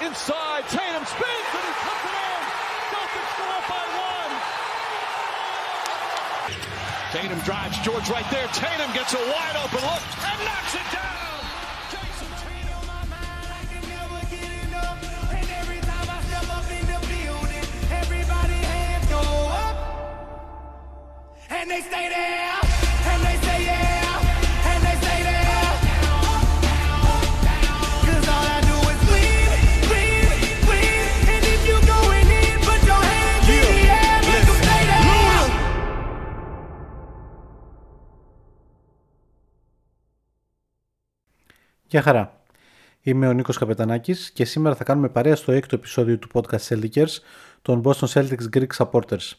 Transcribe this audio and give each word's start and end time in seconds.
Inside. 0.00 0.64
Tatum 0.68 1.04
spins 1.06 1.48
and 1.54 1.64
he 1.64 1.74
puts 1.86 2.04
it 2.04 2.14
in. 2.14 2.40
Celtics 2.90 3.32
go 3.38 3.44
up 3.46 3.64
by 3.68 3.84
one. 3.94 4.32
Tatum 7.12 7.40
drives 7.40 7.78
George 7.80 8.08
right 8.10 8.28
there. 8.30 8.48
Tatum 8.48 8.92
gets 8.92 9.14
a 9.14 9.18
wide 9.18 9.56
open 9.64 9.80
look 9.80 10.02
and 10.24 10.44
knocks 10.44 10.74
it 10.74 10.92
down. 10.92 11.14
And 21.50 21.70
they 21.70 21.80
stay 21.80 22.08
there, 22.08 22.63
Γεια 41.94 42.02
χαρά. 42.02 42.40
Είμαι 43.02 43.28
ο 43.28 43.32
Νίκος 43.32 43.58
Καπετανάκης 43.58 44.30
και 44.30 44.44
σήμερα 44.44 44.74
θα 44.74 44.84
κάνουμε 44.84 45.08
παρέα 45.08 45.36
στο 45.36 45.52
έκτο 45.52 45.76
επεισόδιο 45.76 46.18
του 46.18 46.28
podcast 46.32 46.68
Celtics 46.68 47.06
των 47.62 47.82
Boston 47.84 48.06
Celtics 48.06 48.56
Greek 48.56 48.66
Supporters. 48.76 49.32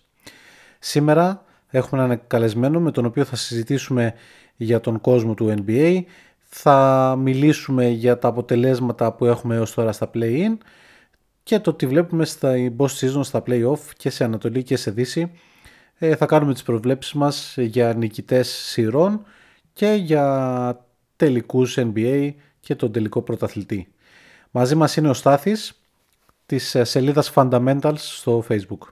Σήμερα 0.80 1.44
έχουμε 1.70 2.04
έναν 2.04 2.22
καλεσμένο 2.28 2.80
με 2.80 2.92
τον 2.92 3.06
οποίο 3.06 3.24
θα 3.24 3.36
συζητήσουμε 3.36 4.14
για 4.56 4.80
τον 4.80 5.02
κόσμο 5.02 5.34
του 5.34 5.54
NBA, 5.66 6.02
θα 6.40 7.16
μιλήσουμε 7.20 7.88
για 7.88 8.20
τα 8.20 8.28
αποτελέσματα 8.28 9.12
που 9.14 9.26
έχουμε 9.26 9.56
έως 9.56 9.74
τώρα 9.74 9.92
στα 9.92 10.10
play-in 10.14 10.58
και 11.44 11.60
το 11.60 11.74
τι 11.74 11.88
βλέπουμε 11.88 12.26
στα 12.26 12.54
boss 12.78 12.88
season, 13.00 13.24
στα 13.24 13.44
play-off 13.48 13.80
και 13.98 14.10
σε 14.10 14.24
Ανατολή 14.24 14.64
και 14.64 14.78
σε 14.78 14.92
Δύση. 14.92 15.32
Ε, 15.98 16.16
θα 16.16 16.26
κάνουμε 16.26 16.54
τις 16.54 16.64
προβλέψεις 16.64 17.14
μας 17.14 17.56
για 17.58 17.94
νικητές 17.94 18.48
σειρών 18.48 19.26
και 19.74 19.88
για 19.88 20.85
τελικούς 21.16 21.78
NBA 21.80 22.34
και 22.60 22.76
τον 22.76 22.92
τελικό 22.92 23.22
πρωταθλητή. 23.22 23.88
Μαζί 24.52 24.76
μας 24.76 24.96
είναι 24.96 25.10
ο 25.10 25.14
Στάθης 25.14 25.82
της 26.46 26.76
ε, 26.76 26.84
σελίδας 26.84 27.32
Fundamentals 27.36 27.98
στο 27.98 28.44
Facebook. 28.50 28.88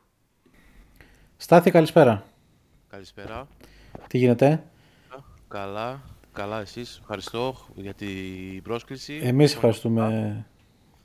Στάθη 1.37 1.71
καλησπέρα. 1.71 2.23
Καλησπέρα. 2.89 3.47
Τι 4.07 4.17
γίνεται; 4.17 4.63
Καλά, 5.47 6.01
καλά 6.31 6.61
εσείς. 6.61 6.97
Ευχαριστώ 7.01 7.55
για 7.75 7.93
την 7.93 8.61
πρόσκληση. 8.63 9.19
Εμείς 9.23 9.53
ευχαριστούμε 9.53 10.45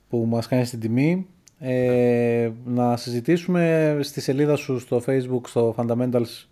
που 0.08 0.24
μας 0.26 0.46
κάνεις 0.46 0.70
την 0.70 0.80
τιμή. 0.80 1.26
Ε, 1.58 2.50
να 2.64 2.96
συζητήσουμε 2.96 3.96
στη 4.02 4.20
σελίδα 4.20 4.56
σου 4.56 4.78
στο 4.78 5.02
Facebook, 5.06 5.40
στο 5.46 5.74
Fundamentals. 5.76 6.46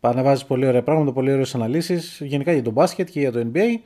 Πανεβάζεις 0.00 0.44
πολύ 0.44 0.66
ωραία 0.66 0.82
πράγματα, 0.82 1.12
πολύ 1.12 1.32
ωραίες 1.32 1.54
αναλύσεις, 1.54 2.20
γενικά 2.20 2.52
για 2.52 2.62
το 2.62 2.70
μπάσκετ 2.70 3.08
και 3.10 3.20
για 3.20 3.32
το 3.32 3.50
NBA. 3.52 3.80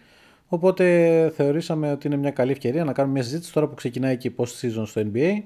Οπότε 0.48 1.32
θεωρήσαμε 1.36 1.92
ότι 1.92 2.06
είναι 2.06 2.16
μια 2.16 2.30
καλή 2.30 2.50
ευκαιρία 2.50 2.84
να 2.84 2.92
κάνουμε 2.92 3.14
μια 3.14 3.22
συζήτηση 3.22 3.52
τώρα 3.52 3.68
που 3.68 3.74
ξεκινάει 3.74 4.16
και 4.16 4.28
η 4.28 4.34
post-season 4.38 4.82
στο 4.86 5.02
NBA. 5.12 5.42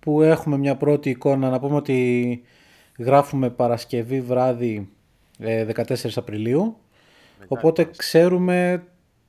Που 0.00 0.22
έχουμε 0.22 0.56
μια 0.58 0.76
πρώτη 0.76 1.10
εικόνα, 1.10 1.50
να 1.50 1.60
πούμε 1.60 1.76
ότι 1.76 2.42
γράφουμε 2.98 3.50
Παρασκευή 3.50 4.20
βράδυ 4.20 4.88
ε, 5.38 5.66
14 5.74 5.94
Απριλίου. 6.14 6.76
Οπότε 7.48 7.84
ξέρουμε 7.96 8.82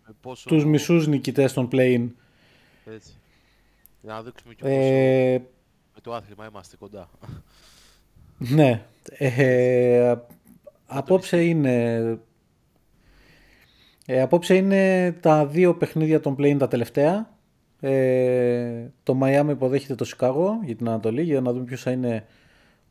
Με 0.08 0.14
πόσο... 0.22 0.50
τους 0.50 0.66
μισούς 0.66 1.08
νικητές 1.08 1.54
των 1.54 1.68
play-in. 1.72 2.08
Έτσι. 2.86 3.12
Για 4.02 4.14
να 4.14 4.22
δείξουμε 4.22 4.54
και 4.54 4.64
πόσο 4.64 4.74
Ε, 4.76 5.38
με 5.94 6.02
το 6.02 6.14
άθλημα 6.14 6.48
είμαστε 6.52 6.78
κοντά. 6.78 7.10
ναι. 8.38 8.86
Ε, 9.12 10.16
απόψε 10.86 11.44
είναι... 11.44 12.18
Ε, 14.06 14.22
απόψε 14.22 14.56
είναι 14.56 15.12
τα 15.12 15.46
δύο 15.46 15.75
παιχνίδια 15.75 16.19
των 16.19 16.36
play-in 16.40 16.56
τα 16.59 16.68
τελευταία. 16.68 17.38
Ε, 17.80 18.88
το 19.03 19.19
Miami 19.22 19.50
υποδέχεται 19.50 19.96
το 19.96 20.06
Chicago 20.18 20.66
για 20.66 20.75
την 20.75 20.88
Ανατολή 20.88 21.22
για 21.22 21.41
να 21.41 21.52
δούμε 21.52 21.66
ποιος 21.66 21.81
θα 21.81 21.91
είναι 21.91 22.25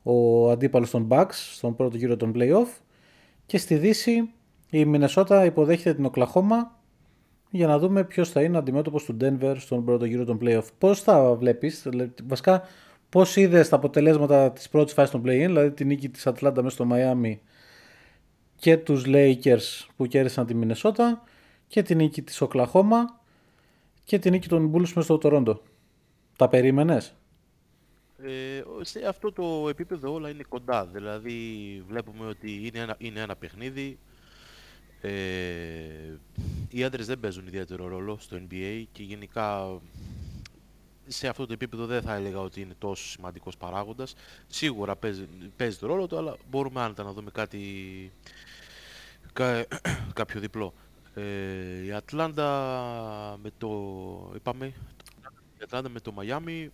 ο 0.03 0.50
αντίπαλος 0.50 0.91
των 0.91 1.09
Bucks 1.11 1.33
στον 1.33 1.77
πρώτο 1.77 1.97
γύρο 1.97 2.17
των 2.17 2.33
play-off. 2.37 2.69
Και 3.47 3.59
στη 3.59 3.75
Δύση 3.75 4.31
η 4.71 4.84
Μινεσότα 4.84 5.44
υποδέχεται 5.44 5.94
την 5.94 6.05
Οκλαχώμα 6.05 6.81
για 7.50 7.67
να 7.67 7.79
δούμε 7.79 8.05
ποιος 8.05 8.31
θα 8.31 8.43
είναι 8.43 8.59
αντιμέτωπος 8.59 9.05
του 9.05 9.17
Denver 9.21 9.55
στον 9.59 9.84
πρώτο 9.84 10.05
γύρο 10.05 10.25
των 10.25 10.39
play-off. 10.43 10.67
Πώς 10.79 11.05
τα 11.05 11.34
βλέπεις, 11.34 11.83
δηλαδή, 11.89 12.12
βασικά 12.27 12.62
πώς 13.12 13.37
είδες 13.37 13.69
τα 13.69 13.77
αποτελέσματα 13.77 14.53
της 14.53 14.69
πρώτης 14.69 14.95
φάσης 14.95 15.11
των 15.11 15.21
play-in, 15.21 15.47
δηλαδή 15.47 15.71
την 15.71 15.87
νίκη 15.87 16.09
της 16.09 16.27
Ατλάντα 16.27 16.62
μέσα 16.62 16.75
στο 16.75 16.87
Miami 16.91 17.37
και 18.56 18.77
τους 18.77 19.05
Lakers 19.06 19.87
που 19.97 20.06
κέρδισαν 20.06 20.47
τη 20.47 20.55
Μινεσότα 20.55 21.23
και 21.67 21.83
την 21.83 21.97
νίκη 21.97 22.23
της 22.23 22.41
Οκλαχώμα 22.41 23.21
και 24.05 24.19
την 24.19 24.33
νίκη 24.33 24.49
των 24.49 24.71
Bulls 24.73 24.78
μέσα 24.78 25.03
στο 25.03 25.19
Τορόντο. 25.19 25.61
Τα 26.37 26.49
περίμενες; 26.49 27.15
Ε, 28.19 28.62
σε 28.81 29.06
αυτό 29.09 29.33
το 29.33 29.69
επίπεδο 29.69 30.12
όλα 30.12 30.31
είναι 30.31 30.44
κοντά. 30.49 30.87
Δηλαδή 30.87 31.39
βλέπουμε 31.89 32.27
ότι 32.27 32.67
είναι 32.67 32.79
ένα, 32.79 32.94
είναι 32.99 33.21
ένα 33.21 33.37
παιχνίδι. 33.37 33.99
Ε, 35.00 35.11
οι 36.71 36.84
έδρες 36.84 37.06
δεν 37.06 37.21
παίζουν 37.21 37.47
ιδιαίτερο 37.47 37.89
ρόλο 37.89 38.17
στο 38.21 38.37
NBA 38.37 38.84
και 38.93 39.03
γενικά 39.03 39.81
σε 41.12 41.28
αυτό 41.28 41.47
το 41.47 41.53
επίπεδο 41.53 41.87
δεν 41.87 42.03
θα 42.03 42.15
έλεγα 42.15 42.41
ότι 42.41 42.61
είναι 42.61 42.75
τόσο 42.78 43.05
σημαντικός 43.09 43.56
παράγοντας. 43.56 44.15
Σίγουρα 44.47 44.97
παίζει, 44.97 45.28
παίζει 45.56 45.78
το 45.78 45.87
ρόλο 45.87 46.06
του, 46.06 46.17
αλλά 46.17 46.37
μπορούμε 46.50 46.81
άνετα 46.81 47.03
να 47.03 47.12
δούμε 47.12 47.31
κάτι, 47.31 47.61
κα- 49.33 49.67
κάποιο 50.21 50.41
διπλό. 50.41 50.75
Ε, 51.15 51.84
η 51.84 51.93
Ατλάντα 51.93 52.49
με 53.43 53.50
το, 53.59 53.71
είπαμε, 54.34 54.67
η 55.59 55.62
Ατλάντα 55.62 55.89
με 55.89 56.00
το 56.00 56.12
Μαϊάμι 56.12 56.71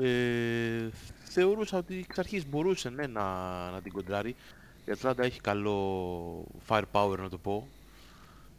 ε, 0.00 0.88
θεωρούσα 1.24 1.78
ότι 1.78 1.98
εξ 2.08 2.18
αρχής 2.18 2.46
μπορούσε 2.46 2.88
ναι, 2.90 3.06
να, 3.06 3.24
να 3.70 3.80
την 3.82 3.92
κοντράρει. 3.92 4.36
Η 4.84 4.90
Ατλάντα 4.92 5.24
έχει 5.24 5.40
καλό 5.40 6.46
firepower 6.68 7.16
να 7.18 7.28
το 7.28 7.38
πω. 7.38 7.68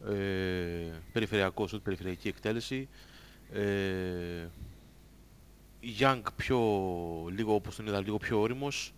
Ε, 0.06 0.92
περιφερειακό 1.12 1.66
σουτ, 1.66 1.82
περιφερειακή 1.84 2.28
εκτέλεση. 2.28 2.88
Ε, 3.52 4.46
Young 6.00 6.22
πιο, 6.36 6.58
λίγο 7.30 7.54
όπως 7.54 7.76
τον 7.76 7.86
είδα, 7.86 8.00
λίγο 8.00 8.16
πιο 8.16 8.40
όριμος. 8.40 8.92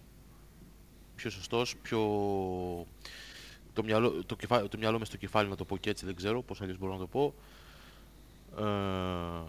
Πιο 1.17 1.31
σωστός, 1.31 1.77
πιο... 1.83 1.99
Το 3.73 3.83
μυαλό, 3.85 4.25
το, 4.27 4.37
κεφά, 4.37 4.69
το 4.69 4.79
μυαλό 4.79 4.99
μες 4.99 5.09
στο 5.09 5.17
κεφάλι 5.17 5.49
να 5.49 5.57
το 5.57 5.65
πω 5.65 5.77
και 5.77 5.91
έτσι, 5.91 6.05
δεν 6.07 6.15
ξέρω 6.15 6.43
πώς 6.43 6.61
αλλιώς 6.61 6.79
μπορώ 6.79 6.93
να 6.93 6.99
το 6.99 7.07
πω. 7.07 7.35
Ε, 8.59 9.49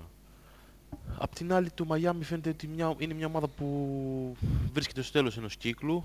Απ' 1.17 1.35
την 1.35 1.53
άλλη 1.53 1.69
το 1.71 1.85
Miami 1.89 2.21
φαίνεται 2.21 2.49
ότι 2.49 2.67
μια, 2.67 2.95
είναι 2.97 3.13
μια 3.13 3.25
ομάδα 3.27 3.47
που 3.47 4.35
βρίσκεται 4.73 5.01
στο 5.01 5.11
τέλος 5.11 5.37
ενός 5.37 5.55
κύκλου. 5.57 6.03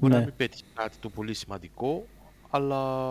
Μπορεί 0.00 0.12
Ναι. 0.12 0.18
να 0.18 0.24
μην 0.24 0.34
πέτυχε 0.36 0.64
κάτι 0.74 0.96
το 0.96 1.08
πολύ 1.08 1.34
σημαντικό, 1.34 2.06
αλλά 2.50 3.02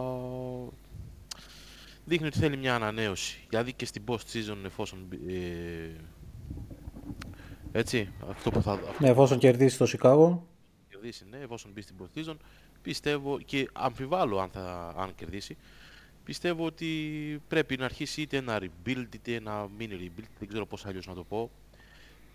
δείχνει 2.05 2.27
ότι 2.27 2.37
θέλει 2.39 2.57
μια 2.57 2.75
ανανέωση. 2.75 3.45
Δηλαδή 3.49 3.73
και 3.73 3.85
στην 3.85 4.03
post 4.07 4.15
season 4.33 4.57
εφόσον... 4.65 4.99
μπει- 5.07 5.29
Ε, 5.29 5.95
έτσι, 7.71 8.09
αυτό 8.29 8.51
που 8.51 8.61
θα, 8.61 8.71
αυτό 8.71 8.91
Ναι, 8.99 9.09
εφόσον 9.09 9.37
κερδίσει 9.37 9.77
το 9.77 9.85
Σικάγο. 9.85 10.47
κερδίσει, 10.89 11.25
ναι, 11.29 11.37
εφόσον 11.37 11.71
μπει 11.71 11.81
στην 11.81 11.95
post 12.01 12.17
season, 12.19 12.35
πιστεύω 12.81 13.39
και 13.39 13.69
αμφιβάλλω 13.73 14.39
αν, 14.39 14.49
θα, 14.49 14.93
αν 14.97 15.15
κερδίσει. 15.15 15.57
Πιστεύω 16.23 16.65
ότι 16.65 16.87
πρέπει 17.47 17.77
να 17.77 17.85
αρχίσει 17.85 18.21
είτε 18.21 18.37
ένα 18.37 18.59
rebuild 18.61 19.05
είτε 19.15 19.35
ένα 19.35 19.67
mini 19.79 19.91
rebuild, 19.91 20.23
δεν 20.39 20.47
ξέρω 20.47 20.65
πώς 20.65 20.85
αλλιώς 20.85 21.07
να 21.07 21.13
το 21.13 21.23
πω. 21.23 21.51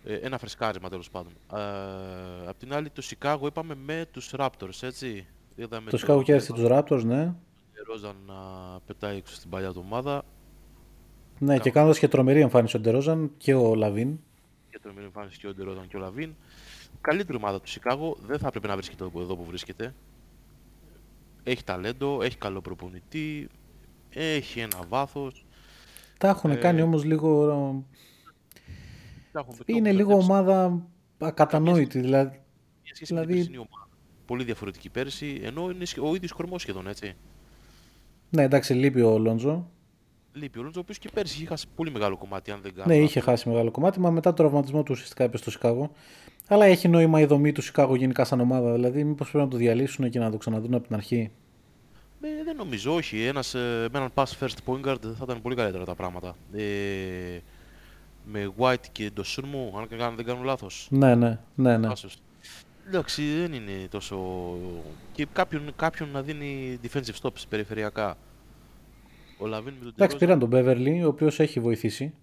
Ε, 0.03 0.13
ένα 0.15 0.37
φρεσκάρισμα 0.37 0.89
τέλος 0.89 1.09
πάντων. 1.09 1.31
Ε, 1.53 2.47
απ' 2.47 2.57
την 2.59 2.73
άλλη 2.73 2.89
το 2.89 3.03
Chicago 3.09 3.39
είπαμε 3.45 3.75
με 3.75 4.05
τους 4.11 4.33
Raptors, 4.37 4.81
έτσι. 4.81 5.25
Είδαμε 5.55 5.89
Το 5.89 5.97
Σικάγο 5.97 6.23
κέρδισε 6.23 6.53
τους 6.53 6.63
Raptors, 6.67 7.03
ναι. 7.03 7.33
Ντερόζαν 7.87 8.15
να 8.27 8.35
πετάει 8.85 9.17
έξω 9.17 9.35
στην 9.35 9.49
παλιά 9.49 9.71
του 9.73 9.81
ομάδα. 9.85 10.23
Ναι, 11.39 11.59
και 11.59 11.71
κάνοντας 11.71 11.99
και 11.99 12.07
τρομερή 12.07 12.39
εμφάνιση 12.41 12.77
ο 12.77 12.79
Ντερόζαν 12.79 13.31
και 13.37 13.53
ο 13.53 13.75
Λαβίν. 13.75 14.19
για 14.69 14.79
τρομερή 14.79 15.05
εμφάνιση 15.05 15.39
και 15.39 15.47
ο 15.47 15.53
Ντερόζαν 15.53 15.87
και 15.87 15.95
ο 15.97 15.99
Λαβίν. 15.99 16.33
Καλύτερη 17.01 17.37
ομάδα 17.37 17.61
του 17.61 17.69
Σικάγο 17.69 18.17
δεν 18.25 18.39
θα 18.39 18.47
έπρεπε 18.47 18.67
να 18.67 18.73
βρίσκεται 18.75 19.03
εδώ 19.03 19.21
εδώ 19.21 19.35
που 19.35 19.43
βρίσκεται. 19.45 19.93
Έχει 21.43 21.63
ταλέντο, 21.63 22.21
έχει 22.21 22.37
καλό 22.37 22.61
προπονητή, 22.61 23.47
έχει 24.09 24.59
ένα 24.59 24.77
βάθος. 24.89 25.45
Τα 26.17 26.27
έχουν 26.27 26.51
Ε, 26.51 26.55
κάνει 26.55 26.81
όμως 26.81 27.03
λίγο... 27.03 27.45
Τα 29.31 29.39
έχουν- 29.39 29.57
το 29.57 29.63
Είναι 29.65 29.89
έχουν 29.89 29.97
λίγο 29.99 30.09
μπερδέψει. 30.15 30.31
ομάδα 30.31 30.81
ακατανόητη. 31.17 31.99
Δηλαδή, 31.99 32.39
Σε 32.83 32.95
σχέση 32.95 33.13
δηλαδή- 33.13 33.27
με 33.29 33.33
την 33.35 33.43
περσινή 33.45 33.67
ομάδα. 33.71 33.87
Πολύ 34.25 34.43
διαφορετική 34.43 34.89
πέρσι, 34.89 35.39
ενώ 35.43 35.69
είναι 35.69 35.85
σχε- 35.85 36.03
ο 36.03 36.15
ίδιος 36.15 36.31
κορμός 36.31 36.61
σχεδόν, 36.61 36.87
έτσι. 36.87 37.15
Ναι, 38.29 38.43
εντάξει, 38.43 38.73
λείπει 38.73 39.01
ο 39.01 39.17
Λόντζο. 39.17 39.69
Λείπει 40.33 40.59
ο 40.59 40.61
Λόντζο, 40.61 40.79
ο 40.79 40.81
οποίος 40.83 40.97
και 40.97 41.09
πέρσι 41.13 41.35
είχε 41.37 41.45
χάσει 41.45 41.65
πολύ 41.75 41.91
μεγάλο 41.91 42.17
κομμάτι, 42.17 42.51
αν 42.51 42.59
δεν 42.61 42.73
κάνω 42.73 42.87
Ναι, 42.87 42.93
λάθος. 42.93 43.09
είχε 43.09 43.19
χάσει 43.19 43.49
μεγάλο 43.49 43.71
κομμάτι, 43.71 43.99
μα 43.99 44.09
μετά 44.11 44.29
το 44.33 44.35
τραυματισμό 44.43 44.83
του 44.83 44.91
ουσιαστικά 44.91 45.23
έπεσε 45.23 45.41
στο 45.43 45.51
Σικάγο. 45.51 45.91
Αλλά 46.47 46.65
έχει 46.65 46.87
νόημα 46.87 47.19
η 47.19 47.25
δομή 47.25 47.51
του 47.51 47.61
Σικάγο 47.61 47.95
γενικά 47.95 48.23
σαν 48.25 48.39
ομάδα. 48.39 48.73
Δηλαδή, 48.73 49.03
μήπως 49.03 49.29
πρέπει 49.29 49.43
να 49.45 49.49
το 49.51 49.57
διαλύσουν 49.57 50.09
και 50.09 50.19
να 50.19 50.31
το 50.31 50.37
ξαναδούν 50.37 50.73
από 50.73 50.85
την 50.87 50.95
αρχή; 50.95 51.31
Ε, 52.21 52.27
δεν 52.43 52.55
νομίζω, 52.55 52.93
όχι. 52.93 53.23
Ένας, 53.23 53.53
ε, 53.53 53.87
με 53.91 53.97
έναν 53.97 54.09
pass 54.13 54.23
first 54.39 54.55
point 54.65 54.89
guard 54.89 55.01
θα 55.01 55.19
ήταν 55.23 55.41
πολύ 55.41 55.55
καλύτερα 55.55 55.85
τα 55.85 55.95
πράγματα. 55.95 56.35
Ε, 56.53 56.63
με 58.25 58.51
White 58.57 58.87
και 58.91 59.09
Ντοσούρμου, 59.13 59.73
αν 59.77 59.87
κάνω- 59.87 60.15
δεν 60.15 60.25
κάνω 60.25 60.43
λάθος. 60.43 60.87
Ναι, 60.91 61.15
ναι, 61.15 61.39
ναι. 61.55 61.77
ναι. 61.77 61.87
Άσος. 61.87 62.17
Εντάξει, 62.89 63.39
δεν 63.39 63.53
είναι 63.53 63.87
τόσο... 63.89 64.17
Και 65.11 65.25
κάποιον, 65.33 65.71
κάποιον 65.75 66.09
να 66.09 66.21
δίνει 66.21 66.79
defensive 66.83 67.21
stops 67.21 67.43
περιφερειακά. 67.49 68.17
Ο 69.37 69.47
Λαβίν 69.47 69.73
με 69.73 69.79
τον 69.79 69.93
Εντάξει, 69.95 69.97
Τερόζα 69.97 70.17
πήραν 70.17 70.39
τον 70.39 70.49
Μπέβερλι, 70.49 71.03
ο 71.03 71.07
οποίος 71.07 71.39
έχει 71.39 71.59
βοηθήσει. 71.59 72.13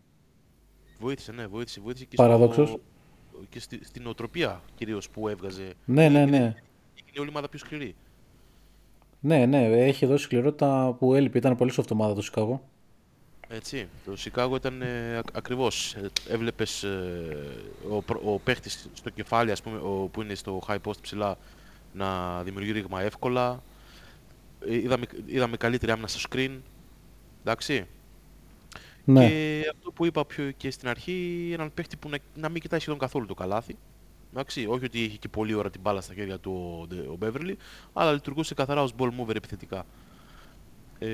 βοήθησε, 0.99 1.33
ναι, 1.33 1.47
βοήθησε, 1.47 1.81
βοήθησε 1.81 2.05
και, 2.05 2.17
Παραδόξως. 2.17 2.69
στο, 2.69 2.81
και 3.49 3.61
στη, 3.61 3.85
στην 3.85 4.03
νοοτροπία 4.03 4.63
κυρίως 4.75 5.11
που 5.11 5.29
έβγαζε. 5.29 5.73
Ναι, 5.85 6.09
ναι, 6.09 6.25
ναι. 6.25 6.39
Είναι 6.39 7.19
όλη 7.19 7.27
η 7.27 7.29
ομάδα 7.29 7.49
πιο 7.49 7.59
σκληρή. 7.59 7.95
Ναι, 9.21 9.47
ναι, 9.47 9.67
έχει 9.67 10.07
δώσει 10.07 10.25
σκληρότητα 10.25 10.97
που 10.99 11.15
έλειπε. 11.15 11.39
Ήταν 11.39 11.57
πολύ 11.57 11.73
soft 11.77 11.91
ομάδα 11.91 12.15
το 12.15 12.23
Σικάγο. 12.23 12.69
Έτσι, 13.49 13.89
το 14.05 14.17
Σικάγο 14.17 14.57
ήταν 14.57 14.83
ε, 14.83 15.17
ακ- 15.19 15.37
ακριβώς. 15.37 15.95
Ε, 15.95 16.11
έβλεπες 16.29 16.83
ε, 16.83 17.37
ο, 17.91 18.03
προ- 18.03 18.23
ο 18.25 18.39
παίχτης 18.39 18.89
στο 18.93 19.11
κεφάλι, 19.11 19.51
ας 19.51 19.63
πούμε, 19.63 19.79
ο, 19.79 20.09
που 20.13 20.23
είναι 20.23 20.35
στο 20.35 20.63
high 20.69 20.79
post 20.85 21.01
ψηλά, 21.01 21.39
να 21.93 22.43
δημιουργεί 22.43 22.73
ρήγμα 22.73 23.03
εύκολα. 23.03 23.63
Ε, 24.69 24.75
είδαμε, 24.75 25.07
είδαμε 25.27 25.57
καλύτερη 25.57 25.93
άμυνα 25.93 26.07
στο 26.09 26.29
screen. 26.31 26.51
Εντάξει. 27.41 27.87
Ναι. 29.05 29.29
Και 29.29 29.65
αυτό 29.77 29.91
που 29.93 30.05
είπα 30.07 30.25
πιο 30.25 30.51
και 30.51 30.71
στην 30.71 30.89
αρχή, 30.89 31.51
έναν 31.53 31.75
παίχτη 31.75 31.97
που 31.97 32.09
να, 32.09 32.19
να 32.35 32.49
μην 32.49 32.63
κοιτάει 32.63 32.81
σχεδόν 32.81 32.99
καθόλου 32.99 33.27
το 33.27 33.35
καλάθι. 33.35 33.77
Εντάξει, 34.33 34.67
όχι 34.69 34.85
ότι 34.85 35.03
είχε 35.05 35.17
και 35.17 35.29
πολλή 35.29 35.55
ώρα 35.55 35.71
την 35.71 35.81
μπάλα 35.81 36.01
στα 36.01 36.15
χέρια 36.15 36.39
του 36.39 36.79
ο, 36.83 36.87
Ντε- 36.87 37.09
ο 37.09 37.19
Beverly, 37.23 37.55
αλλά 37.93 38.13
λειτουργούσε 38.13 38.55
καθαρά 38.55 38.83
ως 38.83 38.93
ball 38.99 39.11
mover 39.21 39.35
επιθετικά. 39.37 39.87
Ε, 40.99 41.09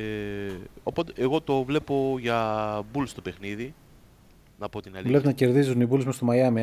οπότε 0.82 1.12
εγώ 1.16 1.40
το 1.40 1.64
βλέπω 1.64 2.16
για 2.20 2.78
Bulls 2.94 3.08
το 3.14 3.20
παιχνίδι, 3.22 3.74
να 4.58 4.68
πω 4.68 4.80
την 4.80 4.90
αλήθεια. 4.92 5.10
Βλέπεις 5.10 5.26
να 5.26 5.32
κερδίζουν 5.32 5.80
οι 5.80 5.88
Bulls 5.90 6.04
μες 6.04 6.14
στο 6.14 6.26
Miami. 6.30 6.56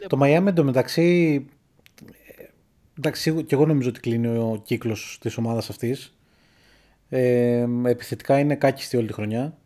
ε; 0.00 0.06
Το 0.06 0.18
Miami 0.22 0.46
εντωμεταξύ. 0.46 1.46
ε, 2.38 2.44
Εντάξει, 2.98 3.20
σίγου- 3.22 3.46
και 3.46 3.54
εγώ 3.54 3.66
νομίζω 3.66 3.88
ότι 3.88 4.00
κλείνει 4.00 4.26
ο 4.26 4.60
κύκλος 4.64 5.18
της 5.20 5.36
ομάδας 5.36 5.70
αυτής. 5.70 6.16
Ε, 7.08 7.66
επιθετικά 7.84 8.38
είναι 8.38 8.54
κάκιστη 8.54 8.96
όλη 8.96 9.06
τη 9.06 9.12
χρονιά. 9.12 9.56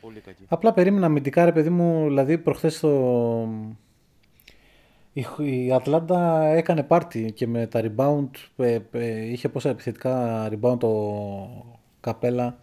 Πολύ 0.00 0.20
κακή. 0.20 0.42
Απλά 0.48 0.72
περίμενα 0.72 1.06
αμυντικά, 1.06 1.44
ρε 1.44 1.52
παιδί 1.52 1.70
μου, 1.70 2.04
δηλαδή 2.06 2.38
προχθές 2.38 2.80
το... 2.80 3.48
η, 5.12 5.24
η 5.38 5.72
Ατλάντα 5.72 6.44
έκανε 6.46 6.82
πάρτι 6.82 7.32
και 7.32 7.46
με 7.46 7.66
τα 7.66 7.80
rebound, 7.84 8.28
ε, 8.56 8.78
ε, 8.92 9.30
είχε 9.30 9.48
πόσα 9.48 9.68
επιθετικά 9.68 10.48
rebound 10.52 10.78
ο 10.78 11.77
Καπέλα. 12.00 12.58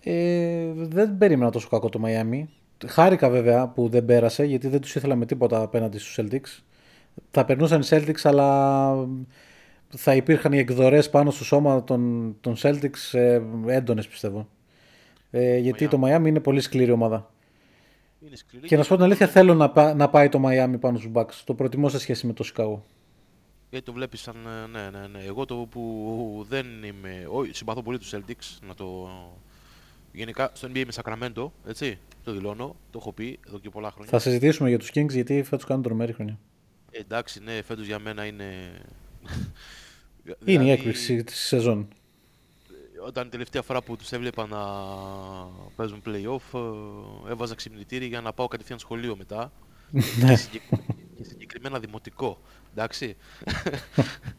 Ε, 0.00 0.72
δεν 0.74 1.18
περίμενα 1.18 1.50
τόσο 1.50 1.68
κακό 1.68 1.88
το 1.88 2.00
Miami. 2.04 2.44
Χάρηκα 2.86 3.28
βέβαια 3.30 3.68
που 3.68 3.88
δεν 3.88 4.04
πέρασε 4.04 4.44
γιατί 4.44 4.68
δεν 4.68 4.80
τους 4.80 4.94
ήθελα 4.94 5.14
με 5.14 5.26
τίποτα 5.26 5.60
απέναντι 5.62 5.98
στους 5.98 6.18
Celtics. 6.20 6.62
Θα 7.30 7.44
περνούσαν 7.44 7.80
οι 7.80 7.86
Celtics 7.90 8.20
αλλά 8.22 9.08
θα 9.88 10.14
υπήρχαν 10.14 10.52
οι 10.52 10.58
εκδορές 10.58 11.10
πάνω 11.10 11.30
στο 11.30 11.44
σώμα 11.44 11.84
των, 11.84 12.34
των 12.40 12.54
Celtics 12.58 13.12
ε, 13.18 13.40
έντονες 13.66 14.08
πιστεύω. 14.08 14.48
Ε, 15.30 15.56
γιατί 15.56 15.88
το 15.88 16.00
Miami 16.04 16.26
είναι 16.26 16.40
πολύ 16.40 16.60
σκληρή 16.60 16.90
ομάδα. 16.90 17.30
Είναι 18.26 18.36
σκληρή 18.36 18.66
Και 18.66 18.76
να 18.76 18.82
σου 18.82 18.88
πω 18.88 18.94
την 18.94 19.04
αλήθεια, 19.04 19.26
θέλω 19.26 19.54
να, 19.54 19.70
πά- 19.70 19.96
να 19.96 20.08
πάει 20.08 20.28
το 20.28 20.42
Miami 20.46 20.74
πάνω 20.80 20.98
στους 20.98 21.10
Bucks. 21.14 21.42
Το 21.44 21.54
προτιμώ 21.54 21.88
σε 21.88 21.98
σχέση 21.98 22.26
με 22.26 22.32
το 22.32 22.44
Chicago. 22.54 22.78
Γιατί 23.74 23.88
το 23.88 23.92
βλέπεις 23.98 24.20
σαν, 24.20 24.36
ε, 24.46 24.66
ναι, 24.66 24.90
ναι, 24.98 25.06
ναι. 25.06 25.24
Εγώ 25.24 25.44
το 25.44 25.54
που 25.70 26.46
δεν 26.48 26.66
είμαι, 26.84 27.26
όχι, 27.30 27.52
συμπαθώ 27.54 27.82
πολύ 27.82 27.98
τους 27.98 28.14
Celtics, 28.14 28.58
να 28.66 28.74
το... 28.74 29.08
Γενικά 30.12 30.50
στο 30.52 30.68
NBA 30.68 30.76
είμαι 30.76 30.92
Sacramento, 31.02 31.50
έτσι, 31.66 31.98
το 32.24 32.32
δηλώνω, 32.32 32.76
το 32.90 32.98
έχω 32.98 33.12
πει 33.12 33.38
εδώ 33.46 33.58
και 33.58 33.70
πολλά 33.70 33.90
χρόνια. 33.90 34.10
Θα 34.10 34.18
συζητήσουμε 34.18 34.68
για 34.68 34.78
τους 34.78 34.90
Kings 34.94 35.10
γιατί 35.10 35.42
φέτος 35.42 35.64
κάνουν 35.64 35.82
τρομερή 35.82 36.12
χρονιά. 36.12 36.38
Ε, 36.90 36.98
εντάξει, 36.98 37.40
ναι, 37.42 37.62
φέτος 37.62 37.86
για 37.86 37.98
μένα 37.98 38.24
είναι... 38.24 38.44
Είναι 40.24 40.36
Δηλαδή, 40.38 40.66
η 40.66 40.70
έκπληξη 40.70 41.24
της 41.24 41.38
σεζόν. 41.38 41.88
Όταν 43.06 43.30
τελευταία 43.30 43.62
φορά 43.62 43.82
που 43.82 43.96
τους 43.96 44.12
έβλεπα 44.12 44.46
να 44.46 44.60
παίζουν 45.76 46.02
play-off, 46.06 46.58
ε, 47.26 47.30
έβαζα 47.30 47.54
ξυπνητήρι 47.54 48.06
για 48.06 48.20
να 48.20 48.32
πάω 48.32 48.46
κατευθείαν 48.48 48.78
σχολείο 48.78 49.16
μετά. 49.16 49.52
Ναι. 50.20 50.28
και, 50.28 50.36
συγκεκ- 50.36 50.68
και 51.16 51.24
συγκεκριμένα 51.24 51.78
δημοτικό. 51.78 52.40
Εντάξει. 52.76 53.16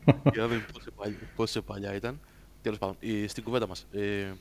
για 0.06 0.42
να 0.42 0.48
δούμε 0.48 0.66
πόσο 0.74 0.92
παλιά, 0.96 1.18
πόσο 1.36 1.62
παλιά 1.62 1.96
ήταν. 1.96 2.20
Τέλος 2.62 2.78
πάντων, 2.78 2.96
ε, 3.00 3.28
στην 3.28 3.44
κουβέντα 3.44 3.68
μας. 3.68 3.88
Ε, 3.92 4.32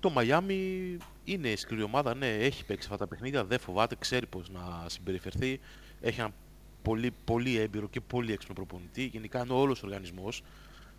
το 0.00 0.10
Μαϊάμι 0.10 0.96
είναι 1.24 1.56
σκληρή 1.56 1.82
ομάδα, 1.82 2.14
ναι, 2.14 2.34
έχει 2.36 2.64
παίξει 2.64 2.88
αυτά 2.90 3.04
τα 3.04 3.06
παιχνίδια, 3.06 3.44
δεν 3.44 3.58
φοβάται, 3.58 3.96
ξέρει 3.98 4.26
πώς 4.26 4.50
να 4.50 4.88
συμπεριφερθεί. 4.88 5.60
Έχει 6.00 6.20
ένα 6.20 6.32
πολύ, 6.82 7.12
πολύ 7.24 7.58
έμπειρο 7.58 7.88
και 7.88 8.00
πολύ 8.00 8.32
έξυπνο 8.32 8.54
προπονητή. 8.54 9.04
Γενικά 9.04 9.40
είναι 9.40 9.52
όλος 9.52 9.82
ο 9.82 9.86
οργανισμός 9.86 10.42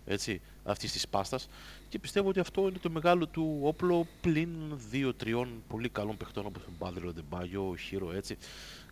έτσι, 0.06 0.42
αυτής 0.63 0.92
της 0.92 1.07
πάστας 1.07 1.50
και 1.89 2.00
πιστεύω 2.00 2.30
ότι 2.30 2.39
αυτό 2.39 2.62
είναι 2.62 2.77
το 2.81 2.89
μεγάλο 2.89 3.27
του 3.27 3.60
όπλο 3.63 4.07
πλην 4.21 4.50
δύο-τριών 4.89 5.63
πολύ 5.68 5.89
καλών 5.89 6.18
παιχτών 6.18 6.45
όπως 6.45 6.63
τον 6.63 6.74
Μπάδρελο, 6.79 7.13
τον 7.13 7.25
Μπάγιο, 7.29 7.70
ο 7.70 7.75
Χίρο, 7.75 8.12
έτσι. 8.12 8.38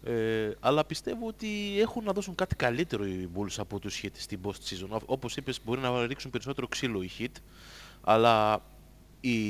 Ε, 0.04 0.52
αλλά 0.60 0.86
πιστεύω 0.86 1.28
ότι 1.28 1.48
έχουν 1.80 2.04
να 2.04 2.12
δώσουν 2.12 2.36
κάτι 2.36 2.56
καλύτερο 2.56 3.06
οι 3.06 3.30
Bulls 3.36 3.56
από 3.58 3.80
τους 3.80 4.02
Heat 4.04 4.10
στην 4.14 4.40
post 4.44 4.50
season. 4.50 5.00
Όπως 5.06 5.36
είπες 5.36 5.60
μπορεί 5.66 5.82
να 5.82 6.06
ρίξουν 6.06 6.32
περισσότερο 6.32 6.68
ξύλο 6.68 7.02
οι 7.02 7.10
Heat, 7.20 7.42
αλλά 8.02 8.64
οι, 9.20 9.44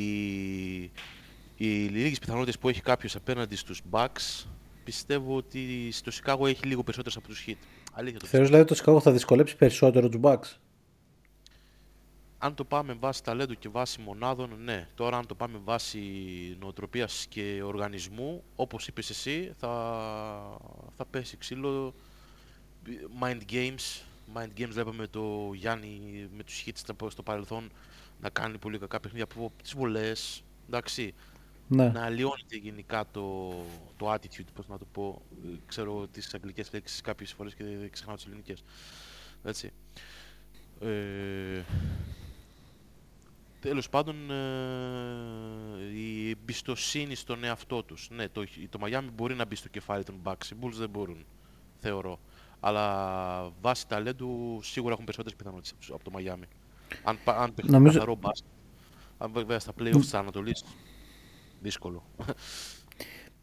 οι 1.56 1.68
λίγες 1.88 2.20
πιθανότητες 2.20 2.58
που 2.58 2.70
έχει 2.70 2.82
κάποιος 2.82 3.16
απέναντι 3.16 3.56
στους 3.56 3.82
Bucks 3.92 4.46
πιστεύω 4.84 5.36
ότι 5.36 5.92
στο 5.92 6.12
Chicago 6.12 6.48
έχει 6.48 6.66
λίγο 6.66 6.84
περισσότερες 6.84 7.18
από 7.18 7.28
τους 7.28 7.46
Heat. 7.48 7.58
Αλήθεια 7.94 8.20
το 8.20 8.26
Θεωρείς 8.26 8.50
δηλαδή 8.50 8.72
ότι 8.72 8.82
το 8.82 8.94
Chicago 8.94 9.02
θα 9.02 9.12
δυσκολέψει 9.12 9.56
περισσότερο 9.56 10.10
τους 10.10 10.20
Bucks; 10.24 10.58
Αν 12.44 12.56
το 12.56 12.64
πάμε 12.64 12.94
βάσει 12.94 13.24
ταλέντου 13.24 13.54
και 13.54 13.70
βάσει 13.70 14.02
μονάδων, 14.02 14.64
ναι. 14.64 14.88
Τώρα 14.96 15.18
αν 15.18 15.26
το 15.26 15.36
πάμε 15.36 15.60
βάσει 15.64 16.02
νοοτροπίας 16.60 17.26
και 17.30 17.62
οργανισμού, 17.64 18.44
όπως 18.56 18.88
είπες 18.88 19.10
εσύ, 19.10 19.54
θα, 19.58 19.70
θα 20.98 21.06
πέσει 21.06 21.38
ξύλο. 21.38 21.94
Mind 23.22 23.42
games. 23.52 24.02
Mind 24.36 24.60
games 24.60 24.70
βλέπαμε 24.70 25.08
το 25.08 25.52
Γιάννη 25.54 26.28
με 26.36 26.44
τους 26.44 26.64
hits 26.66 26.72
στο- 26.76 27.10
στο 27.10 27.24
παρελθόν 27.24 27.72
να 28.22 28.30
κάνει 28.30 28.58
πολύ 28.58 28.78
κακά 28.78 29.00
παιχνίδια 29.00 29.24
από 29.32 29.52
τις 29.62 29.74
βολές. 29.76 30.44
Εντάξει. 30.68 31.14
Ναι. 31.68 31.88
Να 31.90 32.04
αλλοιώνεται 32.06 32.56
γενικά 32.62 33.06
το, 33.12 33.50
το 33.98 34.14
attitude, 34.14 34.46
πώς 34.54 34.68
να 34.68 34.78
το 34.78 34.86
πω. 34.92 35.22
Ε, 35.46 35.48
Ξέρω 35.66 36.08
τις 36.08 36.34
αγγλικές 36.34 36.70
λέξεις 36.74 37.02
κάποιες 37.02 37.32
φορές 37.34 37.56
και 37.56 37.64
ξεχνάω 37.92 38.16
τις 38.16 38.26
ελληνικές. 38.26 38.64
Έτσι. 39.44 39.72
Ε, 40.82 41.62
τέλος 43.62 43.90
πάντων, 43.90 44.32
ε, 44.32 44.36
η 45.96 46.30
εμπιστοσύνη 46.30 47.16
στον 47.16 47.44
εαυτό 47.44 47.84
τους. 47.84 48.08
Ναι, 48.12 48.28
το, 48.30 48.44
το 48.70 48.80
Miami 48.84 49.08
μπορεί 49.16 49.36
να 49.36 49.46
μπει 49.46 49.56
στο 49.56 49.70
κεφάλι 49.70 50.04
των 50.04 50.16
Bucks, 50.24 50.46
οι 50.52 50.56
Bulls 50.62 50.72
δεν 50.78 50.90
μπορούν, 50.90 51.26
θεωρώ. 51.80 52.20
Αλλά 52.60 53.52
βάσει 53.62 53.88
ταλέντου 53.88 54.60
σίγουρα 54.62 54.94
έχουν 54.94 55.06
περισσότερες 55.06 55.38
πιθανότητες 55.38 55.72
από, 55.72 55.80
τους- 55.80 55.92
από 55.92 56.04
το 56.04 56.12
Miami. 56.18 56.48
Αν, 57.04 57.18
πα- 57.24 57.38
αν 57.38 57.54
παίχνουν 57.54 57.74
Νομίζω- 57.76 57.94
καθαρό 57.94 58.16
μπάσκετ. 58.16 58.50
Αν 59.18 59.32
βέβαια 59.32 59.60
στα 59.60 59.72
playoffs 59.80 60.00
της 60.02 60.14
Ανατολής, 60.14 60.64
δύσκολο. 61.62 62.04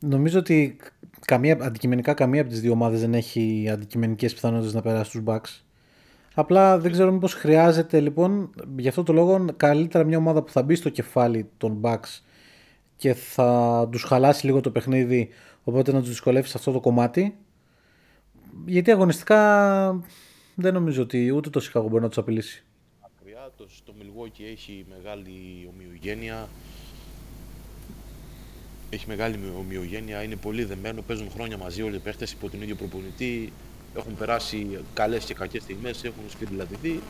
Νομίζω 0.00 0.38
ότι 0.38 0.76
καμία, 1.26 1.58
αντικειμενικά 1.60 2.14
καμία 2.14 2.40
από 2.40 2.50
τις 2.50 2.60
δύο 2.60 2.72
ομάδες 2.72 3.00
δεν 3.00 3.14
έχει 3.14 3.68
αντικειμενικές 3.72 4.34
πιθανότητες 4.34 4.74
να 4.74 4.82
περάσει 4.82 5.10
τους 5.10 5.22
Bucks. 5.26 5.62
Απλά 6.38 6.78
δεν 6.78 6.92
ξέρω 6.92 7.12
μήπως 7.12 7.34
χρειάζεται 7.34 8.00
λοιπόν 8.00 8.50
γι' 8.76 8.88
αυτό 8.88 9.02
το 9.02 9.12
λόγο 9.12 9.44
καλύτερα 9.56 10.04
μια 10.04 10.18
ομάδα 10.18 10.42
που 10.42 10.50
θα 10.50 10.62
μπει 10.62 10.74
στο 10.74 10.88
κεφάλι 10.88 11.48
των 11.56 11.80
Bucks 11.82 12.20
και 12.96 13.14
θα 13.14 13.88
τους 13.90 14.02
χαλάσει 14.02 14.46
λίγο 14.46 14.60
το 14.60 14.70
παιχνίδι 14.70 15.28
οπότε 15.64 15.92
να 15.92 16.00
τους 16.00 16.08
δυσκολεύσεις 16.08 16.54
αυτό 16.54 16.72
το 16.72 16.80
κομμάτι 16.80 17.36
γιατί 18.66 18.90
αγωνιστικά 18.90 20.02
δεν 20.54 20.74
νομίζω 20.74 21.02
ότι 21.02 21.30
ούτε 21.30 21.50
το 21.50 21.60
Σικάγο 21.60 21.88
μπορεί 21.88 22.02
να 22.02 22.08
τους 22.08 22.18
απειλήσει. 22.18 22.64
Μακριά, 23.02 23.50
το, 23.56 23.66
το 23.84 23.94
Milwaukee 24.00 24.50
έχει 24.52 24.86
μεγάλη 24.88 25.68
ομοιογένεια. 25.74 26.48
Έχει 28.90 29.04
μεγάλη 29.08 29.38
ομοιογένεια, 29.58 30.22
είναι 30.22 30.36
πολύ 30.36 30.64
δεμένο, 30.64 31.02
παίζουν 31.02 31.30
χρόνια 31.30 31.56
μαζί 31.56 31.82
όλοι 31.82 31.96
οι 31.96 31.98
παίχτες 31.98 32.32
υπό 32.32 32.50
τον 32.50 32.62
ίδιο 32.62 32.74
προπονητή. 32.74 33.52
Έχουν 33.96 34.14
περάσει 34.16 34.78
καλές 34.94 35.24
και 35.24 35.34
κακές 35.34 35.62
στιγμές, 35.62 36.04
έχουν 36.04 36.22
σφυριλατηθεί. 36.28 37.00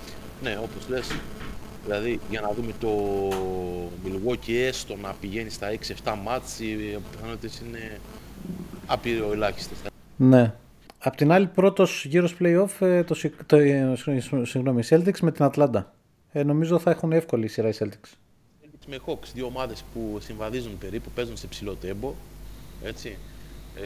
Ναι, 0.43 0.59
όπως 0.63 0.89
λες, 0.89 1.11
δηλαδή 1.85 2.21
για 2.31 2.41
να 2.41 2.53
δούμε 2.53 2.73
το 2.81 2.91
Milwaukee 4.05 4.53
έστω 4.53 4.97
να 4.97 5.15
πηγαίνει 5.21 5.51
στα 5.51 5.69
6-7 6.05 6.15
μάτς, 6.25 6.61
οι 6.61 6.99
πιθανότητες 7.11 7.63
είναι 7.67 8.01
άπειρο 8.87 9.33
ελάχιστες. 9.33 9.79
Ναι. 10.17 10.55
Απ' 10.99 11.17
την 11.17 11.33
άλλη, 11.33 11.47
πρώτος 11.47 12.05
γύρος 12.05 12.37
playoff 12.41 12.81
ε, 12.81 13.05
το, 13.05 13.15
Σι- 13.15 13.45
το, 13.47 13.57
ε, 13.57 13.95
συγγνώμη, 14.43 14.81
οι 14.81 14.87
Celtics 14.91 15.19
με 15.21 15.33
την 15.33 15.45
Ατλάντα. 15.45 15.95
Ε, 16.33 16.43
νομίζω 16.43 16.79
θα 16.79 16.91
έχουν 16.91 17.13
εύκολη 17.13 17.45
η 17.45 17.49
σειρά 17.49 17.69
οι 17.69 17.73
Celtics. 17.79 18.09
Celtics 18.63 18.87
με 18.87 18.99
Hawks, 19.07 19.27
δύο 19.35 19.47
ομάδες 19.47 19.85
που 19.93 20.19
συμβαδίζουν 20.21 20.79
περίπου, 20.79 21.11
παίζουν 21.15 21.37
σε 21.37 21.47
ψηλό 21.47 21.75
τέμπο, 21.75 22.15
έτσι. 22.83 23.17
Ε, 23.77 23.81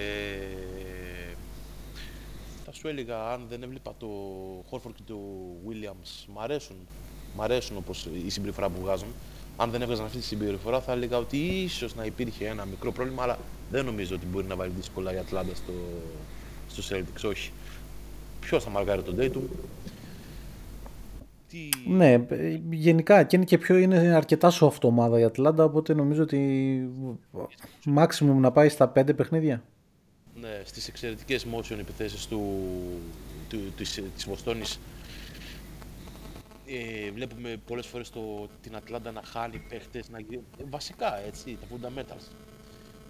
θα 2.72 2.78
σου 2.78 2.88
έλεγα, 2.88 3.28
αν 3.28 3.46
δεν 3.48 3.62
έβλεπα 3.62 3.94
το 3.98 4.08
Horford 4.70 4.92
και 4.94 5.02
το 5.06 5.18
Williams, 5.68 6.26
μ' 6.34 6.40
αρέσουν, 6.40 6.76
μ' 7.36 7.42
αρέσουν 7.42 7.76
όπως 7.76 8.08
η 8.26 8.30
συμπεριφορά 8.30 8.68
που 8.68 8.80
βγάζουν. 8.80 9.08
Αν 9.56 9.70
δεν 9.70 9.82
έβγαζαν 9.82 10.04
αυτή 10.04 10.18
τη 10.18 10.24
συμπεριφορά 10.24 10.80
θα 10.80 10.92
έλεγα 10.92 11.18
ότι 11.18 11.36
ίσως 11.36 11.94
να 11.94 12.04
υπήρχε 12.04 12.46
ένα 12.46 12.64
μικρό 12.64 12.92
πρόβλημα, 12.92 13.22
αλλά 13.22 13.38
δεν 13.70 13.84
νομίζω 13.84 14.14
ότι 14.14 14.26
μπορεί 14.26 14.46
να 14.46 14.56
βάλει 14.56 14.72
δύσκολα 14.76 15.14
η 15.14 15.18
Ατλάντα 15.18 15.54
στο, 15.54 15.72
στο 16.68 16.96
Celtics, 16.96 17.28
όχι. 17.28 17.52
Ποιος 18.40 18.64
θα 18.64 18.70
μαρκάρει 18.70 19.02
τον 19.02 19.16
Tatum. 19.18 19.42
Τι... 21.48 21.68
Ναι, 21.86 22.12
ε, 22.12 22.60
γενικά 22.70 23.22
και 23.22 23.36
είναι 23.36 23.44
και 23.44 23.58
πιο 23.58 23.76
είναι 23.76 23.96
αρκετά 23.96 24.52
soft 24.60 24.80
ομάδα 24.82 25.18
η 25.18 25.24
Ατλάντα, 25.24 25.64
οπότε 25.64 25.94
νομίζω 25.94 26.22
ότι 26.22 26.40
maximum 27.96 28.36
να 28.36 28.52
πάει 28.52 28.68
στα 28.68 28.92
5 28.96 29.16
παιχνίδια. 29.16 29.62
Ναι, 30.42 30.60
στις 30.64 30.88
εξαιρετικές 30.88 31.46
motion 31.54 31.78
επιθέσεις 31.78 32.26
του, 32.26 32.58
του, 33.48 33.58
της, 33.76 34.00
της 34.14 34.24
Βοστόνης 34.24 34.78
ε, 36.66 37.10
βλέπουμε 37.10 37.56
πολλές 37.66 37.86
φορές 37.86 38.10
το, 38.10 38.48
την 38.62 38.76
Ατλάντα 38.76 39.10
να 39.12 39.22
χάνει 39.24 39.58
παίχτες, 39.68 40.08
να, 40.10 40.18
γι- 40.20 40.34
ε, 40.58 40.64
βασικά 40.70 41.26
έτσι, 41.26 41.58
τα 41.60 41.66
fundamentals. 41.76 42.26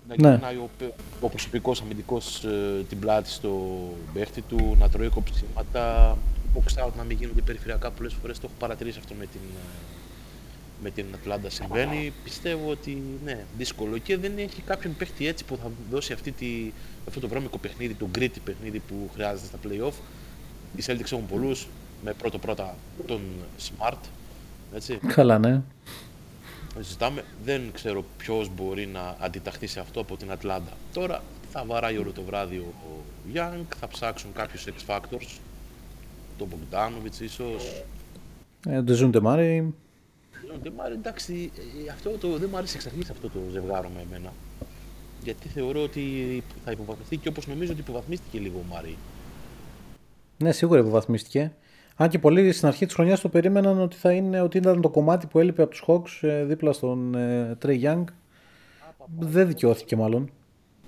Να 0.08 0.14
Ναι. 0.18 0.30
γυρνάει 0.30 0.56
ο, 0.56 0.70
πε- 0.78 0.92
ο 1.20 1.28
προσωπικός 1.28 1.80
αμυντικός 1.80 2.44
ε, 2.44 2.84
την 2.88 2.98
πλάτη 2.98 3.28
στο 3.30 3.78
παίχτη 4.12 4.40
του, 4.42 4.76
να 4.78 4.88
τρώει 4.88 5.08
κοψίματα, 5.08 6.16
box 6.54 6.84
out 6.86 6.92
να 6.96 7.02
μην 7.04 7.16
γίνονται 7.16 7.40
περιφερειακά 7.40 7.90
πολλές 7.90 8.14
φορές, 8.14 8.38
το 8.38 8.46
έχω 8.46 8.54
παρατηρήσει 8.58 8.98
αυτό 8.98 9.14
με 9.14 9.26
την, 9.26 9.40
ε, 9.40 9.91
με 10.82 10.90
την 10.90 11.04
Ατλάντα 11.14 11.50
συμβαίνει. 11.50 12.12
Πιστεύω 12.24 12.70
ότι 12.70 13.02
ναι, 13.24 13.44
δύσκολο 13.58 13.98
και 13.98 14.16
δεν 14.16 14.32
έχει 14.38 14.62
κάποιον 14.62 14.96
παίχτη 14.96 15.26
έτσι 15.26 15.44
που 15.44 15.56
θα 15.56 15.70
δώσει 15.90 16.12
αυτή 16.12 16.32
τη, 16.32 16.72
αυτό 17.08 17.20
το 17.20 17.28
βρώμικο 17.28 17.58
παιχνίδι, 17.58 17.94
το 17.94 18.08
gritty 18.18 18.40
παιχνίδι 18.44 18.78
που 18.78 19.10
χρειάζεται 19.14 19.46
στα 19.46 19.58
play-off. 19.64 19.92
Οι 20.76 20.82
Celtics 20.86 21.12
έχουν 21.12 21.26
πολλούς, 21.26 21.68
με 22.04 22.12
πρώτο 22.12 22.38
πρώτα 22.38 22.74
τον 23.06 23.20
Smart, 23.58 23.98
έτσι. 24.74 24.98
Καλά, 25.06 25.38
ναι. 25.38 25.62
Ζητάμε, 26.80 27.24
δεν 27.44 27.70
ξέρω 27.72 28.04
ποιος 28.16 28.50
μπορεί 28.54 28.86
να 28.86 29.16
αντιταχθεί 29.20 29.66
σε 29.66 29.80
αυτό 29.80 30.00
από 30.00 30.16
την 30.16 30.30
Ατλάντα. 30.30 30.72
Τώρα 30.92 31.22
θα 31.52 31.64
βαράει 31.64 31.96
όλο 31.98 32.10
το 32.10 32.22
βράδυ 32.22 32.56
ο 32.56 32.74
ο 33.24 33.30
Young, 33.34 33.64
θα 33.80 33.88
ψάξουν 33.88 34.32
κάποιους 34.32 34.64
X 34.66 34.94
Factors, 34.94 35.38
τον 36.38 36.48
Bogdanovic 36.50 37.20
ίσως, 37.20 37.84
Ε, 38.66 38.82
Dejounte 38.82 39.18
Murray. 39.22 39.74
Δεν 40.62 40.72
μ' 40.72 40.80
άρεσε, 40.80 40.98
εντάξει, 40.98 41.50
ε, 41.86 41.90
αυτό 41.90 42.10
το, 42.10 42.36
δεν 42.36 42.48
μου 42.50 42.56
άρεσε 42.56 42.76
εξ 42.76 42.86
αρχής 42.86 43.10
αυτό 43.10 43.28
το 43.28 43.38
ζευγάρο 43.50 43.88
με 43.88 44.00
εμένα. 44.00 44.32
Γιατί 45.22 45.48
θεωρώ 45.48 45.82
ότι 45.82 46.42
θα 46.64 46.70
υποβαθμιστεί 46.70 47.16
και 47.16 47.28
όπως 47.28 47.46
νομίζω 47.46 47.72
ότι 47.72 47.80
υποβαθμίστηκε 47.80 48.38
λίγο 48.38 48.58
ο 48.58 48.74
Μάρι. 48.74 48.96
Ναι, 50.38 50.52
σίγουρα 50.52 50.80
υποβαθμίστηκε. 50.80 51.52
Αν 51.96 52.08
και 52.08 52.18
πολλοί 52.18 52.52
στην 52.52 52.68
αρχή 52.68 52.86
της 52.86 52.94
χρονιάς 52.94 53.20
το 53.20 53.28
περίμεναν 53.28 53.80
ότι, 53.80 53.96
θα 53.96 54.12
είναι, 54.12 54.40
ότι 54.40 54.58
ήταν 54.58 54.80
το 54.80 54.88
κομμάτι 54.88 55.26
που 55.26 55.38
έλειπε 55.38 55.62
από 55.62 55.70
τους 55.70 55.84
Hawks 55.86 56.28
ε, 56.28 56.44
δίπλα 56.44 56.72
στον 56.72 57.14
ε, 57.14 57.58
Trey 57.62 57.82
Young. 57.82 58.04
Δεν 59.18 59.46
δικαιώθηκε 59.46 59.96
μάλλον. 59.96 60.30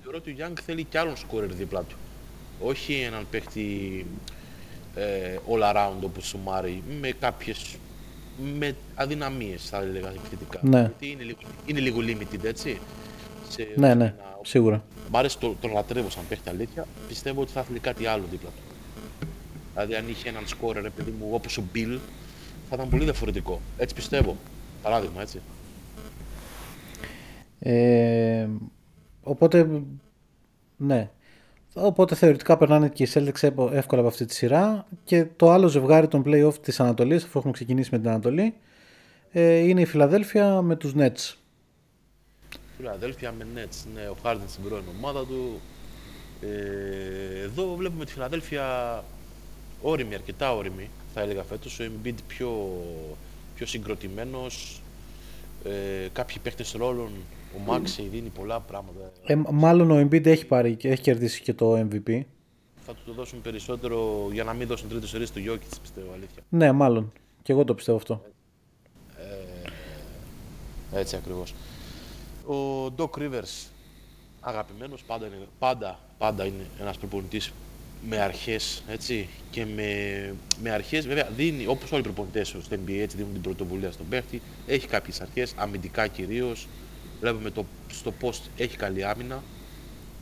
Θεωρώ 0.03 0.19
ότι 0.19 0.31
ο 0.31 0.35
Young 0.39 0.59
θέλει 0.63 0.85
κι 0.85 0.99
άλλον 0.99 1.17
σκόρερ 1.17 1.53
δίπλα 1.53 1.83
του. 1.83 1.97
Όχι 2.61 2.95
έναν 2.95 3.27
παίχτη 3.31 4.07
ε, 4.95 5.37
all 5.51 5.75
around 5.75 6.03
όπως 6.05 6.35
ο 6.35 6.39
Μάρι, 6.39 6.83
με 7.01 7.11
κάποιες 7.11 7.77
με 8.59 8.75
αδυναμίες 8.95 9.69
θα 9.69 9.79
έλεγα 9.83 10.09
επιθετικά. 10.09 10.59
Ναι. 10.63 10.81
Γιατί 10.81 11.11
είναι 11.11 11.23
λίγο, 11.23 11.39
είναι 11.67 11.81
λίγο 11.81 11.99
limited 12.01 12.45
έτσι. 12.45 12.79
Σε 13.49 13.63
Ναι, 13.77 13.95
ναι, 13.95 14.05
ορισμένα- 14.05 14.39
σίγουρα. 14.43 14.85
Μ' 15.11 15.17
άρεσε 15.17 15.39
το, 15.39 15.57
τον 15.61 15.73
λατρεύω 15.73 16.11
σαν 16.11 16.23
παίχτη 16.29 16.49
αλήθεια. 16.49 16.87
Πιστεύω 17.09 17.41
ότι 17.41 17.53
θα 17.53 17.61
ήθελε 17.61 17.79
κάτι 17.79 18.07
άλλο 18.07 18.25
δίπλα 18.31 18.49
του. 18.49 18.75
Δηλαδή, 19.73 19.95
αν 19.95 20.09
είχε 20.09 20.29
έναν 20.29 20.47
σκόρερ, 20.47 20.85
επειδή 20.85 21.11
μου, 21.11 21.29
όπως 21.33 21.59
ο 21.59 21.63
Bill, 21.75 21.99
θα 22.69 22.75
ήταν 22.75 22.89
πολύ 22.89 23.05
διαφορετικό. 23.05 23.61
Έτσι 23.79 23.95
πιστεύω. 23.95 24.37
Παράδειγμα, 24.83 25.21
έτσι. 25.23 25.41
Ε, 27.59 28.47
οπότε, 29.23 29.69
ναι. 30.77 31.11
Οπότε 31.75 32.15
θεωρητικά 32.15 32.57
περνάνε 32.57 32.89
και 32.89 33.03
οι 33.03 33.09
Celtics 33.15 33.43
εύκο- 33.43 33.71
εύκολα 33.73 34.01
από 34.01 34.11
αυτή 34.11 34.25
τη 34.25 34.35
σειρά 34.35 34.87
και 35.05 35.27
το 35.37 35.51
άλλο 35.51 35.69
ζευγάρι 35.69 36.09
των 36.09 36.23
play-off 36.27 36.55
της 36.63 36.81
Ανατολής, 36.81 37.25
αφού 37.25 37.39
έχουμε 37.39 37.53
ξεκινήσει 37.53 37.89
με 37.93 37.99
την 37.99 38.09
Ανατολή, 38.09 38.55
ε, 39.33 39.57
είναι 39.57 39.81
η 39.81 39.85
Φιλαδέλφια 39.85 40.63
με 40.63 40.77
τους 40.77 40.93
Nets. 40.97 41.35
Φιλαδέλφια 42.77 43.33
με 43.39 43.47
Nets, 43.55 43.85
ναι, 43.95 44.09
ο 44.09 44.17
Harden 44.23 44.49
στην 44.49 44.65
πρώην 44.65 44.85
ομάδα 44.99 45.27
του. 45.27 45.61
Ε, 46.41 47.43
εδώ 47.43 47.75
βλέπουμε 47.75 48.05
τη 48.05 48.13
Φιλαδέλφια 48.13 49.05
όρημη, 49.83 50.15
αρκετά 50.15 50.55
όρημη, 50.55 50.91
θα 51.15 51.21
έλεγα 51.21 51.43
φέτος. 51.43 51.81
Ο 51.81 51.85
Embiid 51.85 52.15
πιο, 52.27 52.83
πιο 53.55 53.67
συγκροτημένος. 53.67 54.83
Ε, 55.65 56.09
κάποιοι 56.13 56.37
παίχτες 56.43 56.73
ρόλων, 56.73 57.11
ο 57.57 57.73
Maxey 57.73 58.07
δίνει 58.11 58.29
πολλά 58.29 58.61
πράγματα. 58.61 59.13
Ε, 59.27 59.35
μάλλον 59.51 59.91
ο 59.91 60.01
Embiid 60.01 60.27
έχει, 60.27 60.47
πάρει, 60.47 60.77
και 60.77 60.89
έχει 60.89 61.03
κερδίσει 61.03 61.43
και 61.43 61.55
το 61.55 61.79
MVP. 61.79 62.21
Θα 62.87 62.95
του 62.95 63.03
το 63.07 63.13
δώσουν 63.13 63.43
περισσότερο 63.43 64.29
για 64.33 64.45
να 64.45 64.53
μην 64.53 64.67
δώσουν 64.67 64.89
τρίτο 64.89 65.07
σερί 65.07 65.27
στο 65.27 65.41
Jokic, 65.47 65.77
πιστεύω, 65.83 66.13
αλήθεια. 66.15 66.43
Ναι, 66.49 66.73
μάλλον. 66.73 67.13
Και 67.43 67.53
εγώ 67.53 67.65
το 67.65 67.75
πιστεύω 67.75 67.97
αυτό. 67.97 68.23
Έτσι 70.95 71.17
ακριβώς. 71.17 71.55
Ο 72.47 72.87
Doc 72.97 73.11
Rivers, 73.19 73.69
αγαπημένος, 74.41 75.03
πάντα 75.03 75.27
είναι, 75.27 75.47
πάντα, 75.59 75.99
πάντα 76.19 76.45
είναι 76.45 76.67
ένας 76.81 76.99
προπονητής 76.99 77.53
με 78.09 78.17
αρχές, 78.17 78.83
έτσι, 78.89 79.29
και 79.51 79.67
με, 79.67 80.35
με 80.63 80.71
αρχές, 80.71 81.07
βέβαια, 81.07 81.29
δίνει, 81.37 81.67
όπως 81.67 81.93
όλοι 81.93 82.01
οι 82.01 82.05
προπονητές 82.05 82.49
στο 82.49 82.77
NBA, 82.77 82.99
έτσι, 82.99 83.17
δίνουν 83.17 83.33
την 83.33 83.41
πρωτοβουλία 83.41 83.91
στον 83.91 84.09
παίχτη, 84.09 84.43
έχει 84.67 84.87
κάποιες 84.87 85.21
αρχές, 85.21 85.53
αμυντικά 85.57 86.07
κυρίως, 86.07 86.69
βλέπουμε 87.31 87.51
το, 87.51 87.65
στο 87.93 88.13
post 88.21 88.41
έχει 88.57 88.77
καλή 88.77 89.05
άμυνα, 89.05 89.43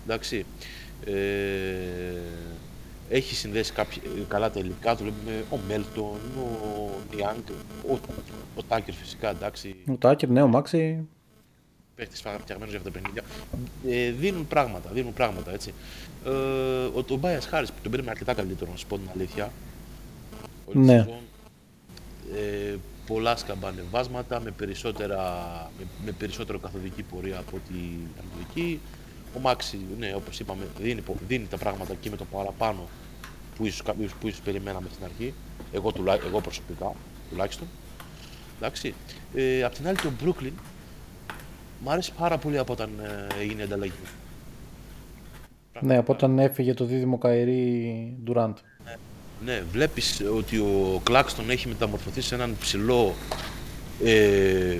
εντάξει, 0.05 0.45
ε, 1.05 1.13
έχει 3.09 3.35
συνδέσει 3.35 3.73
κάποια, 3.73 4.03
καλά 4.29 4.51
τελικά, 4.51 4.97
το 4.97 5.03
βλέπουμε 5.03 5.45
ο 5.51 5.59
Μέλτον, 5.69 6.21
ο 6.39 6.91
Νιάνγκ, 7.15 7.43
ο, 7.91 7.99
ο 8.57 8.63
Τάκερ 8.69 8.95
φυσικά, 8.95 9.31
εντάξει, 9.31 9.77
Ο 9.91 9.97
Τάκερ, 9.97 10.29
ναι, 10.29 10.43
ο 10.43 10.47
Μάξι. 10.49 11.07
παίχτης 11.95 12.21
φτιαγμένος 12.21 12.69
για 12.75 12.79
αυτά 12.79 12.91
τα 12.91 12.99
παιχνίδια. 12.99 13.23
Ε, 13.89 14.11
δίνουν 14.11 14.47
πράγματα, 14.47 14.91
δίνουν 14.93 15.13
πράγματα 15.13 15.53
έτσι. 15.53 15.73
Ε, 16.27 16.31
ο 16.95 17.03
τον 17.03 17.19
Μπάια 17.19 17.41
Χάρης 17.41 17.69
που 17.73 17.77
τον 17.83 17.91
πήραμε 17.91 18.11
αρκετά 18.11 18.35
καλύτερο, 18.35 18.71
να 18.71 18.77
σου 18.77 18.87
πω 18.87 18.97
την 18.99 19.09
αλήθεια. 19.15 19.53
Όλη 20.67 20.79
τη 20.79 20.93
Ναι. 20.93 20.99
σεζόν. 20.99 21.19
Ε, 22.35 22.77
πολλά 23.07 23.37
σκαμπανεβάσματα 23.37 24.41
με, 24.41 24.51
περισσότερα, 24.51 25.21
με, 25.79 25.85
με 26.05 26.13
περισσότερο 26.13 26.59
καθοδική 26.59 27.03
πορεία 27.03 27.39
από 27.39 27.57
ό,τι 27.57 27.75
αμυντική. 28.21 28.81
Ο 29.37 29.41
Μάξι, 29.41 29.79
ναι, 29.99 30.15
όπως 30.15 30.41
είπαμε, 30.41 30.65
δίνει, 30.81 31.01
πο- 31.01 31.17
δίνει 31.29 31.47
τα 31.47 31.57
πράγματα 31.57 31.95
και 31.95 32.11
με 32.11 32.17
το 32.17 32.25
παραπάνω 32.25 32.89
που 33.57 33.67
ίσως, 33.67 33.83
κάποιος- 33.83 34.15
που 34.15 34.29
ίσως 34.29 34.41
περιμέναμε 34.41 34.89
στην 34.93 35.05
αρχή. 35.05 35.35
Εγώ, 35.73 35.93
τουλά, 35.93 36.15
εγώ 36.15 36.41
προσωπικά, 36.41 36.93
τουλάχιστον. 37.31 37.67
Εντάξει. 38.57 38.95
Ε, 39.35 39.63
απ' 39.63 39.75
την 39.75 39.87
άλλη, 39.87 39.97
το 39.97 40.11
Brooklyn 40.25 40.53
Μ' 41.85 41.89
άρεσε 41.91 42.13
πάρα 42.19 42.39
πολύ 42.39 42.59
από 42.59 42.73
όταν 42.73 42.91
ε, 42.99 43.41
έγινε 43.41 43.61
η 43.61 43.65
ανταλλαγή. 43.65 43.93
Ναι, 45.81 45.97
από 45.97 46.13
όταν 46.13 46.39
έφυγε 46.39 46.75
το 46.75 46.85
δίδυμο 46.85 47.19
Καϊρή 47.19 48.17
Ντουράντ. 48.25 48.57
Ναι, 49.45 49.63
βλέπεις 49.73 50.21
ότι 50.37 50.57
ο 50.59 51.01
Κλάκστον 51.05 51.51
έχει 51.51 51.69
μεταμορφωθεί 51.69 52.21
σε 52.21 52.35
έναν 52.35 52.57
ψηλό 52.61 53.15
ε, 54.05 54.79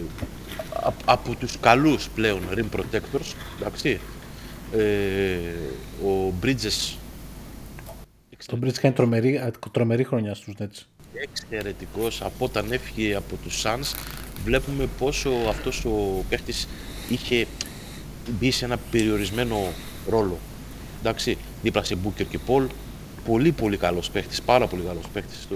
α- 0.83 0.93
από 1.05 1.35
τους 1.35 1.59
καλούς 1.61 2.09
πλέον 2.15 2.41
rim 2.55 2.77
protectors, 2.79 3.35
εντάξει. 3.61 4.01
Ε, 4.77 5.37
ο 6.07 6.33
Bridges 6.43 6.95
Το 8.47 8.59
Bridge 8.63 8.73
κάνει 8.81 8.95
τρομερή, 8.95 9.37
α, 9.37 9.53
τρομερή 9.73 10.05
χρονιά 10.05 10.35
στους 10.35 10.55
Nets. 10.59 10.83
εξαιρετικός 11.15 12.23
από 12.23 12.45
όταν 12.45 12.73
έφυγε 12.73 13.15
από 13.15 13.37
τους 13.43 13.63
Suns 13.65 13.95
βλέπουμε 14.45 14.89
πόσο 14.99 15.31
αυτός 15.49 15.85
ο 15.85 16.25
παίχτης 16.29 16.69
είχε 17.09 17.47
μπει 18.39 18.51
σε 18.51 18.65
ένα 18.65 18.79
περιορισμένο 18.91 19.73
ρόλο 20.09 20.39
εντάξει, 21.01 21.39
δίπλα 21.63 21.85
σε 21.85 21.97
Booker 22.05 22.25
και 22.31 22.39
Paul 22.47 22.67
πολύ 23.27 23.53
πολύ 23.53 23.77
καλός 23.77 24.11
παίχτης, 24.11 24.43
πάρα 24.43 24.67
πολύ 24.67 24.83
καλός 24.83 25.09
παίχτης 25.13 25.43
στο... 25.43 25.55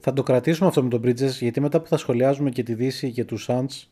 Θα 0.00 0.12
το 0.12 0.22
κρατήσουμε 0.22 0.68
αυτό 0.68 0.82
με 0.82 0.88
τον 0.88 1.02
Bridges 1.04 1.30
γιατί 1.40 1.60
μετά 1.60 1.80
που 1.80 1.88
θα 1.88 1.96
σχολιάζουμε 1.96 2.50
και 2.50 2.62
τη 2.62 2.74
Δύση 2.74 3.10
και 3.10 3.24
τους 3.24 3.46
Suns 3.48 3.86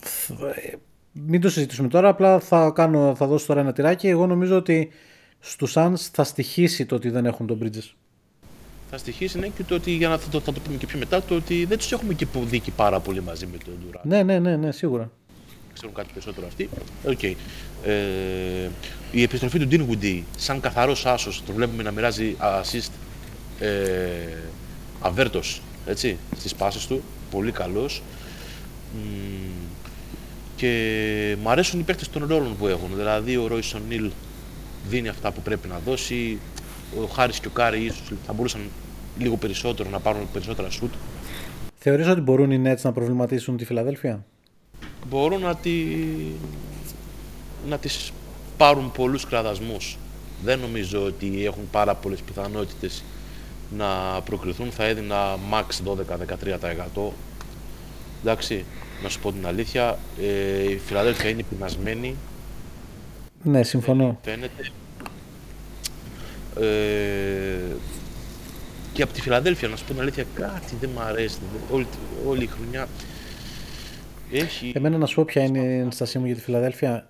θα- 0.00 0.48
ε, 0.48 0.74
μην 1.12 1.40
το 1.40 1.48
συζητήσουμε 1.50 1.88
τώρα, 1.88 2.08
απλά 2.08 2.40
θα, 2.40 2.70
κάνω, 2.74 3.14
θα 3.14 3.26
δώσω 3.26 3.46
τώρα 3.46 3.60
ένα 3.60 3.72
τυράκι. 3.72 4.08
Εγώ 4.08 4.26
νομίζω 4.26 4.56
ότι 4.56 4.90
στους 5.40 5.72
Suns 5.76 5.94
θα 6.12 6.24
στοιχήσει 6.24 6.86
το 6.86 6.94
ότι 6.94 7.10
δεν 7.10 7.26
έχουν 7.26 7.46
τον 7.46 7.58
Bridges. 7.62 7.92
θα 8.90 8.98
στοιχήσει 8.98 9.38
ναι, 9.38 9.46
και 9.48 9.62
το 9.62 9.74
ότι, 9.74 9.90
για 9.90 10.08
να 10.08 10.18
θα 10.18 10.28
το, 10.30 10.40
θα 10.40 10.52
το 10.52 10.60
πούμε 10.60 10.76
και 10.76 10.86
πιο 10.86 10.98
μετά, 10.98 11.22
το 11.22 11.34
ότι 11.34 11.64
δεν 11.64 11.78
τους 11.78 11.92
έχουμε 11.92 12.14
και 12.14 12.26
δει 12.44 12.70
πάρα 12.70 13.00
πολύ 13.00 13.22
μαζί 13.22 13.46
με 13.46 13.56
τον 13.64 13.74
Durant. 13.74 14.00
Ναι, 14.02 14.22
ναι, 14.22 14.38
ναι, 14.38 14.56
ναι, 14.56 14.72
σίγουρα. 14.72 15.10
Ξέρουν 15.74 15.94
κάτι 15.94 16.08
περισσότερο 16.12 16.46
αυτοί. 16.46 16.68
Οκ. 17.04 17.22
Ε, 17.22 18.70
η 19.12 19.22
επιστροφή 19.22 19.58
του 19.58 19.68
Dinwiddie 19.70 20.22
σαν 20.36 20.60
καθαρός 20.60 21.06
άσος, 21.06 21.42
το 21.46 21.52
βλέπουμε 21.52 21.82
να 21.82 21.90
μοιράζει 21.90 22.36
assist 22.40 22.90
ε, 23.60 23.68
αβέρτος, 25.00 25.62
έτσι, 25.86 26.16
στις 26.36 26.54
πάσες 26.54 26.86
του, 26.86 27.02
πολύ 27.30 27.52
καλός. 27.52 28.02
Μ, 28.94 28.98
και 30.56 31.36
μου 31.42 31.50
αρέσουν 31.50 31.80
οι 31.80 31.82
παίκτες 31.82 32.10
των 32.10 32.26
ρόλων 32.26 32.56
που 32.56 32.66
έχουν, 32.66 32.88
δηλαδή 32.96 33.36
ο 33.36 33.48
Royce 33.50 33.76
O'Neal 33.76 34.10
δίνει 34.88 35.08
αυτά 35.08 35.32
που 35.32 35.40
πρέπει 35.40 35.68
να 35.68 35.78
δώσει, 35.84 36.38
ο 37.02 37.06
Harris 37.06 37.40
και 37.40 37.46
ο 37.46 37.50
Κάρι 37.50 37.84
ίσως 37.84 38.12
θα 38.26 38.32
μπορούσαν 38.32 38.60
λίγο 39.18 39.36
περισσότερο 39.36 39.90
να 39.90 40.00
πάρουν 40.00 40.28
περισσότερα 40.32 40.70
σουτ. 40.70 40.92
Θεωρείς 41.78 42.08
ότι 42.08 42.20
μπορούν 42.20 42.50
οι 42.50 42.62
Nets 42.66 42.80
να 42.82 42.92
προβληματίσουν 42.92 43.56
τη 43.56 43.64
Φιλαδέλφια; 43.64 44.24
Μπορούν 45.08 45.40
να, 45.40 45.56
τη... 45.56 45.72
να 47.68 47.78
τις 47.78 48.12
πάρουν 48.56 48.92
πολλούς 48.92 49.26
κραδασμούς. 49.26 49.98
Δεν 50.42 50.58
νομίζω 50.58 51.04
ότι 51.04 51.44
έχουν 51.46 51.68
πάρα 51.70 51.94
πολλές 51.94 52.20
πιθανότητες 52.20 53.04
να 53.76 54.20
προκριθούν. 54.24 54.70
Θα 54.70 54.84
έδινα 54.84 55.38
max 55.52 55.64
12-13%. 56.96 57.10
Εντάξει, 58.22 58.64
να 59.02 59.08
σου 59.08 59.20
πω 59.20 59.32
την 59.32 59.46
αλήθεια. 59.46 59.98
Ε, 60.22 60.70
η 60.70 60.78
Φιλαδέλφια 60.78 61.30
είναι 61.30 61.42
πεινασμένη, 61.42 62.16
Ναι, 63.42 63.62
συμφωνώ. 63.62 64.18
φαίνεται. 64.22 64.70
Ε, 66.60 67.74
και 68.92 69.02
από 69.02 69.12
τη 69.12 69.20
Φιλαδέλφια, 69.20 69.68
να 69.68 69.76
σου 69.76 69.84
πω 69.84 69.92
την 69.92 70.00
αλήθεια, 70.00 70.24
κάτι 70.34 70.76
δεν 70.80 70.90
μου 70.94 71.00
αρέσει. 71.00 71.38
Όλη, 71.70 71.86
όλη 72.26 72.42
η 72.42 72.46
χρονιά 72.46 72.88
έχει... 74.32 74.72
Εμένα 74.74 74.98
να 74.98 75.06
σου 75.06 75.14
πω 75.14 75.24
ποια 75.24 75.42
είναι 75.42 75.58
η 75.58 75.78
ενστασία 75.78 76.20
μου 76.20 76.26
για 76.26 76.34
τη 76.34 76.40
Φιλαδέλφια. 76.40 77.08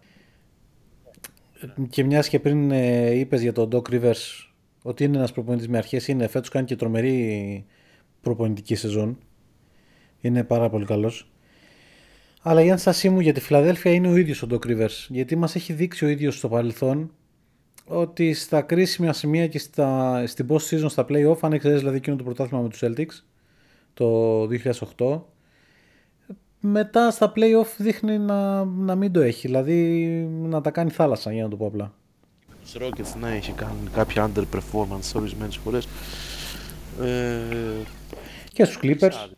Και 1.88 2.04
μιας 2.04 2.28
και 2.28 2.40
πριν 2.40 2.70
ε, 2.70 3.10
είπες 3.10 3.42
για 3.42 3.52
τον 3.52 3.68
Doc 3.72 3.82
Rivers 3.92 4.48
ότι 4.82 5.04
είναι 5.04 5.16
ένας 5.16 5.32
προπονητής 5.32 5.68
με 5.68 5.78
αρχές, 5.78 6.08
είναι 6.08 6.26
φέτος 6.26 6.48
κάνει 6.48 6.66
και 6.66 6.76
τρομερή 6.76 7.66
προπονητική 8.20 8.74
σεζόν. 8.74 9.18
Είναι 10.20 10.44
πάρα 10.44 10.70
πολύ 10.70 10.84
καλός. 10.84 11.32
Αλλά 12.42 12.62
η 12.62 12.68
ένστασή 12.68 13.08
μου 13.08 13.20
για 13.20 13.32
τη 13.32 13.40
Φιλαδέλφια 13.40 13.92
είναι 13.92 14.08
ο 14.08 14.16
ίδιος 14.16 14.42
ο 14.42 14.46
Doc 14.50 14.66
Rivers. 14.66 15.06
Γιατί 15.08 15.36
μας 15.36 15.54
έχει 15.54 15.72
δείξει 15.72 16.04
ο 16.04 16.08
ίδιος 16.08 16.36
στο 16.36 16.48
παρελθόν 16.48 17.10
ότι 17.86 18.32
στα 18.32 18.62
κρίσιμα 18.62 19.12
σημεία 19.12 19.46
και 19.48 19.58
στα, 19.58 20.22
στην 20.26 20.46
post 20.48 20.68
season 20.70 20.86
στα 20.86 21.06
playoff, 21.08 21.38
αν 21.40 21.52
εξαιρέσεις 21.52 21.80
δηλαδή 21.80 21.96
εκείνο 21.96 22.16
το 22.16 22.24
πρωτάθλημα 22.24 22.62
με 22.62 22.68
τους 22.68 22.82
Celtics 22.82 23.24
το 23.94 24.42
2008, 24.96 25.20
μετά 26.66 27.10
στα 27.10 27.32
playoff 27.36 27.66
δείχνει 27.76 28.18
να, 28.18 28.64
να 28.64 28.94
μην 28.94 29.12
το 29.12 29.20
έχει. 29.20 29.46
Δηλαδή 29.46 29.82
να 30.42 30.60
τα 30.60 30.70
κάνει 30.70 30.90
θάλασσα 30.90 31.32
για 31.32 31.42
να 31.42 31.48
το 31.48 31.56
πω 31.56 31.66
απλά. 31.66 31.92
Στους 32.64 32.82
Rockets 32.82 33.18
ναι, 33.20 33.36
έχει 33.36 33.52
κάνει 33.52 33.88
κάποια 33.92 34.30
underperformance 34.30 35.12
ορισμένες 35.14 35.56
φορές. 35.56 35.88
Ε, 37.02 37.38
Και 38.52 38.64
στους 38.64 38.78
Clippers. 38.82 39.28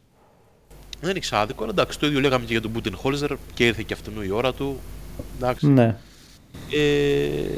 δεν 1.01 1.11
είναι 1.11 1.19
ξάδικο, 1.19 1.62
αλλά 1.62 1.73
εντάξει, 1.73 1.99
το 1.99 2.07
ίδιο 2.07 2.21
λέγαμε 2.21 2.45
και 2.45 2.53
για 2.53 2.61
τον 2.61 2.71
Μπούτεν 2.71 2.97
Χόλζερ 2.97 3.33
και 3.55 3.67
ήρθε 3.67 3.83
και 3.87 3.93
αυτού 3.93 4.23
η 4.23 4.31
ώρα 4.31 4.53
του. 4.53 4.81
Εντάξει. 5.37 5.67
Ναι. 5.69 5.97
Ε, 6.73 7.55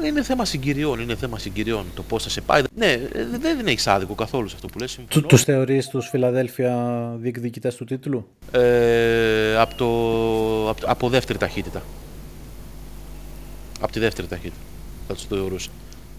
ναι, 0.00 0.06
είναι 0.06 0.22
θέμα 0.22 0.44
συγκυριών, 0.44 1.00
είναι 1.00 1.14
θέμα 1.16 1.38
συγκυριών 1.38 1.84
το 1.94 2.02
πώς 2.02 2.22
θα 2.22 2.28
σε 2.28 2.40
πάει. 2.40 2.62
Ναι, 2.74 2.86
ε, 2.92 3.08
δεν, 3.30 3.40
δεν 3.56 3.66
έχεις 3.66 3.86
άδικο 3.86 4.14
καθόλου 4.14 4.48
σε 4.48 4.54
αυτό 4.54 4.68
που 4.68 4.78
λες, 4.78 4.94
Του, 4.94 5.00
συμφωνώ. 5.00 5.26
τους 5.26 5.42
θεωρείς 5.44 5.88
τους 5.88 6.08
Φιλαδέλφια 6.08 7.14
διεκδικητές 7.18 7.74
του 7.74 7.84
τίτλου; 7.84 8.28
Ε, 8.50 9.56
από, 9.56 9.74
το, 9.74 9.86
από, 10.70 10.80
από 10.86 11.08
δεύτερη 11.08 11.38
ταχύτητα. 11.38 11.82
Από 13.80 13.92
τη 13.92 13.98
δεύτερη 13.98 14.26
ταχύτητα 14.28 14.60
θα 15.06 15.14
τους 15.14 15.24
θεωρούσα. 15.24 15.70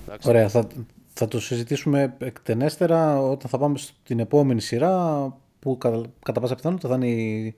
Εντάξει. 0.07 0.29
Ωραία, 0.29 0.49
θα, 0.49 0.67
θα 1.13 1.27
το 1.27 1.39
συζητήσουμε 1.39 2.13
εκτενέστερα 2.19 3.21
όταν 3.21 3.49
θα 3.49 3.57
πάμε 3.57 3.77
στην 3.77 4.19
επόμενη 4.19 4.61
σειρά 4.61 5.25
που 5.59 5.77
κατά, 5.77 6.01
κατά 6.23 6.39
πάσα 6.39 6.55
πιθανότητα 6.55 6.87
θα 6.89 6.95
είναι 6.95 7.07
η, 7.07 7.55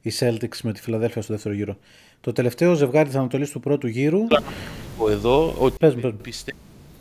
η 0.00 0.12
Celtics 0.18 0.58
με 0.62 0.72
τη 0.72 0.80
Φιλαδέλφια 0.80 1.22
στο 1.22 1.32
δεύτερο 1.32 1.54
γύρο. 1.54 1.76
Το 2.20 2.32
τελευταίο 2.32 2.74
ζευγάρι 2.74 3.08
της 3.08 3.16
Ανατολής 3.18 3.50
του 3.50 3.60
πρώτου 3.60 3.86
γύρου. 3.86 4.18
πω 4.98 5.10
εδώ 5.10 5.54
ότι 5.58 5.76
Πες 5.78 5.94
μου, 5.94 6.00
πες 6.00 6.12
μου. 6.12 6.18
πιστε- 6.22 6.54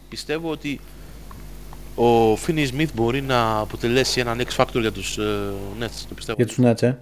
πιστεύω 0.09 0.51
ότι 0.51 0.79
ο 1.95 2.33
Finney 2.33 2.67
Smith 2.71 2.87
μπορεί 2.93 3.21
να 3.21 3.57
αποτελέσει 3.59 4.19
έναν 4.19 4.41
X 4.41 4.55
factor 4.63 4.79
για 4.81 4.91
τους 4.91 5.17
ε, 5.17 5.51
Nets. 5.79 6.05
Το 6.09 6.13
πιστεύω. 6.15 6.43
Για 6.43 6.47
τους 6.47 6.57
Nets, 6.61 6.81
ε. 6.87 6.95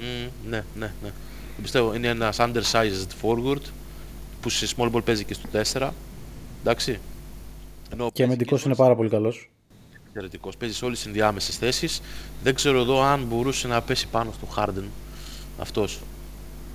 Μμμ, 0.00 0.50
ναι, 0.50 0.64
ναι, 0.78 0.92
ναι. 1.02 1.08
Το 1.56 1.62
πιστεύω. 1.62 1.94
Είναι 1.94 2.08
ένας 2.08 2.36
undersized 2.40 3.06
forward 3.22 3.60
που 4.40 4.48
σε 4.48 4.74
small 4.76 4.90
ball 4.92 5.04
παίζει 5.04 5.24
και 5.24 5.34
στο 5.34 5.48
4. 5.52 5.90
Εντάξει. 6.62 6.98
Ενώ 7.92 8.04
Και 8.04 8.10
παίζει 8.12 8.22
αμυντικός 8.22 8.60
στο 8.60 8.68
είναι 8.68 8.78
πάρα 8.78 8.96
πολύ 8.96 9.08
καλός. 9.08 9.50
εξαιρετικός. 10.06 10.56
Παίζει 10.56 10.74
σε 10.74 10.84
όλες 10.84 10.98
τις 10.98 11.06
ενδιάμεσες 11.06 11.56
θέσεις. 11.56 12.00
Δεν 12.42 12.54
ξέρω 12.54 12.80
εδώ 12.80 13.02
αν 13.02 13.24
μπορούσε 13.24 13.68
να 13.68 13.80
πέσει 13.82 14.08
πάνω 14.08 14.32
στο 14.32 14.46
Harden 14.56 14.84
αυτός 15.58 16.00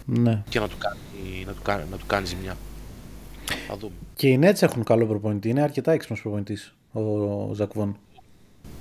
Ναι. 0.10 0.44
και 0.50 0.60
να 0.60 0.68
του 0.68 0.78
κάνει, 0.78 1.44
να 1.46 1.54
του 1.54 1.62
κάνει, 1.62 1.84
να 1.92 1.98
του 1.98 2.06
κάνει 2.06 2.26
ζημιά. 2.26 2.58
Θα 3.68 3.78
δούμε. 3.78 3.94
Και 4.16 4.28
οι 4.28 4.40
Nets 4.42 4.62
έχουν 4.62 4.84
καλό 4.84 5.06
προπονητή. 5.06 5.50
Είναι 5.50 5.62
αρκετά 5.62 5.92
έξυπνος 5.92 6.22
προπονητής 6.22 6.76
ο, 6.92 7.02
ο 7.02 7.54
Ζακ 7.54 7.74
Βον. 7.74 7.98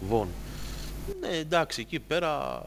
Βον. 0.09 0.29
Ναι, 1.21 1.37
εντάξει, 1.37 1.81
εκεί 1.81 2.01
πέρα 2.01 2.63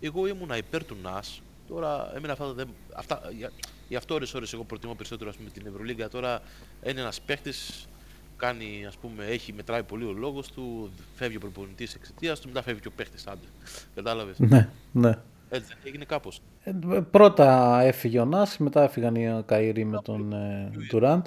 εγώ 0.00 0.26
ήμουνα 0.26 0.56
υπέρ 0.56 0.84
του 0.84 0.96
ΝΑΣ. 1.02 1.42
Τώρα 1.68 2.12
έμενα 2.16 2.32
αυτά, 2.32 2.52
δεν, 2.52 2.68
αυτά 2.94 3.20
για, 3.36 3.50
γι' 3.88 3.96
αυτό 3.96 4.14
ώρες 4.14 4.34
ώρες 4.34 4.52
εγώ 4.52 4.64
προτιμώ 4.64 4.94
περισσότερο 4.94 5.30
ας 5.30 5.36
πούμε, 5.36 5.50
την 5.50 5.66
Ευρωλίγκα. 5.66 6.08
Τώρα 6.08 6.40
είναι 6.84 7.00
ένας 7.00 7.20
παίχτης, 7.20 7.88
κάνει, 8.36 8.84
ας 8.86 8.96
πούμε, 8.96 9.24
έχει, 9.24 9.52
μετράει 9.52 9.82
πολύ 9.82 10.04
ο 10.04 10.12
λόγος 10.12 10.48
του, 10.48 10.90
φεύγει 11.14 11.36
ο 11.36 11.40
προπονητής 11.40 11.94
εξαιτίας 11.94 12.40
του, 12.40 12.48
μετά 12.48 12.62
φεύγει 12.62 12.80
και 12.80 12.88
ο 12.88 12.92
παίχτης, 12.96 13.26
άντε. 13.26 13.46
Κατάλαβες; 13.94 14.38
Ναι, 14.38 14.68
ναι. 14.92 15.18
Έτσι 15.50 15.68
δεν 15.68 15.78
έγινε 15.84 16.04
κάπως. 16.04 16.40
Ε, 16.64 16.70
πρώτα 17.10 17.80
έφυγε 17.82 18.18
ο 18.20 18.24
Νάς, 18.24 18.58
μετά 18.58 18.82
έφυγαν 18.82 19.14
οι 19.14 19.42
Καϊρή 19.46 19.84
με 19.84 19.98
τον 20.02 20.32
ε, 20.32 20.70
Durant. 20.92 21.22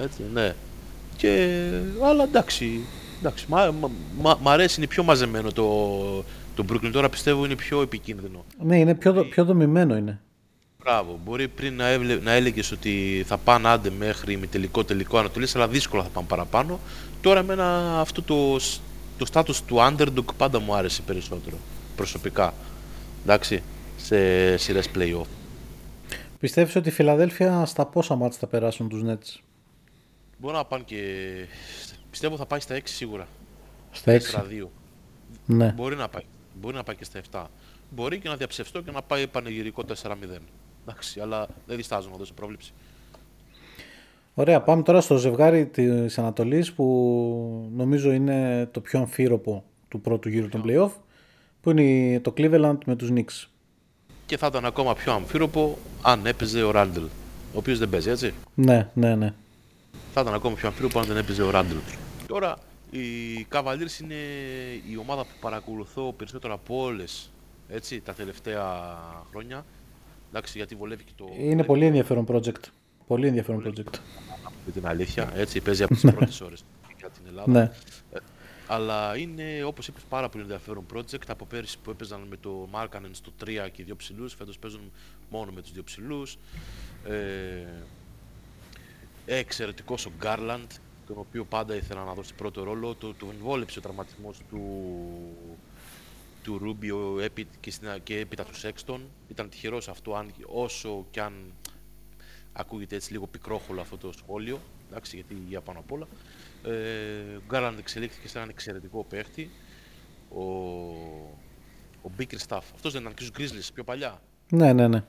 Έτσι, 0.00 0.22
ναι. 0.32 0.54
Και, 1.16 1.60
αλλά 2.04 2.22
εντάξει, 2.24 2.80
εντάξει 3.20 3.44
μ' 3.48 3.54
α- 3.56 3.72
μ' 3.72 4.32
μ' 4.40 4.48
αρέσει, 4.48 4.74
είναι 4.80 4.88
πιο 4.88 5.02
μαζεμένο 5.02 5.52
το, 5.52 6.24
το 6.54 6.64
Brooklyn. 6.72 6.90
Τώρα 6.92 7.08
πιστεύω 7.08 7.44
είναι 7.44 7.54
πιο 7.54 7.82
επικίνδυνο. 7.82 8.44
Ναι, 8.62 8.78
είναι 8.78 8.94
πιο, 8.94 9.12
δο- 9.12 9.24
πιο 9.24 9.44
δομημένο 9.44 9.96
είναι. 9.96 10.20
Μπράβο. 10.82 11.18
Μπορεί 11.24 11.48
πριν 11.48 11.74
να, 11.76 11.86
έβλε, 11.86 12.14
να 12.16 12.32
έλεγες 12.32 12.72
ότι 12.72 13.22
θα 13.26 13.36
πάνε 13.38 13.68
άντε 13.68 13.90
μέχρι 13.98 14.36
με 14.36 14.46
τελικό 14.46 14.84
τελικό 14.84 15.18
Ανατολής, 15.18 15.56
αλλά 15.56 15.68
δύσκολα 15.68 16.02
θα 16.02 16.08
πάνε 16.08 16.26
παραπάνω. 16.26 16.80
Τώρα 17.20 17.38
εμένα 17.40 17.98
αυτό 18.00 18.22
το, 18.22 18.58
σ- 18.58 18.80
το 19.18 19.26
status 19.32 19.54
του 19.66 19.76
underdog 19.78 20.24
πάντα 20.36 20.60
μου 20.60 20.74
άρεσε 20.74 21.02
περισσότερο, 21.02 21.56
προσωπικά. 21.96 22.54
Εντάξει, 23.22 23.62
σε 23.96 24.56
σειρές 24.56 24.88
play-off. 24.94 25.26
Πιστεύεις 26.40 26.76
ότι 26.76 26.88
η 26.88 26.92
Φιλαδέλφια 26.92 27.64
στα 27.64 27.86
πόσα 27.86 28.14
μάτια 28.14 28.38
θα 28.38 28.46
περάσουν 28.46 28.88
τους 28.88 29.02
Nets; 29.06 29.40
Μπορεί 30.38 30.54
να 30.54 30.64
πάνε 30.64 30.82
και... 30.86 30.98
Πιστεύω 32.10 32.36
θα 32.36 32.46
πάει 32.46 32.60
στα 32.60 32.76
6 32.76 32.80
σίγουρα. 32.84 33.26
Στα 33.90 34.12
6. 34.12 34.16
4-2. 34.16 34.66
Ναι. 35.46 35.72
Μπορεί 35.76 35.96
να 35.96 36.08
πάει. 36.08 36.22
Μπορεί 36.60 36.74
να 36.74 36.82
πάει 36.82 36.96
και 36.96 37.04
στα 37.04 37.20
7. 37.32 37.44
Μπορεί 37.90 38.18
και 38.18 38.28
να 38.28 38.36
διαψευστώ 38.36 38.82
και 38.82 38.90
να 38.90 39.02
πάει 39.02 39.26
πανηγυρικό 39.26 39.84
4-0. 39.88 39.92
Εντάξει, 40.86 41.20
αλλά 41.20 41.46
δεν 41.66 41.76
διστάζω 41.76 42.08
να 42.10 42.16
δώσω 42.16 42.34
πρόβλεψη. 42.34 42.72
Ωραία, 44.34 44.60
πάμε 44.60 44.82
τώρα 44.82 45.00
στο 45.00 45.16
ζευγάρι 45.16 45.66
της 45.66 46.18
Ανατολής 46.18 46.72
που 46.72 47.70
νομίζω 47.74 48.12
είναι 48.12 48.68
το 48.70 48.80
πιο 48.80 48.98
αμφίροπο 48.98 49.64
του 49.88 50.00
πρώτου 50.00 50.28
γύρου 50.28 50.48
των 50.48 50.64
playoff 50.66 50.90
που 51.62 51.70
είναι 51.70 52.20
το 52.20 52.32
Cleveland 52.36 52.78
με 52.86 52.96
τους 52.96 53.10
Knicks. 53.14 53.46
και 54.26 54.36
θα 54.36 54.46
ήταν 54.46 54.64
ακόμα 54.64 54.94
πιο 54.94 55.12
αμφίροπο 55.12 55.78
αν 56.02 56.26
έπαιζε 56.26 56.62
ο 56.62 56.70
Ράντλ. 56.70 57.02
Ο 57.54 57.58
οποίος 57.58 57.78
δεν 57.78 57.88
παίζει, 57.88 58.10
έτσι; 58.10 58.34
Ναι, 58.54 58.88
ναι, 58.94 59.14
ναι. 59.14 59.32
Θα 60.12 60.20
ήταν 60.20 60.34
ακόμα 60.34 60.54
πιο 60.54 60.68
αμφίροπο 60.68 60.98
αν 60.98 61.04
δεν 61.04 61.16
έπαιζε 61.16 61.42
ο 61.42 61.50
Ράντλ. 61.50 61.76
Τώρα, 62.26 62.58
οι 62.90 63.00
Cavaliers 63.52 64.00
είναι 64.02 64.14
η 64.90 64.96
ομάδα 64.96 65.22
που 65.22 65.34
παρακολουθώ 65.40 66.12
περισσότερο 66.16 66.54
από 66.54 66.82
όλες 66.82 67.30
έτσι, 67.68 68.00
τα 68.00 68.12
τελευταία 68.12 68.64
χρόνια. 69.30 69.64
Εντάξει, 70.30 70.58
γιατί 70.58 70.74
βολεύει 70.74 71.02
και 71.04 71.12
το. 71.16 71.28
Είναι 71.38 71.64
πολύ 71.64 71.86
ενδιαφέρον 71.86 72.26
project. 72.28 72.62
Πολύ 73.06 73.26
ενδιαφέρον 73.26 73.62
project. 73.66 73.98
με 74.66 74.72
την 74.72 74.86
αλήθεια. 74.86 75.30
Έτσι, 75.34 75.60
παίζει 75.60 75.82
από 75.82 75.94
τις 76.00 76.10
πρώτες 76.10 76.40
ώρες 76.40 76.64
για 76.98 77.08
την 77.08 77.22
Ελλάδα. 77.28 77.50
Ναι. 77.52 77.70
Ε, 78.68 78.74
αλλά 78.74 79.16
είναι, 79.16 79.64
όπως 79.64 79.88
είπες, 79.88 80.02
πάρα 80.08 80.28
πολύ 80.28 80.42
ενδιαφέρον 80.42 80.86
project. 80.94 81.28
Από 81.28 81.46
πέρυσι 81.46 81.78
που 81.78 81.90
έπαιζαν 81.90 82.20
με 82.20 82.36
το 82.36 82.68
Markkanen 82.72 83.10
στο 83.10 83.32
3 83.44 83.68
και 83.72 83.84
δύο 83.84 83.96
ψηλούς, 83.96 84.34
φέτος 84.34 84.58
παίζουν 84.58 84.92
μόνο 85.30 85.52
με 85.52 85.62
τους 85.62 85.72
δύο 85.72 85.82
ψηλούς. 85.82 86.38
Ε, 87.04 87.66
εξαιρετικός 89.26 90.06
ο 90.06 90.10
Garland, 90.22 90.66
τον 91.06 91.16
οποίο 91.18 91.44
πάντα 91.44 91.74
ήθελα 91.74 92.04
να 92.04 92.14
δώσει 92.14 92.34
πρώτο 92.34 92.62
ρόλο. 92.62 92.94
Του, 92.94 93.14
του 93.18 93.28
εμβόλεψε 93.32 93.78
ο 93.78 93.82
τραυματισμός 93.82 94.40
του, 94.50 94.60
του 96.42 96.58
Ρούμπιο 96.58 97.20
έπει, 97.20 97.46
και, 97.60 97.70
στην, 97.70 97.88
και 98.02 98.18
έπειτα 98.18 98.44
του 98.44 98.56
Σέξτον. 98.56 99.10
Ήταν 99.28 99.48
τυχερός 99.48 99.88
αυτό, 99.88 100.14
αν, 100.14 100.32
όσο 100.46 101.06
κι 101.10 101.20
αν 101.20 101.52
ακούγεται 102.52 102.96
έτσι 102.96 103.12
λίγο 103.12 103.26
πικρόχολο 103.26 103.80
αυτό 103.80 103.96
το 103.96 104.12
σχόλιο, 104.12 104.60
εντάξει, 104.90 105.16
γιατί 105.16 105.36
για 105.48 105.60
πάνω 105.60 105.78
απ' 105.78 105.92
όλα. 105.92 106.06
Ε, 106.64 107.36
ο 107.36 107.42
Γκάρλαντ 107.46 107.78
εξελίχθηκε 107.78 108.28
σε 108.28 108.36
έναν 108.38 108.48
εξαιρετικό 108.50 109.04
παίχτη. 109.04 109.50
Ο, 110.28 110.42
ο 112.02 112.10
Bickerstaff, 112.18 112.60
αυτός 112.74 112.92
δεν 112.92 113.00
ήταν 113.02 113.14
και 113.14 113.24
στους 113.24 113.36
Grizzlies 113.52 113.70
πιο 113.74 113.84
παλιά. 113.84 114.22
Ναι, 114.50 114.72
ναι, 114.72 114.88
ναι. 114.88 115.04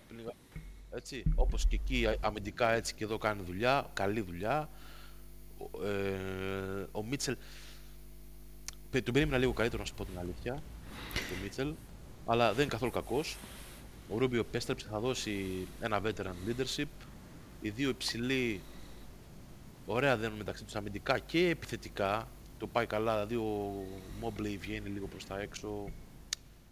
Έτσι, 0.95 1.23
όπως 1.35 1.67
και 1.67 1.75
εκεί 1.83 2.05
α- 2.07 2.17
αμυντικά 2.21 2.71
έτσι 2.71 2.93
και 2.93 3.03
εδώ 3.03 3.17
κάνει 3.17 3.41
δουλειά, 3.45 3.89
καλή 3.93 4.21
δουλειά. 4.21 4.69
Ο, 5.57 5.85
ε, 5.87 6.87
ο 6.91 7.03
Μίτσελ, 7.03 7.35
πε- 8.89 9.03
τον 9.03 9.13
περίμενα 9.13 9.37
λίγο 9.37 9.53
καλύτερο 9.53 9.81
να 9.81 9.87
σου 9.87 9.93
πω 9.93 10.05
την 10.05 10.19
αλήθεια, 10.19 10.53
τον 11.13 11.37
Μίτσελ, 11.43 11.73
αλλά 12.25 12.47
δεν 12.53 12.61
είναι 12.61 12.71
καθόλου 12.71 12.91
κακός. 12.91 13.37
Ο 14.09 14.17
Ρούμπιο 14.17 14.39
επέστρεψε, 14.39 14.87
θα 14.91 14.99
δώσει 14.99 15.67
ένα 15.81 16.01
veteran 16.05 16.33
leadership. 16.47 16.85
Οι 17.61 17.69
δύο 17.69 17.89
υψηλοί, 17.89 18.61
ωραία 19.85 20.17
δένουν 20.17 20.37
μεταξύ 20.37 20.63
τους 20.63 20.75
αμυντικά 20.75 21.19
και 21.19 21.47
επιθετικά. 21.49 22.27
Το 22.57 22.67
πάει 22.67 22.85
καλά, 22.85 23.13
δηλαδή 23.13 23.35
ο 23.35 23.73
Mobley 24.21 24.57
βγαίνει 24.59 24.89
λίγο 24.89 25.07
προς 25.07 25.25
τα 25.25 25.39
έξω. 25.39 25.85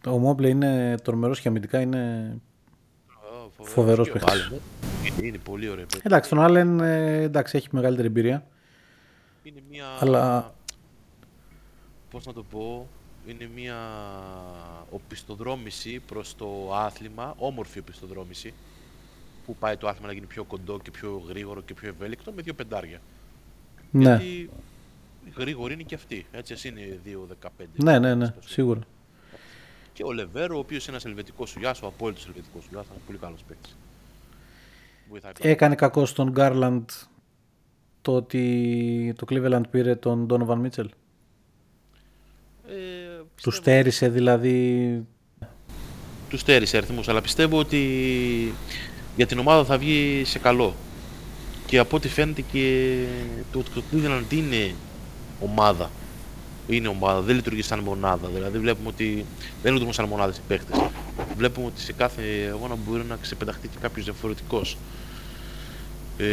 Ο 0.08 0.17
Μόμπλε 0.17 0.50
είναι 0.50 0.95
τρομερός 1.04 1.39
και 1.41 1.47
αμυντικά 1.47 1.80
είναι... 1.82 2.34
Α, 3.08 3.63
Φοβερός 3.63 4.10
Και 4.10 4.17
ο 4.17 4.19
παίχτης. 4.21 4.47
Allen, 4.50 4.54
ε. 4.54 5.08
Είναι, 5.08 5.28
είναι 5.28 5.38
πολύ 5.38 5.69
ωραίο 5.69 5.86
παίχτη. 5.86 6.02
Εντάξει, 6.06 6.30
τον 6.30 6.39
Άλεν 6.41 6.80
ε, 6.80 7.21
εντάξει, 7.21 7.58
έχει 7.58 7.67
μεγαλύτερη 7.71 8.08
εμπειρία. 8.08 8.47
Είναι 9.43 9.62
μια. 9.69 9.86
Αλλά- 10.00 10.54
Πώς 12.10 12.26
να 12.26 12.34
το 12.34 12.43
πω. 12.43 12.88
Είναι 13.28 13.50
μια 13.56 13.78
οπισθοδρόμηση 14.89 16.00
προς 16.00 16.36
το 16.36 16.69
άθλημα, 16.76 17.34
όμορφη 17.38 17.80
οπισθοδρόμηση, 17.80 18.54
που 19.46 19.56
πάει 19.56 19.78
το 19.78 19.88
άθλημα 19.88 20.08
να 20.08 20.14
γίνει 20.14 20.26
πιο 20.26 20.44
κοντό 20.44 20.80
και 20.80 20.92
πιο 20.92 21.24
γρήγορο 21.28 21.62
και 21.62 21.74
πιο 21.74 21.90
ευέλικτο 21.90 22.32
με 22.32 22.42
δύο 22.42 22.54
πεντάρια. 22.54 23.02
Ναι, 23.92 24.10
Γιατί 24.16 24.50
γρήγορη 25.38 25.74
είναι 25.74 25.84
και 25.84 25.96
αυτή. 25.96 26.26
Έτσι, 26.32 26.54
ας 26.54 26.64
είναι 26.64 27.00
2-15. 27.06 27.50
ναι, 27.76 28.00
ναι, 28.00 28.16
ναι, 28.16 28.26
στο- 28.26 28.50
σίγουρα. 28.50 28.80
Και 29.94 30.04
ο 30.04 30.12
Λεβέρο, 30.12 30.56
ο 30.56 30.60
οποίος 30.60 30.84
είναι 30.84 30.92
ένας 30.92 31.06
ελβετικός 31.06 31.50
σουλιάς, 31.50 31.82
ο 31.82 31.88
απόλυτος 31.88 32.26
ελβετικός 32.28 32.64
σουλιάς, 32.64 32.86
είναι 32.88 33.00
πολύ 33.06 33.18
καλός 33.18 33.44
παίκτης. 33.48 33.76
Βοηθάει 35.10 35.32
πάρα 35.40 35.50
Έκανε 35.50 35.76
κακό 35.76 36.06
στον 36.06 36.30
Γκάρλαντ 36.30 36.90
το 38.02 38.16
ότι 38.16 39.14
το 39.18 39.26
Cleveland 39.30 39.64
πήρε 39.72 39.96
τον 39.96 40.28
Donovan 40.30 40.62
Mitchell. 40.62 40.86
Ε, 42.68 43.18
Τους 43.18 43.34
πιστεύω- 43.36 43.56
στέρισε 43.58 44.10
δηλαδή. 44.10 45.06
τους 46.30 46.40
στέρισε 46.40 46.78
αριθμούς, 46.78 47.08
αλλά 47.10 47.22
πιστεύω 47.22 47.58
ότι 47.60 48.54
για 49.15 49.26
την 49.26 49.39
ομάδα 49.39 49.63
θα 49.65 49.78
βγει 49.78 50.21
σε 50.26 50.39
καλό. 50.39 50.76
Και 51.65 51.78
από 51.78 51.95
ό,τι 51.97 52.08
φαίνεται 52.10 52.41
και 52.52 52.95
το, 53.52 53.63
το 53.76 53.84
Cleveland 53.91 54.24
είναι 54.34 54.74
ομάδα. 55.41 55.89
Είναι 56.67 56.88
ομάδα, 56.88 57.21
δεν 57.21 57.36
λειτουργεί 57.36 57.62
σαν 57.62 57.80
μονάδα. 57.80 58.28
Δηλαδή 58.34 58.58
βλέπουμε 58.60 58.88
ότι 58.88 59.26
δεν 59.62 59.71
λειτουργούν 59.71 59.93
σαν 59.93 60.06
μονάδες 60.06 60.38
οι 60.38 60.41
παίχτες. 60.47 60.82
Βλέπουμε 61.38 61.65
ότι 61.65 61.82
σε 61.82 61.93
κάθε 61.93 62.21
αγώνα 62.54 62.76
μπορεί 62.88 63.04
να 63.10 63.15
ξεπεταχτεί 63.21 63.67
και 63.67 63.78
κάποιος 63.82 64.06
διαφορετικός. 64.06 64.78
Ε, 66.17 66.26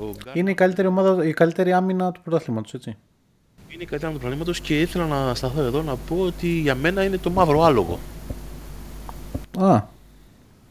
ο 0.00 0.04
Γκάρ- 0.24 0.36
Είναι 0.36 0.50
η 0.50 0.54
καλύτερη, 0.54 0.88
ομάδα, 0.88 1.24
η 1.24 1.32
καλύτερη 1.32 1.72
άμυνα 1.72 2.12
του 2.12 2.20
πρωταθλήματος, 2.24 2.74
έτσι. 2.74 2.96
είναι 3.68 3.84
κάτι 3.84 4.04
άλλο 4.04 4.14
του 4.14 4.20
προβλήματος 4.20 4.60
και 4.60 4.80
ήθελα 4.80 5.06
να 5.06 5.34
σταθώ 5.34 5.62
εδώ 5.62 5.82
να 5.82 5.96
πω 5.96 6.16
ότι 6.20 6.46
για 6.48 6.74
μένα 6.74 7.04
είναι 7.04 7.16
το 7.18 7.30
μαύρο 7.30 7.62
άλογο. 7.62 7.98
Α, 9.58 9.82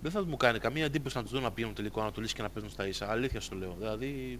Δεν 0.01 0.11
θα 0.11 0.25
μου 0.25 0.37
κάνει 0.37 0.59
καμία 0.59 0.85
εντύπωση 0.85 1.17
να 1.17 1.23
τους 1.23 1.31
δω 1.31 1.39
να 1.39 1.51
πηγαίνουν 1.51 1.75
τελικό 1.75 2.01
Ανατολή 2.01 2.27
και 2.27 2.41
να 2.41 2.49
παίζουν 2.49 2.71
στα 2.71 2.87
ίσα. 2.87 3.09
Αλήθεια 3.11 3.39
σου 3.39 3.55
λέω. 3.55 3.75
Δηλαδή, 3.79 4.39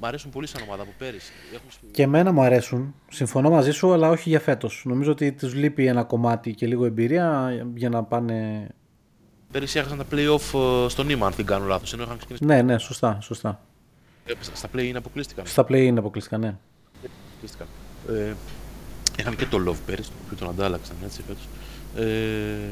μ' 0.00 0.04
αρέσουν 0.04 0.30
πολύ 0.30 0.46
σαν 0.46 0.62
ομάδα 0.62 0.82
από 0.82 0.92
πέρυσι. 0.98 1.32
Έχουν... 1.54 1.70
σ- 1.70 1.90
και 1.90 2.02
εμένα 2.02 2.32
μου 2.32 2.42
αρέσουν. 2.42 2.94
Συμφωνώ 3.10 3.50
μαζί 3.50 3.70
σου, 3.70 3.92
αλλά 3.92 4.08
όχι 4.08 4.28
για 4.28 4.40
φέτος. 4.40 4.82
Νομίζω 4.84 5.10
ότι 5.10 5.32
τους 5.32 5.54
λείπει 5.54 5.86
ένα 5.86 6.04
κομμάτι 6.04 6.54
και 6.54 6.66
λίγο 6.66 6.84
εμπειρία 6.84 7.52
για 7.74 7.88
να 7.88 8.02
πάνε... 8.04 8.68
Πέρυσι 9.52 9.78
έχασαν 9.78 9.98
τα 9.98 10.04
play-off 10.12 10.84
ε, 10.84 10.88
στο 10.88 11.02
νήμα, 11.02 11.26
αν 11.26 11.32
δεν 11.32 11.46
κάνω 11.46 11.64
λάθος. 11.64 11.92
Ενώ 11.92 12.02
είχαν 12.02 12.16
ξεκινήσει. 12.16 12.44
Ναι, 12.44 12.62
ναι, 12.62 12.78
σωστά, 12.78 13.18
σωστά. 13.20 13.60
Ε, 14.26 14.32
Στα 14.52 14.68
play-in 14.76 14.92
αποκλείστηκαν. 14.94 15.46
Στα 15.46 15.62
play 15.62 15.82
είναι 15.82 15.98
αποκλειστικά, 15.98 16.38
ναι. 16.38 16.56
αποκλείστηκαν. 17.30 17.66
Ε, 18.08 18.32
είχαν 19.18 19.36
και 19.36 19.46
το 19.46 19.58
Love 19.68 19.76
πέρυσι, 19.86 20.08
το 20.08 20.16
οποίο 20.24 20.36
τον 20.36 20.48
αντάλλαξαν 20.48 20.96
έτσι 21.04 21.22
φέτος. 21.26 21.48
Ε, 21.96 22.68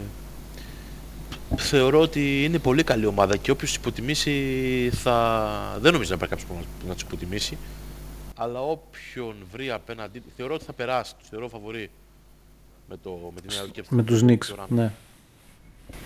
θεωρώ 1.56 2.00
ότι 2.00 2.44
είναι 2.44 2.58
πολύ 2.58 2.82
καλή 2.82 3.06
ομάδα 3.06 3.36
και 3.36 3.50
όποιος 3.50 3.74
υποτιμήσει 3.74 4.90
θα... 4.92 5.78
Δεν 5.80 5.92
νομίζω 5.92 6.10
να 6.10 6.16
υπάρχει 6.16 6.34
κάποιος 6.34 6.48
που 6.48 6.66
να, 6.82 6.88
να 6.88 6.94
τους 6.94 7.02
υποτιμήσει. 7.02 7.58
Αλλά 8.36 8.60
όποιον 8.60 9.34
βρει 9.52 9.70
απέναντί 9.70 10.18
του, 10.18 10.28
θεωρώ 10.36 10.54
ότι 10.54 10.64
θα 10.64 10.72
περάσει. 10.72 11.14
Τους 11.18 11.28
θεωρώ 11.28 11.48
φαβορή 11.48 11.90
με, 12.88 12.96
το, 13.02 13.32
με 13.34 13.40
την 13.40 13.50
Νέα 13.50 13.58
Υόρκη. 13.60 13.82
Με 13.88 14.02
τους 14.02 14.22
Knicks, 14.24 14.66
ναι. 14.68 14.92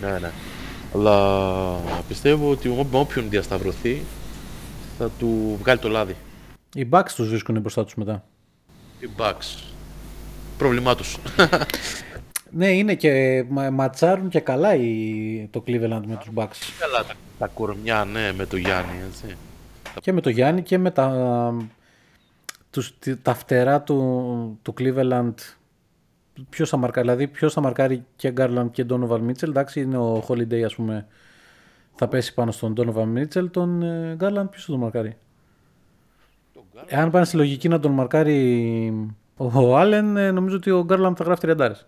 Ναι, 0.00 0.18
ναι. 0.18 0.30
Αλλά 0.94 1.78
πιστεύω 2.08 2.50
ότι 2.50 2.68
με 2.68 2.98
όποιον 2.98 3.30
διασταυρωθεί 3.30 4.02
θα 4.98 5.10
του 5.18 5.56
βγάλει 5.60 5.78
το 5.78 5.88
λάδι. 5.88 6.16
Οι 6.74 6.88
Bucks 6.90 7.10
τους 7.14 7.28
βρίσκουν 7.28 7.60
μπροστά 7.60 7.84
τους 7.84 7.94
μετά. 7.94 8.24
Οι 9.00 9.08
Bucks. 9.16 9.62
Πρόβλημά 10.58 10.94
τους. 10.94 11.16
Ναι, 12.50 12.68
είναι 12.70 12.94
και 12.94 13.44
μα- 13.48 13.70
ματσάρουν 13.70 14.28
και 14.28 14.40
καλά 14.40 14.74
οι, 14.74 15.48
το 15.50 15.62
Cleveland 15.66 16.02
με 16.06 16.16
τους 16.20 16.28
Bucks. 16.34 16.56
Καλά 16.78 17.04
τα, 17.04 17.14
τα 17.38 17.46
κορμιά, 17.46 18.04
ναι, 18.04 18.32
με 18.32 18.46
το 18.46 18.56
Γιάννη, 18.56 18.92
έτσι. 19.08 19.36
Και 20.00 20.12
με 20.12 20.20
το 20.20 20.30
Γιάννη 20.30 20.62
και 20.62 20.78
με 20.78 20.90
τα, 20.90 21.54
τους, 22.70 22.98
τι- 22.98 23.16
τα 23.16 23.34
φτερά 23.34 23.82
του, 23.82 24.58
του 24.62 24.74
Cleveland. 24.78 25.34
Ποιος 26.50 26.68
θα 26.68 26.76
μαρκάρει, 26.76 27.06
δηλαδή 27.08 27.26
ποιος 27.28 27.52
θα 27.52 27.60
μαρκάρει 27.60 28.04
και 28.16 28.32
Garland 28.36 28.66
και 28.70 28.86
Donovan 28.90 29.20
Mitchell. 29.28 29.42
Εντάξει, 29.48 29.80
είναι 29.80 29.96
ο 29.98 30.24
Holiday 30.28 30.62
ας 30.64 30.74
πούμε. 30.74 31.06
Θα 31.94 32.08
πέσει 32.08 32.34
πάνω 32.34 32.50
στον 32.52 32.74
Donovan 32.76 33.18
Mitchell. 33.18 33.50
Τον 33.50 33.82
ε, 33.82 34.16
Garland 34.20 34.46
ποιος 34.50 34.64
θα 34.64 34.70
τον 34.70 34.80
μαρκάρει; 34.80 35.16
Εάν 36.86 37.10
πάνε 37.10 37.24
στη 37.24 37.36
λογική 37.36 37.68
να 37.68 37.80
τον 37.80 37.92
μαρκάρει 37.92 38.92
ο 39.36 39.78
Allen, 39.80 40.14
ε, 40.16 40.30
νομίζω 40.30 40.56
ότι 40.56 40.70
ο 40.70 40.86
Garland 40.88 41.12
θα 41.16 41.24
γράφει 41.24 41.40
τριαντάρες. 41.40 41.86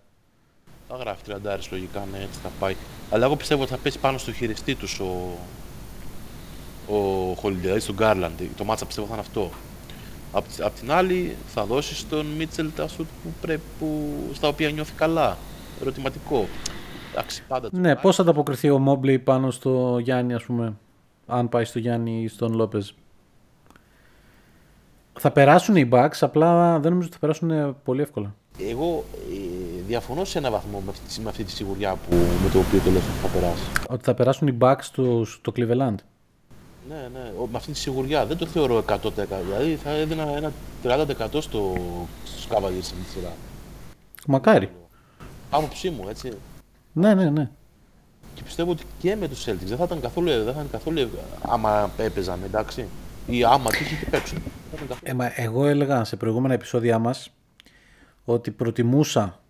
Θα 0.89 0.97
γράφει 0.97 1.23
30 1.29 1.33
λογικά, 1.71 2.05
ναι, 2.13 2.19
έτσι 2.19 2.39
θα 2.43 2.51
πάει. 2.59 2.75
Αλλά 3.11 3.25
εγώ 3.25 3.37
πιστεύω 3.37 3.63
ότι 3.63 3.71
θα 3.71 3.77
πέσει 3.77 3.99
πάνω 3.99 4.19
στο 4.19 4.33
χειριστή 4.33 4.75
τους 4.75 5.01
ο, 5.01 5.39
ο 6.95 7.33
Holiday, 7.43 7.53
δηλαδή 7.61 7.81
στον 7.81 7.97
Garland. 7.99 8.31
Το 8.57 8.65
μάτσα 8.65 8.87
πιστεύω 8.87 9.07
θα 9.07 9.13
είναι 9.13 9.23
αυτό. 9.27 9.51
Απ' 10.33 10.47
τη- 10.49 10.63
Απ' 10.63 10.75
την 10.75 10.93
άλλη 10.93 11.37
θα 11.47 11.65
δώσει 11.65 11.95
στον 11.95 12.27
Μίτσελ 12.27 12.71
τα 12.77 12.89
σουτ 12.89 13.07
που 13.23 13.33
πρέπει, 13.41 13.63
που, 13.79 14.13
στα 14.33 14.49
οποία 14.49 14.71
νιώθει 14.71 14.93
καλά. 14.93 15.37
Ερωτηματικό. 15.81 16.47
Εντάξει, 17.13 17.43
πάντα 17.49 17.71
του 17.71 17.77
Ναι, 17.77 17.95
πάει. 17.95 18.03
πώς 18.03 18.17
θα 18.17 18.23
ανταποκριθεί 18.23 18.71
ο 18.71 18.83
Mobley 18.89 19.23
πάνω 19.25 19.51
στο 19.51 19.99
Γιάννη, 20.03 20.35
ας 20.35 20.43
πούμε, 20.43 20.77
αν 21.27 21.49
πάει 21.49 21.65
στο 21.65 21.79
Γιάννη 21.79 22.23
ή 22.23 22.29
στον 22.29 22.53
Λόπεζ. 22.55 22.89
Θα 25.21 25.31
περάσουν 25.31 25.77
οι 25.77 25.89
Bucks, 25.93 26.19
απλά 26.21 26.79
δεν 26.79 26.91
νομίζω 26.91 27.07
ότι 27.07 27.13
θα 27.13 27.19
περάσουν 27.21 27.51
ε, 27.51 27.75
πολύ 27.85 28.03
εύκολα. 28.03 28.35
Εγώ 28.59 29.05
ε, 29.33 29.78
διαφωνώ 29.89 30.25
σε 30.25 30.39
έναν 30.39 30.53
βαθμό 30.53 30.83
με 30.87 30.91
αυτή, 30.91 31.21
με 31.21 31.29
αυτή 31.29 31.45
τη 31.45 31.51
σιγουριά 31.51 31.95
που, 31.95 32.15
με 32.43 32.51
το 32.53 32.59
οποίο 32.59 32.79
το 32.85 32.91
λέω 32.91 32.99
ότι 33.01 33.19
θα 33.23 33.29
περάσει. 33.29 33.63
Ότι 33.89 34.05
θα 34.05 34.15
περάσουν 34.15 34.49
οι 34.49 34.57
Bucks 34.61 34.79
στο, 34.81 35.25
στο 35.25 35.53
Cleveland. 35.57 35.95
Ναι, 36.89 37.09
ναι, 37.13 37.33
ο- 37.41 37.47
με 37.51 37.57
αυτή 37.57 37.73
τη 37.73 37.79
σιγουριά 37.79 38.27
δεν 38.27 38.37
το 38.37 38.47
θεωρώ 38.47 38.77
100%. 38.89 38.95
Δηλαδή 39.47 39.77
θα 39.77 39.91
έδινα 39.91 40.37
ένα 40.37 40.53
30% 40.85 41.43
στο, 41.43 41.75
στους 42.25 42.47
Cavaliers 42.49 42.81
σε 42.83 42.95
αυτή 42.95 43.03
τη 43.05 43.11
σειρά. 43.11 43.33
Μακάρι. 44.27 44.71
Άποψή 45.51 45.91
μου, 45.91 46.09
έτσι. 46.09 46.33
Ναι, 46.93 47.15
ναι, 47.15 47.31
ναι. 47.31 47.51
Και 48.35 48.43
πιστεύω 48.43 48.71
ότι 48.71 48.83
και 48.99 49.17
με 49.17 49.29
τους 49.29 49.45
Celtics 49.47 49.65
δεν 49.67 49.77
θα 49.77 49.85
ήταν 49.85 50.01
καθόλου, 50.01 50.27
δεν 50.29 50.45
θα 50.45 50.51
ήταν 50.51 50.69
καθόλου 50.71 51.09
άμα 51.43 51.91
έπαιζαν, 51.97 52.39
εντάξει. 52.45 52.87
Ή 53.27 53.45
άμα 53.45 53.71
τύχει 53.71 53.97
και 54.05 54.11
παίξουν. 54.11 54.39
Δεν 54.71 54.79
θα 54.79 54.85
ήταν 54.85 54.87
καθόλου. 54.89 55.03
Ε, 55.11 55.13
μα 55.15 55.33
εγώ 55.37 55.67
έλεγα 55.67 56.05
σε 56.05 56.17
προηγούμενα 56.17 56.55
επεισόδια 56.55 56.99
μας 56.99 57.31
ότι 58.25 58.51
προτιμούσα 58.51 59.41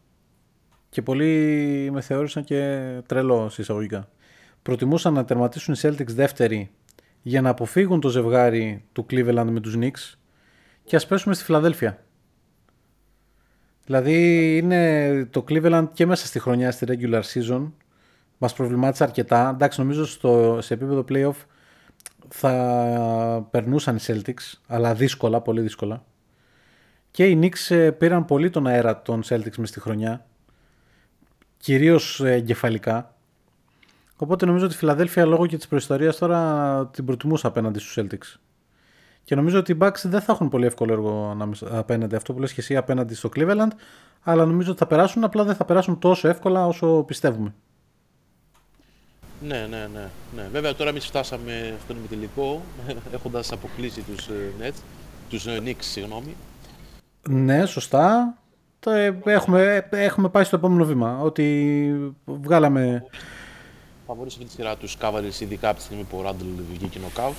και 0.88 1.02
πολλοί 1.02 1.88
με 1.92 2.00
θεώρησαν 2.00 2.44
και 2.44 2.88
τρελό 3.06 3.48
σε 3.48 3.62
εισαγωγικά. 3.62 4.08
Προτιμούσα 4.62 5.10
να 5.10 5.24
τερματίσουν 5.24 5.74
οι 5.74 5.78
Celtics 5.82 6.06
δεύτεροι 6.06 6.70
για 7.22 7.40
να 7.40 7.48
αποφύγουν 7.48 8.00
το 8.00 8.08
ζευγάρι 8.08 8.84
του 8.92 9.06
Cleveland 9.10 9.46
με 9.50 9.60
τους 9.60 9.76
Knicks 9.78 10.18
και 10.84 10.96
ας 10.96 11.06
πέσουμε 11.06 11.34
στη 11.34 11.44
Φιλαδέλφια. 11.44 12.04
Δηλαδή 13.84 14.56
είναι 14.56 15.24
το 15.30 15.44
Cleveland 15.48 15.86
και 15.92 16.06
μέσα 16.06 16.26
στη 16.26 16.38
χρονιά 16.38 16.70
στη 16.70 16.86
regular 16.88 17.22
season 17.22 17.70
μας 18.38 18.54
προβλημάτισε 18.54 19.04
αρκετά. 19.04 19.50
Εντάξει 19.54 19.80
νομίζω 19.80 20.06
στο, 20.06 20.58
σε 20.60 20.74
επίπεδο 20.74 21.04
playoff 21.08 21.44
θα 22.28 23.48
περνούσαν 23.50 23.96
οι 23.96 24.00
Celtics 24.06 24.58
αλλά 24.66 24.94
δύσκολα, 24.94 25.40
πολύ 25.40 25.60
δύσκολα. 25.60 26.04
Και 27.10 27.26
οι 27.26 27.38
Knicks 27.42 27.74
ε, 27.74 27.90
πήραν 27.90 28.24
πολύ 28.24 28.50
τον 28.50 28.66
αέρα 28.66 29.02
των 29.02 29.22
Celtics 29.28 29.56
μες 29.56 29.68
στη 29.68 29.80
χρονιά. 29.80 30.26
Κυρίως 31.58 32.20
ε, 32.20 32.32
εγκεφαλικά. 32.32 33.14
Οπότε 34.16 34.46
νομίζω 34.46 34.64
ότι 34.64 34.74
η 34.74 34.76
Φιλαδέλφια 34.76 35.24
λόγω 35.26 35.46
και 35.46 35.56
της 35.56 35.68
προϊστορίας 35.68 36.16
τώρα 36.16 36.86
την 36.86 37.04
προτιμούσα 37.04 37.48
απέναντι 37.48 37.78
στους 37.78 37.98
Celtics. 38.00 38.38
Και 39.24 39.34
νομίζω 39.34 39.58
ότι 39.58 39.72
οι 39.72 39.76
Bucks 39.80 40.00
δεν 40.04 40.20
θα 40.20 40.32
έχουν 40.32 40.48
πολύ 40.48 40.66
εύκολο 40.66 40.92
έργο 40.92 41.28
ανάμεσα- 41.30 41.78
απέναντι 41.78 42.14
αυτό 42.14 42.32
που 42.32 42.40
λες 42.40 42.52
και 42.52 42.60
εσύ 42.60 42.76
απέναντι 42.76 43.14
στο 43.14 43.28
Cleveland. 43.36 43.68
Αλλά 44.22 44.44
νομίζω 44.46 44.70
ότι 44.70 44.78
θα 44.78 44.86
περάσουν, 44.86 45.24
απλά 45.24 45.44
δεν 45.44 45.54
θα 45.54 45.64
περάσουν 45.64 45.98
τόσο 45.98 46.28
εύκολα 46.28 46.66
όσο 46.66 47.02
πιστεύουμε. 47.06 47.54
Ναι, 49.42 49.66
ναι, 49.70 49.88
ναι, 49.92 50.08
ναι. 50.36 50.48
Βέβαια 50.52 50.74
τώρα 50.74 50.90
εμείς 50.90 51.06
φτάσαμε 51.06 51.76
στον 51.84 51.96
ημιτελικό 51.96 52.62
έχοντας 53.14 53.52
αποκλείσει 53.52 54.00
τους 54.00 54.26
ε, 54.26 54.52
Nets, 54.60 54.80
τους 55.30 55.46
ε, 55.46 55.60
Knicks, 55.64 55.74
συγγνώμη. 55.80 56.36
Ναι, 57.28 57.66
σωστά. 57.66 58.34
Το, 58.88 58.94
ε, 58.94 59.18
έχουμε, 59.24 59.86
έχουμε 59.90 60.28
πάει 60.28 60.44
στο 60.44 60.56
επόμενο 60.56 60.84
βήμα. 60.84 61.18
Ότι 61.20 61.94
βγάλαμε... 62.24 63.04
Φαβορείς 64.06 64.32
αυτή 64.34 64.44
τη 64.46 64.50
σειρά 64.52 64.76
τους 64.76 64.96
Cavaliers, 65.00 65.40
ειδικά 65.40 65.68
από 65.68 65.78
τη 65.78 65.84
στιγμή 65.84 66.02
που 66.02 66.18
ο 66.18 66.28
Randall 66.28 66.62
βγήκε 66.72 66.98
νοκάουτ. 66.98 67.34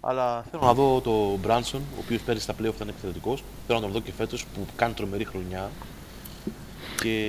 Αλλά 0.00 0.42
θέλω 0.50 0.62
να 0.62 0.74
δω 0.74 1.00
το 1.00 1.38
Branson, 1.46 1.78
ο 1.96 2.00
οποίος 2.04 2.22
πέρυσι 2.22 2.42
στα 2.44 2.54
playoff 2.54 2.74
ήταν 2.74 2.88
εξαιρετικός. 2.88 3.44
Θέλω 3.66 3.78
να 3.78 3.84
τον 3.84 3.94
δω 3.94 4.00
και 4.00 4.12
φέτος 4.12 4.46
που 4.46 4.66
κάνει 4.76 4.92
τρομερή 4.94 5.24
χρονιά. 5.24 5.70
Και 7.02 7.26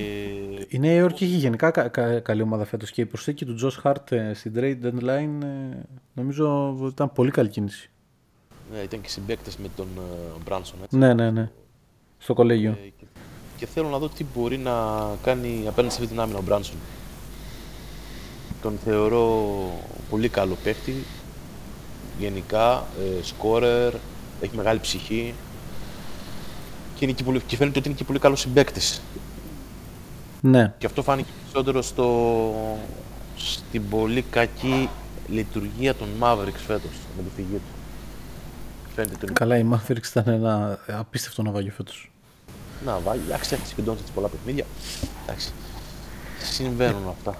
Η 0.67 0.79
Νέα 0.79 0.93
Υόρκη 0.93 1.23
έχει 1.23 1.33
γενικά 1.35 1.71
κα- 1.71 1.87
κα- 1.87 2.19
καλή 2.19 2.41
ομάδα 2.41 2.65
φέτος 2.65 2.91
και 2.91 3.01
η 3.01 3.05
προσθήκη 3.05 3.45
του 3.45 3.55
Josh 3.61 3.81
Hart 3.91 4.11
ε, 4.11 4.33
στην 4.33 4.53
trade 4.55 4.77
deadline 4.85 5.43
ε, 5.43 5.77
νομίζω 6.13 6.75
ήταν 6.91 7.11
πολύ 7.13 7.31
καλή 7.31 7.49
κίνηση. 7.49 7.89
ναι, 8.73 8.79
ήταν 8.79 9.01
και 9.01 9.09
συμπαίκτες 9.09 9.57
με 9.57 9.67
τον 9.75 9.87
ε, 9.97 10.41
Branson, 10.49 10.73
έτσι. 10.83 10.97
Ναι, 10.97 11.13
ναι, 11.13 11.31
ναι. 11.31 11.49
Στο 12.17 12.33
κολέγιο. 12.33 12.71
Ε, 12.71 13.02
και, 13.57 13.65
και 13.65 13.71
θέλω 13.73 13.89
να 13.89 13.97
δω 13.97 14.09
τι 14.09 14.25
μπορεί 14.33 14.57
να 14.57 14.73
κάνει 15.23 15.63
απέναντι 15.67 15.93
σε 15.93 15.99
αυτή 16.01 16.11
την 16.13 16.21
άμυνα 16.21 16.37
ο 16.37 16.41
Μπράνσον. 16.41 16.75
Τον 18.61 18.79
θεωρώ 18.85 19.49
πολύ 20.09 20.29
καλό 20.29 20.57
παίχτη. 20.63 20.95
Γενικά, 22.19 22.85
ε, 22.99 23.23
σκόρερ, 23.23 23.93
έχει 24.41 24.55
μεγάλη 24.55 24.79
ψυχή. 24.79 25.33
Και, 26.95 27.05
είναι 27.05 27.13
και, 27.13 27.23
πολύ, 27.23 27.41
και 27.41 27.55
φαίνεται 27.55 27.79
ότι 27.79 27.87
είναι 27.87 27.97
και 27.97 28.03
πολύ 28.03 28.19
καλός 28.19 28.39
συμπαίκτης. 28.39 29.01
Ναι. 30.41 30.73
Και 30.77 30.85
αυτό 30.85 31.03
φάνηκε 31.03 31.29
περισσότερο 31.41 31.81
στο, 31.81 32.79
στην 33.37 33.89
πολύ 33.89 34.21
κακή 34.21 34.89
λειτουργία 35.27 35.95
των 35.95 36.07
Mavericks 36.19 36.61
φέτος 36.67 36.91
με 37.17 37.23
τη 37.23 37.29
φυγή 37.35 37.53
του. 37.55 37.61
Φαίνεται 38.95 39.17
ότι 39.21 39.33
Καλά, 39.33 39.57
η 39.57 39.65
Mavericks 39.71 40.07
ήταν 40.09 40.33
ένα 40.33 40.79
απίστευτο 40.87 41.41
ναυάγιο 41.41 41.71
φέτος. 41.71 42.12
Να 42.85 42.99
βάλει, 42.99 43.21
εντάξει, 43.25 43.53
έχασε 43.53 43.75
και 43.75 43.81
τον 43.81 43.95
Doncic 43.95 44.11
πολλά 44.13 44.27
παιχνίδια. 44.27 44.65
Εντάξει. 45.23 45.51
Συμβαίνουν 46.39 47.07
αυτά. 47.07 47.37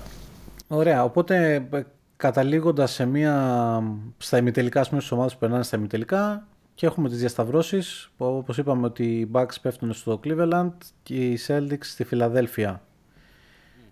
Ωραία, 0.67 1.03
οπότε 1.03 1.53
ε, 1.71 1.85
καταλήγοντας 2.15 2.91
σε 2.91 3.05
μία, 3.05 3.83
στα 4.17 4.37
ημιτελικά, 4.37 4.79
ας 4.79 4.89
πούμε 4.89 4.99
στις 4.99 5.11
ομάδες 5.13 5.33
που 5.33 5.39
περνάνε 5.39 5.63
στα 5.63 5.77
ημιτελικά 5.77 6.47
και 6.75 6.85
έχουμε 6.85 7.09
τις 7.09 7.19
διασταυρώσεις 7.19 8.09
που 8.17 8.25
όπως 8.25 8.57
είπαμε 8.57 8.85
ότι 8.85 9.03
οι 9.03 9.29
Bucks 9.31 9.55
πέφτουν 9.61 9.93
στο 9.93 10.19
Cleveland 10.23 10.71
και 11.03 11.15
οι 11.15 11.39
Celtics 11.47 11.83
στη 11.83 12.03
Φιλαδέλφια. 12.03 12.81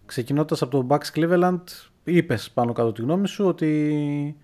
Ξεκινώντας 0.06 0.62
από 0.62 0.72
το 0.72 0.88
Bucks 0.90 1.18
Cleveland, 1.20 1.64
είπες 2.04 2.52
πάνω 2.52 2.74
κάτω 2.74 2.92
τη 2.92 3.02
γνώμη 3.02 3.28
σου 3.28 3.46
ότι 3.46 4.36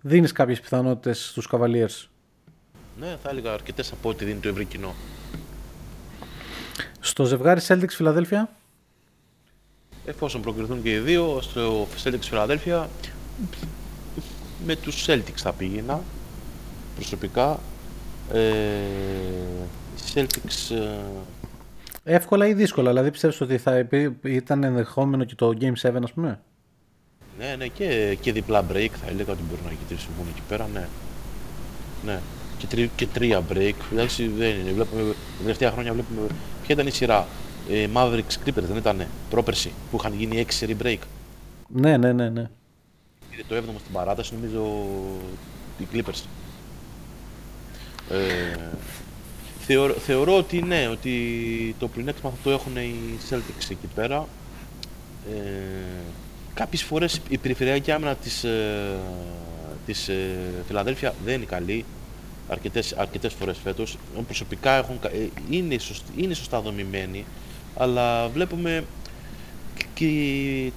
δίνεις 0.00 0.32
κάποιες 0.32 0.60
πιθανότητες 0.60 1.28
στους 1.28 1.48
Cavaliers. 1.52 2.06
Ναι, 3.00 3.16
θα 3.22 3.30
έλεγα 3.30 3.52
αρκετές 3.52 3.92
από 3.92 4.08
ό,τι 4.08 4.24
δίνει 4.24 4.40
το 4.40 4.48
ευρύ 4.48 4.64
κοινό. 4.64 4.94
Στο 7.04 7.24
ζευγάρι 7.24 7.60
Celtics 7.68 7.88
Φιλαδέλφια, 7.88 8.50
Εφόσον 10.04 10.40
προκριθούν 10.42 10.82
και 10.82 10.92
οι 10.92 10.98
δύο, 10.98 11.38
στο 11.40 11.86
Celtics 12.04 12.20
Φιλαδέλφια, 12.20 12.88
με 14.66 14.76
τους 14.76 15.04
Celtics 15.08 15.36
θα 15.36 15.52
πήγαινα 15.52 16.00
προσωπικά. 16.94 17.60
Ε, 18.32 18.40
οι 19.96 20.00
Celtics 20.14 20.76
ε, 20.76 22.14
εύκολα 22.14 22.46
ή 22.46 22.54
δύσκολα, 22.54 22.88
δηλαδή 22.88 23.10
πιστεύεις 23.10 23.40
ότι 23.40 23.58
θα 23.58 23.78
υπή- 23.78 24.24
ήταν 24.24 24.62
ενδεχόμενο 24.64 25.24
και 25.24 25.34
το 25.34 25.52
Game 25.60 25.72
7 25.82 25.90
ας 26.02 26.12
πούμε; 26.12 26.40
Ναι, 27.38 27.54
ναι, 27.58 27.66
και, 27.66 28.16
και 28.20 28.32
διπλά 28.32 28.64
break 28.72 28.90
θα 29.04 29.06
έλεγα 29.08 29.32
ότι 29.32 29.42
μπορούν 29.42 29.64
να 29.64 29.70
κερδίσουν 29.70 30.10
εκεί 30.30 30.42
πέρα, 30.48 30.68
ναι. 30.72 30.88
Ναι. 32.04 32.20
Και, 32.58 32.66
τρι, 32.66 32.90
και 32.96 33.06
τρία 33.06 33.42
break. 33.52 33.72
Εντάξει, 33.92 34.26
δεν 34.28 34.50
είναι. 34.58 34.70
Βλέπουμε, 34.70 35.02
τα 35.02 35.14
τελευταία 35.38 35.70
χρόνια 35.70 35.92
βλέπουμε. 35.92 36.26
Ποια 36.72 36.82
ήταν 36.82 36.92
η 36.92 36.96
σειρά. 36.96 37.26
Ε, 37.70 37.88
Mavericks 37.94 38.44
Clippers 38.44 38.62
δεν 38.62 38.76
ήταν 38.76 39.06
πρόπερση 39.30 39.72
που 39.90 39.96
είχαν 39.96 40.14
γίνει 40.14 40.44
6 40.46 40.46
σερί 40.48 40.76
break; 40.82 40.98
Ναι, 41.68 41.96
ναι, 41.96 42.12
ναι, 42.12 42.28
ναι. 42.28 42.50
Πήρε 43.30 43.42
το 43.48 43.56
7ο 43.56 43.78
στην 43.78 43.92
παράταση, 43.92 44.34
νομίζω 44.34 44.86
οι 45.78 45.86
Clippers. 45.92 46.22
Ε, 48.10 48.56
θεωρώ, 49.60 49.92
θεωρώ 49.94 50.36
ότι 50.36 50.62
ναι, 50.62 50.88
ότι 50.88 51.74
το 51.78 51.88
πλεονέκτημα 51.88 52.30
θα 52.30 52.36
το 52.42 52.50
έχουν 52.50 52.76
οι 52.76 53.18
Celtics 53.30 53.70
εκεί 53.70 53.86
πέρα. 53.94 54.26
Ε, 55.30 55.40
κάποιες 56.54 56.82
φορές 56.82 57.20
η 57.28 57.38
περιφερειακή 57.38 57.90
άμυνα 57.90 58.14
της, 58.14 58.44
ε, 58.44 58.98
της 59.86 60.08
ε, 60.08 60.38
Φιλαδέλφια 60.66 61.14
δεν 61.24 61.34
είναι 61.34 61.44
καλή. 61.44 61.84
Αρκετές, 62.48 62.92
αρκετές 62.92 63.32
φορές 63.32 63.58
φέτος. 63.64 63.94
Ε, 64.18 64.20
Προσωπικά 64.26 64.70
έχουν, 64.72 64.98
κα- 65.00 65.08
ε, 65.10 65.28
είναι, 65.50 65.78
σωσ- 65.78 66.16
είναι 66.16 66.34
σωστά 66.34 66.60
δομημένοι, 66.60 67.24
αλλά 67.76 68.28
βλέπουμε 68.28 68.84
και, 69.94 70.06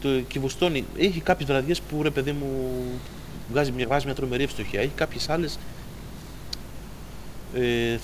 το, 0.02 0.20
και 0.20 0.38
η 0.38 0.42
Βοστόνη 0.42 0.86
έχει 0.98 1.20
κάποιες 1.20 1.50
βραδιές 1.50 1.82
που 1.82 2.04
ρε 2.04 2.10
παιδί 2.10 2.32
μου 2.32 2.82
βγάζει 3.52 3.72
μια, 3.72 3.86
βγάζει 3.86 4.06
μια 4.06 4.16
τρομερή 4.16 4.44
ευστοχία. 4.44 4.80
Έχει 4.82 4.92
κάποιες 4.96 5.30
άλλες 5.30 5.60
ε, 7.56 7.98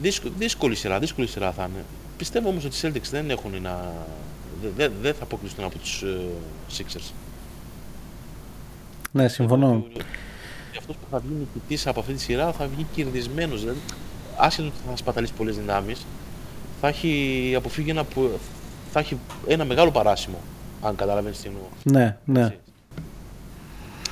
δύσκο, 0.00 0.28
δύσκολη 0.38 0.74
σειρά, 0.74 0.98
δύσκολη 0.98 1.26
σειρά 1.26 1.52
θα 1.52 1.68
είναι. 1.72 1.84
Πιστεύω 2.16 2.48
όμως 2.48 2.64
ότι 2.64 2.76
οι 2.76 2.80
Celtics 2.82 3.08
δεν 3.10 3.30
έχουν 3.30 3.62
να... 3.62 3.92
Δεν 4.62 4.72
δε, 4.76 4.88
δεν 5.02 5.14
θα 5.14 5.22
αποκλειστούν 5.22 5.64
από 5.64 5.78
τους 5.78 6.02
ε, 6.02 6.16
Sixers. 6.78 7.10
Ναι, 9.12 9.28
συμφωνώ. 9.28 9.84
Και 10.92 10.98
αυτός 11.10 11.10
που 11.10 11.16
θα 11.16 11.18
βγει 11.18 11.34
νικητής 11.38 11.86
από 11.86 12.00
αυτή 12.00 12.12
τη 12.12 12.20
σειρά 12.20 12.52
θα 12.52 12.66
βγει 12.66 12.86
κερδισμένος. 12.94 13.60
Δηλαδή, 13.60 13.78
άσχετο 14.36 14.66
ότι 14.68 14.76
θα 14.90 14.96
σπαταλήσει 14.96 15.32
πολλές 15.32 15.56
δυνάμεις, 15.56 16.06
θα 16.80 16.88
έχει 16.88 17.54
αποφύγει 17.56 17.90
ένα, 17.90 18.04
που- 18.04 18.38
θα 18.92 19.00
έχει 19.00 19.18
ένα 19.46 19.64
μεγάλο 19.64 19.90
παράσημο, 19.90 20.36
αν 20.82 20.96
καταλαβαίνεις 20.96 21.40
τι 21.40 21.48
εννοώ. 21.48 21.62
Ναι, 21.84 22.16
ναι. 22.24 22.40
Έτσι. 22.40 22.58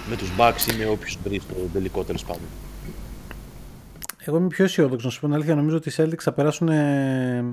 Με 0.09 0.17
τους 0.17 0.33
Bucks 0.39 0.73
ή 0.73 0.77
με 0.79 0.87
όποιους 0.87 1.19
βρεις 1.25 1.43
στο 1.43 1.55
τελικό 1.73 2.03
τέλος 2.05 2.25
πάντων. 2.25 2.43
Εγώ 4.25 4.37
είμαι 4.37 4.47
πιο 4.47 4.65
αισιόδοξος 4.65 5.05
να 5.05 5.11
σου 5.11 5.21
πω 5.21 5.27
την 5.27 5.35
αλήθεια. 5.35 5.55
Νομίζω 5.55 5.77
ότι 5.77 5.89
οι 5.89 5.93
Celtics 5.97 6.19
θα 6.21 6.33
περάσουν 6.33 6.69
ε, 6.69 7.45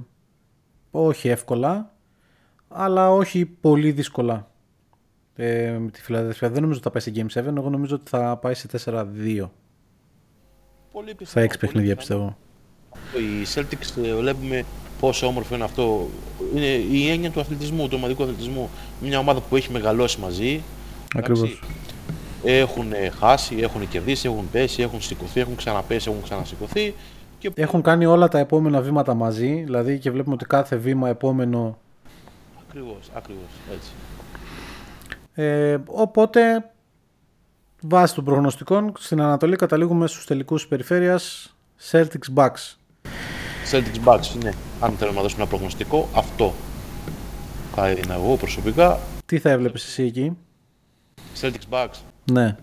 όχι 0.92 1.28
εύκολα, 1.30 1.94
αλλά 2.68 3.12
όχι 3.12 3.46
πολύ 3.46 3.92
δύσκολα 3.92 4.48
ε, 5.38 5.78
με 5.80 5.90
τη 5.92 6.02
Φιλαδέλφια. 6.02 6.50
Δεν 6.50 6.62
νομίζω 6.62 6.80
ότι 6.80 6.84
θα 6.84 6.92
πάει 6.92 7.02
σε 7.02 7.12
Game 7.16 7.52
7. 7.54 7.58
Εγώ 7.58 7.70
νομίζω 7.70 7.96
ότι 7.96 8.10
θα 8.10 8.38
πάει 8.38 8.54
σε 8.54 8.68
4-2. 8.86 9.50
Πολύ 10.92 11.10
Στα 11.10 11.16
πιθανό, 11.18 11.46
6 11.46 11.48
πολύ 11.48 11.58
παιχνίδια 11.60 11.96
πιθανό. 11.96 11.96
πιστεύω. 11.96 12.38
Οι 13.24 13.46
Celtics 13.56 14.04
ε, 14.06 14.16
βλέπουμε 14.16 14.64
πόσο 15.00 15.28
όμορφο 15.28 15.56
είναι 15.56 15.64
αυτό. 15.64 16.08
Είναι 16.56 16.66
η 16.66 17.10
έννοια 17.10 17.32
του 17.32 17.40
αθλητισμού, 17.40 17.88
του 17.88 17.94
ομαδικού 17.98 18.24
αθλητισμού. 18.24 18.70
Μια 19.02 19.20
ομάδα 19.20 19.40
που 19.42 19.56
έχει 19.56 19.72
μεγαλώσει 19.72 20.20
μαζί. 20.20 20.62
Ακριβώς. 21.16 21.50
εντάξει, 21.50 21.62
Έχουν 22.44 22.94
χάσει, 23.20 23.56
έχουν 23.56 23.88
κερδίσει, 23.90 24.28
έχουν 24.28 24.50
πέσει, 24.52 24.82
έχουν 24.82 25.02
σηκωθεί, 25.02 25.40
έχουν 25.40 25.56
ξαναπέσει, 25.56 26.10
έχουν 26.10 26.24
ξανασηκωθεί. 26.24 26.94
Και 27.40 27.52
Έχουν 27.56 27.82
κάνει 27.82 28.06
όλα 28.06 28.28
τα 28.28 28.40
επόμενα 28.40 28.82
βήματα 28.82 29.14
μαζί, 29.14 29.54
δηλαδή 29.64 30.00
και 30.00 30.12
βλέπουμε 30.12 30.36
ότι 30.36 30.46
κάθε 30.46 30.76
βήμα 30.76 31.10
επόμενο 31.10 31.78
ακριβώς, 32.68 33.10
ακριβώς, 33.14 33.50
έτσι. 33.74 33.90
Ε, 35.40 35.78
οπότε, 35.86 36.72
βάσει 37.82 38.16
των 38.16 38.24
προγνωστικών, 38.24 38.94
στην 38.98 39.22
Ανατολή 39.22 39.56
καταλήγουμε 39.56 40.08
στους 40.08 40.26
τελικούς 40.26 40.60
της 40.60 40.70
περιφέρειας 40.70 41.56
Celtics 41.92 42.34
Bucks. 42.36 42.76
Celtics 43.72 44.04
Bucks, 44.06 44.44
ναι. 44.44 44.52
Αν 44.80 44.92
θέλω 44.92 45.12
να 45.12 45.22
δώσουμε 45.22 45.42
ένα 45.42 45.50
προγνωστικό, 45.50 46.10
αυτό 46.16 46.54
θα 47.76 47.88
έδινα 47.88 48.14
εγώ 48.14 48.36
προσωπικά. 48.36 49.00
Τι 49.26 49.40
θα 49.40 49.50
έβλεπες 49.50 49.86
εσύ 49.86 50.04
εκεί; 50.04 50.38
Celtics 51.42 51.70
Bucks. 51.70 52.00
Ναι. 52.32 52.56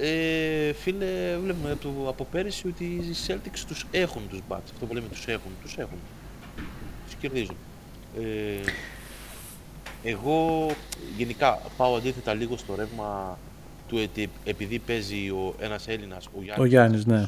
Ε, 0.00 0.72
φίλε, 0.72 1.38
βλέπουμε 1.42 1.70
από, 1.70 1.82
το, 1.82 2.08
από 2.08 2.26
πέρυσι 2.30 2.66
ότι 2.68 2.84
οι 2.84 3.14
Celtics 3.26 3.64
τους 3.66 3.86
έχουν 3.90 4.22
τους 4.28 4.40
Bucks. 4.48 4.68
Αυτό 4.72 4.86
που 4.86 4.94
λέμε 4.94 5.06
τους 5.08 5.26
έχουν, 5.26 5.50
τους 5.62 5.76
έχουν. 5.76 5.98
Τους 7.04 7.14
κερδίζουν. 7.14 7.56
Ε, 8.18 8.70
εγώ 10.04 10.66
γενικά 11.16 11.60
πάω 11.76 11.96
αντίθετα 11.96 12.34
λίγο 12.34 12.56
στο 12.56 12.74
ρεύμα 12.74 13.38
του 13.88 13.98
ότι 14.02 14.30
επειδή 14.44 14.78
παίζει 14.78 15.28
ο, 15.30 15.54
ένας 15.58 15.88
Έλληνας, 15.88 16.26
ο 16.26 16.42
Γιάννης, 16.42 16.58
Ο 16.58 16.64
Γιάννης, 16.64 17.06
ναι. 17.06 17.24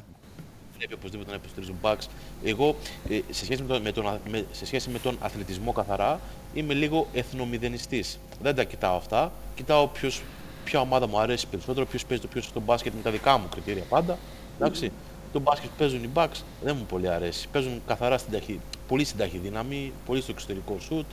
πρέπει 0.79 0.95
οπωσδήποτε 0.95 1.31
να 1.31 1.37
υποστηρίζουν 1.37 1.77
Bucks. 1.83 2.07
Εγώ, 2.45 2.77
ε, 3.09 3.21
σε 3.31 3.45
σχέση 3.45 3.63
με 3.63 3.69
τον, 3.69 3.83
με, 3.83 3.93
τον, 3.93 4.09
α- 4.09 4.19
με- 4.31 4.45
σε 4.53 4.67
σχέση 4.67 4.91
με 4.91 4.99
τον 4.99 5.17
αθλητισμό 5.21 5.73
καθαρά, 5.73 6.21
είμαι 6.55 6.75
λίγο 6.75 7.07
εθνομηδενιστής. 7.13 8.19
Δεν 8.43 8.55
τα 8.55 8.65
κοιτάω 8.65 8.97
αυτά. 8.97 9.33
Κοιτάω 9.55 9.87
ποιος, 9.87 10.23
ποια 10.65 10.81
ομάδα 10.81 11.09
μου 11.09 11.19
αρέσει 11.21 11.47
περισσότερο, 11.47 11.87
ποιος 11.87 12.05
παίζει 12.07 12.23
το 12.23 12.29
πιο 12.29 12.43
στο 12.43 12.61
μπάσκετ 12.61 12.93
με 12.95 13.03
τα 13.03 13.11
δικά 13.11 13.39
μου 13.39 13.49
κριτήρια 13.51 13.83
πάντα. 13.89 14.19
Εντάξει. 14.61 14.93
Το 15.33 15.41
μπάσκετ 15.41 15.69
που 15.71 15.77
παίζουν 15.79 16.03
οι 16.05 16.09
Bucks 16.15 16.41
δεν 16.65 16.77
μου 16.79 16.85
πολύ 16.85 17.09
αρέσει. 17.09 17.49
Παίζουν 17.53 17.83
καθαρά 17.87 18.19
στην 18.19 18.33
ταχύ, 18.33 18.61
πολύ 18.89 19.05
στην 19.05 19.19
ταχυδύναμη, 19.19 19.93
πολύ 20.07 20.21
στο 20.21 20.31
εξωτερικό 20.33 20.77
σουτ, 20.81 21.07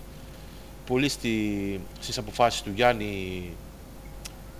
πολύ 0.87 1.09
στη, 1.09 1.79
στις 1.99 2.17
αποφάσεις 2.17 2.61
του 2.61 2.71
Γιάννη 2.75 3.49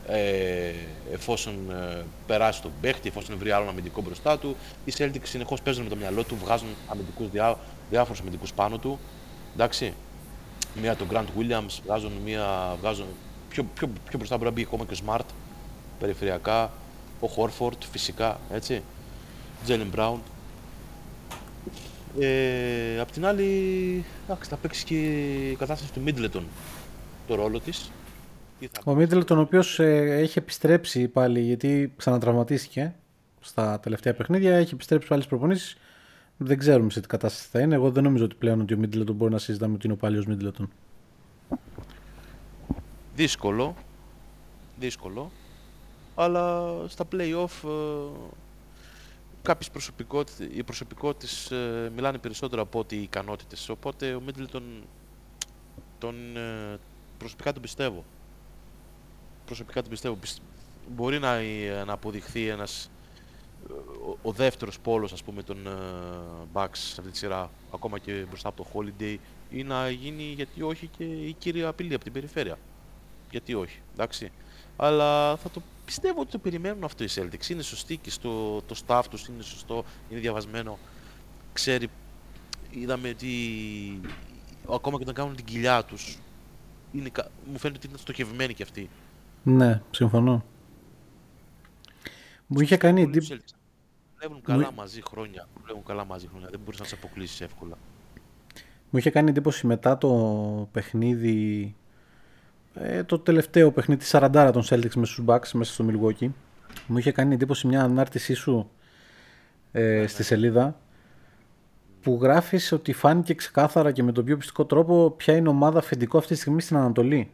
ε, 0.07 0.71
εφόσον 1.11 1.53
ε, 1.71 2.05
περάσει 2.27 2.61
τον 2.61 2.71
παίχτη, 2.81 3.07
εφόσον 3.07 3.37
βρει 3.37 3.51
άλλον 3.51 3.67
αμυντικό 3.67 4.01
μπροστά 4.01 4.37
του. 4.39 4.55
Οι 4.85 4.93
Celtics 4.97 5.23
συνεχώς 5.23 5.61
παίζουν 5.61 5.83
με 5.83 5.89
το 5.89 5.95
μυαλό 5.95 6.23
του, 6.23 6.37
βγάζουν 6.43 6.67
αμυντικούς 6.87 7.29
διά, 7.29 7.57
διάφορους 7.89 8.19
αμυντικούς 8.19 8.53
πάνω 8.53 8.77
του. 8.77 8.99
Εντάξει. 9.53 9.93
Μία 10.81 10.95
τον 10.95 11.07
Grant 11.11 11.25
Williams, 11.39 11.79
βγάζουν, 11.83 12.11
μία, 12.25 12.75
βγάζουν 12.79 13.05
πιο, 13.49 13.63
πιο, 13.73 13.89
πιο 14.09 14.17
μπροστά 14.17 14.37
μπορεί 14.37 14.49
να 14.49 14.55
μπει 14.55 14.61
ακόμα 14.61 14.85
και 14.85 14.93
ο 14.93 14.97
Smart, 15.05 15.25
περιφερειακά. 15.99 16.71
Ο 17.19 17.27
Horford 17.35 17.77
φυσικά, 17.91 18.39
έτσι. 18.51 18.83
Jalen 19.67 19.95
Brown. 19.95 20.17
Ε, 22.19 22.99
απ' 22.99 23.11
την 23.11 23.25
άλλη, 23.25 24.05
εντάξει, 24.25 24.49
θα 24.49 24.55
παίξει 24.55 24.85
και 24.85 24.95
η 25.49 25.55
κατάσταση 25.55 25.93
του 25.93 26.03
Middleton 26.05 26.43
το 27.27 27.35
ρόλο 27.35 27.59
της. 27.59 27.91
Τι 28.59 28.67
θα 28.67 28.81
Ο 28.85 28.95
Μίτλετον, 28.95 29.37
ο 29.37 29.41
οποίος 29.41 29.79
ε, 29.79 30.17
έχει 30.17 30.39
επιστρέψει 30.39 31.07
πάλι 31.07 31.41
γιατί 31.41 31.93
ξανατραυματίστηκε 31.97 32.95
στα 33.39 33.79
τελευταία 33.79 34.13
παιχνίδια, 34.13 34.55
έχει 34.55 34.73
επιστρέψει 34.73 35.07
πάλι 35.07 35.21
στις 35.21 35.33
προπονήσεις. 35.37 35.77
Δεν 36.37 36.57
ξέρουμε 36.57 36.89
σε 36.89 37.01
τι 37.01 37.07
κατάσταση 37.07 37.47
θα 37.51 37.59
είναι. 37.59 37.75
Εγώ 37.75 37.91
δεν 37.91 38.03
νομίζω 38.03 38.23
ότι 38.23 38.35
πλέον 38.35 38.61
ότι 38.61 38.73
ο 38.73 38.77
Μίτλετον 38.77 39.15
μπορεί 39.15 39.31
να 39.31 39.37
συζητάμε 39.37 39.73
ότι 39.73 39.85
είναι 39.85 39.93
ο 39.93 39.97
παλιός 39.97 40.25
Μίτλετον. 40.25 40.69
Δύσκολο. 43.15 43.75
Δύσκολο. 44.79 45.31
Αλλά 46.15 46.73
στα 46.87 47.05
play-off 47.11 47.69
ε, 47.69 48.11
κάποιες 49.43 49.69
προσωπικότητες, 49.71 50.47
οι 50.57 50.63
προσωπικότητες 50.63 51.51
ε, 51.51 51.91
μιλάνε 51.95 52.17
περισσότερο 52.17 52.61
από 52.61 52.79
ότι 52.79 52.95
οι 52.95 53.01
ικανότητες. 53.01 53.69
Οπότε 53.69 54.13
ο 54.15 54.21
Μίτλετον 54.21 54.63
τον, 55.99 56.37
ε, 56.37 56.79
προσωπικά 57.17 57.53
τον 57.53 57.61
πιστεύω. 57.61 58.03
Προσωπικά 59.45 59.81
τον 59.81 59.89
πιστεύω. 59.89 60.15
Πισ- 60.15 60.41
Μπορεί 60.95 61.19
να, 61.19 61.33
ε, 61.35 61.83
να 61.85 61.93
αποδειχθεί 61.93 62.47
ένας 62.47 62.89
ε, 63.69 63.73
ο, 64.07 64.17
ο 64.21 64.31
δεύτερος 64.31 64.79
πόλος 64.79 65.13
ας 65.13 65.23
πούμε 65.23 65.43
των 65.43 65.67
ε, 65.67 65.71
Bucks 66.53 66.67
σε 66.77 66.95
αυτή 66.99 67.11
τη 67.11 67.17
σειρά 67.17 67.49
ακόμα 67.73 67.99
και 67.99 68.25
μπροστά 68.29 68.47
από 68.49 68.63
το 68.63 68.69
Holiday 68.73 69.15
ή 69.49 69.63
να 69.63 69.89
γίνει 69.89 70.23
γιατί 70.23 70.61
όχι 70.61 70.87
και 70.97 71.03
η 71.03 71.33
κύρια 71.39 71.67
απειλή 71.67 71.93
από 71.93 72.03
την 72.03 72.13
περιφέρεια. 72.13 72.57
Γιατί 73.31 73.53
όχι, 73.53 73.79
εντάξει. 73.93 74.31
Αλλά 74.77 75.35
θα 75.35 75.49
το 75.49 75.61
πιστεύω 75.85 76.21
ότι 76.21 76.31
το 76.31 76.37
περιμένουν 76.37 76.83
αυτό 76.83 77.03
οι 77.03 77.07
Celtics. 77.15 77.49
Είναι 77.49 77.61
σωστοί 77.61 77.97
και 77.97 78.09
στο 78.09 78.61
το 78.61 78.75
staff 78.87 79.01
τους 79.09 79.27
είναι 79.27 79.43
σωστό, 79.43 79.85
είναι 80.09 80.19
διαβασμένο. 80.19 80.77
Ξέρει, 81.53 81.87
είδαμε 82.71 83.09
ότι 83.09 83.29
ακόμα 84.69 84.97
και 84.97 85.03
όταν 85.03 85.13
κάνουν 85.15 85.35
την 85.35 85.45
κοιλιά 85.45 85.83
τους, 85.83 86.17
είναι, 86.91 87.09
κα- 87.09 87.29
μου 87.51 87.57
φαίνεται 87.57 87.77
ότι 87.79 87.87
είναι 87.87 87.97
στοχευμένοι 87.97 88.53
κι 88.53 88.63
αυτοί. 88.63 88.89
Ναι, 89.43 89.81
συμφωνώ. 89.91 90.43
Μου 92.47 92.59
είχε 92.59 92.77
κάνει 92.77 93.03
Πολλοί 93.03 93.17
εντύπωση. 93.17 93.39
Celtics 93.41 93.55
Δουλεύουν 94.15 94.41
καλά 94.43 94.71
μαζί 94.71 95.01
χρόνια. 95.07 95.47
Δουλεύουν 95.61 95.83
καλά 95.83 96.05
μαζί 96.05 96.27
χρόνια. 96.27 96.47
Δεν 96.49 96.59
μπορείς 96.59 96.79
να 96.79 96.83
τους 96.85 96.93
αποκλείσεις 96.93 97.41
εύκολα. 97.41 97.77
Μου 98.89 98.99
είχε 98.99 99.09
κάνει 99.09 99.29
εντύπωση 99.29 99.67
μετά 99.67 99.97
το 99.97 100.09
παιχνίδι, 100.71 101.75
ε, 102.73 103.03
το 103.03 103.19
τελευταίο 103.19 103.71
παιχνίδι 103.71 104.05
40 104.07 104.49
των 104.53 104.63
Celtics 104.65 104.93
με 104.95 105.05
στους 105.05 105.21
Bucks 105.27 105.49
μέσα 105.53 105.73
στο 105.73 105.85
Milwaukee. 105.89 106.29
Μου 106.87 106.97
είχε 106.97 107.11
κάνει 107.11 107.33
εντύπωση 107.33 107.67
μια 107.67 107.83
ανάρτησή 107.83 108.33
σου 108.33 108.69
ε, 109.71 110.07
στη 110.07 110.23
σελίδα 110.23 110.79
που 112.01 112.19
γράφεις 112.21 112.71
ότι 112.71 112.93
φάνηκε 112.93 113.33
ξεκάθαρα 113.33 113.91
και 113.91 114.03
με 114.03 114.11
τον 114.11 114.25
πιο 114.25 114.37
πιστικό 114.37 114.65
τρόπο 114.65 115.11
ποια 115.11 115.35
είναι 115.35 115.49
ομάδα 115.49 115.79
αφεντικό 115.79 116.17
αυτή 116.17 116.33
τη 116.33 116.39
στιγμή 116.39 116.61
στην 116.61 116.77
Ανατολή. 116.77 117.31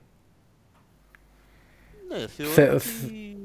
Ναι, 2.08 2.28
θεωρώ 2.28 2.52
Θε- 2.52 2.74
ότι... 2.74 3.38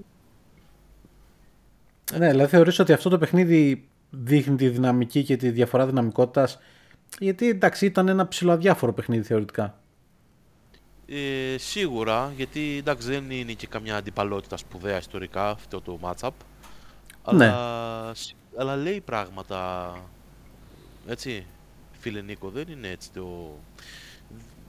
Ναι, 2.19 2.31
δηλαδή 2.31 2.51
θεωρείς 2.51 2.79
ότι 2.79 2.93
αυτό 2.93 3.09
το 3.09 3.19
παιχνίδι 3.19 3.89
δείχνει 4.11 4.57
τη 4.57 4.69
δυναμική 4.69 5.25
και 5.25 5.37
τη 5.37 5.51
διαφορά 5.51 5.87
δυναμικότητας 5.87 6.59
γιατί 7.19 7.49
εντάξει 7.49 7.87
ήταν 7.87 8.09
ένα 8.09 8.29
ψηλοαδιάφορο 8.29 8.93
παιχνίδι 8.93 9.23
θεωρητικά. 9.23 9.79
Ε, 11.09 11.59
σίγουρα, 11.59 12.33
γιατί 12.37 12.77
εντάξει 12.79 13.09
δεν 13.09 13.31
είναι 13.31 13.53
και 13.53 13.67
καμιά 13.67 13.97
αντιπαλότητα 13.97 14.57
σπουδαία 14.57 14.97
ιστορικά 14.99 15.51
αυτό 15.51 15.81
το 15.81 15.99
matchup. 16.03 16.31
Ναι. 17.33 17.45
Αλλά, 17.45 18.15
σ- 18.15 18.35
αλλά 18.57 18.77
λέει 18.77 19.01
πράγματα. 19.01 19.93
Έτσι, 21.09 21.47
φίλε 21.99 22.21
Νίκο, 22.21 22.49
δεν 22.51 22.65
είναι 22.69 22.89
έτσι 22.89 23.13
το... 23.13 23.55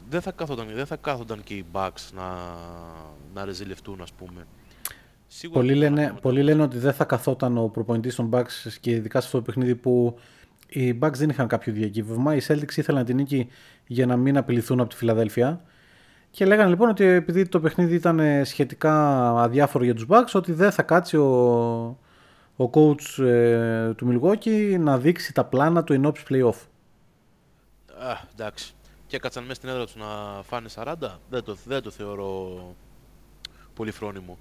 Δεν 0.09 0.21
θα 0.21 0.31
κάθονταν, 0.31 0.67
δεν 0.73 0.85
θα 0.85 0.95
κάθονταν 0.95 1.43
και 1.43 1.53
οι 1.53 1.65
Bucks 1.71 2.09
να, 2.15 2.55
να 3.33 3.45
ρεζιλευτούν, 3.45 4.01
ας 4.01 4.11
πούμε. 4.11 4.47
Σίγουρα 5.27 5.59
Πολλοί 5.59 5.73
δεν 5.73 5.81
θα 5.81 5.89
λένε, 5.89 6.05
κάνουν 6.05 6.19
πολλοί 6.21 6.43
λένε 6.43 6.61
ότι 6.61 6.77
δεν 6.77 6.93
θα 6.93 7.03
καθόταν 7.05 7.57
ο 7.57 7.67
προπονητής 7.67 8.15
των 8.15 8.29
Bucks 8.33 8.71
και 8.79 8.91
ειδικά 8.91 9.19
σε 9.19 9.25
αυτό 9.25 9.37
το 9.37 9.43
παιχνίδι 9.43 9.75
που 9.75 10.19
οι 10.67 10.97
Bucks 11.01 11.13
δεν 11.13 11.29
είχαν 11.29 11.47
κάποιο 11.47 11.73
διακύβευμα. 11.73 12.35
Οι 12.35 12.39
Celtics 12.47 12.75
ήθελαν 12.75 13.05
την 13.05 13.15
νίκη 13.15 13.47
για 13.87 14.05
να 14.05 14.17
μην 14.17 14.37
απειληθούν 14.37 14.79
από 14.79 14.89
τη 14.89 14.95
Φιλαδέλφια. 14.95 15.61
Και 16.35 16.45
λέγανε 16.45 16.69
λοιπόν 16.69 16.89
ότι 16.89 17.03
επειδή 17.05 17.47
το 17.47 17.59
παιχνίδι 17.59 17.95
ήταν 17.95 18.19
ε, 18.19 18.43
σχετικά 18.43 19.29
αδιάφορο 19.41 19.83
για 19.83 19.93
τους 19.95 20.05
Bucks, 20.09 20.31
ότι 20.33 20.51
δεν 20.51 20.71
θα 20.71 20.81
κάτσει 20.83 21.17
ο, 21.17 21.27
ο 22.55 22.69
coach 22.73 23.23
ε, 23.23 23.93
του 23.93 24.07
Milwaukee 24.21 24.75
να 24.79 24.97
δείξει 24.97 25.33
τα 25.33 25.43
πλάνα 25.45 25.83
του 25.83 25.93
εν 25.93 26.05
ώψη 26.05 26.23
playoff. 26.29 26.55
Α, 27.99 28.17
εντάξει. 28.33 28.73
Και 29.07 29.15
έκατσαν 29.15 29.43
μέσα 29.43 29.55
στην 29.55 29.69
έδρα 29.69 29.83
τους 29.85 29.95
να 29.95 30.05
φάνε 30.43 30.69
40. 30.75 30.93
Δεν 31.29 31.43
το, 31.43 31.57
δεν 31.65 31.81
το 31.81 31.89
θεωρώ 31.91 32.57
πολύ 33.73 33.91
φρόνιμο. 33.91 34.37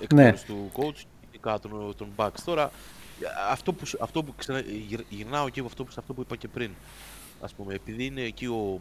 Εκ 0.00 0.12
Ναι. 0.12 0.22
μέρους 0.22 0.42
του 0.42 0.70
coach, 0.76 1.02
ειδικά 1.28 1.58
των, 1.58 1.94
των 1.96 2.08
Bucks. 2.16 2.40
Τώρα, 2.44 2.70
αυτό 3.50 3.72
που, 3.72 3.86
σου- 3.86 3.98
αυτό 4.00 4.22
που 4.22 4.32
ξανα, 4.36 4.60
γυρ- 4.60 5.06
γυρνάω 5.08 5.46
εκεί 5.46 5.58
από 5.58 5.68
αυτό, 5.68 5.84
που- 5.84 5.90
σε 5.92 6.00
αυτό 6.00 6.14
που 6.14 6.20
είπα 6.20 6.36
και 6.36 6.48
πριν. 6.48 6.70
Ας 7.40 7.52
πούμε, 7.54 7.74
επειδή 7.74 8.04
είναι 8.04 8.20
εκεί 8.22 8.46
ο... 8.46 8.80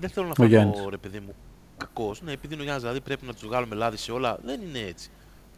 Δεν 0.00 0.10
θέλω 0.10 0.32
να 0.38 0.46
Γιάννης. 0.46 0.76
φανώ, 0.76 0.88
ρε 0.88 0.96
παιδί 0.96 1.20
μου, 1.20 1.34
κακός. 1.76 2.22
Ναι, 2.22 2.32
επειδή 2.32 2.52
είναι 2.52 2.62
ο 2.62 2.64
Γιάννης, 2.64 2.84
δηλαδή 2.84 3.04
πρέπει 3.04 3.26
να 3.26 3.32
τους 3.32 3.46
βγάλουμε 3.46 3.74
λάδι 3.74 3.96
σε 3.96 4.12
όλα. 4.12 4.38
Δεν 4.44 4.60
είναι 4.62 4.78
έτσι. 4.78 5.10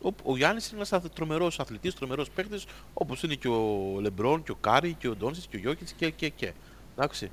Ο, 0.02 0.08
ο 0.22 0.36
Γιάννης 0.36 0.66
είναι 0.66 0.76
ένας 0.76 0.92
αθ- 0.92 1.14
τρομερός 1.14 1.60
αθλητής, 1.60 1.94
τρομερός 1.94 2.30
παίκτης, 2.30 2.64
όπως 2.94 3.22
είναι 3.22 3.34
και 3.34 3.48
ο 3.48 3.96
Λεμπρόν 4.00 4.42
και 4.42 4.50
ο 4.50 4.54
Κάρι 4.54 4.94
και 4.94 5.08
ο 5.08 5.16
Ντόνσιτς 5.16 5.46
και 5.46 5.56
ο 5.56 5.58
Γιόκιτς 5.58 5.92
και, 5.92 6.10
και, 6.10 6.28
και. 6.28 6.52
Εντάξει. 6.96 7.30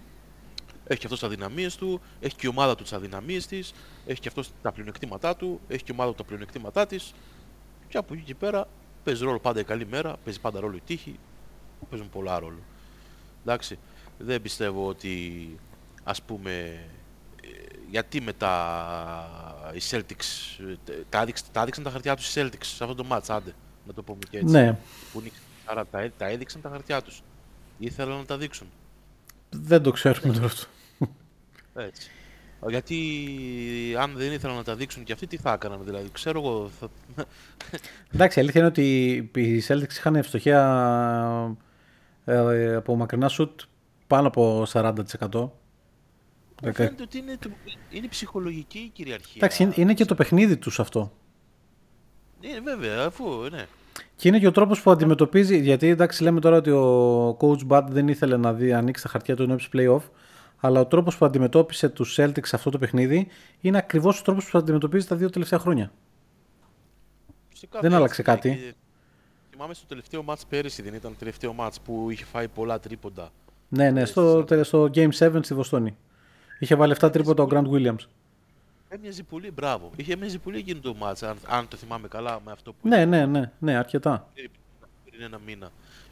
Έχει 0.88 1.00
και 1.00 1.06
αυτός 1.06 1.20
τις 1.20 1.28
αδυναμίες 1.28 1.76
του, 1.76 2.02
έχει 2.20 2.36
και 2.36 2.48
η 2.48 2.50
ομάδα 2.50 2.76
του 2.76 2.84
τις 2.84 2.94
αδυναμίες 2.94 3.48
της, 3.48 3.74
έχει 4.06 4.20
και 4.20 4.28
αυτός 4.28 4.50
τα 4.62 4.72
πλεονεκτήματά 4.72 5.36
του, 5.36 5.60
έχει 5.68 5.84
και 5.84 5.92
η 5.92 5.96
ομάδα 5.96 6.12
του 6.12 6.18
τα 6.18 6.24
πλεονεκτήματά 6.24 6.88
της. 6.88 7.14
Και 7.88 7.98
από 7.98 8.14
εκεί 8.14 8.24
και 8.24 8.36
πέρα 8.36 8.68
παίζει 9.04 9.24
ρόλο 9.24 9.40
πάντα 9.40 9.60
η 9.60 9.64
καλή 9.64 9.86
μέρα, 9.86 10.18
παίζει 10.24 10.40
πάντα 10.40 10.60
ρόλο 10.60 10.76
η 10.76 10.82
τύχη, 10.86 11.20
παίζουν 11.90 12.10
πολλά 12.10 12.40
ρόλο. 12.40 12.60
Εντάξει. 13.42 13.78
Δεν 14.18 14.42
πιστεύω 14.42 14.88
ότι 14.88 15.46
ας 16.04 16.22
πούμε 16.22 16.52
ε, 17.42 17.48
γιατί 17.90 18.22
μετά 18.22 18.52
οι 19.74 19.82
Celtics 19.90 20.60
ε, 20.90 20.94
τα, 21.10 21.22
έδειξαν, 21.22 21.48
τα 21.52 21.62
έδειξαν 21.62 21.84
τα 21.84 21.90
χαρτιά 21.90 22.16
τους 22.16 22.36
οι 22.36 22.42
Celtics 22.42 22.64
σε 22.66 22.84
αυτό 22.84 22.96
το 22.96 23.06
match, 23.10 23.24
άντε, 23.28 23.54
να 23.88 23.94
το 23.94 24.04
πούμε 24.04 24.20
και 24.30 24.38
έτσι. 24.38 24.54
Ναι, 24.54 24.78
Που 25.12 25.20
είναι, 25.20 25.32
άρα 25.66 25.86
τα, 25.86 26.02
έ- 26.02 26.12
τα 26.18 26.26
έδειξαν 26.28 26.62
τα 26.62 26.70
χαρτιά 26.70 27.02
τους. 27.02 27.22
Ήθελαν 27.78 28.18
να 28.18 28.26
τα 28.26 28.38
δείξουν. 28.38 28.68
δεν 29.50 29.82
το 29.82 29.92
ξέρουμε 29.92 30.34
τώρα 30.34 30.46
αυτό. 30.46 30.66
Έτσι. 31.76 32.10
Γιατί 32.68 32.98
αν 34.00 34.14
δεν 34.16 34.32
ήθελαν 34.32 34.56
να 34.56 34.64
τα 34.64 34.76
δείξουν 34.76 35.04
και 35.04 35.14
αυτοί, 35.14 35.28
τι 35.28 35.38
θα 35.38 35.54
έκαναν, 35.54 35.80
δηλαδή. 35.84 36.10
Ξέρω 36.12 36.40
εγώ. 36.40 36.70
Θα... 36.80 36.90
Εντάξει, 38.14 38.40
η 38.40 38.42
αλήθεια 38.42 38.60
είναι 38.60 38.70
ότι 38.70 39.16
οι 39.36 39.64
Celtics 39.68 39.92
είχαν 39.92 40.16
ευστοχία 40.16 40.62
ε, 42.26 42.76
από 42.76 42.96
μακρινά 42.96 43.28
σουτ 43.28 43.62
πάνω 44.08 44.28
από 44.28 44.66
40%. 44.74 45.50
Μου 46.64 46.74
φαίνεται 46.74 47.04
ότι 47.04 47.18
είναι, 47.18 47.38
το- 47.40 47.50
είναι 47.90 48.08
ψυχολογική 48.08 48.78
η 48.80 48.90
κυριαρχία. 48.94 49.34
Εντάξει, 49.36 49.64
είναι- 49.64 49.74
είναι 49.78 49.94
και 49.94 50.06
το 50.06 50.16
παιχνίδι 50.16 50.58
τους 50.58 50.80
αυτό. 50.80 51.12
Ε, 52.42 52.62
βέβαια, 52.62 53.06
αφού, 53.06 53.26
ναι. 53.52 53.66
Και 54.16 54.28
είναι 54.28 54.40
και 54.40 54.48
ο 54.48 54.52
τρόπος 54.52 54.82
που 54.82 54.92
αντιμετωπίζει, 54.92 55.58
γιατί 55.62 55.88
εντάξει 55.88 56.24
λέμε 56.24 56.40
τώρα 56.40 56.58
ότι 56.58 56.70
ο 56.72 57.38
coach 57.42 57.68
Bud 57.68 57.84
δεν 57.90 58.08
ήθελε 58.08 58.38
να 58.38 58.54
δει, 58.54 58.74
ανοίξει 58.74 59.04
τα 59.04 59.10
χαρτιά 59.10 59.36
του 59.36 59.44
ενώ 59.44 59.54
έπαιζε 59.54 59.70
playoff, 59.74 60.02
αλλά 60.60 60.80
ο 60.80 60.86
τρόπος 60.86 61.18
που 61.18 61.26
αντιμετώπισε 61.26 61.90
τους 61.90 62.16
Celtics 62.20 62.46
σε 62.46 62.56
αυτό 62.56 62.70
το 62.70 62.78
παιχνίδι 62.78 63.28
είναι 63.62 63.78
ακριβώς 63.78 64.20
ο 64.20 64.24
τρόπος 64.24 64.50
που 64.50 64.58
αντιμετωπίζει 64.58 65.08
τα 65.08 65.16
δύο 65.16 65.30
τελευταία 65.30 65.60
χρόνια. 65.60 65.92
Φυσικά, 67.50 67.80
Δεν 67.80 67.86
έτσι 67.92 67.98
άλλαξε 68.04 68.24
είναι 68.28 68.36
κάτι. 68.36 68.50
και- 68.50 68.74
Θυμάμαι 69.52 69.74
στο 69.74 69.86
τελευταίο 69.88 70.24
μάτς 70.24 70.46
πέρυσι, 70.46 70.82
δεν 70.82 70.94
ήταν 70.94 71.12
το 71.12 71.18
τελευταίο 71.20 71.54
μάτς 71.54 71.80
που 71.80 72.08
είχε 72.10 72.26
φάει 72.26 72.48
πολλά 72.48 72.80
τρίποντα. 72.80 73.30
Ναι, 73.70 73.92
ναι, 73.92 74.06
στο, 74.06 74.46
στο 74.62 74.90
Game 74.94 75.10
7 75.20 75.40
στη 75.44 75.54
Βοστόνη. 75.54 75.98
Είχε 76.64 76.76
βάλει 76.76 76.96
7 77.00 77.12
τρίποτα 77.12 77.44
ο 77.44 77.48
Grant 77.52 77.70
Williams. 77.70 78.06
Έμοιαζε 78.90 79.24
πολύ, 79.24 79.52
μπράβο. 79.52 79.92
Είχε 79.96 80.14
έμοιαζε 80.14 80.38
πολύ 80.38 80.58
εκείνο 80.58 80.80
το 80.80 80.94
μάτς, 80.96 81.24
αν, 81.24 81.38
αν 81.48 81.68
το 81.68 81.78
θυμάμαι 81.78 82.08
καλά 82.08 82.42
με 82.46 82.52
αυτό 82.52 82.72
που 82.72 82.88
Ναι, 82.88 83.06
ναι, 83.06 83.26
ναι, 83.26 83.52
ναι, 83.60 83.76
αρκετά. 83.76 84.28
είχε 84.34 84.50
πριν 85.10 85.22
ένα 85.22 85.40
μήνα. 85.46 85.70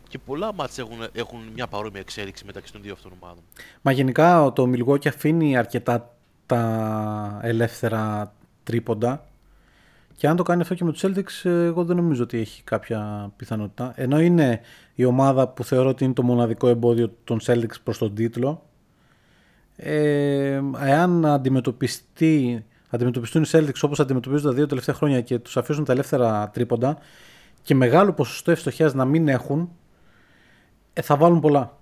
Και 0.09 0.17
πολλά 0.17 0.53
μάτς 0.53 0.77
έχουν, 0.77 0.97
έχουν 1.13 1.39
μια 1.53 1.67
παρόμοια 1.67 1.99
εξέλιξη 1.99 2.45
μεταξύ 2.45 2.71
των 2.71 2.81
δύο 2.81 2.93
αυτών 2.93 3.11
ομάδων. 3.21 3.43
Μα 3.81 3.91
γενικά 3.91 4.51
το 4.55 4.69
Milwaukee 4.73 5.07
αφήνει 5.07 5.57
αρκετά 5.57 6.15
τα 6.45 7.39
ελεύθερα 7.43 8.33
τρίποντα 8.63 9.25
και 10.15 10.27
αν 10.27 10.35
το 10.35 10.43
κάνει 10.43 10.61
αυτό 10.61 10.73
και 10.73 10.83
με 10.83 10.91
τους 10.91 11.03
Celtics 11.05 11.49
ε, 11.49 11.63
εγώ 11.63 11.85
δεν 11.85 11.95
νομίζω 11.95 12.23
ότι 12.23 12.37
έχει 12.37 12.63
κάποια 12.63 13.31
πιθανότητα. 13.35 13.93
Ενώ 13.95 14.19
είναι 14.19 14.61
η 14.95 15.03
ομάδα 15.05 15.47
που 15.47 15.63
θεωρώ 15.63 15.89
ότι 15.89 16.03
είναι 16.03 16.13
το 16.13 16.23
μοναδικό 16.23 16.67
εμπόδιο 16.67 17.13
των 17.23 17.39
Celtics 17.45 17.81
προς 17.83 17.97
τον 17.97 18.15
τίτλο 18.15 18.63
ε, 19.83 20.61
εάν 20.79 21.25
αντιμετωπιστεί, 21.25 22.65
αντιμετωπιστούν 22.89 23.43
οι 23.43 23.47
Celtics 23.51 23.79
όπως 23.81 23.99
αντιμετωπίζουν 23.99 24.49
τα 24.49 24.53
δύο 24.53 24.65
τελευταία 24.65 24.95
χρόνια 24.95 25.21
και 25.21 25.39
τους 25.39 25.57
αφήσουν 25.57 25.85
τα 25.85 25.91
ελεύθερα 25.91 26.49
τρίποντα 26.49 26.97
και 27.61 27.75
μεγάλο 27.75 28.13
ποσοστό 28.13 28.51
ευστοχίας 28.51 28.93
να 28.93 29.05
μην 29.05 29.27
έχουν 29.27 29.71
ε, 30.93 31.01
θα 31.01 31.17
βάλουν 31.17 31.39
πολλά. 31.39 31.77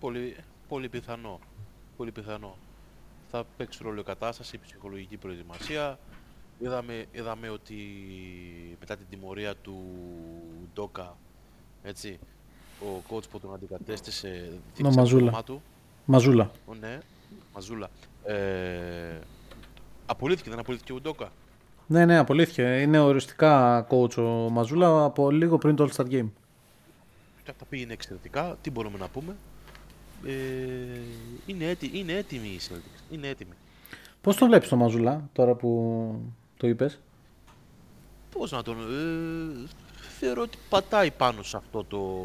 Πολύ, 0.00 0.36
πολύ 0.68 0.88
πιθανό. 0.88 1.40
Πολύ 1.96 2.12
πιθανό. 2.12 2.56
Θα 3.30 3.44
παίξει 3.56 3.82
ρόλο 3.82 4.00
η 4.00 4.04
κατάσταση, 4.04 4.56
η 4.56 4.60
ψυχολογική 4.62 5.16
προετοιμασία. 5.16 5.98
Είδαμε, 6.58 7.04
είδαμε 7.12 7.48
ότι 7.48 7.76
μετά 8.80 8.96
την 8.96 9.06
τιμωρία 9.10 9.54
του 9.56 9.82
Ντόκα, 10.74 11.16
έτσι, 11.82 12.18
ο 12.80 13.02
coach 13.10 13.28
που 13.30 13.40
τον 13.40 13.54
αντικατέστησε, 13.54 14.28
θύμισε 14.74 14.94
το 14.94 15.00
Μαζούλα. 15.00 15.22
όνομά 15.22 15.42
του, 15.42 15.62
Μαζούλα. 16.04 16.50
ο, 16.66 16.74
ναι, 16.74 16.98
Μαζούλα, 17.54 17.90
ε, 18.24 19.18
απολύθηκε, 20.06 20.50
δεν 20.50 20.58
απολύθηκε 20.58 20.92
ο 20.92 21.00
Ντόκα; 21.00 21.28
Ναι, 21.86 22.04
ναι, 22.04 22.18
απολύθηκε. 22.18 22.62
Είναι 22.62 22.98
οριστικά 22.98 23.86
coach 23.90 24.16
ο 24.18 24.48
Μαζούλα 24.50 25.04
από 25.04 25.30
λίγο 25.30 25.58
πριν 25.58 25.76
το 25.76 25.88
All 25.90 25.96
Star 25.96 26.06
Game. 26.06 26.28
Και 27.44 27.50
αυτά 27.52 27.64
πήγαινε 27.64 27.92
εξαιρετικά, 27.92 28.56
τι 28.62 28.70
μπορούμε 28.70 28.98
να 28.98 29.08
πούμε. 29.08 29.36
Ε, 30.26 30.32
είναι, 31.46 31.64
έτι, 31.64 31.90
είναι 31.94 32.12
έτοιμοι 32.12 32.48
οι 32.48 32.60
Celtics, 32.68 33.12
είναι 33.14 33.28
έτοιμοι. 33.28 33.52
Πώς 34.20 34.36
τον 34.36 34.48
βλέπεις 34.48 34.68
το 34.68 34.76
Μαζούλα 34.76 35.28
τώρα 35.32 35.54
που 35.54 36.14
το 36.56 36.66
είπες; 36.66 37.00
Πώς 38.30 38.50
να 38.52 38.62
τον... 38.62 38.76
Ε, 38.78 39.66
θεωρώ 40.26 40.42
ότι 40.42 40.58
πατάει 40.68 41.10
πάνω 41.10 41.42
σε 41.42 41.56
αυτό 41.56 41.84
το... 41.84 42.24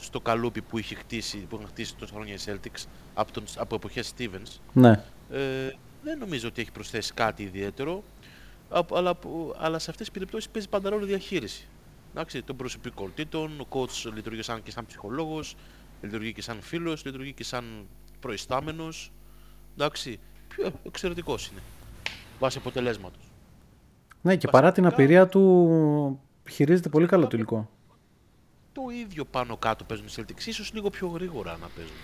στο 0.00 0.20
καλούπι 0.20 0.60
που 0.62 0.78
είχε 0.78 0.94
χτίσει, 0.94 1.36
που 1.38 1.56
είχαν 1.56 1.68
χτίσει 1.68 1.96
τόσα 1.96 2.14
χρόνια 2.14 2.34
οι 2.34 2.38
Celtics 2.46 2.84
από, 3.14 3.32
τον, 3.32 3.44
από 3.56 3.74
εποχές 3.74 4.12
Stevens. 4.18 4.60
Ναι. 4.72 5.04
Ε, 5.30 5.72
δεν 6.02 6.18
νομίζω 6.18 6.48
ότι 6.48 6.60
έχει 6.60 6.72
προσθέσει 6.72 7.12
κάτι 7.14 7.42
ιδιαίτερο, 7.42 8.02
απ- 8.68 8.94
αλλά, 8.94 9.14
που- 9.14 9.54
αλλά 9.58 9.78
σε 9.78 9.90
αυτές 9.90 10.06
τις 10.06 10.14
περιπτώσεις 10.18 10.48
παίζει 10.48 10.68
πάντα 10.68 10.90
ρόλο 10.90 11.04
η 11.04 11.08
διαχείριση. 11.08 11.68
Εντάξει, 12.10 12.42
των 12.42 12.56
προσωπικότητων, 12.56 13.60
ο 13.60 13.66
coach 13.70 14.12
λειτουργεί 14.14 14.42
σαν 14.42 14.62
και 14.62 14.70
σαν 14.70 14.86
ψυχολόγος, 14.86 15.54
λειτουργεί 16.02 16.32
και 16.32 16.42
σαν 16.42 16.60
φίλος, 16.60 17.04
λειτουργεί 17.04 17.32
και 17.32 17.44
σαν 17.44 17.86
προϊστάμενος. 18.20 19.12
Εντάξει, 19.74 20.18
πιο 20.48 20.72
εξαιρετικός 20.86 21.46
είναι, 21.46 21.60
βάσει 22.38 22.58
αποτελέσματος. 22.58 23.30
Ναι, 24.22 24.36
και 24.36 24.48
παρά 24.48 24.72
την 24.72 24.82
Βασικά- 24.82 25.02
απειρία 25.02 25.28
του 25.28 26.20
χειρίζεται 26.50 26.88
πολύ 26.88 27.06
καλά 27.06 27.26
το 27.26 27.36
υλικό. 27.36 27.70
Το 28.72 28.82
ίδιο 29.04 29.24
πάνω 29.24 29.56
κάτω 29.56 29.84
παίζουν 29.84 30.06
οι 30.06 30.10
Celtics, 30.16 30.46
ίσως 30.46 30.72
λίγο 30.74 30.90
πιο 30.90 31.06
γρήγορα 31.06 31.56
να 31.60 31.66
παίζουν. 31.76 31.96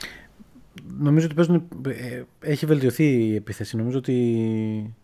Νομίζω 0.99 1.27
ότι 1.27 1.35
παίζουν, 1.35 1.69
ε, 1.87 2.23
έχει 2.41 2.67
βελτιωθεί 2.67 3.05
η 3.05 3.35
επίθεση. 3.35 3.77
Νομίζω 3.77 3.99
ότι 3.99 4.95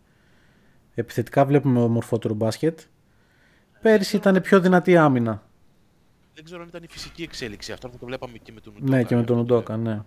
επιθετικά 0.95 1.45
βλέπουμε 1.45 1.81
ομορφότερο 1.81 2.35
μπάσκετ. 2.35 2.81
Πέρυσι 3.83 4.17
ήταν 4.17 4.41
πιο 4.41 4.61
δυνατή 4.61 4.97
άμυνα. 4.97 5.43
Δεν 6.35 6.45
ξέρω 6.45 6.63
αν 6.63 6.69
ήταν 6.69 6.83
η 6.83 6.89
φυσική 6.89 7.23
εξέλιξη 7.23 7.73
αυτό, 7.73 7.89
θα 7.89 7.99
το 7.99 8.07
βλέπαμε 8.07 8.39
και 8.39 8.53
με 8.53 8.61
τον 8.61 8.73
Ναι, 8.79 9.01
Udoka, 9.01 9.07
και 9.07 9.15
με 9.15 9.21
γι' 9.21 9.27
τον 9.27 9.39
αυτό 9.39 9.47
το 9.47 9.55
Ουντόκα, 9.55 9.77
ναι. 9.77 10.03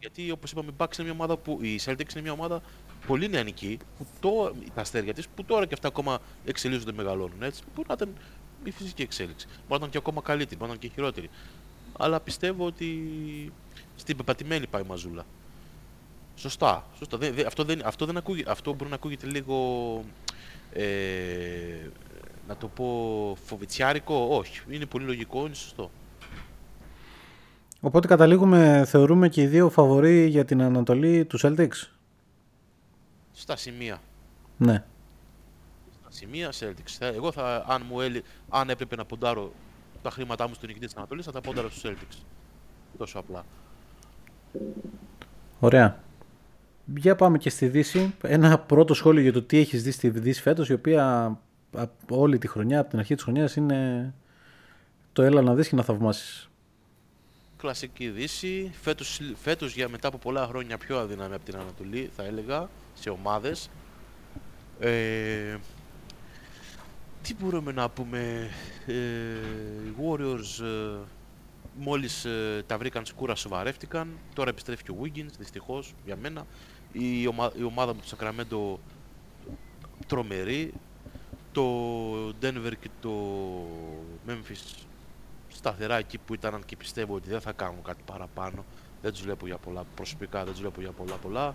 Γιατί 0.00 0.30
όπως 0.30 0.50
είπαμε, 0.50 0.70
η 0.70 0.74
Bucks 0.78 0.98
είναι 0.98 1.02
μια 1.08 1.12
ομάδα 1.12 1.36
που. 1.36 1.58
Η 1.62 1.80
Celtics 1.84 2.10
είναι 2.12 2.20
μια 2.22 2.32
ομάδα 2.32 2.62
πολύ 3.06 3.28
νεανική, 3.28 3.78
που 3.98 4.06
το, 4.20 4.54
τα 4.74 4.80
αστέρια 4.80 5.14
της, 5.14 5.28
που 5.28 5.44
τώρα 5.44 5.66
και 5.66 5.74
αυτά 5.74 5.88
ακόμα 5.88 6.18
εξελίσσονται, 6.44 6.92
μεγαλώνουν. 6.92 7.42
Έτσι. 7.42 7.62
Μπορεί 7.74 7.88
να 7.88 7.94
ήταν 7.94 8.14
η 8.64 8.70
φυσική 8.70 9.02
εξέλιξη. 9.02 9.46
Μπορεί 9.46 9.68
να 9.68 9.76
ήταν 9.76 9.90
και 9.90 9.98
ακόμα 9.98 10.20
καλύτερη, 10.22 10.56
μπορεί 10.56 10.70
να 10.70 10.76
ήταν 10.76 10.88
και 10.88 10.94
χειρότερη. 10.94 11.30
Αλλά 11.98 12.20
πιστεύω 12.20 12.66
ότι 12.66 12.92
στην 13.96 14.16
πεπατημένη 14.16 14.66
πάει 14.66 14.82
η 14.82 14.86
μαζούλα. 14.88 15.26
Σωστά. 16.36 16.86
σωστά. 16.98 17.16
Δεν, 17.18 17.34
δεν- 17.34 17.46
αυτό, 17.46 17.64
δεν, 17.64 17.80
αυτό, 17.86 18.06
δεν 18.06 18.16
ακούγε, 18.16 18.42
αυτό 18.46 18.72
μπορεί 18.74 18.88
να 18.90 18.96
ακούγεται 18.96 19.26
λίγο. 19.26 20.04
Ε, 20.72 21.88
να 22.48 22.56
το 22.56 22.68
πω 22.68 23.36
φοβητσιάρικο. 23.44 24.28
Όχι. 24.30 24.60
Είναι 24.70 24.86
πολύ 24.86 25.04
λογικό, 25.04 25.46
είναι 25.46 25.54
σωστό. 25.54 25.90
Οπότε 27.86 28.06
καταλήγουμε, 28.08 28.84
θεωρούμε 28.86 29.28
και 29.28 29.42
οι 29.42 29.46
δύο 29.46 29.70
φαβοροί 29.70 30.26
για 30.26 30.44
την 30.44 30.62
Ανατολή 30.62 31.24
τους 31.24 31.44
Celtics. 31.46 31.88
Στα 33.32 33.56
σημεία. 33.56 33.98
Ναι. 34.56 34.84
Στα 36.00 36.08
σημεία 36.10 36.50
Celtics. 36.50 36.90
Θα- 36.98 37.06
Εγώ 37.06 37.32
θα, 37.32 37.64
αν, 37.68 37.82
μου 37.90 38.00
έλει, 38.00 38.22
αν 38.48 38.70
έπρεπε 38.70 38.96
να 38.96 39.04
ποντάρω 39.04 39.52
τα 40.02 40.10
χρήματά 40.10 40.48
μου 40.48 40.54
στον 40.54 40.68
νικητή 40.68 40.86
της 40.86 40.94
Ανατολής, 40.96 41.24
θα 41.24 41.32
τα 41.32 41.40
πόνταρα 41.40 41.68
στους 41.68 41.82
Celtics. 41.90 42.16
Τόσο 42.98 43.18
απλά. 43.18 43.44
Ωραία. 45.60 46.02
Για 46.96 47.16
πάμε 47.16 47.38
και 47.38 47.50
στη 47.50 47.68
Δύση. 47.68 48.14
Ένα 48.22 48.58
πρώτο 48.58 48.94
σχόλιο 48.94 49.22
για 49.22 49.32
το 49.32 49.42
τι 49.42 49.58
έχεις 49.58 49.82
δει 49.82 49.90
στη 49.90 50.08
Δύση 50.10 50.40
φέτος, 50.42 50.68
η 50.68 50.72
οποία 50.72 51.24
από 51.76 52.20
όλη 52.20 52.38
τη 52.38 52.46
χρονιά, 52.48 52.80
από 52.80 52.90
την 52.90 52.98
αρχή 52.98 53.14
της 53.14 53.22
χρονιάς, 53.24 53.56
είναι 53.56 54.14
το 55.12 55.22
έλα 55.22 55.42
να 55.42 55.54
δεις 55.54 55.68
και 55.68 55.76
να 55.76 55.82
θαυμάσεις. 55.82 56.50
Κλασική 57.56 58.08
Δύση. 58.08 58.72
Φέτος, 58.82 59.20
φέτος 59.42 59.74
για 59.74 59.88
μετά 59.88 60.08
από 60.08 60.18
πολλά 60.18 60.46
χρόνια 60.46 60.78
πιο 60.78 60.98
αδύναμη 60.98 61.34
από 61.34 61.44
την 61.44 61.56
Ανατολή, 61.56 62.10
θα 62.16 62.22
έλεγα, 62.24 62.68
σε 62.94 63.10
ομάδες. 63.10 63.70
Ε, 64.80 65.56
τι 67.22 67.34
μπορούμε 67.34 67.72
να 67.72 67.88
πούμε. 67.88 68.50
Ε, 68.86 68.92
οι 69.86 69.94
Warriors 70.02 70.64
ε, 70.64 70.98
μόλις 71.76 72.24
ε, 72.24 72.64
τα 72.66 72.78
βρήκαν 72.78 73.06
σκούρα 73.06 73.34
σοβαρεύτηκαν. 73.34 74.08
Τώρα 74.34 74.50
επιστρέφει 74.50 74.82
και 74.82 74.90
ο 74.90 74.96
Wiggins, 75.02 75.30
δυστυχώς 75.38 75.94
για 76.04 76.16
μένα. 76.16 76.46
Η, 76.92 77.26
ομα- 77.26 77.52
η 77.58 77.62
ομάδα 77.62 77.94
μου 77.94 78.00
του 78.00 78.16
Sacramento 78.16 78.78
τρομερή. 80.06 80.72
Το 81.52 82.28
Denver 82.28 82.72
και 82.80 82.88
το 83.00 83.12
Memphis 84.28 84.85
σταθερά 85.56 85.96
εκεί 85.98 86.18
που 86.18 86.34
ήταν 86.34 86.62
και 86.66 86.76
πιστεύω 86.76 87.14
ότι 87.14 87.28
δεν 87.30 87.40
θα 87.40 87.52
κάνουν 87.52 87.82
κάτι 87.82 88.02
παραπάνω. 88.06 88.64
Δεν 89.02 89.12
τους 89.12 89.22
βλέπω 89.22 89.46
για 89.46 89.56
πολλά, 89.56 89.84
προσωπικά 89.94 90.42
δεν 90.44 90.52
τους 90.52 90.60
βλέπω 90.60 90.80
για 90.80 90.90
πολλά 90.90 91.14
πολλά. 91.14 91.54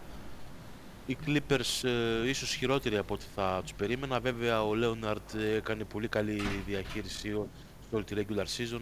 Οι 1.05 1.17
Clippers 1.25 1.87
ε, 2.23 2.29
ίσως 2.29 2.53
χειρότεροι 2.53 2.97
από 2.97 3.13
ό,τι 3.13 3.23
θα 3.35 3.59
τους 3.63 3.73
περίμενα. 3.73 4.19
Βέβαια 4.19 4.63
ο 4.63 4.71
Leonard 4.83 5.35
ε, 5.39 5.55
έκανε 5.55 5.83
πολύ 5.83 6.07
καλή 6.07 6.41
διαχείριση 6.67 7.31
ο- 7.33 7.47
σε 7.89 7.95
όλη 7.95 8.03
τη 8.03 8.15
regular 8.17 8.45
season. 8.45 8.81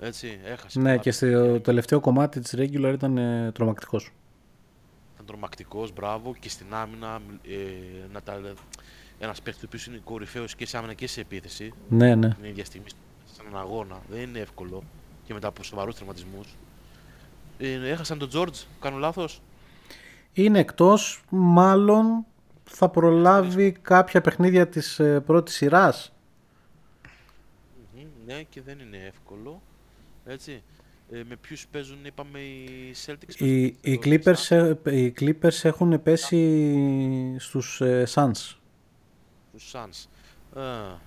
Έτσι, 0.00 0.38
έχασε. 0.44 0.78
Ναι, 0.78 0.84
πολλά 0.84 0.96
και 0.96 1.10
παιχνίδια. 1.10 1.44
στο 1.44 1.60
τελευταίο 1.60 2.00
κομμάτι 2.00 2.40
της 2.40 2.54
regular 2.56 2.90
ήταν 2.94 3.18
ε, 3.18 3.50
τρομακτικός. 3.52 4.10
Ήταν 5.14 5.26
τρομακτικός, 5.26 5.92
μπράβο. 5.92 6.34
Και 6.40 6.48
στην 6.48 6.66
άμυνα, 6.70 7.20
ε, 7.48 7.56
να 8.12 8.20
τα, 8.22 8.40
ένας 9.18 9.42
παίκτης 9.42 9.62
ο 9.62 9.66
οποίος 9.66 9.86
είναι 9.86 10.00
κορυφαίος 10.04 10.54
και 10.54 10.66
σε 10.66 10.76
άμυνα 10.76 10.94
και 10.94 11.06
σε 11.06 11.20
επίθεση. 11.20 11.72
Ναι, 11.88 12.14
ναι. 12.14 12.28
την 12.34 12.44
ίδια 12.44 12.64
στιγμή 12.64 12.86
σε 13.40 13.46
έναν 13.48 13.60
αγώνα. 13.60 14.00
Δεν 14.10 14.20
είναι 14.20 14.38
εύκολο 14.38 14.82
και 15.24 15.32
μετά 15.34 15.48
από 15.48 15.62
σοβαρούς 15.62 15.94
τραυματισμούς. 15.94 16.54
Ε, 17.58 17.90
έχασαν 17.90 18.18
τον 18.18 18.30
George, 18.32 18.64
κάνω 18.80 18.96
λάθος; 18.96 19.40
είναι 20.32 20.58
εκτός, 20.58 21.22
μάλλον 21.30 22.24
θα 22.64 22.88
προλάβει 22.88 23.72
κάποια 23.72 24.20
παιχνίδια 24.20 24.68
της 24.68 24.98
ε, 24.98 25.20
πρώτης 25.20 25.54
σειράς. 25.54 26.12
Μμμ, 27.94 28.02
Ναι, 28.26 28.42
και 28.42 28.62
δεν 28.62 28.78
είναι 28.78 28.96
εύκολο. 29.06 29.62
Έτσι. 30.24 30.62
Ε, 31.12 31.22
με 31.28 31.36
ποιους 31.36 31.66
παίζουν, 31.66 32.04
είπαμε, 32.04 32.38
οι 32.38 32.94
Celtics. 33.06 33.34
Οι, 33.38 33.62
παίζουν 33.62 33.76
οι, 33.80 33.98
το 33.98 34.00
Clippers, 34.04 34.48
Suns, 34.48 34.76
ε, 34.84 34.96
οι 34.96 35.14
Clippers 35.20 35.58
έχουν 35.62 36.02
πέσει 36.02 37.36
στους 37.38 37.80
ε, 37.80 38.06
Suns. 38.14 38.56
τους 39.52 39.72
Suns. 39.72 40.08
Ε, 40.56 40.60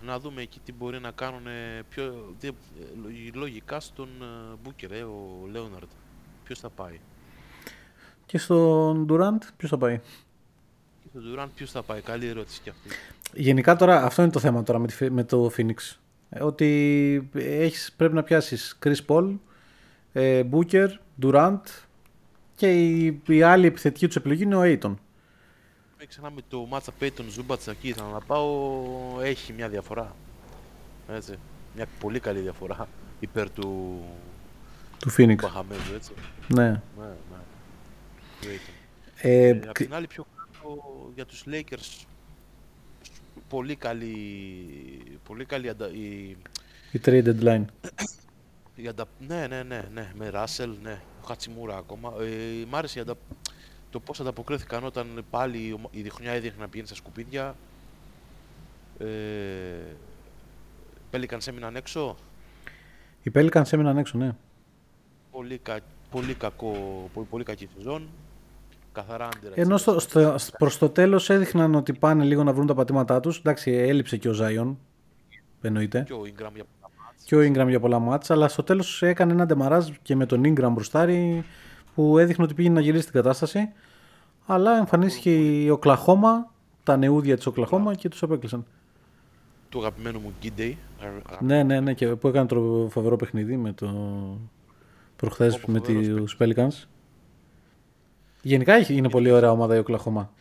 να 0.06 0.20
δούμε 0.20 0.42
εκεί 0.42 0.60
τι 0.66 0.74
μπορεί 0.74 1.00
να 1.00 1.12
κάνουν 1.12 1.48
ε, 1.48 1.82
πιο, 1.90 2.36
τι, 2.40 2.48
ε, 2.48 2.52
λογι- 3.04 3.36
λογικά 3.36 3.80
στον 3.80 4.08
ε, 4.22 4.26
Booker, 4.64 4.92
ε, 4.92 5.02
ο 5.02 5.48
Λέοναρντ. 5.52 5.90
Ποιος 6.44 6.60
θα 6.60 6.70
πάει; 6.70 7.00
Και 8.26 8.38
στον 8.38 9.08
Durant 9.10 9.38
ποιος 9.58 9.70
θα 9.72 9.78
πάει; 9.78 9.98
Και 11.02 11.08
στον 11.10 11.24
Durant 11.36 11.48
ποιος 11.56 11.72
θα 11.72 11.84
πάει; 11.84 12.02
Καλή 12.02 12.28
ερώτηση 12.28 12.62
και 12.62 12.70
αυτή. 12.70 12.90
Γενικά 13.34 13.76
τώρα, 13.76 14.04
αυτό 14.04 14.22
είναι 14.22 14.32
το 14.32 14.40
θέμα 14.40 14.64
τώρα 14.64 14.80
με, 14.80 14.88
τη, 14.88 14.94
Φι- 14.94 15.12
με 15.12 15.24
το 15.24 15.52
Phoenix. 15.58 15.96
Ε, 16.30 16.44
Ότι 16.44 17.30
έχεις, 17.34 17.94
πρέπει 17.98 18.14
να 18.14 18.24
πιάσεις 18.24 18.78
Chris 18.84 19.06
Paul, 19.08 19.36
ε, 20.14 20.44
Booker, 20.52 20.88
Durant 21.22 21.60
και 22.56 22.72
η, 22.90 23.22
η 23.28 23.42
άλλη 23.42 23.66
επιθετική 23.66 24.06
τους 24.08 24.16
επιλογή 24.16 24.44
είναι 24.44 24.56
ο 24.56 24.62
Aiton. 24.64 24.94
Μην 26.04 26.12
ξεχνάμε 26.12 26.42
το 26.48 26.66
μάτσα 26.66 26.94
Peyton 27.00 27.26
Zubats 27.38 27.68
εκεί 27.68 27.88
ήθελα 27.88 28.10
να 28.10 28.20
πάω. 28.20 29.22
Έχει 29.22 29.54
μια 29.54 29.70
διαφορά. 29.70 30.16
Έτσι. 31.08 31.36
Μια 31.76 31.88
πολύ 32.00 32.20
καλή 32.20 32.40
διαφορά 32.40 32.88
υπέρ 33.20 33.50
του 33.52 34.02
Του 35.00 35.12
Phoenix. 35.18 35.36
Μπαχαμέζου, 35.36 35.94
έτσι. 35.96 36.12
Ναι. 36.48 36.70
Ναι, 36.70 37.06
ναι. 37.06 37.38
Του 38.42 38.48
Aiton. 38.48 38.74
Ε, 39.22 39.48
Ε, 39.48 39.60
απ' 39.68 39.76
την 39.76 39.94
άλλη 39.94 40.08
πιο 40.08 40.26
κάτω 40.38 40.82
για 41.16 41.26
τους 41.26 41.44
Lakers 41.48 42.06
πολύ 43.50 43.76
καλή, 43.76 44.18
πολύ 45.24 45.46
καλή 45.46 45.70
αντα, 45.70 45.92
η, 45.92 46.38
η 46.92 47.02
trade 47.06 47.26
deadline. 47.26 47.66
η 48.76 48.88
αντα, 48.88 49.06
ναι, 49.28 49.48
ναι, 49.48 49.64
ναι, 49.64 49.88
ναι, 49.94 50.12
με 50.16 50.30
Ράσελ, 50.30 50.76
ναι, 50.82 51.02
ο 51.22 51.26
Χατσιμούρα 51.28 51.78
ακόμα. 51.78 52.14
Ε, 52.22 52.66
μ' 52.70 52.76
άρεσε 52.76 52.98
η 53.00 53.02
αντα, 53.02 53.16
το 53.94 54.00
πώς 54.00 54.20
ανταποκρίθηκαν 54.20 54.84
όταν 54.84 55.26
πάλι 55.30 55.58
η, 55.68 55.72
ομα- 55.74 55.90
η 55.92 56.02
διχρονιά 56.02 56.32
έδειχνε 56.32 56.62
να 56.62 56.68
πηγαίνει 56.68 56.88
στα 56.88 56.96
σκουπίδια. 56.96 57.56
Ε, 58.98 59.06
Pelicans 61.12 61.48
έμειναν 61.48 61.76
έξω; 61.76 62.16
Οι 63.24 63.32
Pelicans 63.36 63.72
έμειναν 63.72 63.98
έξω, 63.98 64.18
ναι. 64.18 64.36
Πολύ, 65.32 65.58
κα, 65.58 65.80
πολύ, 66.12 66.34
κακό, 66.34 66.74
πολύ, 67.14 67.28
πολύ 67.30 67.44
κακή 67.44 67.70
σεζόν. 67.76 68.08
Καθαρά 68.92 69.30
under 69.30 69.52
Ενώ 69.56 69.78
στο, 69.78 70.00
στο, 70.00 70.36
προς 70.58 70.78
το 70.78 70.90
τέλος 70.90 71.30
έδειχναν 71.30 71.76
ότι 71.76 71.94
πάνε 71.94 72.24
λίγο 72.24 72.44
να 72.44 72.54
βρουν 72.54 72.68
τα 72.68 72.74
πατήματά 72.74 73.20
τους. 73.20 73.38
Εντάξει, 73.38 73.72
έλειψε 73.72 74.18
και 74.18 74.30
ο 74.30 74.34
Zion, 74.40 74.76
εννοείται. 75.62 76.04
Και 76.04 76.14
ο 76.14 76.22
Ingram 76.22 76.52
για 76.54 76.66
πολλά 76.66 76.90
μάτς. 77.06 77.24
Και 77.26 77.36
ο 77.36 77.40
Ingram 77.40 77.68
για 77.70 77.80
πολλά 77.80 78.00
μάτσα, 78.00 78.34
αλλά 78.34 78.48
στο 78.48 78.64
τέλος 78.64 79.02
έκανε 79.02 79.32
ένα 79.34 79.46
ντεμαράζ 79.46 79.90
και 80.02 80.16
με 80.16 80.26
τον 80.26 80.42
Ingram 80.46 80.70
μπροστάρι 80.72 81.44
που 81.96 82.18
έδειχνε 82.18 82.44
ότι 82.44 82.54
πήγαινε 82.54 82.76
να 82.76 82.82
γυρίσει 82.82 83.04
την 83.04 83.14
κατάσταση. 83.14 83.70
Αλλά 84.46 84.78
εμφανίστηκε 84.78 85.36
η 85.62 85.70
Οκλαχώμα, 85.70 86.52
τα 86.84 86.98
νεούδια 86.98 87.36
της 87.36 87.46
Οκλαχώμα 87.46 87.96
και 87.96 88.10
τους 88.10 88.24
απέκλεισαν. 88.24 88.66
Του 89.70 89.80
αγαπημένου 89.80 90.20
μου 90.20 90.34
Gidey. 90.44 90.74
Ναι, 91.40 91.64
ναι, 91.64 91.80
ναι, 91.80 91.94
και 91.94 92.08
που 92.08 92.28
έκανε 92.28 92.48
το 92.48 92.88
φοβερό 92.92 93.16
παιχνίδι 93.16 93.58
με 93.58 93.74
το 93.74 93.88
προχθές 95.16 95.56
Όπο 95.56 95.72
με 95.72 95.80
φοβερός 95.80 96.08
τους 96.08 96.38
Pelicans. 96.40 96.88
Γενικά 98.42 98.74
έχει- 98.74 98.96
είναι 98.96 99.10
πολύ 99.10 99.32
ωραία 99.32 99.52
ομάδα 99.52 99.76
η 99.76 99.80
Οκλαχώμα. 99.80 100.32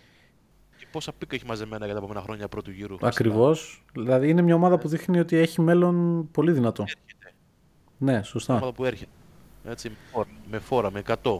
Και 0.78 0.86
πόσα 0.92 1.12
πίκα 1.18 1.34
έχει 1.34 1.46
μαζεμένα 1.46 1.84
για 1.84 1.94
τα 1.94 2.00
επόμενα 2.00 2.20
χρόνια 2.20 2.48
πρώτου 2.48 2.70
γύρου. 2.70 2.96
Ακριβώς. 3.00 3.84
Δηλαδή 3.92 4.28
είναι 4.28 4.42
μια 4.42 4.54
ομάδα 4.54 4.78
που 4.78 4.88
δείχνει 4.88 5.18
ότι 5.18 5.36
έχει 5.36 5.60
μέλλον 5.60 6.28
πολύ 6.30 6.52
δυνατό. 6.52 6.84
Ναι, 7.98 8.12
Μια 8.12 8.22
σωστά. 8.22 8.54
ομάδα 8.54 8.72
που 8.72 8.84
έρχεται. 8.84 9.10
Έτσι, 9.64 9.88
με 9.88 9.96
φόρα, 10.12 10.28
με, 10.50 10.58
φόρα, 10.58 10.90
με 10.90 11.02
100. 11.22 11.38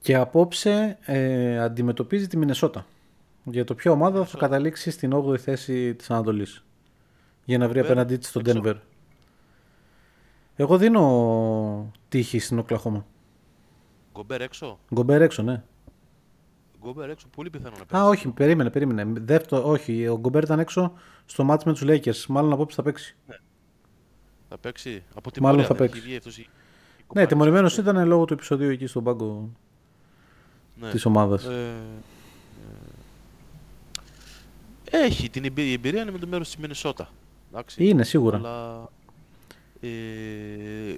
Και 0.00 0.14
απόψε 0.14 0.98
ε, 1.00 1.58
αντιμετωπίζει 1.58 2.26
τη 2.26 2.36
Μινεσότα. 2.36 2.86
Για 3.44 3.64
το 3.64 3.74
ποια 3.74 3.90
ομάδα 3.90 4.24
θα 4.24 4.38
καταλήξει 4.38 4.90
στην 4.90 5.12
8η 5.14 5.38
θέση 5.38 5.94
της 5.94 6.10
Ανατολής. 6.10 6.64
Για 7.44 7.58
να 7.58 7.68
βρει 7.68 7.80
Denver, 7.80 7.84
απέναντί 7.84 8.16
της 8.16 8.32
τον 8.32 8.42
έξω. 8.46 8.60
Denver. 8.64 8.74
Εγώ 10.56 10.78
δίνω 10.78 11.92
τύχη 12.08 12.38
στην 12.38 12.58
Οκλαχώμα. 12.58 13.06
Γκομπέρ 14.12 14.40
έξω; 14.40 14.78
Γκομπέρ 14.94 15.22
έξω, 15.22 15.42
ναι. 15.42 15.62
Γκομπέρ 16.80 17.10
έξω, 17.10 17.26
πολύ 17.36 17.50
πιθανό 17.50 17.76
να 17.76 17.82
Α, 17.82 17.86
πέσει. 17.86 18.02
όχι, 18.02 18.28
περίμενε, 18.28 18.70
περίμενε. 18.70 19.20
Δεύτερο, 19.20 19.68
όχι, 19.68 20.08
ο 20.08 20.18
Γκομπέρ 20.18 20.42
ήταν 20.42 20.58
έξω 20.58 20.92
στο 21.24 21.44
μάτς 21.44 21.64
με 21.64 21.72
τους 21.72 21.82
Lakers. 21.86 22.26
Μάλλον 22.28 22.52
απόψε 22.52 22.76
θα 22.76 22.82
παίξει. 22.82 23.16
Θα 24.48 24.58
παίξει. 24.58 25.02
Από 25.14 25.30
τη 25.30 25.40
Μάλλον 25.42 25.56
Μωρία, 25.60 25.74
θα 25.74 25.78
δεν 25.78 25.86
παίξει. 25.86 25.98
έχει 26.00 26.08
βγει 26.08 26.16
αυτός 26.18 26.38
η- 26.38 26.40
η 26.40 26.46
Ναι, 26.98 27.04
κοπάνη. 27.06 27.26
τιμωρημένος 27.26 27.76
ήταν 27.78 28.06
λόγω 28.06 28.24
του 28.24 28.32
επεισοδίου 28.32 28.70
εκεί 28.70 28.86
στον 28.86 29.04
πάγκο 29.04 29.50
Ναι. 30.80 30.90
της 30.90 31.04
ομάδας. 31.04 31.44
Ε, 31.44 31.74
ε, 34.90 34.98
έχει 35.04 35.30
την 35.30 35.44
εμπειρία, 35.44 35.70
η 35.70 35.74
εμπειρία 35.74 36.02
είναι 36.02 36.10
με 36.10 36.18
το 36.18 36.26
μέρος 36.26 36.46
της 36.46 36.56
Μινεσότα. 36.56 37.08
Εντάξει. 37.50 37.86
Είναι 37.88 38.04
σίγουρα. 38.04 38.36
Αλλά 38.36 38.88
ε, 39.80 39.88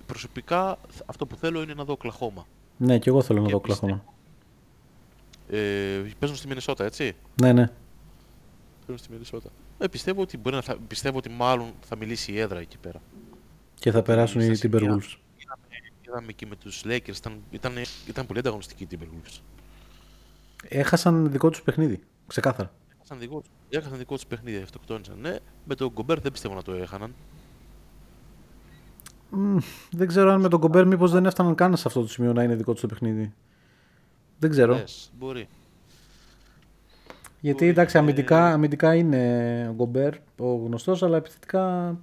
προσωπικά 0.07 0.79
θ- 0.89 1.03
αυτό 1.07 1.27
που 1.27 1.37
θέλω 1.37 1.63
είναι 1.63 1.75
να 1.75 1.85
δω 1.85 1.93
Οκλαχώμα. 1.93 2.47
Ναι, 2.77 2.99
και 2.99 3.09
εγώ 3.11 3.23
θέλω 3.23 3.41
να 3.41 3.47
Και 3.47 3.53
δω 3.53 3.61
πιστεύω- 3.61 3.93
Οκλαχώμα. 3.93 4.15
Ε, 5.51 6.03
παίζουν 6.19 6.39
στη 6.39 6.49
Μινεσότα, 6.49 6.85
έτσι; 6.85 7.17
Ναι, 7.43 7.53
ναι. 7.53 7.71
Παίζουν 8.87 8.99
στη 9.05 9.13
Μινεσότα. 9.13 9.49
Ε, 9.79 9.87
πιστεύω, 9.89 10.21
ότι 10.23 10.37
μπορεί 10.39 10.57
να 10.57 10.63
θα, 10.63 10.77
πιστεύω 10.89 11.19
ότι 11.19 11.29
μάλλον 11.31 11.67
θα 11.81 11.97
μιλήσει 11.97 12.33
η 12.33 12.39
έδρα 12.39 12.59
εκεί 12.59 12.79
πέρα. 12.79 13.01
Και 13.89 13.95
θα 13.95 14.03
περάσουν 14.03 14.41
οι 14.41 14.45
στα 14.45 14.55
σημεία. 14.55 14.79
Timberwolves. 14.79 15.15
Είδαμε, 15.37 15.67
είδαμε 16.07 16.27
εκεί 16.29 16.47
με 16.47 16.57
τους 16.57 16.83
Lakers, 16.85 17.17
ήταν, 17.17 17.43
ήταν, 17.51 17.73
ήταν 18.09 18.27
πολύ 18.27 18.39
ανταγωνιστική 18.39 18.83
η 18.83 18.89
Timberwolves. 18.91 19.39
Έχασαν 20.69 21.31
δικό 21.31 21.51
τους 21.51 21.63
παιχνίδι. 21.63 22.01
Ξεκάθαρα. 22.27 22.73
Έχασαν 22.97 23.19
δικό, 23.19 23.41
τους- 23.41 23.51
έχασαν 23.69 23.99
δικό 23.99 24.15
τους 24.15 24.27
παιχνίδι, 24.27 24.63
αυτοκτόνησαν. 24.63 25.19
Ναι, 25.21 25.37
με 25.65 25.75
τον 25.75 25.89
Γκομπέρ 25.93 26.21
δεν 26.21 26.33
πιστεύω 26.33 26.55
να 26.55 26.63
το 26.63 26.73
έχαναν. 26.73 27.15
Μμ, 29.31 29.57
δεν 29.91 30.07
ξέρω 30.07 30.31
αν 30.33 30.41
με 30.41 30.49
τον 30.49 30.61
Κομπέρ 30.61 30.87
μήπως 30.87 31.11
δεν 31.11 31.27
έφταναν 31.27 31.55
καν 31.55 31.77
σε 31.77 31.85
αυτό 31.87 32.01
το 32.01 32.09
σημείο 32.09 32.33
να 32.33 32.43
είναι 32.43 32.55
δικό 32.55 32.73
τους 32.73 32.81
το 32.81 32.87
παιχνίδι. 32.87 33.33
Δεν 34.39 34.51
ξέρω. 34.51 34.75
Λες, 34.75 35.13
μπορεί. 35.19 35.49
Γιατί 37.41 37.59
μπορεί. 37.59 37.71
εντάξει, 37.71 37.99
αμυντικά, 37.99 38.49
Ε, 38.49 38.53
αμυντικά 38.53 38.95
είναι 38.95 39.67
ο 39.71 39.73
Γκομπέρ 39.75 40.15
ο 40.39 40.55
γνωστός, 40.55 41.03
αλλά 41.03 41.17
επιθετικά 41.17 41.97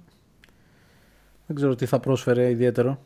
δεν 1.46 1.56
ξέρω 1.56 1.74
τι 1.74 1.86
θα 1.86 2.00
πρόσφερε 2.00 2.50
ιδιαίτερο. 2.50 3.02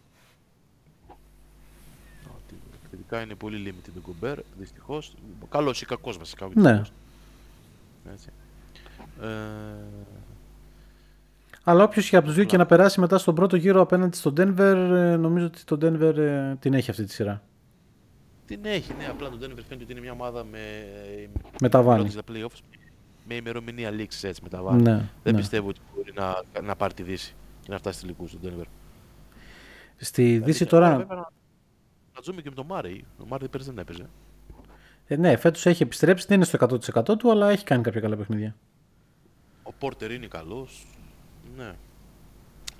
Ότι 2.36 2.54
Επιθετικά 2.78 3.20
είναι 3.22 3.34
πολύ 3.34 3.62
limited 3.66 3.90
τον 3.94 4.02
Γκομπέρ, 4.06 4.38
δυστυχώς. 4.58 5.14
Καλός 5.48 5.82
ή 5.82 5.86
κακός 5.86 6.18
βασικά. 6.18 6.46
όχι 6.46 6.58
Ναι. 6.58 6.70
δυστυχώς. 6.70 6.92
Έτσι. 8.12 8.28
Ε, 9.22 9.26
Αλλά 11.64 11.84
όποιος 11.84 12.08
και 12.08 12.16
από 12.16 12.26
τους 12.26 12.34
δύο 12.34 12.44
και 12.44 12.56
να 12.56 12.66
περάσει 12.66 13.00
μετά 13.00 13.18
στον 13.18 13.34
πρώτο 13.34 13.56
γύρο 13.56 13.80
απέναντι 13.80 14.16
στον 14.16 14.34
Denver, 14.36 14.74
ε, 14.90 15.16
νομίζω 15.16 15.46
ότι 15.46 15.64
το 15.64 15.78
Denver 15.82 16.16
ε, 16.16 16.54
την 16.60 16.74
έχει 16.74 16.90
αυτή 16.90 17.04
τη 17.04 17.12
σειρά. 17.12 17.42
την 18.46 18.60
έχει, 18.64 18.94
ναι, 18.98 19.06
απλά 19.06 19.28
το 19.28 19.36
Denver 19.36 19.62
φαίνεται 19.68 19.82
ότι 19.82 19.92
είναι 19.92 20.00
μια 20.00 20.12
ομάδα 20.12 20.44
με... 20.44 20.58
Με 21.60 21.68
τα 21.68 21.82
βάνη. 21.82 21.98
πρώτη 21.98 22.12
στα 22.12 22.22
playoffs, 22.32 22.60
με 23.28 23.34
ημερομηνία 23.34 23.90
λήξης 23.90 24.24
έτσι 24.24 24.42
με 24.42 24.48
τα 24.48 24.62
βάνη. 24.62 24.82
Ναι, 24.82 25.10
Δεν 25.22 25.32
ναι. 25.34 25.38
πιστεύω 25.40 25.68
ότι 25.68 25.80
μπορεί 25.94 26.12
να, 26.14 26.42
να 26.62 26.76
πάρει 26.76 26.94
τη 26.94 27.02
Δύση 27.02 27.34
και 27.70 27.76
να 27.76 27.78
φτάσει 27.82 27.98
στη 27.98 28.06
τελικούς 28.06 28.30
του 28.32 28.38
Denver. 28.42 28.64
Στη 29.96 30.22
Δύση 30.22 30.38
Δηλαδή, 30.40 30.64
τώρα, 30.64 30.96
βέβαια, 30.96 31.16
να- 31.16 31.30
Να 32.14 32.20
ζούμε 32.22 32.42
και 32.42 32.48
με 32.48 32.54
τον 32.54 32.66
Μάρεϊ. 32.66 33.04
Ο 33.18 33.24
Μάρεϊ 33.26 33.48
πέρυσι 33.48 33.68
δεν 33.68 33.78
έπαιζε. 33.78 34.06
ε, 35.06 35.16
ναι, 35.16 35.36
φέτος 35.36 35.66
έχει 35.66 35.82
επιστρέψει, 35.82 36.26
δεν 36.26 36.36
είναι 36.36 36.44
στο 36.44 36.56
100% 36.56 37.18
του, 37.18 37.30
αλλά 37.30 37.50
έχει 37.50 37.64
κάνει 37.64 37.82
κάποια 37.82 38.00
καλά 38.00 38.16
παιχνίδια. 38.16 38.56
Ο 39.62 39.72
Πόρτερ 39.72 40.10
είναι 40.10 40.26
καλός. 40.26 40.86
Ναι. 41.56 41.72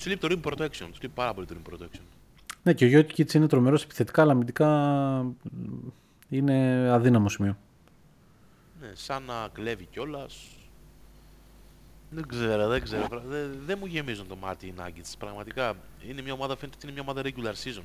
Του 0.03 0.09
λείπει 0.09 0.29
το 0.29 0.41
rim 0.43 0.49
protection. 0.53 0.69
Του 0.93 0.99
λείπει 1.01 1.09
πάρα 1.15 1.35
πολύ 1.35 1.47
το 1.47 1.55
rim 1.59 1.73
protection. 1.73 2.01
Ναι, 2.63 2.73
και 2.73 2.85
ο 2.85 2.89
Γιώτικιτς 2.89 3.35
είναι 3.35 3.47
τρομερός 3.47 3.83
επιθετικά, 3.85 4.23
αλλά 4.23 4.33
αμυντικά 4.33 4.69
μ, 5.23 5.33
είναι 6.29 6.89
αδύναμο 6.91 7.29
σημείο. 7.29 7.57
Ναι, 8.81 8.91
σαν 8.95 9.23
να 9.23 9.49
κλέβει 9.53 9.85
κιόλας. 9.85 10.49
Δεν 12.11 12.27
ξέρω, 12.29 12.69
δεν 12.69 12.83
ξέρω. 12.83 13.09
Πρα- 13.09 13.23
Δεν, 13.27 13.51
δεν 13.67 13.77
μου 13.81 13.87
γεμίζουν 13.87 14.29
το 14.29 14.37
μάτι 14.37 14.67
οι 14.67 14.75
Nuggets. 14.79 15.13
Πραγματικά 15.19 15.75
είναι 16.09 16.23
μια 16.23 16.33
ομάδα, 16.33 16.57
φαίνεται 16.57 16.77
ότι 16.77 16.87
είναι 16.87 17.01
μια 17.01 17.03
ομάδα 17.09 17.23
regular 17.25 17.55
season. 17.65 17.83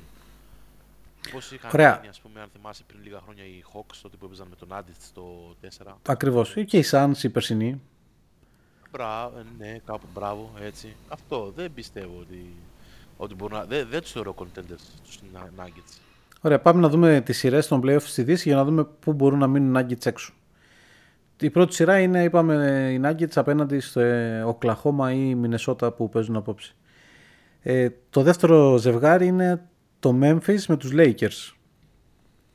Πώ 1.32 1.38
είχαν 1.54 1.70
Ωραία. 1.74 1.94
γίνει, 1.96 2.08
ας 2.08 2.20
πούμε, 2.20 2.40
αν 2.40 2.48
θυμάσαι 2.52 2.82
πριν 2.86 3.00
λίγα 3.02 3.20
χρόνια 3.24 3.44
οι 3.44 3.62
Hawks, 3.74 3.94
τότε 4.02 4.16
που 4.16 4.24
έπαιζαν 4.24 4.46
με 4.50 4.56
τον 4.56 4.72
Άντιτ 4.72 4.94
στο 5.02 5.54
4. 5.60 5.98
Ακριβώς. 6.06 6.54
Και 6.66 6.78
οι 6.78 6.84
Suns, 6.90 7.22
οι 7.22 7.28
περσινοί. 7.28 7.80
Μπράβο, 8.90 9.42
ναι, 9.58 9.78
κάπου 9.86 10.06
μπράβο, 10.14 10.52
έτσι. 10.60 10.96
Αυτό 11.08 11.52
δεν 11.56 11.74
πιστεύω 11.74 12.18
ότι, 12.20 12.54
ότι 13.16 13.34
μπορούν 13.34 13.58
να. 13.58 13.64
Δεν, 13.64 13.86
δεν 13.90 14.00
τους 14.00 14.12
θεωρώ 14.12 14.34
contenders 14.38 14.82
τους 15.04 15.18
Nuggets. 15.58 15.98
Ωραία, 16.40 16.60
πάμε 16.60 16.80
να 16.80 16.88
δούμε 16.88 17.20
τις 17.20 17.38
σειρές 17.38 17.66
των 17.66 17.80
playoffs 17.84 18.00
στη 18.02 18.22
Δύσης 18.22 18.44
για 18.44 18.56
να 18.56 18.64
δούμε 18.64 18.84
πού 18.84 19.12
μπορούν 19.12 19.38
να 19.38 19.46
μείνουν 19.46 19.74
οι 19.74 19.78
Nuggets 19.94 20.06
έξω. 20.06 20.32
Η 21.40 21.50
πρώτη 21.50 21.74
σειρά 21.74 22.00
είναι, 22.00 22.22
είπαμε, 22.22 22.90
οι 22.92 23.00
Nuggets 23.04 23.34
απέναντι 23.34 23.80
στο 23.80 24.00
ε, 24.00 24.42
Οκλαχώμα 24.42 25.12
ή 25.12 25.34
Μινεσότα 25.34 25.92
που 25.92 26.08
παίζουν 26.08 26.36
απόψε. 26.36 26.74
Ε, 27.62 27.88
το 28.10 28.22
δεύτερο 28.22 28.76
ζευγάρι 28.76 29.26
είναι 29.26 29.68
το 29.98 30.18
Memphis 30.22 30.64
με 30.68 30.76
τους 30.76 30.90
Lakers. 30.94 31.54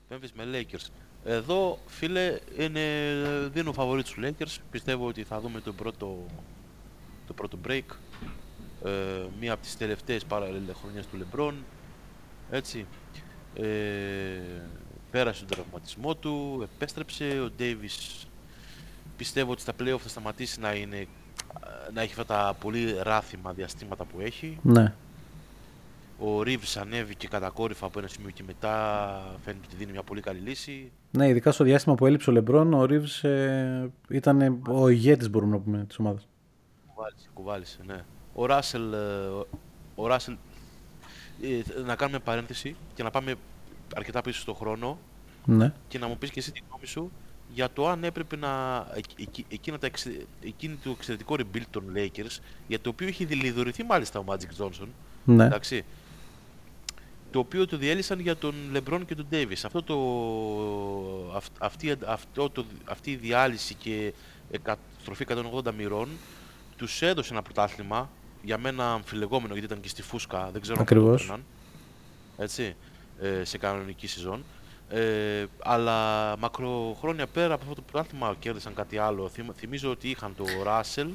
Memphis 0.09 0.29
με 0.33 0.43
Lakers. 0.53 0.87
Εδώ, 1.25 1.77
φίλε, 1.85 2.39
είναι, 2.57 2.81
δίνω 3.53 3.73
φαβορή 3.73 4.03
τους 4.03 4.17
Lakers. 4.21 4.57
Πιστεύω 4.71 5.07
ότι 5.07 5.23
θα 5.23 5.39
δούμε 5.39 5.61
το 5.61 5.73
πρώτο, 5.73 6.25
το 7.27 7.33
πρώτο 7.33 7.57
break. 7.67 7.95
Ε, 8.85 8.89
μία 9.39 9.53
από 9.53 9.61
τις 9.61 9.77
τελευταίες 9.77 10.25
παραλληλές 10.25 10.75
χρονιές 10.81 11.07
του 11.07 11.17
LeBron. 11.17 11.53
Έτσι. 12.49 12.85
Ε, 13.55 13.65
πέρασε 15.11 15.45
τον 15.45 15.57
τραυματισμό 15.57 16.15
του, 16.15 16.67
επέστρεψε. 16.73 17.25
Ο 17.25 17.51
Davis 17.59 18.25
πιστεύω 19.21 19.51
ότι 19.51 19.61
στα 19.61 19.73
playoff 19.79 19.99
θα 19.99 20.09
σταματήσει 20.09 20.59
να, 20.59 20.73
είναι, 20.73 21.07
να 21.93 22.01
έχει 22.01 22.11
αυτά 22.19 22.25
τα 22.25 22.55
πολύ 22.59 22.95
ράθιμα 23.01 23.53
διαστήματα 23.53 24.03
που 24.05 24.19
έχει. 24.19 24.57
Ναι. 24.61 24.93
Ο 26.19 26.39
Reeves 26.39 26.79
ανέβηκε 26.79 27.27
κατακόρυφα 27.27 27.85
από 27.85 27.99
ένα 27.99 28.07
σημείο 28.07 28.29
και 28.29 28.43
μετά 28.47 28.73
φαίνεται 29.43 29.65
ότι 29.67 29.75
δίνει 29.75 29.91
μια 29.91 30.03
πολύ 30.03 30.21
καλή 30.21 30.39
λύση. 30.39 30.91
Ναι, 31.11 31.27
ειδικά 31.27 31.51
στο 31.51 31.63
διάστημα 31.63 31.95
που 31.95 32.05
έλειψε 32.05 32.29
ο 32.29 32.33
Λεμπρόν, 32.33 32.73
ο 32.73 32.85
Ρίβς 32.85 33.23
ε, 33.23 33.91
ήταν 34.09 34.61
ο 34.67 34.87
ηγέτης 34.87 35.29
μπορούμε 35.29 35.51
να 35.55 35.61
πούμε 35.61 35.85
της 35.87 35.99
ομάδας. 35.99 36.27
Κουβάλισε, 36.93 37.29
κουβάλισε, 37.33 37.77
ναι. 37.85 38.03
Ο 38.33 38.45
Ράσελ, 38.45 38.93
ε, 38.93 38.97
ο 39.95 40.07
Ράσελ 40.07 40.35
ε, 41.41 41.81
να 41.81 41.95
κάνουμε 41.95 42.19
παρένθεση 42.19 42.75
και 42.93 43.03
να 43.03 43.09
πάμε 43.11 43.35
αρκετά 43.95 44.21
πίσω 44.21 44.39
στον 44.41 44.55
χρόνο 44.55 44.97
Ναι. 45.45 45.73
και 45.87 45.99
να 45.99 46.07
μου 46.07 46.17
πεις 46.17 46.29
και 46.29 46.39
εσύ 46.39 46.51
την 46.51 46.63
γνώμη 46.69 46.85
σου 46.85 47.11
για 47.53 47.69
το 47.73 47.87
αν 47.89 48.03
έπρεπε 48.03 48.35
να 48.35 48.85
εκ- 48.95 49.19
εκ- 49.19 49.51
εκείνα 49.53 49.77
τα 49.77 49.85
εξε- 49.85 50.25
εκείνη 50.43 50.75
το 50.83 50.89
εξαιρετικό 50.89 51.35
rebuild 51.39 51.61
των 51.69 51.83
Lakers 51.95 52.37
για 52.67 52.79
το 52.79 52.89
οποίο 52.89 53.07
έχει 53.07 53.25
δηλητηρωθεί 53.25 53.83
μάλιστα 53.83 54.19
ο 54.19 54.23
Magic 54.27 54.63
Johnson 54.63 54.87
Ναι. 55.25 55.45
εντάξει, 55.45 55.85
το 57.31 57.39
οποίο 57.39 57.65
το 57.67 57.77
διέλυσαν 57.77 58.19
για 58.19 58.35
τον 58.35 58.53
LeBron 58.73 59.01
και 59.07 59.15
τον 59.15 59.27
Davis. 59.31 59.61
Αυτό 59.65 59.83
το, 59.83 59.95
αυ- 61.35 61.55
αυτή, 61.63 61.95
αυτό 62.05 62.49
το, 62.49 62.65
αυτή 62.85 63.11
η 63.11 63.15
διάλυση 63.15 63.73
και 63.73 64.13
εκα- 64.51 64.77
στροφή 65.01 65.25
180 65.29 65.71
μοιρών 65.77 66.09
τους 66.77 67.01
έδωσε 67.01 67.33
ένα 67.33 67.41
πρωτάθλημα 67.41 68.09
για 68.43 68.57
μένα 68.57 68.91
αμφιλεγόμενο 68.93 69.53
γιατί 69.53 69.65
ήταν 69.67 69.79
και 69.81 69.89
στη 69.89 70.01
φούσκα, 70.01 70.49
δεν 70.51 70.61
ξέρω 70.61 70.79
αν 70.79 70.85
θα 70.85 70.93
το 70.93 70.99
Ακριβώς. 70.99 71.21
έπαιρναν, 71.23 71.45
έτσι, 72.37 72.75
ε, 73.21 73.43
σε 73.43 73.57
κανονική 73.57 74.07
σεζόν. 74.07 74.43
Ε, 74.93 75.45
αλλά 75.63 76.35
μακροχρόνια 76.37 77.27
πέρα 77.27 77.53
από 77.53 77.63
αυτό 77.63 77.75
το 77.75 77.81
πρωτάθλημα 77.91 78.35
κέρδισαν 78.39 78.73
κάτι 78.73 78.97
άλλο. 78.97 79.29
Θυμ- 79.29 79.55
θυμίζω 79.57 79.89
ότι 79.91 80.09
είχαν 80.09 80.33
το 80.37 80.43
Russell, 80.65 81.07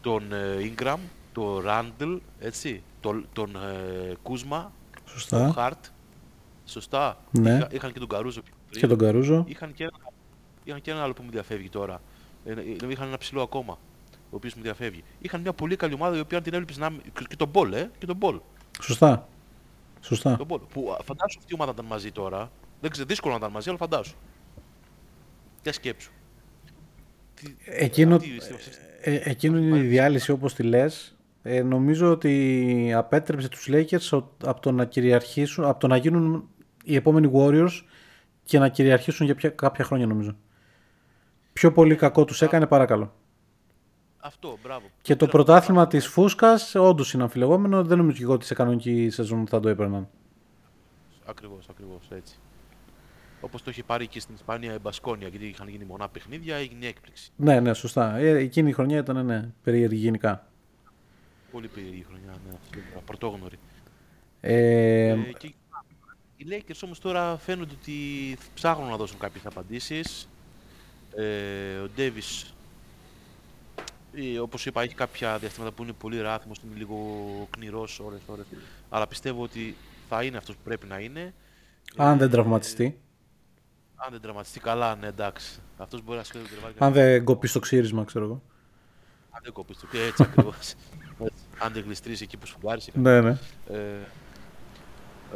τον 0.00 0.32
ε, 0.32 0.72
Ingram, 0.76 0.96
τον 1.32 1.64
Randall, 1.66 2.18
έτσι, 2.40 2.82
τον, 3.00 3.26
τον 3.32 3.56
ε, 3.56 4.12
Kuzma, 4.22 4.48
τον 4.48 4.70
Σωστά. 5.06 5.54
Hart. 5.56 5.88
Σωστά. 6.64 7.16
Ναι. 7.30 7.54
Είχα- 7.56 7.68
είχαν 7.72 7.92
και 7.92 7.98
τον 7.98 8.08
Caruso 8.10 8.32
πιο 8.32 8.42
πριν. 8.68 8.80
Και 8.80 8.86
τον 8.86 8.98
Καρούζο. 8.98 9.44
Είχαν 9.48 9.72
και, 9.74 9.82
ένα, 9.82 9.92
είχαν 10.64 10.80
και 10.80 10.90
ένα 10.90 11.02
άλλο 11.02 11.12
που 11.12 11.22
μου 11.22 11.30
διαφεύγει 11.30 11.68
τώρα. 11.68 12.00
Ε, 12.44 12.52
ε, 12.52 12.88
είχαν 12.88 13.06
ένα 13.08 13.18
ψηλό 13.18 13.42
ακόμα, 13.42 13.78
ο 14.14 14.36
οποίος 14.36 14.54
μου 14.54 14.62
διαφεύγει. 14.62 15.04
Είχαν 15.18 15.40
μια 15.40 15.52
πολύ 15.52 15.76
καλή 15.76 15.94
ομάδα 15.94 16.16
η 16.16 16.20
οποία 16.20 16.36
αν 16.38 16.42
την 16.44 16.52
έβλεπες 16.54 16.76
να... 16.78 16.90
και- 16.90 17.24
και 17.28 17.36
τον 17.36 17.50
Ball, 17.52 17.72
ε, 17.72 17.86
και 17.98 18.06
τον 18.06 18.18
Ball. 18.20 18.38
Σωστά. 18.82 19.28
Σωστά. 20.00 20.36
Τον 20.36 20.46
Ball. 20.50 20.60
Που 20.72 20.92
α, 20.92 21.02
φαντάσου 21.04 21.38
αυτή 21.38 21.52
η 21.52 21.54
ομάδα 21.54 21.70
ήταν 21.74 21.84
μαζί 21.84 22.12
τώρα. 22.12 22.50
Δεν 22.80 22.90
ξέρω, 22.90 23.06
δύσκολο 23.06 23.32
να 23.32 23.38
ήταν 23.38 23.50
μαζί, 23.52 23.68
αλλά 23.68 23.78
φαντάσου. 23.78 24.14
Για 25.62 25.72
σκέψου. 25.72 26.10
Τι- 27.34 27.54
Εκείνο, 27.64 28.14
αυτή 28.16 28.28
η- 28.28 28.38
ε, 29.00 29.20
εκείνο 29.24 29.58
είναι 29.58 29.78
η 29.78 29.86
διάλυση 29.86 30.30
όπως 30.30 30.54
τη 30.54 30.62
λες. 30.62 31.14
Ε, 31.42 31.62
νομίζω 31.62 32.10
ότι 32.10 32.92
απέτρεψε 32.96 33.48
τους 33.48 33.68
Lakers 33.70 34.18
ο- 34.18 34.30
από 34.48 34.60
το 34.60 34.72
να 34.72 34.84
κυριαρχήσουν, 34.84 35.64
από 35.64 35.80
το 35.80 35.86
να 35.86 35.96
γίνουν 35.96 36.48
οι 36.84 36.94
επόμενοι 36.94 37.30
Warriors 37.34 37.82
και 38.44 38.58
να 38.58 38.68
κυριαρχήσουν 38.68 39.26
για 39.26 39.34
πια- 39.34 39.50
κάποια 39.50 39.84
χρόνια 39.84 40.06
νομίζω. 40.06 40.36
Πιο 41.52 41.72
πολύ 41.72 41.94
κακό 41.96 42.24
τους 42.24 42.42
έκανε 42.42 42.66
παρακαλώ. 42.66 43.14
Αυτό, 44.20 44.58
μπράβο. 44.62 44.86
Και 45.02 45.16
το 45.16 45.26
πήραν 45.26 45.30
πρωτάθλημα 45.30 45.86
της 45.86 46.06
Φούσκας 46.06 46.74
όντως 46.74 47.12
είναι 47.12 47.22
αμφιλεγόμενο. 47.22 47.84
Δεν 47.84 47.98
νομίζω 47.98 48.16
και 48.16 48.22
εγώ 48.22 48.32
ότι 48.32 48.44
σε 48.44 48.54
κανονική 48.54 49.10
σεζόν 49.10 49.46
θα 49.46 49.60
το 49.60 49.68
έπαιρναν. 49.68 50.08
Ακριβώς, 51.24 51.68
ακριβώς, 51.70 52.08
έτσι. 52.10 52.34
Όπως 53.40 53.62
το 53.62 53.70
είχε 53.70 53.82
πάρει 53.82 54.06
και 54.06 54.20
στην 54.20 54.34
Ισπανία 54.34 54.74
η 54.74 54.78
Μπασκόνια, 54.78 55.28
γιατί 55.28 55.46
είχαν 55.46 55.68
γίνει 55.68 55.84
μονά 55.84 56.08
παιχνίδια, 56.08 56.56
έγινε 56.56 56.86
έκπληξη. 56.86 57.30
Ναι, 57.36 57.60
ναι, 57.60 57.74
σωστά. 57.74 58.16
Ε, 58.16 58.36
εκείνη 58.36 58.68
η 58.68 58.72
χρονιά 58.72 58.98
ήταν 58.98 59.26
ναι, 59.26 59.48
περίεργη 59.62 59.96
γενικά. 59.96 60.46
Πολύ 61.52 61.68
περίεργη 61.68 62.04
χρονιά, 62.08 62.34
ναι, 62.46 62.56
αυτό, 62.62 63.00
πρωτόγνωρη. 63.06 63.58
Ε, 64.40 65.08
Ε, 65.08 65.16
και 65.38 65.52
οι 66.36 66.46
Lakers 66.50 66.80
όμως 66.84 66.98
τώρα 66.98 67.36
φαίνονται 67.36 67.74
ότι 67.80 67.92
ψάχνουν 68.54 68.88
να 68.88 68.96
δώσουν 68.96 69.18
κάποιες 69.18 69.46
απαντήσεις. 69.46 70.28
Ε, 71.16 71.76
ο 71.78 71.88
Davis, 71.96 72.50
ε, 74.14 74.38
όπως 74.38 74.66
είπα, 74.66 74.82
έχει 74.82 74.94
κάποια 74.94 75.38
διαστήματα 75.38 75.74
που 75.74 75.82
είναι 75.82 75.92
πολύ 75.92 76.20
ράθιμος, 76.20 76.58
είναι 76.64 76.78
λίγο 76.78 76.96
κνηρός 77.50 78.00
ώρες 78.00 78.20
ώρες. 78.26 78.44
Αλλά 78.88 79.06
πιστεύω 79.06 79.42
ότι 79.42 79.76
θα 80.08 80.22
είναι 80.22 80.36
αυτός 80.36 80.54
που 80.54 80.60
πρέπει 80.64 80.86
να 80.86 80.98
είναι. 80.98 81.34
αν 81.96 82.14
Ε, 82.14 82.18
δεν 82.18 82.30
τραυματιστεί. 82.30 82.98
Αν 83.94 84.08
δεν 84.10 84.20
τραυματιστεί 84.20 84.60
καλά, 84.60 84.96
ναι, 84.96 85.06
εντάξει. 85.06 85.60
Αυτός 85.76 86.02
μπορεί 86.02 86.18
να 86.18 86.24
σκέφτεται 86.24 86.54
το 86.54 86.60
τερβάρι. 86.60 86.74
Αν 86.78 86.92
δεν 86.92 87.24
κοπεί 87.24 87.46
στο 87.46 87.58
ξύρισμα, 87.58 88.04
ξέρω 88.04 88.24
εγώ. 88.24 88.42
Αν 89.30 89.40
δεν 89.42 89.52
κοπείς 89.52 89.78
το 89.78 89.86
και 89.86 90.02
έτσι 90.02 90.22
ακριβώς. 90.22 90.56
Έτσι. 91.20 91.44
Αν 91.58 91.72
δεν 91.72 91.82
γλιστρήσει 91.82 92.22
εκεί 92.22 92.36
που 92.36 92.46
σφουγγάρισε. 92.46 92.90
Ναι, 92.94 93.20
ναι. 93.20 93.38
Ε, 93.68 93.76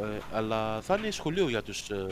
ε, 0.01 0.19
αλλά 0.33 0.81
θα 0.81 0.95
είναι 0.95 1.11
σχολείο 1.11 1.49
για 1.49 1.61
τους 1.63 1.89
ε, 1.89 2.07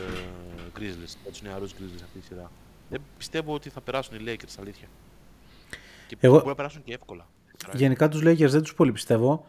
Grizzlies, 0.78 1.14
για 1.22 1.30
τους 1.30 1.42
νεαρούς 1.42 1.72
Grizzlies 1.72 2.02
αυτή 2.02 2.18
τη 2.18 2.26
σειρά. 2.26 2.50
Δεν 2.90 3.00
πιστεύω 3.18 3.54
ότι 3.54 3.70
θα 3.70 3.80
περάσουν 3.80 4.16
οι 4.16 4.24
Lakers, 4.26 4.54
αλήθεια. 4.60 4.88
Και 6.20 6.26
Εγώ- 6.26 6.34
μπορεί 6.36 6.48
να 6.48 6.54
περάσουν 6.54 6.82
και 6.82 6.92
εύκολα. 6.94 7.26
Γενικά 7.74 8.08
τους 8.08 8.20
Lakers 8.24 8.48
δεν 8.50 8.62
τους 8.62 8.74
πολύ 8.74 8.92
πιστεύω. 8.92 9.46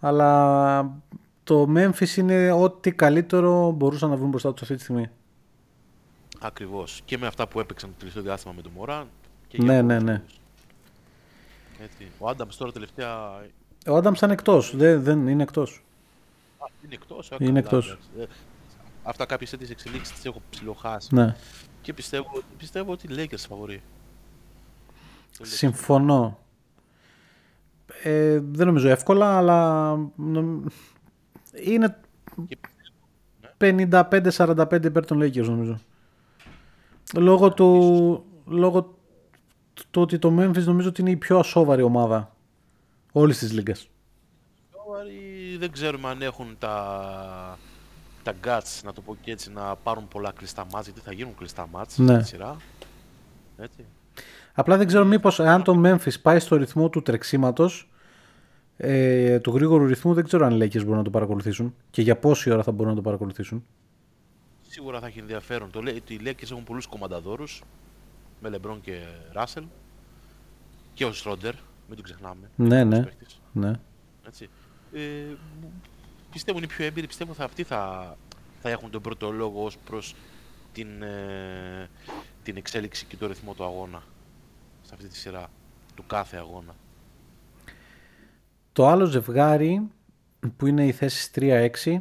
Αλλά 0.00 0.90
το 1.44 1.66
Memphis 1.76 2.16
είναι 2.16 2.52
ό,τι 2.52 2.92
καλύτερο 2.92 3.70
μπορούσαν 3.70 4.10
να 4.10 4.16
βρουν 4.16 4.28
μπροστά 4.28 4.52
τους 4.52 4.62
αυτή 4.62 4.74
τη 4.76 4.82
στιγμή. 4.82 5.10
Ακριβώς. 6.40 7.02
Και 7.04 7.18
με 7.18 7.26
αυτά 7.26 7.48
που 7.48 7.60
έπαιξαν 7.60 7.90
το 7.90 7.96
τελευταίο 7.98 8.22
διάστημα 8.22 8.52
με 8.56 8.62
τον 8.62 8.72
Μωράν. 8.76 9.06
Και 9.48 9.58
Ναι, 9.62 9.72
για 9.72 9.82
ναι, 9.82 9.88
πολλούς 9.88 10.02
ναι. 10.04 10.12
λόγους. 10.12 10.38
Έτσι. 11.82 12.10
Ο 12.18 12.28
Άνταμς 12.28 12.56
τώρα 12.56 12.72
τελευταία 12.72 13.40
Ο 13.86 13.96
Άνταμς 13.96 14.18
ήταν 14.18 14.30
εκτός. 14.30 14.76
Δεν, 14.76 15.02
δεν 15.02 15.26
είναι 15.28 15.42
εκτός. 15.42 15.82
Α, 16.58 16.64
είναι 16.84 16.94
εκτός. 16.94 17.32
α, 17.32 17.36
Είναι 17.40 17.46
καλά, 17.48 17.58
εκτός. 17.58 17.86
εντάξει. 17.86 18.08
Ε, 18.18 18.24
αυτά 19.02 19.26
κάποιες 19.26 19.50
τέτοιες 19.50 19.70
εξελίξεις 19.70 20.14
τις 20.14 20.24
έχω 20.24 20.42
ψιλοχάσει. 20.50 21.14
Ναι. 21.14 21.36
Και 21.82 21.92
πιστεύω, 21.92 22.42
πιστεύω 22.58 22.92
ότι 22.92 23.06
οι 23.12 23.16
Lakers 23.18 23.44
φαβορεί. 23.48 23.82
Συμφωνώ. 25.42 26.38
Ε, 28.02 28.40
δεν 28.50 28.66
νομίζω 28.66 28.88
εύκολα, 28.88 29.36
αλλά 29.36 29.90
νομ- 30.16 30.66
είναι 31.64 32.00
Και 32.46 32.58
55-45 33.58 34.84
υπέρ 34.84 35.04
των 35.06 35.18
Lakers 35.22 35.44
νομίζω. 35.44 35.78
Λόγω 37.16 37.52
του, 37.52 38.24
λόγω 38.46 38.82
του 39.90 40.02
ότι 40.02 40.18
το 40.18 40.28
Memphis 40.38 40.62
νομίζω 40.64 40.88
ότι 40.88 41.00
είναι 41.00 41.10
η 41.10 41.16
πιο 41.16 41.38
ασόβαρη 41.38 41.82
ομάδα 41.82 42.36
όλης 43.12 43.38
της 43.38 43.52
λίγκας. 43.52 43.88
Σοβαροί 44.72 45.56
δεν 45.58 45.72
ξέρουμε 45.72 46.08
αν 46.08 46.22
έχουν 46.22 46.56
τα, 46.58 47.58
τα 48.22 48.32
guts, 48.44 48.80
να 48.84 48.92
το 48.92 49.00
πω 49.00 49.16
και 49.20 49.30
έτσι, 49.30 49.52
να 49.52 49.76
πάρουν 49.76 50.08
πολλά 50.08 50.32
κλειστά 50.32 50.66
μάτς, 50.72 50.84
γιατί 50.86 51.00
θα 51.00 51.12
γίνουν 51.12 51.34
κλειστά 51.36 51.66
μάτς 51.72 51.98
Ναι. 51.98 52.14
στη 52.14 52.24
σειρά. 52.24 52.56
Έτσι. 53.56 53.84
Απλά 54.54 54.76
δεν 54.76 54.86
ξέρω 54.86 55.04
μήπως 55.04 55.40
αν 55.40 55.62
το 55.62 55.82
Memphis 55.84 56.20
πάει 56.22 56.38
στο 56.38 56.56
ρυθμό 56.56 56.88
του 56.88 57.02
τρεξίματος, 57.02 57.88
ε, 58.76 59.40
του 59.40 59.54
γρήγορου 59.54 59.86
ρυθμού, 59.86 60.14
δεν 60.14 60.24
ξέρω 60.24 60.46
αν 60.46 60.60
οι 60.60 60.64
Lakers 60.64 60.82
μπορούν 60.82 60.96
να 60.96 61.02
το 61.02 61.10
παρακολουθήσουν 61.10 61.74
και 61.90 62.02
για 62.02 62.16
πόση 62.16 62.50
ώρα 62.50 62.62
θα 62.62 62.72
μπορούν 62.72 62.90
να 62.90 62.96
το 62.96 63.02
παρακολουθήσουν. 63.02 63.64
Σίγουρα 64.68 65.00
θα 65.00 65.06
έχει 65.06 65.18
ενδιαφέρον. 65.18 65.70
Το 65.70 65.80
λέει 65.80 65.96
ότι 65.96 66.14
οι 66.14 66.20
Lakers 66.24 66.50
έχουν 66.50 66.64
πολλούς 66.64 66.86
κομμανταδόρους, 66.86 67.62
με 68.40 68.50
LeBron 68.52 68.76
και 68.82 68.98
Russell, 69.34 69.62
και 70.94 71.04
ο 71.04 71.10
Schroeder, 71.24 71.52
μην 71.88 71.94
τον 71.94 72.02
ξεχνάμε. 72.02 72.50
Ναι, 72.56 72.84
ναι, 72.84 73.02
παίκτης. 73.02 73.40
ναι. 73.52 73.72
Έτσι. 74.26 74.48
Ε, 74.92 75.00
πιστεύω 76.32 76.58
είναι 76.58 76.66
πιο 76.66 76.84
έμπειροι, 76.84 77.06
πιστεύω 77.06 77.32
θα, 77.32 77.44
αυτοί 77.44 77.62
θα, 77.62 78.16
θα 78.62 78.70
έχουν 78.70 78.90
τον 78.90 79.02
πρώτο 79.02 79.30
λόγο 79.30 79.64
ως 79.64 79.76
προς 79.76 80.14
την, 80.72 81.02
ε, 81.02 81.88
την 82.42 82.56
εξέλιξη 82.56 83.04
και 83.06 83.16
το 83.16 83.26
ρυθμό 83.26 83.52
του 83.54 83.64
αγώνα 83.64 84.02
σε 84.94 85.00
αυτή 85.02 85.12
τη 85.14 85.20
σειρά, 85.20 85.50
του 85.94 86.04
κάθε 86.06 86.36
αγώνα. 86.36 86.74
Το 88.72 88.86
άλλο 88.88 89.04
ζευγάρι 89.04 89.88
που 90.56 90.66
είναι 90.66 90.86
η 90.86 90.92
θέση 90.92 91.30
3-6 91.84 91.96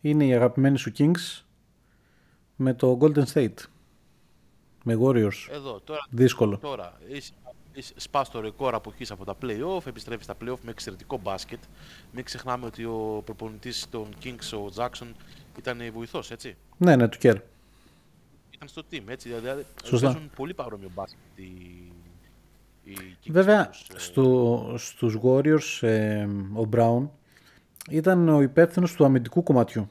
είναι 0.00 0.24
η 0.26 0.34
αγαπημένη 0.34 0.78
σου 0.78 0.92
Kings 0.98 1.42
με 2.56 2.74
το 2.74 2.98
Golden 3.00 3.24
State. 3.32 3.54
Με 4.84 4.98
Warriors. 5.00 5.48
Εδώ, 5.50 5.80
τώρα, 5.80 6.00
Δύσκολο. 6.10 6.58
τώρα 6.58 6.98
είσαι, 7.08 7.32
είσαι, 7.72 7.92
σπάς 7.96 8.30
το 8.30 8.40
ρεκόρ 8.40 8.74
από 8.74 8.92
εκεί 8.98 9.12
από 9.12 9.24
τα 9.24 9.36
play-off, 9.42 9.86
επιστρέφεις 9.86 10.24
στα 10.24 10.34
play-off 10.40 10.58
με 10.62 10.70
εξαιρετικό 10.70 11.18
μπάσκετ. 11.18 11.62
Μην 12.12 12.24
ξεχνάμε 12.24 12.66
ότι 12.66 12.84
ο 12.84 13.22
προπονητής 13.24 13.88
των 13.90 14.08
Kings, 14.24 14.58
ο 14.58 14.72
Jackson, 14.76 15.12
ήταν 15.58 15.80
βοηθός, 15.92 16.30
έτσι; 16.30 16.56
Ναι, 16.76 16.96
ναι, 16.96 17.08
του 17.08 17.18
Κέρ. 17.18 17.36
Ήταν 18.58 18.68
στο 18.68 18.82
team, 18.92 19.02
έτσι. 19.08 19.28
Δηλαδή, 19.28 19.64
Σωστά. 19.84 20.06
παίζουν 20.12 20.30
πολύ 20.36 20.54
παρόμοιο 20.54 20.90
μπάσκετ 20.94 21.18
οι, 21.34 21.42
οι 22.84 22.92
Kings 23.24 23.28
Βέβαια, 23.30 23.58
με 23.58 23.66
τους, 23.70 23.86
ε, 23.94 23.98
στο, 23.98 24.74
στους 24.78 25.18
Warriors 25.22 25.86
ε, 25.88 26.24
ο 26.54 26.68
Brown 26.72 27.08
ήταν 27.90 28.28
ο 28.28 28.40
υπεύθυνος 28.40 28.92
του 28.94 29.04
αμυντικού 29.04 29.42
κομματιού. 29.42 29.90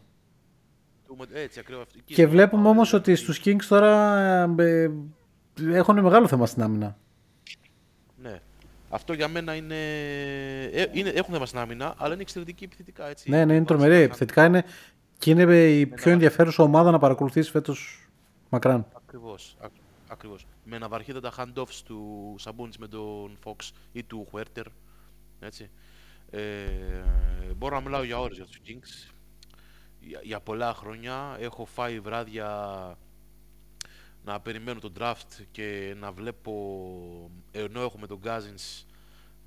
του- 1.07 1.17
έτσι, 1.33 1.59
ακριβώς. 1.59 1.83
Εκεί 1.97 2.13
Και 2.13 2.21
είναι 2.21 2.31
βλέπουμε 2.31 2.63
το- 2.63 2.69
όμως 2.69 2.93
ότι 2.93 3.15
στους 3.15 3.41
Kings 3.45 3.63
τώρα 3.69 4.19
ε, 4.59 4.63
ε, 4.63 4.89
έχουν 5.71 5.99
μεγάλο 5.99 6.27
θέμα 6.27 6.45
στην 6.45 6.61
άμυνα. 6.61 6.97
Ναι. 8.21 8.39
Αυτό 8.89 9.13
για 9.13 9.27
μένα 9.27 9.55
είναι... 9.55 9.75
Ε, 10.71 10.85
είναι 10.91 11.09
έχουν 11.09 11.33
θέμα 11.33 11.45
στην 11.45 11.59
άμυνα, 11.59 11.93
αλλά 11.97 12.13
είναι 12.13 12.21
εξαιρετική 12.21 12.63
επιθετικά, 12.63 13.07
έτσι. 13.09 13.29
Ναι, 13.29 13.35
ναι, 13.37 13.41
είναι 13.41 13.51
Βάζεις 13.53 13.67
τρομερή. 13.67 13.93
ένα- 13.93 14.03
Επιθετικά 14.03 14.45
είναι 14.45 14.63
και 15.17 15.31
είναι 15.31 15.53
η 15.67 15.85
πιο 15.85 16.11
ενδιαφέρουσα 16.11 16.63
ομάδα 16.63 16.91
να 16.91 16.99
παρακολουθήσει 16.99 17.51
φέτος 17.51 18.06
μακράν. 18.49 18.87
Ακριβώς, 18.93 19.55
ακ- 19.59 19.81
ακριβώς. 20.07 20.45
Με 20.63 20.75
ένα 20.75 20.87
βαρχίδατα 20.87 21.31
handoffs 21.37 21.81
του 21.85 22.35
Σαμπούντς 22.39 22.77
με 22.77 22.87
τον 22.87 23.37
Fox 23.43 23.69
ή 23.91 24.03
του 24.03 24.27
Huerter, 24.31 24.65
έτσι. 25.39 25.69
Ε, 26.29 26.71
μπορώ 27.55 27.75
να 27.75 27.81
μιλάω 27.81 28.03
για 28.03 28.19
ώρες 28.19 28.37
για 28.37 28.45
τους 28.45 28.59
Kings. 28.67 29.11
Για, 29.99 30.19
για 30.23 30.39
πολλά 30.39 30.73
χρόνια 30.73 31.35
έχω 31.39 31.65
φάει 31.65 31.99
βράδια 31.99 32.97
να 34.23 34.39
περιμένω 34.39 34.79
τον 34.79 34.93
draft 34.99 35.43
και 35.51 35.95
να 35.99 36.11
βλέπω, 36.11 36.51
ενώ 37.51 37.81
έχουμε 37.81 38.07
τον 38.07 38.19
Cousins, 38.23 38.85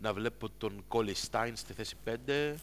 να 0.00 0.12
βλέπω 0.14 0.50
τον 0.58 0.84
Coley 0.88 1.14
Stein 1.30 1.52
στη 1.54 1.72
θέση 1.72 1.96
5. 2.04 2.54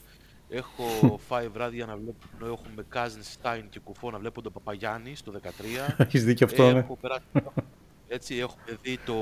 Έχω 0.50 0.84
φάει 1.28 1.48
βράδια 1.48 1.86
να 1.86 1.96
βλέπω, 1.96 2.26
ενώ 2.36 2.46
έχουμε 2.54 2.86
Cousins, 2.94 3.42
Stein 3.42 3.64
και 3.70 3.80
Κουφό, 3.80 4.12
να 4.12 4.20
βλέπω 4.20 4.42
τον 4.42 4.52
Παπαγιάννη 4.52 5.16
στο 5.16 5.32
13. 5.44 5.94
Έχεις 5.98 6.24
δίκιο 6.26 6.46
αυτό, 6.46 6.72
ναι. 6.72 6.80
Έχω 6.80 6.98
περάσει, 7.02 7.24
έτσι, 8.08 8.36
έχουμε 8.36 8.78
δει 8.82 9.00
το, 9.06 9.16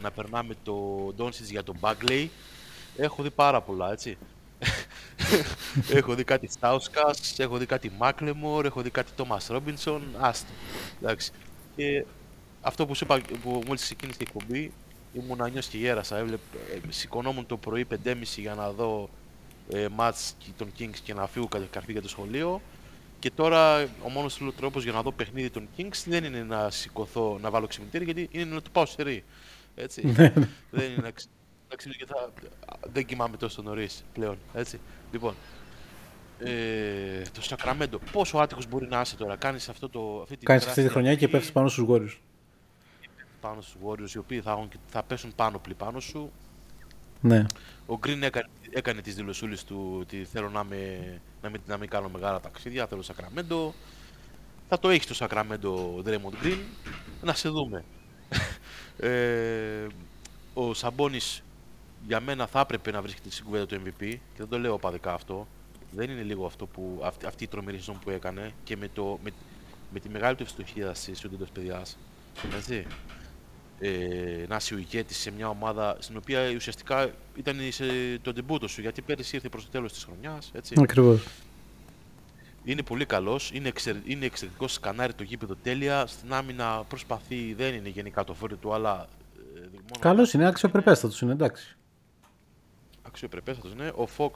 να 0.00 0.10
περνάμε 0.10 0.54
το 0.62 1.06
Doncic 1.18 1.44
για 1.50 1.62
τον 1.62 1.76
Bagley. 1.80 2.28
Έχω 2.96 3.22
δει 3.22 3.30
πάρα 3.30 3.60
πολλά, 3.60 3.92
έτσι. 3.92 4.18
έχω 5.98 6.14
δει 6.14 6.24
κάτι 6.24 6.48
Stauskas, 6.60 7.34
έχω 7.36 7.56
δει 7.56 7.66
κάτι 7.66 7.92
Macklemore, 8.00 8.64
έχω 8.64 8.82
δει 8.82 8.90
κάτι 8.90 9.12
Thomas 9.16 9.56
Robinson, 9.56 10.00
άστο. 10.18 10.50
Εντάξει. 11.02 11.30
Και 11.76 12.04
αυτό 12.60 12.86
που 12.86 12.94
σου 12.94 13.04
είπα, 13.04 13.20
που 13.42 13.62
μόλις 13.66 13.82
ξεκίνησε 13.82 14.18
η 14.20 14.26
εκπομπή, 14.28 14.72
ήμουν 15.12 15.42
ανιός 15.42 15.66
και 15.66 15.78
γέρασα. 15.78 16.16
Έβλεπ, 16.16 16.40
ε, 16.74 16.92
σηκωνόμουν 16.92 17.46
το 17.46 17.56
πρωί 17.56 17.86
5.30 18.04 18.14
για 18.36 18.54
να 18.54 18.70
δω 18.70 19.08
ε, 19.72 19.86
μάτς 19.88 20.36
των 20.56 20.72
Kings 20.78 20.96
και 21.02 21.14
να 21.14 21.26
φύγω 21.26 21.46
κατά 21.48 21.66
καρφί 21.70 21.92
για 21.92 22.02
το 22.02 22.08
σχολείο. 22.08 22.60
Και 23.18 23.30
τώρα 23.30 23.82
ο 23.82 24.08
μόνος 24.12 24.40
τρόπος 24.56 24.82
για 24.84 24.92
να 24.92 25.02
δω 25.02 25.12
παιχνίδι 25.12 25.50
των 25.50 25.68
Kings 25.76 26.02
δεν 26.06 26.24
είναι 26.24 26.42
να 26.42 26.70
σηκωθώ, 26.70 27.38
να 27.42 27.50
βάλω 27.50 27.66
ξυπνητήρι, 27.66 28.04
γιατί 28.04 28.28
είναι 28.30 28.54
να 28.54 28.62
το 28.62 28.70
πάω 28.72 28.86
σε 28.86 29.02
ρί. 29.02 29.24
Έτσι. 29.74 30.00
δεν 30.70 30.90
είναι 30.90 31.02
να, 31.02 31.10
ξυ- 31.10 31.30
να 31.70 31.76
ξυπνήσω 31.76 32.04
και 32.06 32.12
θα... 32.12 32.32
Δεν 32.92 33.04
κοιμάμαι 33.04 33.36
τόσο 33.36 33.62
νωρίς 33.62 34.04
πλέον. 34.12 34.38
Έτσι. 34.54 34.80
Λοιπόν, 35.12 35.34
ε, 36.38 37.22
το 37.32 37.42
Σακραμέντο. 37.42 37.98
Πόσο 38.12 38.38
άτυχος 38.38 38.66
μπορεί 38.68 38.86
να 38.88 39.00
είσαι 39.00 39.16
τώρα. 39.16 39.36
Κάνεις 39.36 39.68
αυτό 39.68 39.88
το, 39.88 40.20
αυτή 40.22 40.36
τη 40.36 40.44
Κάνεις 40.46 40.62
αυτή 40.62 40.74
τη 40.74 40.80
τεράστια 40.80 40.90
χρονιά 40.90 41.10
και 41.10 41.16
αλλαγή 41.16 41.32
πέφτεις 41.32 41.52
πάνω 41.52 41.68
στους 41.68 41.84
Warriors. 41.88 42.18
πάνω 43.40 43.60
στους 43.60 43.76
Warriors, 43.86 44.14
οι 44.14 44.18
οποίοι 44.18 44.40
θα, 44.40 44.50
έχουν 44.50 44.68
και- 44.68 44.78
θα 44.88 45.02
πέσουν 45.02 45.32
πάνω 45.36 45.58
πλη 45.58 45.74
πάνω 45.74 46.00
σου. 46.00 46.32
Ναι. 47.20 47.44
Ο 47.86 47.98
Green 48.06 48.22
έκανε, 48.22 48.48
έκανε 48.70 49.00
τις 49.00 49.14
δηλωσούλες 49.14 49.64
του 49.64 49.96
ότι 50.00 50.24
θέλω 50.24 50.50
να, 50.50 50.64
με, 50.64 50.98
να, 51.42 51.48
μην, 51.50 51.60
να 51.66 51.76
μην 51.76 51.88
κάνω 51.88 52.08
μεγάλα 52.08 52.40
ταξίδια, 52.40 52.86
θέλω 52.86 53.02
Σακραμέντο. 53.02 53.74
Θα 54.68 54.78
το 54.78 54.88
έχει 54.88 55.06
το 55.06 55.14
Σακραμέντο 55.14 55.72
ο 55.72 56.02
Draymond 56.06 56.44
Green. 56.44 56.58
Να 57.22 57.34
σε 57.34 57.48
δούμε. 57.48 57.84
ε, 59.08 59.86
ο 60.54 60.74
Σαμπόνις 60.74 61.42
για 62.06 62.20
μένα 62.20 62.46
θα 62.46 62.60
έπρεπε 62.60 62.90
να 62.90 63.02
βρίσκεται 63.02 63.30
στην 63.30 63.44
κουβέντα 63.44 63.66
του 63.66 63.82
MVP 63.84 63.98
και 64.08 64.36
δεν 64.36 64.48
το 64.48 64.58
λέω 64.58 64.72
οπαδικά 64.72 65.12
αυτό. 65.12 65.46
Δεν 65.90 66.10
είναι 66.10 66.22
λίγο 66.22 66.46
αυτό 66.46 66.66
που, 66.66 67.00
αυτή, 67.04 67.26
αυτή 67.26 67.44
η 67.44 67.46
τρομερή 67.46 67.76
σεζόν 67.76 67.98
που 67.98 68.10
έκανε 68.10 68.52
και 68.64 68.76
με, 68.76 68.88
το, 68.94 69.18
με, 69.22 69.30
με 69.92 70.00
τη 70.00 70.08
μεγάλη 70.08 70.36
του 70.36 70.42
ευστοχία 70.42 70.94
στη 70.94 71.14
σιούντεντος 71.14 71.50
παιδιάς. 71.50 71.96
Έτσι 72.56 72.86
ε, 73.80 74.44
να 74.48 74.56
είσαι 74.56 74.74
ο 74.74 74.78
ηγέτης 74.78 75.16
σε 75.16 75.30
μια 75.30 75.48
ομάδα 75.48 75.96
στην 75.98 76.16
οποία 76.16 76.52
ουσιαστικά 76.54 77.10
ήταν 77.36 77.56
σε 77.70 77.84
το 78.22 78.32
ντεμπούτο 78.32 78.68
σου 78.68 78.80
γιατί 78.80 79.02
πέρυσι 79.02 79.36
ήρθε 79.36 79.48
προς 79.48 79.64
το 79.64 79.70
τέλος 79.70 79.92
της 79.92 80.04
χρονιάς 80.04 80.50
έτσι. 80.54 80.74
Ακριβώς. 80.78 81.26
Είναι 82.64 82.82
πολύ 82.82 83.04
καλός, 83.04 83.50
είναι, 83.54 83.68
εξαιρε... 83.68 83.98
είναι 84.04 84.26
εξαιρετικός, 84.26 84.72
σκανάρει 84.72 85.14
το 85.14 85.22
γήπεδο 85.22 85.56
τέλεια, 85.62 86.06
στην 86.06 86.32
άμυνα 86.32 86.84
προσπαθεί, 86.88 87.54
δεν 87.54 87.74
είναι 87.74 87.88
γενικά 87.88 88.24
το 88.24 88.34
φόρο 88.34 88.56
του 88.56 88.74
αλλά 88.74 89.08
ε, 89.56 89.60
μόνο 89.60 89.98
Καλός 90.00 90.32
είναι, 90.32 90.46
αξιοπρεπέστατος 90.46 91.20
είναι, 91.20 91.32
εντάξει. 91.32 91.76
αξιοπρεπέστατος 93.02 93.74
ναι. 93.74 93.88
Ο 93.88 94.08
Fox, 94.16 94.30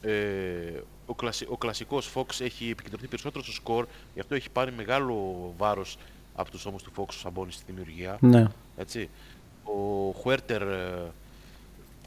ε, 0.00 0.80
ο, 1.06 1.14
κλασι... 1.14 1.46
ο 1.48 1.56
κλασικός 1.56 2.12
Fox 2.14 2.40
έχει 2.40 2.70
επικεντρωθεί 2.70 3.06
περισσότερο 3.06 3.44
στο 3.44 3.52
σκορ, 3.52 3.86
γι' 4.14 4.20
αυτό 4.20 4.34
έχει 4.34 4.50
πάρει 4.50 4.72
μεγάλο 4.72 5.54
βάρος 5.56 5.98
από 6.34 6.50
τους 6.50 6.66
ώμους 6.66 6.82
του 6.82 6.92
Fox 6.96 7.06
ο 7.08 7.12
Σαμπόνης 7.12 7.54
στη 7.54 7.64
δημιουργία. 7.66 8.16
Ναι. 8.20 8.46
Έτσι. 8.76 9.10
Ο 9.64 10.10
Χουέρτερ, 10.10 10.62
ε, 10.62 11.12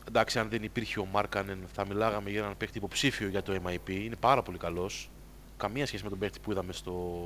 εντάξει, 0.07 0.39
αν 0.39 0.49
δεν 0.49 0.63
υπήρχε 0.63 0.99
ο 0.99 1.05
Μάρκανεν, 1.05 1.59
θα 1.73 1.88
μιλάγαμε 1.88 2.30
για 2.30 2.39
έναν 2.39 2.57
παίχτη 2.57 2.78
υποψήφιο 2.78 3.28
για 3.28 3.43
το 3.43 3.53
MIP. 3.65 3.89
Είναι 3.89 4.15
πάρα 4.19 4.41
πολύ 4.41 4.57
καλός. 4.57 5.09
Καμία 5.57 5.86
σχέση 5.86 6.03
με 6.03 6.09
τον 6.09 6.19
παίχτη 6.19 6.39
που 6.39 6.51
είδαμε 6.51 6.73
στο, 6.73 7.26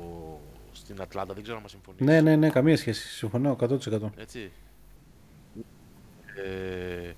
στην 0.72 1.00
Ατλάντα, 1.00 1.34
δεν 1.34 1.42
ξέρω 1.42 1.56
αν 1.56 1.62
μας 1.62 1.70
συμφωνείς. 1.70 2.00
Ναι, 2.00 2.20
ναι, 2.20 2.36
ναι, 2.36 2.50
καμία 2.50 2.76
σχέση. 2.76 3.08
Συμφωνώ 3.08 3.56
100%. 3.60 4.10
Έτσι. 4.16 4.50
Ε, 6.34 7.12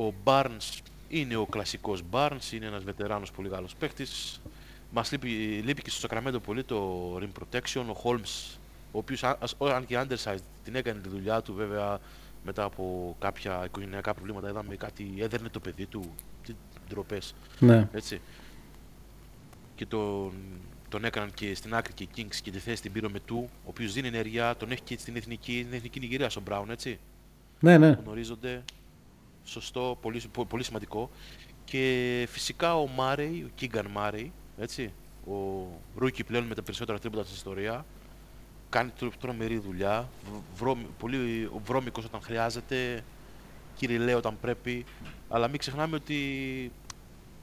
ο 0.00 0.14
Barnes 0.24 0.80
είναι 1.08 1.36
ο 1.36 1.46
κλασικός 1.46 2.02
Barnes, 2.10 2.52
είναι 2.52 2.66
ένας 2.66 2.84
βετεράνος 2.84 3.30
πολύ 3.30 3.48
καλός 3.48 3.74
παίχτης. 3.74 4.40
Μας 4.90 5.12
λείπει, 5.12 5.28
λείπει 5.64 5.82
και 5.82 5.90
στο 5.90 6.08
Sacramento 6.10 6.42
πολύ 6.44 6.64
το 6.64 7.16
rim 7.16 7.28
protection, 7.40 7.84
ο 7.88 8.00
Holmes, 8.04 8.58
ο 8.92 8.98
οποίος 8.98 9.22
α- 9.24 9.36
ας- 9.40 9.56
αν 9.60 9.86
και 9.86 9.98
undersized 10.08 10.38
την 10.64 10.74
έκανε 10.74 11.00
τη 11.00 11.08
δουλειά 11.08 11.42
του 11.42 11.54
βέβαια 11.54 11.98
μετά 12.44 12.64
από 12.64 13.16
κάποια 13.20 13.64
οικογενειακά 13.64 14.14
προβλήματα 14.14 14.48
είδαμε 14.48 14.76
κάτι, 14.76 15.14
έδερνε 15.18 15.48
το 15.48 15.60
παιδί 15.60 15.86
του, 15.86 16.14
τι 16.46 16.52
ντροπές, 16.88 17.34
Ναι. 17.58 17.88
έτσι. 17.92 18.20
Και 19.74 19.86
τον, 19.86 20.32
τον 20.88 21.04
έκαναν 21.04 21.30
και 21.34 21.54
στην 21.54 21.74
άκρη 21.74 21.92
και 21.92 22.02
οι 22.02 22.08
Kings 22.16 22.34
και 22.42 22.50
τη 22.50 22.58
θέση 22.58 22.82
την 22.82 22.92
πήρε 22.92 23.08
με 23.08 23.20
του, 23.20 23.48
ο 23.52 23.68
οποίος 23.68 23.92
δίνει 23.92 24.08
ενέργεια, 24.08 24.56
τον 24.56 24.70
έχει 24.70 24.82
και 24.82 24.98
στην 24.98 25.16
εθνική, 25.16 25.60
στην 25.62 25.72
εθνική 25.76 26.00
Νιγηρία 26.00 26.30
στον 26.30 26.42
Brown, 26.50 26.64
έτσι 26.68 26.98
Ναι, 27.60 27.78
ναι. 27.78 27.98
γνωρίζονται. 28.04 28.62
Σωστό, 29.44 29.98
πολύ, 30.00 30.22
πο- 30.32 30.44
πολύ 30.46 30.62
σημαντικό. 30.64 31.10
Και 31.64 32.26
φυσικά 32.30 32.74
ο 32.76 32.86
Μάρεϊ, 32.86 33.42
ο 33.46 33.50
Κίγκαν 33.54 33.86
Μάρεϊ, 33.90 34.32
έτσι, 34.58 34.92
ο 35.26 35.32
rookie 35.96 36.24
πλέον 36.24 36.44
με 36.44 36.54
τα 36.54 36.62
περισσότερα 36.62 36.98
τρίποντα 36.98 37.22
στην 37.22 37.34
ιστορία, 37.34 37.84
κάνει 38.72 38.90
τρο- 38.98 39.12
τρομερή 39.20 39.58
δουλειά, 39.58 40.08
β- 40.32 40.58
βρώμη- 40.58 40.86
πολύ 40.98 41.50
βρώμικος 41.64 42.04
όταν 42.04 42.20
χρειάζεται, 42.20 43.04
κυριλέ 43.76 44.16
όταν 44.18 44.36
πρέπει, 44.40 44.84
αλλά 45.28 45.48
μην 45.48 45.58
ξεχνάμε 45.58 45.96
ότι 45.96 46.16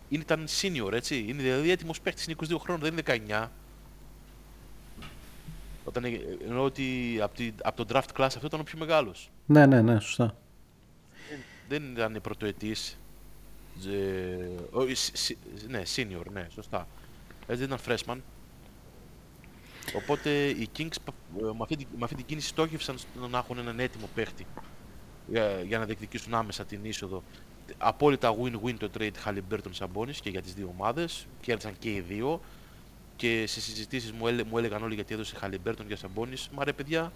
είναι, 0.10 0.22
ήταν 0.22 0.46
senior, 0.62 0.92
έτσι, 0.92 1.26
είναι 1.28 1.42
δηλαδή 1.42 1.72
έτοιμος 1.72 2.02
παίχτης, 2.02 2.26
είναι 2.26 2.36
22 2.40 2.58
χρόνων, 2.60 2.82
δεν 2.82 2.92
είναι 2.92 3.02
19. 3.02 3.52
Όταν, 5.84 6.04
ε, 6.04 6.10
εννοώ 6.48 6.64
ότι 6.64 7.18
από, 7.22 7.36
τη, 7.36 7.52
από 7.64 7.86
τον 7.86 7.88
draft 7.98 8.20
class 8.22 8.26
αυτό 8.26 8.46
ήταν 8.46 8.60
ο 8.60 8.64
πιο 8.64 8.78
μεγάλος 8.80 9.30
Ναι, 9.46 9.66
ναι, 9.66 9.82
ναι, 9.82 10.00
σωστά. 10.00 10.36
δεν 11.70 11.84
ήταν 11.92 12.20
πρωτοετής. 12.22 12.98
Ε, 13.88 14.48
ο- 14.72 14.88
σ- 14.96 15.16
σ- 15.18 15.38
ναι, 15.68 15.82
senior, 15.96 16.26
ναι, 16.34 16.48
σωστά. 16.54 16.88
Έτσι 17.48 17.66
δεν 17.66 17.78
ήταν 17.78 17.80
freshman. 17.98 18.18
Οπότε 19.96 20.30
οι 20.48 20.68
Kings 20.78 20.96
πα- 21.04 21.14
ε, 21.40 21.44
με 21.44 21.58
αυτή, 21.62 21.76
την- 21.76 21.88
με 21.98 22.04
αυτή 22.04 22.16
την 22.16 22.26
κίνηση 22.26 22.48
στόχευσαν 22.48 22.98
στο 22.98 23.28
να 23.28 23.38
έχουν 23.38 23.58
έναν 23.58 23.80
έτοιμο 23.80 24.10
παίχτη 24.16 24.46
για, 25.28 25.62
για 25.68 25.78
να 25.80 25.86
διεκδικήσουν 25.86 26.34
άμεσα 26.34 26.66
την 26.66 26.80
είσοδο. 26.84 27.24
Απόλυτα 27.78 28.36
win-win 28.44 28.74
το 28.80 28.90
trade 29.00 29.12
Halliburton 29.26 29.72
Sabonis 29.80 30.16
και 30.22 30.30
για 30.30 30.42
τις 30.42 30.54
δύο 30.54 30.74
ομάδες. 30.78 31.26
Κέρδισαν 31.42 31.74
και 31.80 31.90
οι 31.90 32.04
δύο. 32.08 32.42
Και 33.16 33.44
σε 33.48 33.62
συζητήσεις 33.62 34.12
μου, 34.12 34.28
έλε, 34.28 34.44
μου 34.44 34.58
έλεγαν 34.58 34.84
όλοι 34.84 34.94
γιατί 34.96 35.14
έδωσε 35.14 35.36
Halliburton 35.44 35.86
για 35.88 35.98
Sabonis. 36.02 36.48
Μα 36.56 36.64
ρε 36.64 36.74
παιδιά, 36.74 37.12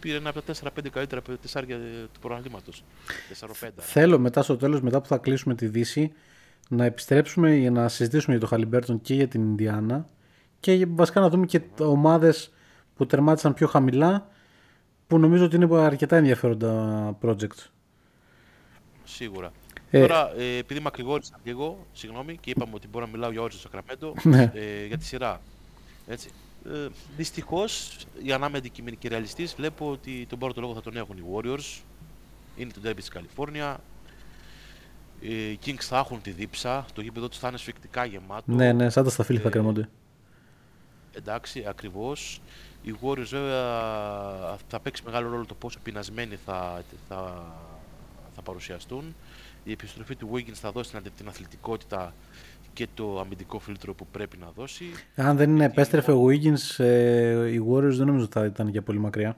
πήρε 0.00 0.16
ένα 0.16 0.28
από 0.30 0.42
τα 0.42 0.52
4-5 0.54 0.90
καλύτερα 0.90 1.22
τεσσάρια 1.42 1.76
του 2.12 2.20
προγράμματος. 2.20 2.84
4-5. 3.28 3.68
Θέλω 3.76 4.18
μετά 4.18 4.42
στο 4.42 4.56
τέλος, 4.56 4.80
μετά 4.80 5.00
που 5.00 5.06
θα 5.06 5.16
κλείσουμε 5.18 5.54
τη 5.54 5.66
Δύση, 5.68 6.12
να 6.68 6.84
επιστρέψουμε 6.84 7.54
για 7.54 7.70
να 7.70 7.88
συζητήσουμε 7.88 8.36
για 8.36 8.44
το 8.44 8.50
Χαλιμπέρτον 8.50 9.00
και 9.00 9.14
για 9.14 9.28
την 9.28 9.40
Ινδιάνα 9.42 10.06
και 10.74 10.86
βασικά 10.88 11.20
να 11.20 11.28
δούμε 11.28 11.46
και 11.46 11.60
ομάδες 11.80 12.52
που 12.96 13.06
τερμάτισαν 13.06 13.54
πιο 13.54 13.66
χαμηλά 13.66 14.28
που 15.06 15.18
νομίζω 15.18 15.44
ότι 15.44 15.56
είναι 15.56 15.80
αρκετά 15.80 16.16
ενδιαφέροντα 16.16 17.18
project. 17.22 17.66
Σίγουρα. 19.04 19.52
Ε, 19.90 20.00
Τώρα, 20.00 20.32
ε, 20.36 20.56
επειδή 20.56 20.80
μακρηγόρησα 20.80 21.38
λίγο, 21.44 21.86
συγγνώμη, 21.92 22.36
και 22.40 22.50
είπαμε 22.50 22.72
ότι 22.74 22.88
μπορώ 22.88 23.04
να 23.04 23.10
μιλάω 23.10 23.30
για 23.30 23.40
ώρες 23.42 23.54
στο 23.54 23.62
Σακραμέντο, 23.62 24.14
Ναι. 24.36 24.52
ε, 24.54 24.86
για 24.86 24.98
τη 24.98 25.04
σειρά. 25.04 25.40
Έτσι. 26.06 26.30
Ε, 26.66 26.86
Δυστυχώς, 27.16 27.96
για 28.22 28.38
να 28.38 28.46
είμαι 28.46 28.58
αντικειμενική 28.58 29.00
και 29.02 29.08
ρεαλιστής, 29.08 29.54
βλέπω 29.54 29.90
ότι 29.90 30.26
τον 30.28 30.38
πρώτο 30.38 30.60
λόγο 30.60 30.74
θα 30.74 30.80
τον 30.80 30.96
έχουν 30.96 31.16
οι 31.16 31.22
Warriors. 31.34 31.80
Είναι 32.56 32.70
το 32.72 32.80
derby 32.90 32.96
της 32.96 33.08
Καλιφόρνια. 33.08 33.80
Ε, 35.22 35.28
Οι 35.50 35.58
Kings 35.66 35.80
θα 35.80 35.98
έχουν 35.98 36.22
τη 36.22 36.30
δίψα. 36.30 36.86
Το 36.94 37.00
γήπεδο 37.00 37.28
τους 37.28 37.38
θα 37.38 37.48
είναι 37.48 37.56
σφιχτικά 37.58 38.04
γεμάτο. 38.04 38.52
Ναι, 38.52 38.72
ναι, 38.72 38.90
σαν 38.90 39.04
τα 39.04 39.10
σταφύλια 39.10 39.42
θα 39.42 39.48
Ε, 39.48 39.50
κρεμόνται. 39.50 39.88
Εντάξει, 41.16 41.64
ακριβώς. 41.68 42.40
Οι 42.82 42.94
Warriors 43.02 43.28
βέβαια 43.30 43.62
θα 44.68 44.80
παίξει 44.82 45.02
μεγάλο 45.04 45.28
ρόλο 45.28 45.44
το 45.46 45.54
πόσο 45.54 45.78
πεινασμένοι 45.82 46.36
θα, 46.44 46.82
θα, 47.08 47.44
θα 48.34 48.42
παρουσιαστούν. 48.42 49.14
Η 49.64 49.72
επιστροφή 49.72 50.16
του 50.16 50.30
Wiggins 50.32 50.52
θα 50.54 50.70
δώσει 50.72 50.90
την, 50.90 50.98
αθε- 50.98 51.12
την 51.16 51.28
αθλητικότητα 51.28 52.14
και 52.72 52.86
το 52.94 53.20
αμυντικό 53.20 53.58
φίλτρο 53.58 53.94
που 53.94 54.06
πρέπει 54.10 54.36
να 54.36 54.50
δώσει. 54.56 54.84
Αν 55.16 55.36
δεν 55.36 55.50
είναι 55.50 55.64
επέστρεφε 55.64 56.12
ο 56.12 56.24
Wiggins, 56.26 56.84
ε, 56.84 57.48
οι 57.52 57.66
Warriors 57.70 57.92
δεν 57.96 58.06
νομίζω 58.06 58.24
ότι 58.24 58.38
θα 58.38 58.44
ήταν 58.44 58.68
για 58.68 58.82
πολύ 58.82 58.98
μακριά. 58.98 59.36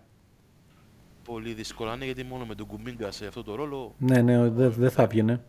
Πολύ 1.24 1.52
δύσκολα 1.52 1.94
είναι 1.94 2.04
γιατί 2.04 2.24
μόνο 2.24 2.44
με 2.46 2.54
τον 2.54 2.66
Κουμίγκα 2.66 3.10
σε 3.10 3.26
αυτό 3.26 3.42
το 3.42 3.54
ρόλο 3.54 3.94
Ναι, 3.98 4.22
ναι, 4.22 4.48
δεν 4.48 4.70
δεν 4.72 4.90
θα 4.90 5.02
έβγαινε. 5.02 5.40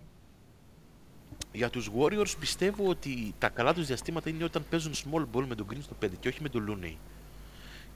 Για 1.51 1.69
τους 1.69 1.89
Warriors 1.99 2.33
πιστεύω 2.39 2.89
ότι 2.89 3.33
τα 3.37 3.49
καλά 3.49 3.73
τους 3.73 3.85
διαστήματα 3.87 4.29
είναι 4.29 4.43
όταν 4.43 4.65
παίζουν 4.69 4.93
small 4.93 5.21
ball 5.33 5.45
με 5.47 5.55
τον 5.55 5.67
Green 5.71 5.77
στο 5.81 5.95
5 6.05 6.07
και 6.19 6.27
όχι 6.27 6.41
με 6.41 6.49
τον 6.49 6.65
Looney. 6.69 6.95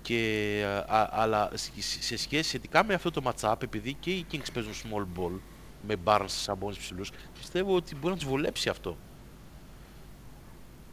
Και, 0.02 0.64
α, 0.88 1.08
αλλά 1.12 1.50
σ- 1.54 1.72
σε 2.04 2.18
σχέση 2.18 2.48
σχετικά 2.48 2.84
με 2.86 2.94
αυτό 2.94 3.12
το 3.12 3.22
matchup, 3.26 3.56
επειδή 3.64 3.94
και 3.94 4.12
οι 4.12 4.26
Kings 4.32 4.48
παίζουν 4.54 4.74
small 4.74 5.20
ball 5.20 5.32
με 5.88 5.96
Barnes, 6.06 6.24
Σαμπόνις 6.28 6.78
ψηλούς, 6.78 7.12
πιστεύω 7.40 7.76
ότι 7.76 7.96
μπορεί 7.96 8.14
να 8.14 8.20
τους 8.20 8.28
βολέψει 8.30 8.70
αυτό. 8.70 8.98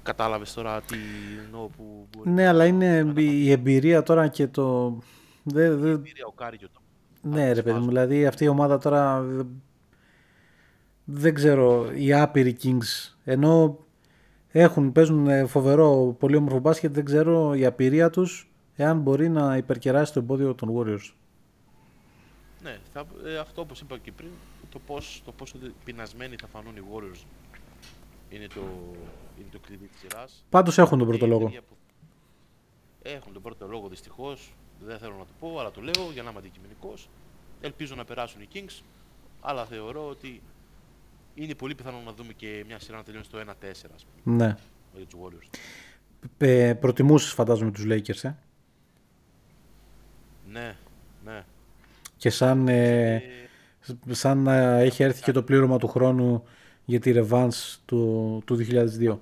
Κατάλαβες 0.03 0.53
τώρα 0.55 0.81
τι 0.81 0.97
εννοώ 1.45 1.67
που 1.69 2.07
μπορεί 2.17 2.31
Ναι, 2.31 2.47
αλλά 2.49 2.65
είναι 2.67 3.13
η 3.17 3.51
εμπειρία 3.51 4.03
τώρα 4.03 4.29
και 4.29 4.47
το... 4.47 4.99
Δε, 5.43 5.75
δε, 5.75 5.91
εμπειρία 5.91 6.27
ο 6.27 6.33
Κάρι 6.33 6.57
και 6.59 6.65
ο 6.65 6.69
Τόμσον. 6.73 7.33
ναι, 7.35 7.53
ρε 7.53 7.63
παιδί 7.63 7.79
μου, 7.79 7.87
δηλαδή 7.89 8.27
αυτή 8.27 8.45
η 8.45 8.49
ομάδα 8.49 8.79
τώρα 8.79 9.21
δε- 9.21 9.43
δεν 11.13 11.35
ξέρω, 11.35 11.91
οι 11.95 12.13
άπειροι 12.13 12.57
Kings, 12.63 13.15
ενώ 13.25 13.79
έχουν, 14.49 14.93
παίζουν 14.93 15.27
ε, 15.27 15.47
φοβερό, 15.47 16.17
πολύ 16.19 16.37
όμορφο 16.37 16.59
μπάσκετ, 16.59 16.93
δεν 16.93 17.05
ξέρω 17.05 17.55
η 17.55 17.65
απειρία 17.67 18.11
τους 18.11 18.51
εάν 18.77 19.01
μπορεί 19.01 19.29
να 19.29 19.57
υπερκεράσει 19.57 20.13
το 20.13 20.19
εμπόδιο 20.19 20.55
των 20.55 20.69
Warriors. 20.77 21.13
Ναι, 22.63 22.79
θα, 22.93 23.07
ε, 23.25 23.39
αυτό 23.39 23.61
όπως 23.61 23.81
είπα 23.81 23.99
και 23.99 24.13
πριν, 24.13 24.29
το, 24.71 24.79
πώς, 24.87 25.23
το 25.25 25.33
πόσο 25.33 25.59
δε- 25.63 25.69
πεινασμένοι 25.85 26.37
θα 26.41 26.47
φανούν 26.47 26.77
οι 26.77 26.81
Warriors 26.95 27.25
είναι 28.31 28.47
το, 28.55 28.61
είναι 29.39 29.49
το 29.53 29.59
κλειδί 29.67 29.87
της 29.87 30.01
σειράς. 30.01 30.45
Πάντως 30.51 30.79
έχουν 30.79 30.99
τον 30.99 31.11
Και 31.11 31.17
πρώτο 31.17 31.27
η 31.27 31.29
λόγο. 31.29 31.43
εταιρεία 31.43 31.61
που- 31.69 31.75
Έχουν 33.03 33.33
τον 33.33 33.43
πρώτο 33.43 33.67
λόγο 33.67 33.89
δυστυχώς. 33.89 34.53
Δεν 34.87 34.99
θέλω 34.99 35.13
να 35.19 35.25
το 35.25 35.33
πω, 35.41 35.59
αλλά 35.61 35.71
το 35.71 35.81
λέω 35.81 36.11
για 36.13 36.23
να 36.23 36.31
είμαι 36.31 36.39
αντικειμενικός. 36.39 37.09
Ελπίζω 37.61 37.95
να 37.95 38.05
περάσουν 38.05 38.41
οι 38.41 38.49
Kings, 38.55 38.81
αλλά 39.41 39.65
θεωρώ 39.65 40.09
ότι 40.09 40.43
είναι 41.45 41.55
πολύ 41.55 41.75
πιθανό 41.75 42.01
να 42.05 42.13
δούμε 42.13 42.33
και 42.33 42.65
μια 42.67 42.79
σειρά 42.79 42.97
να 42.97 43.03
τελειώνει 43.03 43.25
στο 43.25 43.39
1-4 43.39 43.45
ας 43.95 44.07
πούμε, 44.23 44.37
Ναι. 44.37 44.57
για 44.97 45.07
τους 45.07 45.19
Warriors. 45.23 45.59
Ε, 46.39 46.75
προτιμούσες 46.81 47.33
φαντάζομαι 47.33 47.71
τους 47.71 47.85
Lakers, 47.89 48.23
ε; 48.29 48.35
Ναι, 50.51 50.77
ναι. 51.25 51.45
Και 52.17 52.31
σαν, 52.31 52.69
ε, 52.69 53.15
Ε, 53.15 53.23
σαν 54.15 54.39
να 54.39 54.79
έχει 54.79 55.03
έρθει 55.03 55.23
και 55.23 55.33
το 55.33 55.43
πλήρωμα 55.43 55.79
του 55.79 55.89
χρόνου 55.89 56.45
για 56.85 57.01
τη 57.01 57.13
revanche 57.17 57.77
του, 57.85 58.43
του 58.47 58.55
2002. 58.57 59.19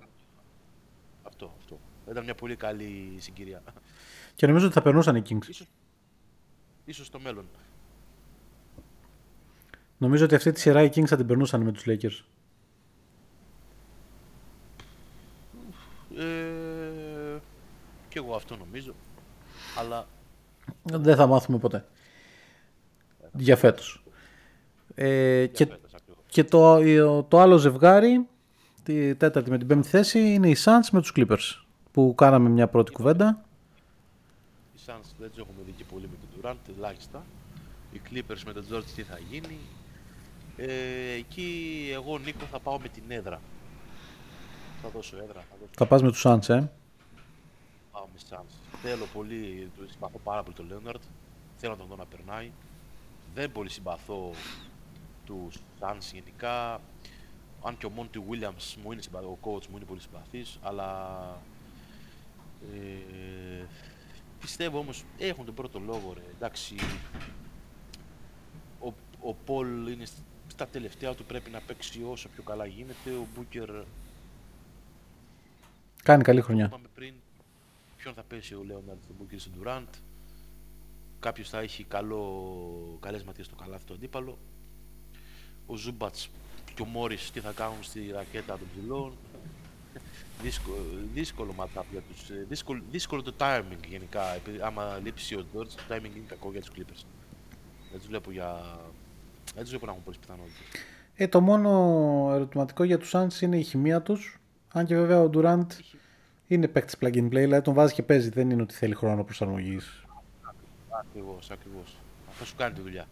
αυτό, 1.23 1.55
αυτό. 1.59 1.79
Ήταν 2.11 2.25
μια 2.25 2.35
πολύ 2.35 2.57
καλή 2.57 3.17
συγκυρία. 3.19 3.63
Και 4.35 4.47
νομίζω 4.47 4.65
ότι 4.65 4.75
θα 4.75 4.83
περνούσαν 4.83 5.17
οι 5.17 5.23
Kings. 5.29 5.49
ίσως, 5.49 5.67
ίσως 6.85 7.07
στο 7.07 7.21
μέλλον. 7.21 7.45
Νομίζω 9.99 10.25
ότι 10.25 10.35
αυτή 10.35 10.53
τη 10.53 10.61
σειρά 10.61 10.83
οι 10.83 10.89
Kings 10.95 11.07
θα 11.07 11.17
την 11.17 11.27
περνούσαν 11.27 11.63
με 11.63 11.73
τους 11.73 11.85
Lakers. 11.87 12.25
Ε, 16.19 17.39
και 18.09 18.19
εγώ 18.19 18.35
αυτό 18.35 18.57
νομίζω. 18.57 18.95
Αλλά 19.79 20.07
Δεν 20.83 21.17
θα 21.17 21.27
μάθουμε 21.27 21.59
ποτέ. 21.59 21.85
Για 23.33 23.57
φέτος. 23.57 24.03
Ε, 24.95 25.47
και 25.47 25.67
φέτος 25.67 25.95
ακριβώς. 25.95 26.25
και 26.27 26.45
το, 26.45 27.23
το 27.23 27.41
άλλο 27.41 27.57
ζευγάρι, 27.57 28.27
τη 28.83 29.15
τέταρτη 29.15 29.51
με 29.51 29.59
την 29.59 29.67
πέμπτη 29.67 29.89
θέση, 29.89 30.19
είναι 30.19 30.49
οι 30.49 30.57
Suns 30.65 30.89
με 30.93 31.01
τους 31.01 31.13
Clippers. 31.17 31.65
Που 31.93 32.15
κάναμε 32.17 32.49
μια 32.49 32.69
πρώτη 32.69 32.93
κουβέντα. 32.93 33.45
Οι 34.77 34.81
Suns 34.87 35.11
δεν 35.19 35.31
τους 35.31 35.39
έχουμε 35.39 35.59
δει 35.67 35.73
και 35.77 35.85
πολύ 35.93 36.09
με 36.11 36.17
τον 36.21 36.53
Durant, 36.53 36.75
ελάχιστα. 36.77 37.25
Οι 37.93 38.01
Clippers 38.11 38.43
με 38.47 38.53
τον 38.53 38.65
George 38.73 38.85
τι 38.97 39.03
θα 39.03 39.19
γίνει. 39.31 39.59
Ε, 40.61 41.11
εκεί 41.13 41.89
εγώ 41.93 42.19
Νίκο 42.19 42.45
θα 42.45 42.59
πάω 42.61 42.79
με 42.81 42.89
την 42.89 43.03
έδρα. 43.09 43.41
Θα 44.83 44.89
δώσω 44.89 45.17
έδρα, 45.17 45.41
θα 45.41 45.57
δώσω 45.61 45.71
Θα 45.77 45.87
πας 45.87 46.03
με 46.03 46.11
τους 46.11 46.23
Suns, 46.27 46.49
ε; 46.49 46.71
πάω 47.93 48.07
με 48.13 48.19
Suns. 48.31 48.77
Θέλω 48.83 49.05
πολύ, 49.13 49.71
το 49.79 49.83
συμπαθώ 49.91 50.19
πάρα 50.25 50.43
πολύ 50.43 50.57
τον 50.57 50.67
Leonard. 50.71 51.01
Θέλω 51.57 51.73
να 51.73 51.79
τον 51.79 51.87
δω 51.89 51.97
να 51.97 52.07
περνάει. 52.07 52.51
Δεν 53.35 53.53
πολύ 53.53 53.71
συμπαθώ 53.71 54.31
τους 55.27 55.57
Suns 55.81 56.13
γενικά. 56.13 56.81
Αν 57.63 57.77
και 57.79 57.87
ο 57.87 57.93
Monty 57.97 58.17
Williams 58.17 58.75
μου 58.83 58.93
είναι 58.93 59.03
συμπαθ... 59.03 59.23
ο 59.25 59.39
coach 59.43 59.67
μου 59.67 59.77
είναι 59.77 59.85
πολύ 59.85 60.01
συμπαθής, 60.01 60.59
αλλά 60.63 61.19
ε, 62.75 63.65
πιστεύω 64.41 64.79
όμως 64.79 65.05
έχουν 65.19 65.45
τον 65.45 65.55
πρώτο 65.55 65.79
λόγο 65.79 66.13
ρε. 66.15 66.23
Εντάξει, 66.37 66.75
ο, 68.81 68.93
ο 69.21 69.35
Πολ 69.35 69.87
είναι 69.87 70.05
σ- 70.05 70.13
στα 70.59 70.67
τελευταία 70.67 71.15
του 71.15 71.25
πρέπει 71.25 71.51
να 71.51 71.61
παίξει 71.61 72.03
όσο 72.11 72.29
πιο 72.29 72.43
καλά 72.43 72.67
γίνεται. 72.67 73.11
Ο 73.11 73.27
Μπούκερ 73.35 73.71
Κάνει 76.03 76.23
καλή 76.23 76.41
χρονιά. 76.41 76.65
είπαμε 76.65 76.89
πριν 76.95 77.15
ποιον 77.97 78.15
θα 78.15 78.23
πέσει 78.23 78.55
ο 78.55 78.63
Λέοναρντ 78.65 79.03
στον 79.03 79.17
Μπούκερ 79.19 79.39
στον 79.39 79.53
Ντουράντ. 79.53 79.89
Κάποιος 81.21 81.49
θα 81.49 81.59
έχει 81.59 81.85
καλό, 81.85 82.99
καλές 83.01 83.25
ματιές 83.25 83.47
στο 83.47 83.55
καλάθι 83.55 83.85
του 83.85 83.95
αντίπαλο. 83.95 84.39
Ο 85.67 85.77
Ζούμπατς 85.77 86.31
και 86.75 86.83
ο 86.83 86.85
Μόρις 86.85 87.31
τι 87.31 87.41
θα 87.41 87.53
κάνουν 87.53 87.83
στη 87.83 88.11
ρακέτα 88.11 88.59
των 88.59 88.69
ψηλών. 88.73 89.13
Δύσκολο, 90.43 90.77
δύσκολο 91.15 91.55
matchup 91.59 91.85
για 91.91 92.01
τους, 92.01 92.31
ε, 92.31 92.47
δύσκολο, 92.49 92.83
δύσκολο 92.91 93.23
το 93.23 93.35
timing 93.39 93.87
γενικά. 93.89 94.35
Επειδή 94.35 94.61
άμα 94.61 94.99
λείψει 95.03 95.35
ο 95.35 95.47
George, 95.55 95.69
το 95.69 95.83
timing 95.89 96.17
είναι 96.17 96.27
κακό 96.27 96.51
για 96.51 96.61
τους 96.61 96.71
Clippers. 96.77 97.05
Δεν 97.91 97.99
τους 97.99 98.07
βλέπω 98.07 98.31
για... 98.31 98.81
Δεν 99.55 99.63
τους 99.63 99.69
βλέπω 99.69 99.87
να 99.87 99.93
έχουν 99.93 100.05
πολλές 100.05 100.21
πιθανότητες. 100.21 100.61
Ε, 101.15 101.29
το 101.29 101.41
μόνο 101.41 101.71
ερωτηματικό 102.35 102.85
για 102.85 102.99
τους 102.99 103.11
Suns 103.15 103.41
είναι 103.41 103.59
η 103.59 103.63
χημεία 103.63 104.03
τους. 104.03 104.41
Αν 104.73 104.87
και 104.87 104.97
βέβαια 104.97 105.21
ο 105.21 105.31
Durant 105.35 105.67
είναι 106.47 106.69
παίκτης 106.69 106.97
plug 107.01 107.15
and 107.15 107.27
play, 107.27 107.31
δηλαδή 107.31 107.63
τον 107.63 107.75
βάζει 107.75 107.95
και 107.95 108.03
παίζει. 108.03 108.29
Δεν 108.29 108.51
είναι 108.51 108.63
ότι 108.63 108.75
θέλει 108.75 108.95
χρόνο 108.95 109.25
προσαρμογής. 109.25 110.05
Ακριβώς, 110.89 111.51
ακριβώς. 111.51 111.97
Αυτό 112.29 112.45
σου 112.45 112.55
κάνει 112.57 112.75
τη 112.75 112.81
δουλειά. 112.81 113.07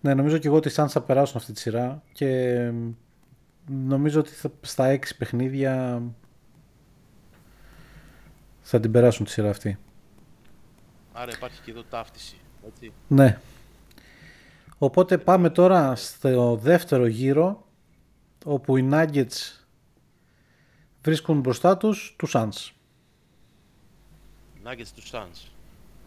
Ναι, 0.00 0.14
νομίζω 0.14 0.38
και 0.38 0.46
εγώ 0.46 0.56
ότι 0.56 0.68
οι 0.68 0.72
Suns 0.76 0.88
θα 0.88 1.00
περάσουν 1.00 1.36
αυτή 1.36 1.52
τη 1.52 1.60
σειρά 1.60 2.02
και 2.12 2.58
μ, 2.70 2.92
νομίζω 3.66 4.20
ότι 4.20 4.30
θα, 4.30 4.50
στα 4.60 4.86
έξι 4.86 5.16
παιχνίδια 5.16 6.02
θα 8.60 8.80
την 8.80 8.90
περάσουν 8.90 9.24
τη 9.24 9.30
σειρά 9.30 9.50
αυτή. 9.50 9.78
Άρα 11.12 11.30
υπάρχει 11.36 11.60
και 11.60 11.70
εδώ 11.70 11.82
ταύτιση. 11.82 12.36
Έτσι. 12.66 12.92
Ναι. 13.08 13.38
Οπότε 14.78 15.18
πάμε 15.18 15.50
τώρα 15.50 15.96
στο 15.96 16.56
δεύτερο 16.56 17.06
γύρο 17.06 17.66
όπου 18.44 18.76
οι 18.76 18.88
Nuggets 18.92 19.64
βρίσκουν 21.02 21.40
μπροστά 21.40 21.76
τους 21.76 22.14
τους 22.18 22.32
Suns. 22.34 22.70
Nuggets 24.64 24.88
τους 24.94 25.10
Suns. 25.12 25.48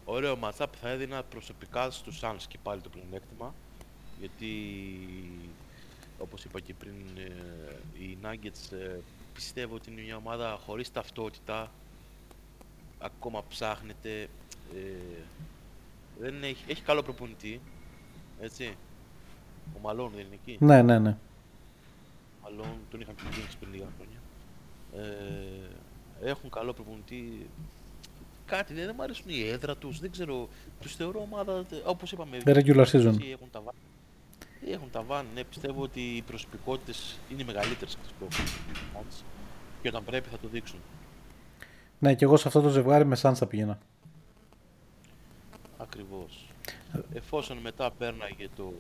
Ωραίο 0.06 0.38
matchup 0.44 0.68
θα 0.82 0.90
έδινα 0.90 1.24
προσωπικά 1.24 1.90
στους 1.90 2.20
Suns 2.24 2.44
και 2.48 2.58
πάλι 2.64 2.82
το 2.82 2.90
πλεονέκτημα. 2.90 3.54
Γιατί, 4.20 4.54
όπως 6.20 6.44
είπα 6.44 6.60
και 6.60 6.74
πριν, 6.74 6.94
ε, 7.18 8.02
οι 8.04 8.18
Nuggets 8.24 8.78
ε, 8.78 9.00
πιστεύω 9.34 9.76
ότι 9.76 9.92
είναι 9.92 10.02
μια 10.02 10.16
ομάδα 10.16 10.60
χωρίς 10.66 10.92
ταυτότητα. 10.92 11.72
Ακόμα 13.00 13.44
ψάχνεται. 13.50 14.30
Ε, 14.76 15.24
δεν 16.20 16.44
έχει, 16.44 16.64
έχει 16.68 16.82
καλό 16.82 17.04
προπονητή. 17.04 17.62
Έτσι. 18.40 18.76
Ο 19.76 19.80
Μαλόν 19.82 20.12
δεν 20.16 20.26
είναι 20.26 20.40
εκεί. 20.44 20.58
Ναι, 20.66 20.82
ναι, 20.82 21.00
ναι. 21.00 21.18
Μαλόν 22.44 22.68
τον 22.92 23.02
είχαν 23.02 23.16
και 23.16 23.22
οι 23.26 23.30
Kings 23.32 23.56
πριν 23.60 23.72
λίγα 23.74 23.88
χρόνια. 23.98 24.20
Ε, 24.96 26.30
έχουν 26.30 26.50
καλό 26.50 26.74
προπονητή. 26.74 27.50
Κάτι 28.46 28.74
δεν 28.74 28.94
μου 28.96 29.04
αρέσουν 29.04 29.26
η 29.28 29.48
έδρα 29.48 29.76
τους, 29.76 30.00
δεν 30.00 30.12
ξέρω. 30.12 30.48
Τους 30.82 30.96
θεωρώ 30.96 31.22
ομάδα, 31.22 31.54
ε, 31.72 31.76
όπως 31.86 32.12
είπαμε. 32.12 32.38
Regular 32.46 32.86
season. 32.86 33.16
Έχουν 33.32 33.50
τα 33.52 33.62
βάνη. 33.62 33.80
Έχουν 34.68 34.90
τα 34.92 35.02
βάνη, 35.04 35.28
ναι. 35.34 35.44
Πιστεύω 35.44 35.82
ότι 35.82 36.00
οι 36.02 36.22
προσωπικότητες 36.22 37.18
είναι 37.32 37.42
οι 37.42 37.46
μεγαλύτερες 37.46 37.96
αυτές 37.96 38.12
που 38.20 38.28
έχουν. 38.32 38.46
οι 38.46 38.78
Suns. 38.94 39.24
Και 39.82 39.88
όταν 39.88 40.04
πρέπει 40.04 40.30
θα 40.30 40.38
το 40.38 40.48
δείξουν. 40.48 40.80
Ναι, 42.00 42.16
και 42.16 42.26
εγώ 42.26 42.38
σε 42.38 42.48
αυτό 42.48 42.62
το 42.62 42.70
ζευγάρι 42.70 43.06
με 43.06 43.18
Suns 43.22 43.34
θα 43.36 43.46
πήγαινα. 43.46 43.78
Ακριβώς. 45.78 46.49
Εφόσον 47.14 47.58
μετά 47.58 47.92
πέρναγε 47.92 48.48
το, 48.56 48.74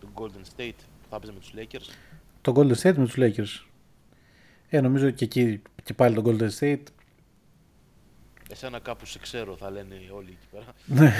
το 0.00 0.06
Golden 0.14 0.60
State 0.60 0.72
που 1.02 1.08
θα 1.10 1.16
έπαιζε 1.16 1.32
με 1.32 1.38
τους 1.38 1.52
Lakers, 1.56 1.92
Το 2.40 2.52
Golden 2.56 2.74
State 2.76 2.96
με 2.96 3.04
τους 3.06 3.14
Lakers. 3.18 3.66
Ε, 4.68 4.80
νομίζω 4.80 5.10
και 5.10 5.24
εκεί 5.24 5.62
και 5.82 5.94
πάλι 5.94 6.14
το 6.14 6.22
Golden 6.26 6.48
State. 6.60 6.82
εσένα 8.50 8.78
κάπου 8.78 9.06
σε 9.06 9.18
ξέρω 9.18 9.56
θα 9.56 9.70
λένε 9.70 9.94
όλοι 10.14 10.28
εκεί 10.38 10.46
πέρα. 10.50 10.64
Ναι. 10.86 11.12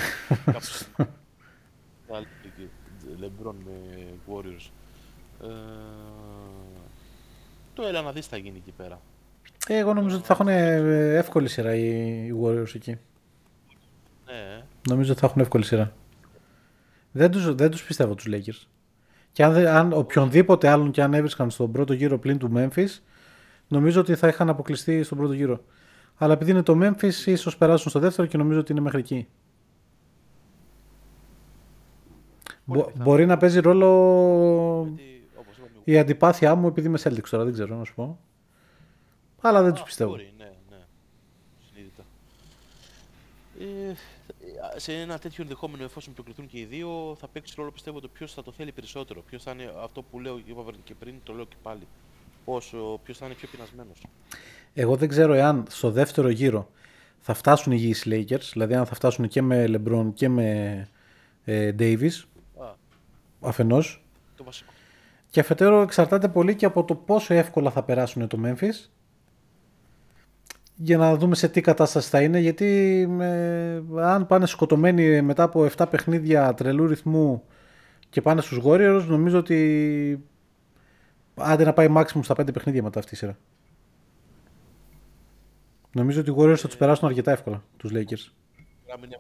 Κάπου 0.45 0.64
σε- 0.64 0.87
θα 2.07 2.14
λένε 2.20 2.26
και 2.57 2.62
LeBron 3.20 3.55
με 3.64 4.05
Warriors. 4.28 4.70
Ε, 5.43 5.47
το 7.74 7.82
έλα 7.87 8.03
να 8.03 8.12
δεις 8.12 8.24
τι 8.24 8.30
θα 8.30 8.37
γίνει 8.37 8.57
εκεί 8.57 8.70
πέρα. 8.76 9.01
Ε, 9.68 9.76
εγώ 9.78 9.95
νομίζω 9.95 10.16
ότι 10.16 10.26
θα 10.26 10.32
έχουν 10.32 10.49
ε, 10.49 11.16
εύκολη 11.16 11.49
σειρά 11.49 11.74
οι, 11.74 11.87
οι 12.26 12.35
Warriors 12.43 12.74
εκεί. 12.74 12.99
Ναι, 14.26 14.32
ε. 14.32 14.62
Νομίζω 14.89 15.11
ότι 15.12 15.20
θα 15.20 15.26
έχουν 15.26 15.41
εύκολη 15.41 15.64
σειρά. 15.64 15.93
Δεν 17.12 17.30
τους, 17.30 17.55
δεν 17.55 17.70
τους 17.70 17.85
πιστεύω 17.85 18.14
τους 18.14 18.26
Lakers. 18.28 18.66
Και 19.32 19.45
αν, 19.45 19.53
δεν- 19.53 19.66
αν 19.66 19.93
οποιονδήποτε 19.93 20.68
άλλον 20.68 20.91
και 20.91 21.03
αν 21.03 21.14
έβρισκαν 21.14 21.51
στον 21.51 21.72
πρώτο 21.72 21.93
γύρο 21.93 22.18
πλην 22.18 22.39
του 22.39 22.53
Memphis, 22.55 22.89
νομίζω 23.68 24.01
ότι 24.01 24.14
θα 24.14 24.28
είχαν 24.28 24.49
αποκλειστεί 24.49 25.03
στον 25.03 25.18
πρώτο 25.18 25.32
γύρο. 25.32 25.64
Αλλά 26.16 26.32
επειδή 26.32 26.51
είναι 26.51 26.62
το 26.62 26.78
Memphis, 26.82 27.26
ίσως 27.26 27.57
περάσουν 27.57 27.91
στο 27.91 27.99
δεύτερο 27.99 28.26
και 28.28 28.37
νομίζω 28.37 28.59
ότι 28.61 28.72
είναι 28.72 28.80
μέχρι 28.80 28.99
εκεί. 28.99 29.28
Μπο- 32.64 32.85
πιθανό. 32.85 33.05
μπορεί 33.05 33.26
να 33.26 33.37
παίζει 33.37 33.61
ρόλο 33.61 33.89
Γιατί, 34.97 35.28
όπως 35.37 35.57
είπαμε, 35.57 35.70
η 35.85 35.99
αντιπάθειά 35.99 36.55
μου 36.55 36.66
επειδή 36.66 36.87
είμαι 36.87 36.99
Celtics 37.03 37.28
τώρα, 37.30 37.45
δεν 37.45 37.53
ξέρω 37.53 37.76
να 37.76 37.85
σου 37.85 37.95
πω. 37.95 38.18
Αλλά 39.41 39.62
δεν 39.62 39.72
τους 39.72 39.80
Α, 39.82 39.85
πιστεύω. 39.85 40.11
Μπορεί, 40.11 40.32
ναι, 40.39 40.45
ναι. 40.70 40.76
Συνείδητα. 41.68 42.03
Ε, 43.61 43.95
σε 44.77 44.93
ένα 44.93 45.18
τέτοιο 45.18 45.43
ενδεχόμενο, 45.43 45.85
εφόσον 45.85 46.14
προκριθούν 46.14 46.47
και 46.47 46.59
οι 46.59 46.64
δύο, 46.64 47.16
θα 47.20 47.29
παίξει 47.29 47.55
ρόλο 47.57 47.70
πιστεύω 47.70 48.01
το 48.01 48.09
ποιος 48.09 48.33
θα 48.33 48.43
το 48.43 48.53
θέλει 48.53 48.72
περισσότερο. 48.72 49.22
Ποιος 49.22 49.43
θα 49.43 49.51
είναι 49.51 49.72
αυτό 49.83 50.03
που 50.03 50.20
λέω, 50.20 50.39
είπα 50.45 50.62
και 50.85 50.95
πριν, 50.95 51.14
το 51.22 51.33
λέω 51.33 51.45
και 51.45 51.57
πάλι. 51.62 51.87
Πόσο, 52.45 53.01
ποιος 53.05 53.18
θα 53.18 53.27
είναι 53.27 53.35
πιο 53.35 53.49
πεινασμένος. 53.49 54.03
Εγώ 54.75 54.97
δεν 54.97 55.09
ξέρω 55.09 55.33
εάν 55.33 55.64
στο 55.68 55.91
δεύτερο 55.91 56.29
γύρο 56.29 56.70
θα 57.20 57.35
φτάσουν 57.35 57.72
οι 57.72 57.77
υγιείς 57.81 58.05
Lakers, 58.07 58.49
δηλαδή 58.53 58.75
αν 58.75 58.87
θα 58.87 58.95
φτάσουν 58.95 59.29
και 59.29 59.43
με 59.43 59.64
LeBron 59.68 60.11
και 60.14 60.29
με 60.29 60.89
ε, 61.45 61.75
Davis 61.79 62.22
Α, 62.61 62.66
αφενός 63.41 64.05
το 64.37 64.45
βασικό. 64.45 64.72
και 65.31 65.41
αφετέρου 65.41 65.77
εξαρτάται 65.77 66.29
πολύ 66.29 66.55
και 66.57 66.66
από 66.66 66.85
το 66.85 66.95
πόσο 66.95 67.35
εύκολα 67.35 67.70
θα 67.70 67.83
περάσουν 67.83 68.29
το 68.29 68.39
Memphis 68.45 68.89
για 70.77 70.97
να 70.97 71.16
δούμε 71.16 71.35
σε 71.35 71.49
τι 71.49 71.61
κατάσταση 71.61 72.09
θα 72.09 72.22
είναι 72.22 72.39
γιατί 72.39 73.01
ε, 73.20 73.81
αν 74.01 74.27
πάνε 74.27 74.47
σκοτωμένοι 74.47 75.22
μετά 75.22 75.43
από 75.43 75.68
7 75.77 75.87
παιχνίδια 75.91 76.55
τρελού 76.55 76.87
ρυθμού 76.87 77.43
και 78.11 78.20
πάνε 78.20 78.41
στους 78.41 78.61
Warriors 78.64 79.05
νομίζω 79.07 79.39
ότι 79.39 80.25
άντε 81.35 81.64
να 81.64 81.72
πάει 81.72 81.87
maximum 81.97 82.20
στα 82.22 82.35
5 82.41 82.53
παιχνίδια 82.53 82.83
μετά 82.83 82.99
αυτή 82.99 83.14
η 83.14 83.16
σειρά. 83.16 83.39
Νομίζω 85.93 86.20
ότι 86.20 86.31
οι 86.31 86.35
Warriors 86.39 86.57
θα 86.57 86.66
τους 86.66 86.77
περάσουν 86.77 87.09
αρκετά 87.09 87.31
εύκολα, 87.31 87.62
τους 87.77 87.91
Lakers. 87.95 88.33
Να, 88.89 88.99
μην, 89.01 89.11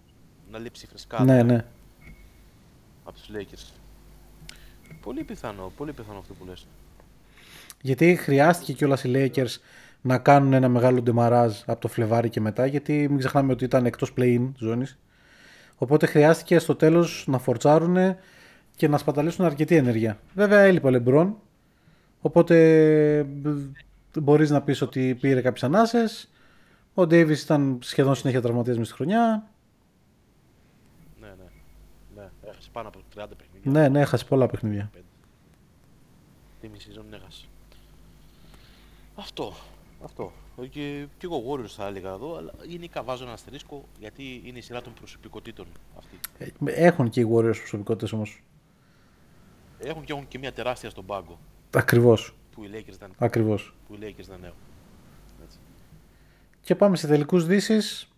να 0.50 0.58
λείψει 0.58 0.86
φρεσκά 0.86 1.24
Ναι, 1.24 1.42
ναι. 1.42 1.64
από 3.04 3.16
τους 3.16 3.30
Lakers. 3.34 3.72
Πολύ 5.00 5.24
πιθανό, 5.24 5.72
πολύ 5.76 5.92
πιθανό 5.92 6.18
αυτό 6.18 6.34
που 6.34 6.44
λες. 6.44 6.66
Γιατί 7.80 8.16
χρειάστηκε 8.16 8.72
κιόλας 8.72 9.04
οι 9.04 9.10
Lakers 9.14 9.56
να 10.06 10.18
κάνουν 10.18 10.52
ένα 10.52 10.68
μεγάλο 10.68 11.02
ντεμαράζ 11.02 11.60
από 11.66 11.80
το 11.80 11.88
Φλεβάρι 11.88 12.28
και 12.28 12.40
μετά, 12.40 12.66
γιατί 12.66 12.92
μην 13.08 13.18
ξεχνάμε 13.18 13.52
ότι 13.52 13.64
ήταν 13.64 13.86
εκτός 13.86 14.12
play-in 14.16 14.48
ζώνης. 14.58 14.98
Οπότε 15.76 16.06
χρειάστηκε 16.06 16.58
στο 16.58 16.74
τέλος 16.76 17.24
να 17.28 17.38
φορτσάρουν 17.38 17.96
και 18.76 18.88
να 18.88 18.98
σπαταλήσουν 18.98 19.44
αρκετή 19.44 19.76
ενέργεια. 19.76 20.18
Βέβαια 20.34 20.60
έλειπε 20.60 20.86
ο 20.86 20.90
Λεμπρόν, 20.90 21.36
οπότε 22.20 23.22
μπ- 23.28 24.18
μπορείς 24.18 24.50
να 24.50 24.62
πεις 24.62 24.80
ότι 24.82 25.14
πήρε 25.20 25.40
κάποιες 25.40 25.64
ανάσες. 25.64 26.28
Ο 26.94 27.02
Davis 27.02 27.38
ήταν 27.42 27.78
σχεδόν 27.82 28.14
συνέχεια 28.14 28.40
τραυματίας 28.42 28.78
μες 28.78 28.86
στη 28.86 28.96
χρονιά. 28.96 29.48
Ναι, 31.20 31.26
ναι. 31.26 31.34
ναι. 32.22 32.28
Έχασε 32.50 32.68
πάνω 32.72 32.88
από 32.88 32.98
30 32.98 33.26
παιχνίδια. 33.38 33.70
Ναι, 33.80 33.88
ναι, 33.88 34.00
έχασε 34.00 34.24
πολλά 34.24 34.46
παιχνίδια. 34.46 34.90
Τι 36.60 36.68
μισή 36.68 36.86
σεζόν 36.86 37.04
έχασε. 37.12 37.44
Αυτό. 39.14 39.52
Αυτό. 40.04 40.32
Και, 40.70 41.06
και 41.18 41.26
εγώ 41.26 41.42
Warriors 41.50 41.68
θα 41.68 41.86
έλεγα 41.86 42.10
εδώ, 42.10 42.36
αλλά 42.36 42.52
γενικά 42.66 43.02
βάζω 43.02 43.24
ένα 43.24 43.32
αστερίσκο 43.32 43.84
γιατί 43.98 44.42
είναι 44.44 44.58
η 44.58 44.60
σειρά 44.60 44.82
των 44.82 44.92
προσωπικότητων 44.94 45.66
αυτή. 45.98 46.18
Ε, 46.38 46.48
Έχουν 46.86 47.08
και 47.10 47.20
οι 47.20 47.28
Warriors 47.32 47.56
προσωπικότητες 47.56 48.12
όμως. 48.12 48.42
Έχουν 49.78 50.04
και 50.04 50.12
έχουν 50.12 50.28
και 50.28 50.38
μια 50.38 50.52
τεράστια 50.52 50.90
στον 50.90 51.06
πάγκο 51.06 51.38
Ακριβώς, 51.74 52.34
που 52.54 52.64
οι 52.64 52.70
Lakers 52.72 52.96
δεν, 52.98 53.10
ακριβώς. 53.18 53.74
που 53.88 53.94
οι 53.94 53.98
Lakers 54.00 54.24
δεν 54.28 54.44
έχουν. 54.44 54.58
Έτσι. 55.44 55.58
Και 56.60 56.74
πάμε 56.74 56.96
σε 56.96 57.06
τελικούς 57.06 57.46
δύσεις. 57.46 58.08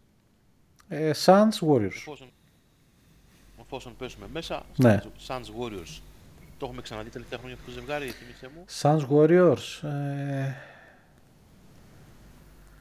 Ε, 0.88 1.10
Suns 1.24 1.58
Warriors. 1.68 1.84
Εφόσον, 1.94 2.28
εφόσον 3.60 3.96
πέσουμε 3.96 4.26
μέσα, 4.32 4.62
Ναι. 4.76 5.00
Suns, 5.26 5.36
Suns 5.36 5.44
Warriors. 5.60 6.00
Το 6.58 6.66
έχουμε 6.66 6.82
ξαναδεί 6.82 7.10
τελευταία 7.10 7.38
χρόνια 7.38 7.56
αυτό 7.56 7.70
το 7.70 7.72
ζευγάρι, 7.78 8.06
θύμισε 8.10 8.50
μου. 8.54 8.64
Suns 8.80 9.08
Warriors. 9.10 9.88
Ε, 9.88 10.54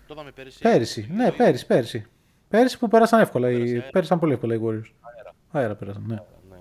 Το 0.07 0.13
είδαμε 0.13 0.31
πέρυσι. 0.31 0.59
πέρυσι. 0.59 1.07
Ναι, 1.11 1.25
Το- 1.29 1.35
πέρυσι, 1.35 1.65
πέρυσι. 1.65 2.05
Πέρυσι 2.49 2.77
που 2.79 2.87
πέρασαν 2.87 3.19
εύκολα. 3.19 3.49
οι- 3.49 3.53
Πέρασε 3.55 3.73
αέρα. 3.75 3.89
Πέρασαν 3.91 4.19
πολύ 4.19 4.33
εύκολα 4.33 4.53
οι 4.55 4.59
Warriors. 4.63 4.91
Αέρα. 5.01 5.33
Αέρα 5.51 5.75
πέρασαν, 5.75 6.03
ναι. 6.07 6.15
Ναι. 6.49 6.57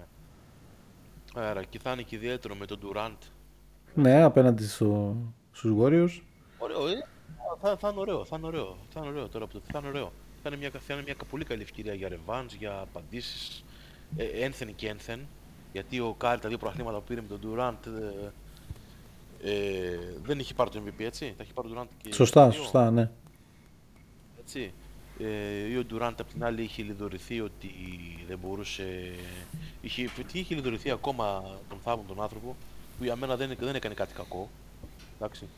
Άρα 1.35 1.63
και 1.65 1.79
θα 1.83 1.93
είναι 1.93 2.03
και 2.03 2.17
ιδιαίτερο 2.17 2.55
με 2.55 2.67
τον 2.67 2.79
Durant. 2.83 3.17
Ναι, 3.95 4.23
απέναντι 4.23 4.67
στο, 4.67 5.17
στους 5.53 5.73
Warriors. 5.79 6.21
Ωραίο, 6.59 6.89
ε. 6.89 7.07
Θα, 7.61 7.77
θα 7.77 7.89
είναι 7.89 8.01
ωραίο, 8.01 8.25
θα 8.25 8.37
είναι 8.39 8.47
ωραίο. 8.47 8.77
Θα 8.89 9.01
είναι 9.01 9.09
ωραίο 9.09 9.29
τώρα 9.29 9.47
που 9.47 9.53
το 9.53 9.61
θα 9.73 9.79
είναι 9.79 9.89
ωραίο. 9.89 10.13
Θα 10.43 10.49
είναι 10.49 10.57
μια, 10.59 10.71
θα 10.71 10.95
είναι 10.95 11.03
μια 11.03 11.15
πολύ 11.31 11.45
καλή 11.45 11.63
ευκαιρία 11.63 11.95
για 11.95 12.09
revenge, 12.11 12.55
για 12.59 12.79
απαντήσεις. 12.81 13.65
Ε, 14.17 14.25
ένθεν 14.25 14.75
και 14.75 14.89
ένθεν. 14.89 15.21
Γιατί 15.73 16.01
ο 16.01 16.15
Κάρι 16.19 16.41
τα 16.41 16.49
δύο 16.49 16.59
πρωταθλήματα 16.59 16.97
που 16.99 17.05
πήρε 17.05 17.21
με 17.21 17.27
τον 17.39 17.41
Durant 17.45 17.87
ε, 19.43 19.51
ε, 19.51 19.99
δεν 20.23 20.39
είχε 20.39 20.55
πάρει 20.55 20.71
το 20.71 20.83
MVP, 20.87 21.05
έτσι. 21.05 21.35
Τα 21.37 21.43
είχε 21.43 21.53
πάρει 21.53 21.69
ο 21.69 21.71
Durant 21.75 21.87
και 22.03 22.13
Σωστά, 22.13 22.49
δύο, 22.49 22.61
σωστά, 22.61 22.91
ναι. 22.91 23.11
Έτσι. 24.45 24.73
Ε, 25.19 25.69
ή 25.69 25.77
ο 25.77 25.85
Durant 25.91 26.15
απ' 26.19 26.31
την 26.33 26.45
άλλη 26.45 26.63
είχε 26.63 26.83
λοιδορηθεί 26.83 27.41
ότι 27.41 27.71
δεν 28.29 28.39
μπορούσε... 28.39 29.15
Είχε, 29.81 30.09
τι 30.33 30.39
είχε 30.39 30.55
λιδωρηθεί 30.55 30.91
ακόμα 30.91 31.43
τον 31.69 31.79
θαύμα 31.79 32.05
τον 32.09 32.23
άνθρωπο 32.23 32.57
που 32.99 33.05
για 33.05 33.17
μένα 33.17 33.37
δεν, 33.37 33.57
δεν 33.59 33.75
έκανε 33.75 33.95
κάτι 33.95 34.15
κακό. 34.15 34.51
Εντάξει. 35.15 35.49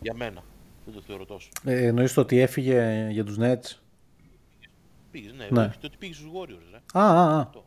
Για 0.00 0.14
μένα. 0.14 0.42
Δεν 0.84 0.94
το 0.94 1.00
θεωρώ 1.00 1.24
τόσο. 1.26 1.48
Ε, 1.64 1.86
εννοείς 1.86 2.12
το 2.12 2.20
ότι 2.20 2.38
έφυγε 2.38 3.08
για 3.10 3.24
τους 3.24 3.36
Nets; 3.40 3.78
Πήγες, 5.10 5.32
ναι, 5.32 5.48
Ναι. 5.50 5.64
όχι, 5.64 5.78
το 5.78 5.86
ότι 5.86 5.96
πήγες 5.96 6.16
στους 6.16 6.30
Warriors, 6.34 6.68
ρε. 6.70 6.80
Α, 6.92 7.02
α, 7.02 7.36
α. 7.36 7.40
Αυτό. 7.40 7.64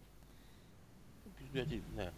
Γιατί, 1.53 1.83
ναι. 1.95 2.11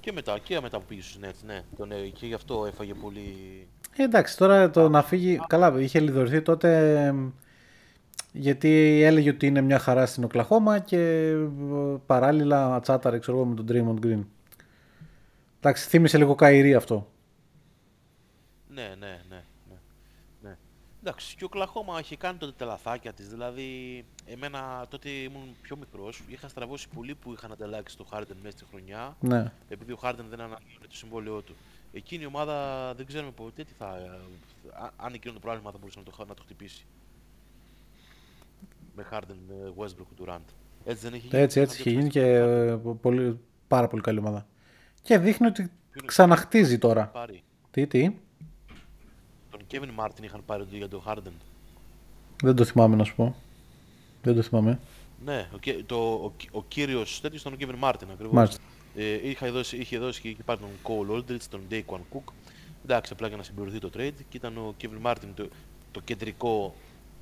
Και 0.00 0.12
μετά, 0.12 0.38
και 0.38 0.60
μετά 0.60 0.78
που 0.78 0.84
πήγες 0.88 1.04
στους 1.04 1.18
Nets, 1.22 1.44
ναι. 1.46 1.64
Τον, 1.76 1.92
ε, 1.92 2.08
και 2.08 2.26
γι' 2.26 2.34
αυτό 2.34 2.66
έφαγε 2.66 2.94
πολύ... 2.94 3.66
Ε, 3.96 4.02
εντάξει, 4.02 4.36
τώρα 4.36 4.70
το 4.70 4.88
να 4.88 5.02
φύγει. 5.02 5.40
Καλά, 5.46 5.80
είχε 5.80 6.00
λιδωρηθεί 6.00 6.42
τότε 6.42 7.00
εμ, 7.06 7.30
γιατί 8.32 9.02
έλεγε 9.02 9.30
ότι 9.30 9.46
είναι 9.46 9.60
μια 9.60 9.78
χαρά 9.78 10.06
στην 10.06 10.24
Οκλαχώμα 10.24 10.78
και 10.78 10.98
ε, 11.28 11.46
παράλληλα 12.06 12.80
τσάταρε 12.80 13.18
ξέρω 13.18 13.36
εγώ 13.36 13.46
με 13.46 13.54
τον 13.54 13.66
Draymond 13.68 14.06
Green. 14.06 14.24
Εντάξει, 15.58 15.88
θύμισε 15.88 16.18
λίγο 16.18 16.34
Καϊρή 16.34 16.74
αυτό. 16.74 17.06
Ναι, 18.68 18.94
ναι, 18.98 19.20
ναι, 19.28 19.44
ναι, 19.68 19.76
ναι. 20.42 20.56
Εντάξει, 21.02 21.36
και 21.36 21.44
ο 21.44 21.48
Κλαχώμα 21.48 22.00
είχε 22.00 22.16
κάνει 22.16 22.38
τότε 22.38 22.52
τα 22.56 22.64
λαθάκια 22.64 23.12
της, 23.12 23.28
δηλαδή 23.28 24.04
εμένα 24.26 24.86
τότε 24.88 25.08
ήμουν 25.08 25.56
πιο 25.62 25.76
μικρός, 25.76 26.22
είχα 26.28 26.48
στραβώσει 26.48 26.88
πολύ 26.94 27.14
που 27.14 27.32
είχαν 27.32 27.52
ανταλλάξει 27.52 27.96
το 27.96 28.06
Harden 28.12 28.36
μέσα 28.42 28.56
στη 28.56 28.66
χρονιά, 28.70 29.16
Ναι. 29.20 29.52
επειδή 29.68 29.92
ο 29.92 29.98
Harden 30.02 30.24
δεν 30.30 30.40
αναγνώρισε 30.40 30.78
το 30.88 30.96
συμβόλαιό 30.96 31.40
του. 31.40 31.54
Εκείνη 31.92 32.22
η 32.22 32.26
ομάδα 32.26 32.54
δεν 32.94 33.06
ξέρουμε 33.06 33.30
ποτέ 33.30 33.64
τι 33.64 33.72
θα, 33.78 33.86
α- 34.72 34.90
αν 34.96 35.14
εκείνο 35.14 35.34
το 35.34 35.40
πρόβλημα 35.40 35.70
θα 35.70 35.78
μπορούσε 35.78 35.98
να 35.98 36.04
το, 36.04 36.24
να 36.28 36.34
το 36.34 36.42
χτυπήσει. 36.42 36.84
Με 38.96 39.06
Harden, 39.12 39.34
ε, 39.50 39.70
Westbrook, 39.76 40.24
Durant. 40.24 40.38
Έτσι 40.84 41.02
δεν 41.04 41.14
έχει 41.14 41.26
γίνει. 41.26 41.42
Έτσι, 41.42 41.60
έτσι 41.60 41.80
είχε 41.80 41.90
γίνει 41.90 42.08
και 42.08 42.20
ε, 42.34 42.78
πολύ, 43.00 43.38
πάρα 43.68 43.88
πολύ 43.88 44.02
καλή 44.02 44.18
ομάδα. 44.18 44.46
Και 45.02 45.18
δείχνει 45.18 45.46
ότι 45.46 45.70
Ποιον- 45.90 46.06
ξαναχτίζει 46.06 46.78
τώρα. 46.78 47.06
Πάρει; 47.06 47.42
Τι, 47.70 47.86
τι; 47.86 48.10
Kevin 49.70 49.90
Martin 49.94 50.24
είχαν 50.24 50.42
πάρει 50.46 50.64
το- 50.66 50.76
για 50.76 50.88
τον 50.88 51.02
Harden. 51.06 51.32
Δεν 52.42 52.54
το 52.56 52.64
θυμάμαι 52.64 52.96
να 52.96 53.04
σου 53.04 53.14
πω. 53.14 53.34
Δεν 54.22 54.34
το 54.34 54.42
θυμάμαι. 54.42 54.78
Ναι, 55.24 55.48
ο, 55.54 55.56
Ke- 55.64 55.82
το, 55.86 55.96
ο, 56.12 56.32
ο 56.50 56.64
κύριος 56.68 57.20
τέτοιος 57.20 57.40
ήταν 57.40 57.52
ο 57.52 57.56
Kevin 57.60 57.78
Martin 57.78 58.08
ακριβώς. 58.10 58.34
Μάλιστα. 58.34 58.62
Ε, 58.96 59.28
είχε, 59.28 59.50
δώσει, 59.50 59.76
είχε 59.76 59.98
δώσει 59.98 60.20
και 60.20 60.28
είχε 60.28 60.42
πάρει 60.42 60.60
τον 60.60 60.68
Cole 60.82 61.16
Aldridge, 61.16 61.42
τον 61.50 61.60
Daquan 61.70 62.00
Cook. 62.14 62.32
Εντάξει, 62.84 63.12
απλά 63.12 63.28
για 63.28 63.36
να 63.36 63.42
συμπληρωθεί 63.42 63.78
το 63.78 63.90
trade 63.96 64.12
και 64.28 64.36
ήταν 64.36 64.56
ο 64.56 64.74
Kevin 64.80 65.10
Martin 65.10 65.28
το, 65.34 65.48
το 65.90 66.00
κεντρικό 66.00 66.74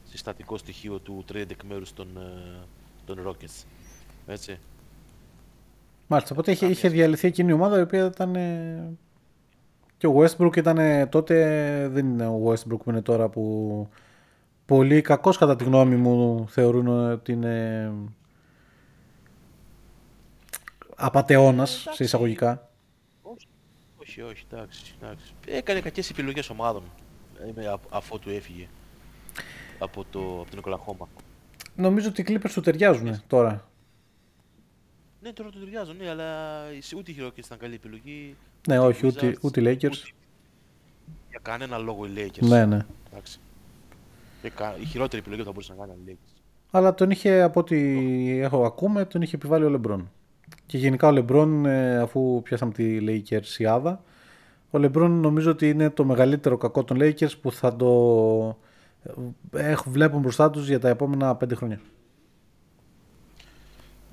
συστατικό 0.04 0.56
στοιχείο 0.58 0.98
του 0.98 1.24
trade 1.32 1.50
εκ 1.50 1.62
μέρους 1.68 1.92
των, 1.94 2.06
ε, 2.16 2.66
των 3.04 3.18
Rockets. 3.26 3.64
Έτσι. 4.26 4.58
Μάλιστα. 6.06 6.34
Οπότε 6.34 6.50
είχε, 6.50 6.66
είχε 6.66 6.88
διαλυθεί 6.88 7.26
εκείνη 7.26 7.50
η 7.50 7.52
ομάδα 7.52 7.78
η 7.78 7.82
οποία 7.82 8.06
ήταν. 8.06 8.34
ε, 8.36 8.90
Και 9.98 10.06
ο 10.06 10.14
Westbrook 10.16 10.56
ήταν 10.56 10.78
ε, 10.78 11.06
τότε. 11.06 11.88
Δεν 11.92 12.06
είναι 12.06 12.26
ο 12.26 12.42
Westbrook 12.46 12.78
που 12.84 12.90
είναι 12.90 13.02
τώρα 13.02 13.28
που. 13.28 13.88
Πολύ 14.66 15.00
κακός 15.00 15.38
κατά 15.38 15.56
τη 15.56 15.64
γνώμη 15.64 15.96
μου 15.96 16.44
θεωρούν 16.48 16.88
ότι 17.10 17.32
είναι 17.32 17.92
απατεώνας 20.98 21.86
σε 21.90 22.04
εισαγωγικά. 22.04 22.70
Όχι, 23.96 24.22
όχι, 24.22 24.44
εντάξει, 24.52 24.94
εντάξει. 25.02 25.32
Έκανε 25.46 25.80
κακές 25.80 26.10
επιλογές 26.10 26.50
ομάδων 26.50 26.82
ε, 27.46 27.50
με- 27.54 27.66
α- 27.68 27.78
αφού 27.90 28.18
του 28.18 28.30
έφυγε 28.30 28.68
από, 29.78 30.04
το, 30.10 30.20
από 30.40 30.50
την 30.50 30.58
Οκλαχώμα. 30.58 31.08
Νομίζω 31.76 32.08
ότι 32.08 32.20
οι 32.20 32.24
Clippers 32.28 32.50
του 32.52 32.60
ταιριάζουν 32.60 33.22
τώρα. 33.26 33.68
Ναι, 35.22 35.32
τώρα 35.32 35.50
το 35.50 35.58
ταιριάζουν, 35.58 35.96
ναι, 35.96 36.08
αλλά 36.10 36.56
η- 36.72 36.96
ούτε 36.96 37.10
οι 37.10 37.16
Rockets 37.20 37.38
ήταν 37.44 37.58
καλή 37.58 37.74
επιλογή. 37.74 38.36
Ναι, 38.68 38.74
οι 38.74 38.78
όχι, 38.78 39.06
ούτε, 39.06 39.28
Wizards, 39.30 39.40
ούτε 39.42 39.60
οι 39.60 39.64
Lakers. 39.66 39.84
ούτε- 39.84 40.12
Για 41.30 41.38
κανένα 41.42 41.78
λόγο 41.78 42.06
οι 42.06 42.10
Lakers. 42.16 42.38
Ναι, 42.48 42.66
ναι. 42.66 42.86
Εντάξει. 43.12 43.38
Και 44.42 44.50
κα- 44.50 44.76
Η 44.80 44.84
χειρότερη 44.84 45.20
επιλογή 45.20 45.40
που 45.40 45.46
θα 45.46 45.52
μπορούσαν 45.52 45.76
να 45.76 45.86
κάνουν 45.86 46.06
οι 46.06 46.10
Lakers. 46.12 46.40
Αλλά 46.70 46.94
τον 46.94 47.10
είχε, 47.10 47.42
από 47.42 47.60
ό,τι 47.60 47.78
έχω 48.40 48.64
ακούμε, 48.64 49.04
τον 49.04 49.22
είχε 49.22 49.36
επιβάλει 49.36 49.64
ο 49.64 49.68
Λεμπρόν. 49.68 50.10
Και 50.68 50.78
γενικά 50.78 51.08
ο 51.08 51.10
Λεμπρόν, 51.10 51.66
ε, 51.66 51.98
αφού 51.98 52.42
πιάσαμε 52.42 52.72
τη 52.72 52.98
Lakers 53.00 53.58
η 53.58 53.66
Άδα, 53.66 54.02
ο 54.70 54.78
Λεμπρόν 54.78 55.20
νομίζω 55.20 55.50
ότι 55.50 55.68
είναι 55.68 55.90
το 55.90 56.04
μεγαλύτερο 56.04 56.56
κακό 56.56 56.84
των 56.84 56.98
Lakers 57.00 57.38
που 57.40 57.52
θα 57.52 57.76
το 57.76 58.58
ε, 59.52 59.70
έχουν, 59.70 59.92
βλέπουν 59.92 60.20
μπροστά 60.20 60.50
τους 60.50 60.68
για 60.68 60.78
τα 60.80 60.88
επόμενα 60.88 61.36
πέντε 61.36 61.54
χρόνια. 61.54 61.80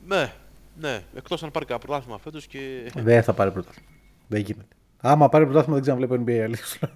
Ναι, 0.06 0.34
ναι. 0.80 1.04
Εκτός 1.16 1.44
αν 1.44 1.52
πάρει 1.52 1.66
κανένα 1.66 1.86
πρωτάθλημα 1.86 2.18
φέτος 2.20 2.48
και... 2.48 2.92
Δεν 2.96 3.24
θα 3.24 3.34
πάρει 3.34 3.52
πρωτάθλημα. 3.52 3.90
Δεν 4.28 4.42
γίνεται. 4.42 4.76
Άμα 4.98 5.30
πάρει 5.30 5.44
πρωτάθλημα 5.46 5.80
δεν 5.80 5.84
ξαναβλέπω 5.84 6.24
NBA 6.26 6.40
αλήθεια. 6.44 6.96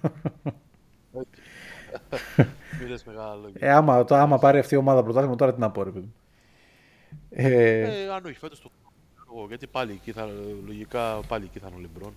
Μη 2.80 2.86
λες 2.88 3.04
μεγάλα 3.04 3.34
λόγια. 3.34 3.56
ε, 3.60 3.70
άμα, 3.72 4.04
το, 4.04 4.14
άμα 4.14 4.38
πάρει 4.38 4.58
αυτή 4.58 4.74
η 4.74 4.78
ομάδα 4.78 5.02
πρωτάθλημα 5.02 5.36
τώρα 5.36 5.54
τι 5.54 5.60
να 5.60 5.70
πω 5.70 5.82
ρε 5.82 5.90
παιδί. 5.90 6.04
μου. 6.06 6.14
Ε, 7.30 8.02
Ε, 8.02 8.08
αν 8.12 8.24
όχι 8.24 8.38
φέτος 8.38 8.60
το 8.60 8.70
εγώ, 9.36 9.46
γιατί 9.48 9.66
πάλι 9.66 9.92
εκεί 9.92 10.12
θα, 10.12 10.28
λογικά 10.66 11.20
πάλι 11.28 11.44
εκεί 11.44 11.58
θα 11.58 11.66
είναι 11.66 11.76
ο 11.76 11.80
Λεμπρόν. 11.80 12.12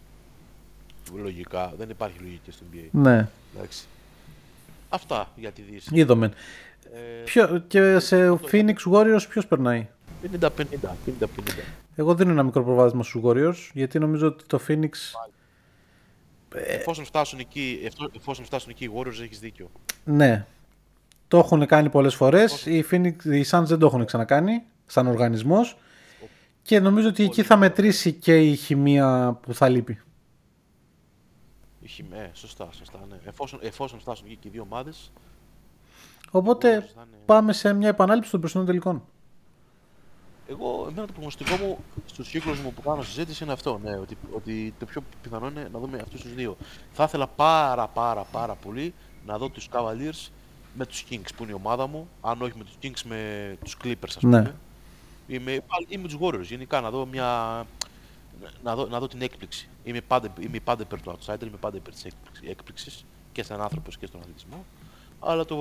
Λογικά, 1.23 1.73
δεν 1.77 1.89
υπάρχει 1.89 2.17
λογική 2.19 2.51
στο 2.51 2.63
NBA. 2.73 2.87
ναι, 2.91 3.27
Εντάξει. 3.55 3.85
Αυτά 4.89 5.31
για 5.35 5.51
τη 5.51 5.61
Δύση. 5.61 5.89
είδαμε. 5.93 6.31
Ε, 6.93 7.23
Ποιο, 7.25 7.63
και 7.67 7.99
σε 7.99 8.29
Phoenix 8.31 8.75
Warriors 8.91 9.25
ποιος 9.29 9.47
περνάει; 9.47 9.87
50-50, 10.39 10.47
50-50. 11.05 11.27
Εγώ 11.95 12.15
δίνω 12.15 12.31
ένα 12.31 12.43
μικρό 12.43 12.63
προβάδισμα 12.63 13.03
στους 13.03 13.21
Warriors 13.25 13.69
γιατί 13.73 13.99
νομίζω 13.99 14.27
ότι 14.27 14.43
το 14.45 14.59
Phoenix 14.67 14.89
Εφόσον 16.55 17.05
φτάσουν 17.05 17.39
εκεί, 17.39 17.79
εφ- 17.83 18.15
εφόσον 18.15 18.45
φτάσουν 18.45 18.69
εκεί 18.69 18.83
οι 18.85 18.91
Warriors 18.95 19.21
έχεις 19.21 19.39
δίκιο. 19.39 19.71
ναι 20.03 20.45
το 21.27 21.37
έχουν 21.37 21.65
κάνει 21.65 21.89
πολλές 21.89 22.15
φορές 22.15 22.65
οι, 22.65 22.85
Phoenix, 22.91 23.13
οι 23.23 23.45
Suns 23.49 23.63
δεν 23.63 23.79
το 23.79 23.85
έχουν 23.85 24.05
ξανακάνει 24.05 24.63
σαν 24.85 25.07
οργανισμός 25.07 25.77
και 26.63 26.79
νομίζω 26.79 27.07
ότι 27.07 27.23
εκεί 27.23 27.43
θα 27.43 27.57
μετρήσει 27.57 28.13
και 28.13 28.41
η 28.41 28.55
χημεία 28.55 29.37
που 29.41 29.53
θα 29.53 29.69
λείπει. 29.69 29.99
Η 31.79 31.87
χημ- 31.87 32.13
Ε, 32.13 32.29
σωστά, 32.33 32.67
σωστά, 32.71 32.99
ναι. 33.09 33.15
Εφόσον, 33.25 33.59
εφόσον 33.63 33.99
φτάσουν 33.99 34.25
εκεί 34.25 34.35
και 34.35 34.47
οι 34.47 34.51
δύο 34.51 34.61
ομάδες, 34.61 35.11
Οπότε 36.31 36.77
Warriors 36.79 36.91
θα 36.95 37.05
είναι- 37.07 37.17
πάμε 37.25 37.53
σε 37.53 37.73
μια 37.73 37.87
επανάληψη 37.87 38.31
των 38.31 38.39
περσινών 38.41 38.65
τελικών. 38.65 39.03
Εγώ, 40.47 40.85
εμένα 40.89 41.05
το 41.07 41.11
προγνωστικό 41.13 41.55
μου 41.55 41.77
στους 42.05 42.29
κύκλους 42.29 42.59
μου 42.59 42.73
που 42.73 42.81
κάνω 42.81 43.01
συζήτηση 43.01 43.43
είναι 43.43 43.53
αυτό, 43.53 43.79
ναι, 43.83 43.97
ότι, 43.97 44.17
ότι 44.35 44.73
το 44.79 44.85
πιο 44.85 45.03
πιθανό 45.21 45.47
είναι 45.47 45.69
να 45.73 45.79
δούμε 45.79 45.97
αυτούς 45.97 46.21
τους 46.21 46.33
δύο. 46.33 46.57
Θα 46.93 47.03
ήθελα 47.03 47.27
πάρα 47.27 47.87
πάρα 47.87 48.23
πάρα 48.23 48.53
πολύ 48.55 48.93
να 49.25 49.37
δω 49.37 49.49
τους 49.49 49.69
Cavaliers 49.73 50.29
με 50.73 50.85
τους 50.85 51.03
Kings 51.09 51.27
που 51.37 51.43
είναι 51.43 51.51
η 51.51 51.55
ομάδα 51.55 51.87
μου, 51.87 52.07
αν 52.21 52.41
όχι 52.41 52.53
με 52.57 52.63
τους 52.63 52.73
Kings 52.81 53.01
με 53.05 53.57
τους 53.63 53.77
Clippers 53.83 54.13
ας 54.15 54.21
Ναι. 54.23 54.37
πούμε. 54.41 54.49
Ή 54.49 54.72
με, 55.27 55.39
πάλι- 55.67 55.85
ή 55.87 55.97
με 55.97 56.07
τους 56.07 56.17
Warriors, 56.21 56.41
γενικά 56.41 56.81
να 56.81 56.89
δω 56.89 57.05
μια... 57.05 57.65
Να 58.63 58.75
δω, 58.75 58.85
να 58.85 58.99
δω 58.99 59.07
την 59.07 59.21
έκπληξη. 59.21 59.67
Είμαι 59.83 60.01
πάντα, 60.01 60.33
είμαι 60.39 60.59
πάντα 60.63 60.83
υπέρ 60.83 61.01
του 61.01 61.11
outsider, 61.17 61.41
είμαι 61.41 61.57
πάντα 61.59 61.77
υπέρ 61.77 61.93
της 61.93 62.05
έκπληξης, 62.05 62.49
έκπληξης 62.49 63.05
και 63.31 63.43
σαν 63.43 63.61
άνθρωπος 63.61 63.97
και 63.97 64.05
στον 64.05 64.19
αθλητισμό. 64.21 64.65
Αλλά 65.19 65.45
το, 65.45 65.57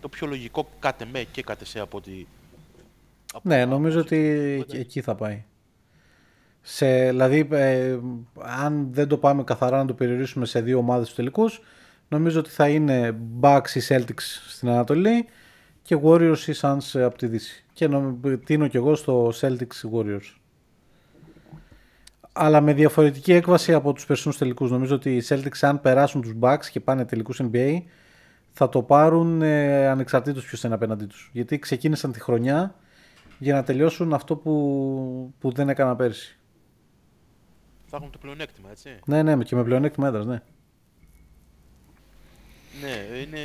το 0.00 0.08
πιο 0.08 0.26
λογικό 0.26 0.68
κάτε 0.78 1.06
με 1.12 1.22
και 1.32 1.42
κάτε 1.42 1.64
σε 1.64 1.80
από 1.80 1.96
ότι... 1.96 2.26
από- 3.34 3.48
Ναι, 3.48 3.60
από- 3.62 3.70
νομίζω 3.70 4.00
από- 4.00 4.06
ότι 4.14 4.56
οπότε- 4.60 4.78
εκεί 4.78 5.00
θα 5.00 5.14
πάει. 5.14 5.44
Σε, 6.60 7.08
δηλαδή, 7.08 7.48
ε, 7.50 7.98
αν 8.40 8.88
δεν 8.92 9.08
το 9.08 9.16
πάμε 9.18 9.44
καθαρά 9.44 9.76
να 9.78 9.84
το 9.86 9.94
περιορίσουμε 9.94 10.46
σε 10.46 10.60
δύο 10.60 10.78
ομάδες 10.78 11.06
τους 11.06 11.16
τελικούς, 11.16 11.60
νομίζω 12.08 12.38
ότι 12.38 12.50
θα 12.50 12.68
είναι 12.68 13.16
Bucks 13.40 13.68
ή 13.74 13.80
Celtics 13.88 14.22
στην 14.48 14.68
Ανατολή 14.68 15.26
και 15.84 15.98
Warriors 16.02 16.38
ή 16.46 16.52
Suns 16.60 17.00
από 17.00 17.18
τη 17.18 17.26
Δύση. 17.26 17.64
Και 17.72 17.88
νομ, 17.88 18.20
τίνω 18.44 18.68
κι 18.68 18.76
εγώ 18.76 18.94
στο 18.94 19.32
Celtics 19.40 19.90
Warriors. 19.92 20.34
Αλλά 22.32 22.60
με 22.60 22.72
διαφορετική 22.72 23.32
έκβαση 23.32 23.72
από 23.72 23.92
τους 23.92 24.06
περσινούς 24.06 24.38
τελικούς. 24.38 24.70
Νομίζω 24.70 24.94
ότι 24.94 25.16
οι 25.16 25.22
Celtics 25.28 25.58
αν 25.60 25.80
περάσουν 25.80 26.20
τους 26.20 26.32
Bucks 26.40 26.66
και 26.70 26.80
πάνε 26.80 27.04
τελικούς 27.04 27.40
NBA 27.42 27.82
θα 28.50 28.68
το 28.68 28.82
πάρουν 28.82 29.42
ε, 29.42 29.86
ανεξαρτήτως 29.86 30.44
ποιος 30.44 30.62
είναι 30.62 30.74
απέναντί 30.74 31.06
τους. 31.06 31.30
Γιατί 31.32 31.58
ξεκίνησαν 31.58 32.12
τη 32.12 32.20
χρονιά 32.20 32.74
για 33.38 33.54
να 33.54 33.62
τελειώσουν 33.62 34.12
αυτό 34.12 34.36
που, 34.36 35.34
που 35.38 35.52
δεν 35.52 35.68
έκανα 35.68 35.96
πέρσι. 35.96 36.38
Θα 37.86 37.96
έχουν 37.96 38.10
το 38.10 38.18
πλεονέκτημα, 38.18 38.70
έτσι. 38.70 38.98
Ναι, 39.06 39.22
ναι, 39.22 39.44
και 39.44 39.56
με 39.56 39.64
πλεονέκτημα 39.64 40.06
έδρας, 40.06 40.26
ναι. 40.26 40.42
Ναι, 42.82 43.16
είναι... 43.18 43.38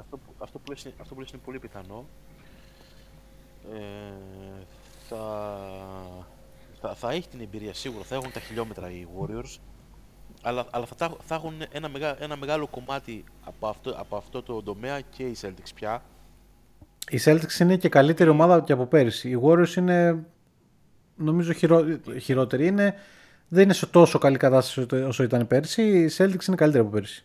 Αυτό 0.00 0.16
που, 0.16 0.32
αυτό 0.38 0.58
που, 0.58 0.70
λες, 0.70 0.84
είναι- 0.84 0.94
αυτό 1.00 1.14
που 1.14 1.20
λες 1.20 1.30
είναι 1.30 1.40
πολύ 1.44 1.58
πιθανό. 1.58 2.06
Ε, 3.74 4.12
θα, 5.08 5.58
θα, 6.80 6.94
θα 6.94 7.10
έχει 7.12 7.28
την 7.28 7.40
εμπειρία 7.40 7.74
σίγουρα, 7.74 8.04
θα 8.04 8.14
έχουν 8.14 8.32
τα 8.32 8.40
χιλιόμετρα 8.40 8.90
οι 8.90 9.06
Warriors, 9.18 9.58
αλλά, 10.42 10.66
αλλά 10.70 10.86
θα, 10.86 10.94
τα- 10.94 11.16
θα 11.24 11.34
έχουν 11.34 11.54
ένα, 11.72 11.88
μεγά, 11.88 12.22
ένα 12.22 12.36
μεγάλο 12.36 12.66
κομμάτι 12.66 13.24
από 13.44 13.66
αυτό, 13.68 13.94
από 13.98 14.16
αυτό 14.16 14.42
το 14.42 14.62
τομέα 14.62 15.00
και 15.00 15.22
οι 15.22 15.36
Celtics 15.42 15.70
πια. 15.74 16.02
Η 17.10 17.18
Celtics 17.24 17.58
είναι 17.60 17.76
και 17.76 17.88
καλύτερη 17.88 18.30
ομάδα 18.30 18.60
και 18.60 18.72
από 18.72 18.86
πέρυσι. 18.86 19.28
Οι 19.30 19.40
Warriors 19.42 19.74
είναι, 19.76 20.24
νομίζω, 21.16 21.52
χειρό, 21.52 21.84
χειρότερη. 22.20 22.66
Είναι, 22.66 22.94
δεν 23.48 23.62
είναι 23.62 23.72
σε 23.72 23.86
τόσο 23.86 24.18
καλή 24.18 24.36
κατάσταση 24.36 24.94
όσο 24.94 25.22
ήταν 25.22 25.46
πέρυσι. 25.46 25.82
Οι 25.82 26.10
Celtics 26.16 26.46
είναι 26.46 26.56
καλύτερη 26.56 26.82
από 26.82 26.90
πέρυσι. 26.92 27.24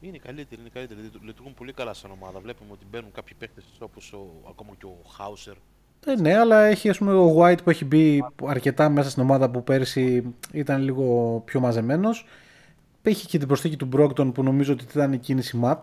Είναι 0.00 0.18
καλύτεροι, 0.18 0.60
είναι 0.60 0.70
καλύτεροι, 0.72 1.00
λειτου- 1.00 1.22
λειτουργούν 1.24 1.54
πολύ 1.54 1.72
καλά 1.72 1.94
σαν 1.94 2.10
ομάδα. 2.10 2.40
Βλέπουμε 2.40 2.72
ότι 2.72 2.84
μπαίνουν 2.90 3.12
κάποιοι 3.12 3.34
παίκτες 3.38 3.64
όπως 3.80 4.12
ο, 4.12 4.26
ακόμα 4.48 4.70
και 4.78 4.86
ο 4.86 4.96
Χάουσερ. 5.16 5.54
Ε, 6.06 6.14
ναι, 6.20 6.36
αλλά 6.38 6.64
έχει 6.64 6.88
ας 6.88 6.98
πούμε, 6.98 7.12
ο 7.12 7.36
White 7.38 7.62
που 7.64 7.70
έχει 7.70 7.84
μπει 7.84 8.24
αρκετά 8.44 8.88
μέσα 8.88 9.10
στην 9.10 9.22
ομάδα 9.22 9.50
που 9.50 9.64
πέρυσι 9.64 10.34
ήταν 10.52 10.82
λίγο 10.82 11.42
πιο 11.44 11.60
μαζεμένος. 11.60 12.26
Έχει 13.02 13.26
και 13.26 13.38
την 13.38 13.46
προσθήκη 13.46 13.76
του 13.76 13.88
Brogdon 13.92 14.30
που 14.34 14.42
νομίζω 14.42 14.72
ότι 14.72 14.84
ήταν 14.90 15.12
η 15.12 15.18
κίνηση 15.18 15.60
Matt. 15.62 15.80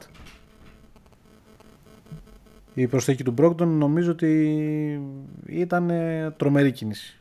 Η 2.74 2.88
προσθήκη 2.88 3.24
του 3.24 3.34
Brogdon 3.38 3.68
νομίζω 3.68 4.12
ότι 4.12 5.02
ήταν 5.46 5.90
ε, 5.90 6.32
τρομερή 6.38 6.72
κίνηση. 6.72 7.20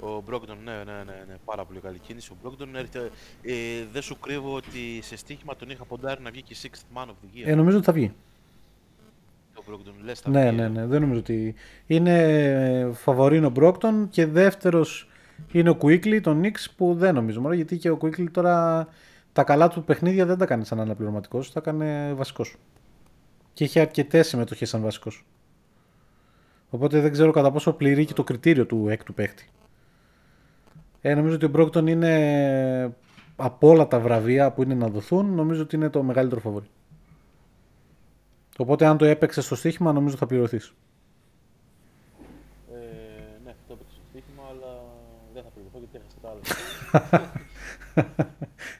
Ο 0.00 0.20
Μπρόγκτον, 0.26 0.56
ναι, 0.64 0.72
ναι, 0.72 0.92
ναι, 0.92 1.24
ναι, 1.28 1.36
πάρα 1.44 1.64
πολύ 1.64 1.80
καλή 1.80 1.98
κίνηση. 1.98 2.30
Ο 2.32 2.36
Μπρόγκτον 2.42 2.76
έρχεται. 2.76 3.10
Ε, 3.42 3.52
δεν 3.92 4.02
σου 4.02 4.18
κρύβω 4.18 4.54
ότι 4.54 5.00
σε 5.02 5.16
στοίχημα 5.16 5.56
τον 5.56 5.70
είχα 5.70 5.84
ποντάρει 5.84 6.22
να 6.22 6.30
βγει 6.30 6.42
και 6.42 6.56
6th 6.62 6.98
man 6.98 7.04
of 7.04 7.06
the 7.06 7.38
year. 7.38 7.42
Ε, 7.44 7.54
νομίζω 7.54 7.76
ότι 7.76 7.86
θα 7.86 7.92
βγει. 7.92 8.12
Ο 9.54 9.62
Μπρόγκτον, 9.66 9.94
λες 10.04 10.20
θα 10.20 10.30
Ναι, 10.30 10.48
βγει, 10.48 10.56
ναι, 10.56 10.64
ε. 10.64 10.68
ναι, 10.68 10.86
δεν 10.86 11.00
νομίζω 11.00 11.20
ότι. 11.20 11.54
Είναι 11.86 12.90
φαβορίνο 12.94 13.52
Brockton 13.56 14.06
και 14.10 14.26
δεύτερος 14.26 15.08
είναι 15.52 15.70
ο 15.70 15.78
Quickly, 15.82 16.20
τον 16.22 16.42
Knicks 16.44 16.64
που 16.76 16.94
δεν 16.94 17.14
νομίζω 17.14 17.40
μόνο 17.40 17.54
γιατί 17.54 17.78
και 17.78 17.90
ο 17.90 17.98
Quickly 18.02 18.30
τώρα 18.30 18.88
τα 19.32 19.44
καλά 19.44 19.68
του 19.68 19.84
παιχνίδια 19.84 20.26
δεν 20.26 20.38
τα 20.38 20.46
κάνει 20.46 20.64
σαν 20.64 20.80
αναπληρωματικός, 20.80 21.52
τα 21.52 21.60
κάνει 21.60 22.14
βασικός. 22.14 22.56
Και 23.52 23.64
είχε 23.64 23.80
αρκετές 23.80 24.28
συμμετοχές 24.28 24.68
σαν 24.68 24.82
βασικός. 24.82 25.24
Οπότε 26.70 27.00
δεν 27.00 27.12
ξέρω 27.12 27.30
κατά 27.30 27.50
πόσο 27.50 27.72
πληρεί 27.72 28.04
και 28.04 28.12
το 28.12 28.24
κριτήριο 28.24 28.66
του 28.66 28.86
έκτου 28.88 29.14
παίχτη. 29.14 29.48
Ε, 31.00 31.14
νομίζω 31.14 31.34
ότι 31.34 31.44
ο 31.44 31.50
Brockton 31.54 31.88
είναι 31.88 32.94
από 33.36 33.68
όλα 33.68 33.88
τα 33.88 34.00
βραβεία 34.00 34.52
που 34.52 34.62
είναι 34.62 34.74
να 34.74 34.88
δοθούν, 34.88 35.34
νομίζω 35.34 35.62
ότι 35.62 35.76
είναι 35.76 35.88
το 35.88 36.02
μεγαλύτερο 36.02 36.40
φαβορή. 36.40 36.66
Οπότε 38.58 38.86
αν 38.86 38.96
το 38.98 39.04
έπαιξες 39.04 39.44
στο 39.44 39.54
στοίχημα, 39.54 39.92
νομίζω 39.92 40.16
θα 40.16 40.26
πληρωθείς. 40.26 40.74
Ε, 42.72 42.76
ναι, 43.44 43.54
το 43.66 43.72
έπαιξε 43.72 43.94
στο 43.94 44.02
στοίχημα, 44.10 44.42
αλλά 44.50 44.82
δεν 45.34 45.42
θα 45.42 45.48
πληρωθώ 45.48 45.78
γιατί 45.78 45.98
έχασα 45.98 46.16
τα 46.22 46.28
άλλα. 46.30 47.32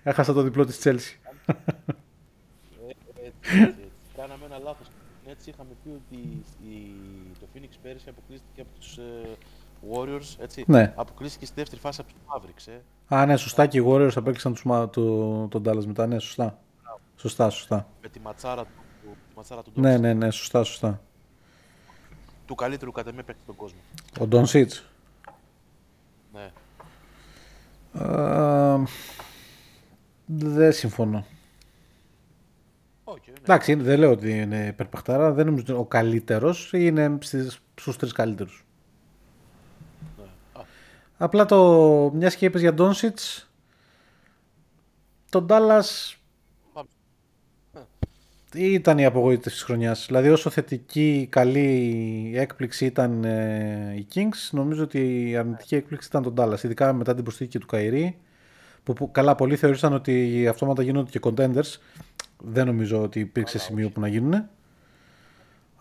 Έχασα 0.11 0.33
το 0.33 0.43
διπλό 0.43 0.65
της 0.65 0.81
Chelsea. 0.85 1.33
Ε, 1.47 1.53
έτσι, 2.87 3.07
έτσι, 3.25 3.61
έτσι. 3.61 3.91
Κάναμε 4.17 4.45
ένα 4.45 4.59
λάθος. 4.59 4.87
Έτσι 5.29 5.51
είχαμε 5.51 5.71
πει 5.83 5.89
ότι 5.89 6.45
η, 6.71 6.95
το 7.41 7.47
Phoenix 7.55 7.69
πέρυσι 7.83 8.09
αποκλείστηκε 8.09 8.61
από 8.61 8.71
τους 8.79 8.97
ε, 8.97 9.37
Warriors, 9.95 10.35
έτσι. 10.39 10.65
Ναι. 10.67 10.93
Αποκλείστηκε 10.97 11.47
στη 11.47 11.55
δεύτερη 11.57 11.81
φάση 11.81 12.01
από 12.01 12.13
τους 12.13 12.21
Mavericks, 12.27 12.73
ε. 13.09 13.15
Α, 13.17 13.27
ναι, 13.27 13.37
σωστά 13.37 13.67
και 13.67 13.79
οι 13.79 13.85
Warriors 13.87 14.13
απέκλεισαν 14.15 14.53
τους, 14.53 14.65
μα- 14.65 14.89
το, 14.91 15.47
τον 15.49 15.63
Dallas 15.67 15.85
μετά. 15.85 16.07
Ναι, 16.07 16.19
σωστά. 16.19 16.59
Σωστά, 17.17 17.51
σωστά. 17.51 17.89
Με 18.03 18.09
τη 18.09 18.21
ματσάρα 18.21 18.63
του, 18.65 18.71
τη 19.29 19.37
ματσάρα 19.37 19.63
του 19.63 19.71
Ναι, 19.75 19.95
Doncic, 19.97 20.01
ναι, 20.01 20.15
ναι, 20.15 20.31
σωστά, 20.31 20.63
σωστά. 20.65 21.01
του 22.47 22.55
καλύτερου 22.55 22.93
κατά 22.93 23.13
με 23.13 23.23
παίκτη 23.23 23.43
στον 23.43 23.57
κόσμο. 23.57 23.79
Ο 24.21 24.27
Don 24.31 24.45
Sitch. 24.45 24.83
Ναι. 26.33 26.51
Ε, 28.01 28.83
δεν 30.27 30.73
συμφωνώ. 30.73 31.27
Όχι, 33.05 33.31
ναι. 33.31 33.37
Εντάξει, 33.43 33.73
είναι- 33.73 33.83
δεν 33.83 33.99
λέω 33.99 34.11
ότι 34.11 34.39
είναι 34.41 34.67
υπερπαχτάρα. 34.67 35.33
Δεν 35.33 35.45
νομίζω 35.45 35.63
ότι 35.63 35.73
είναι 35.73 35.81
ο 35.81 35.85
καλύτερος. 35.85 36.73
Είναι 36.73 37.19
στις, 37.21 37.59
στους 37.75 37.97
τρεις 37.97 38.13
καλύτερους. 38.13 38.66
Ναι. 41.19 41.25
Α, 41.25 41.25
Απλά 41.25 41.45
το 41.45 42.11
μιας 42.15 42.37
και 42.37 42.45
είπες 42.45 42.61
για 42.61 42.75
Doncic, 42.79 43.45
τον 45.31 45.47
Dallas 45.51 46.15
πάμε. 46.73 46.89
ήταν 48.55 48.99
η 48.99 49.05
απογοήτευση 49.05 49.57
της 49.59 49.63
χρονιάς. 49.63 50.05
Δηλαδή 50.07 50.29
όσο 50.29 50.51
θετική, 50.51 51.27
καλή 51.31 52.33
έκπληξη 52.35 52.85
ήταν 52.85 53.25
ε, 53.25 53.95
οι 53.97 54.07
Kings, 54.15 54.49
νομίζω 54.51 54.83
ότι 54.83 55.29
η 55.31 55.37
αρνητική 55.37 55.75
έκπληξη 55.75 56.09
ήταν 56.09 56.23
τον 56.23 56.35
Dallas. 56.39 56.63
Ειδικά 56.63 56.93
μετά 56.93 57.15
την 57.15 57.25
προσθήκη 57.25 57.59
του 57.59 57.67
Καϊρή, 57.67 58.19
που, 58.83 58.93
που 58.93 59.11
καλά 59.11 59.35
πολλοί 59.35 59.57
θεωρούσαν 59.57 59.93
ότι 59.93 60.47
αυτόματα 60.49 60.83
γίνονται 60.83 61.11
και 61.11 61.21
contenders. 61.23 61.79
Δεν 62.39 62.67
νομίζω 62.67 63.03
ότι 63.03 63.21
υπήρξε 63.21 63.59
σημείο 63.59 63.91
που 63.91 64.01
να 64.01 64.09
γίνουν. 64.09 64.49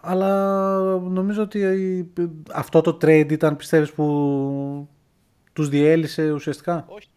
Αλλά 0.02 0.80
νομίζω 1.00 1.42
ότι 1.42 1.62
ε, 2.18 2.26
αυτό 2.52 2.82
το 2.82 2.98
trade 3.02 3.32
ήταν 3.32 3.56
πιστεύεις 3.56 3.92
που 3.92 4.88
τους 5.56 5.70
διέλυσε 5.70 6.32
ουσιαστικά; 6.32 6.86
Όχι. 6.88 7.08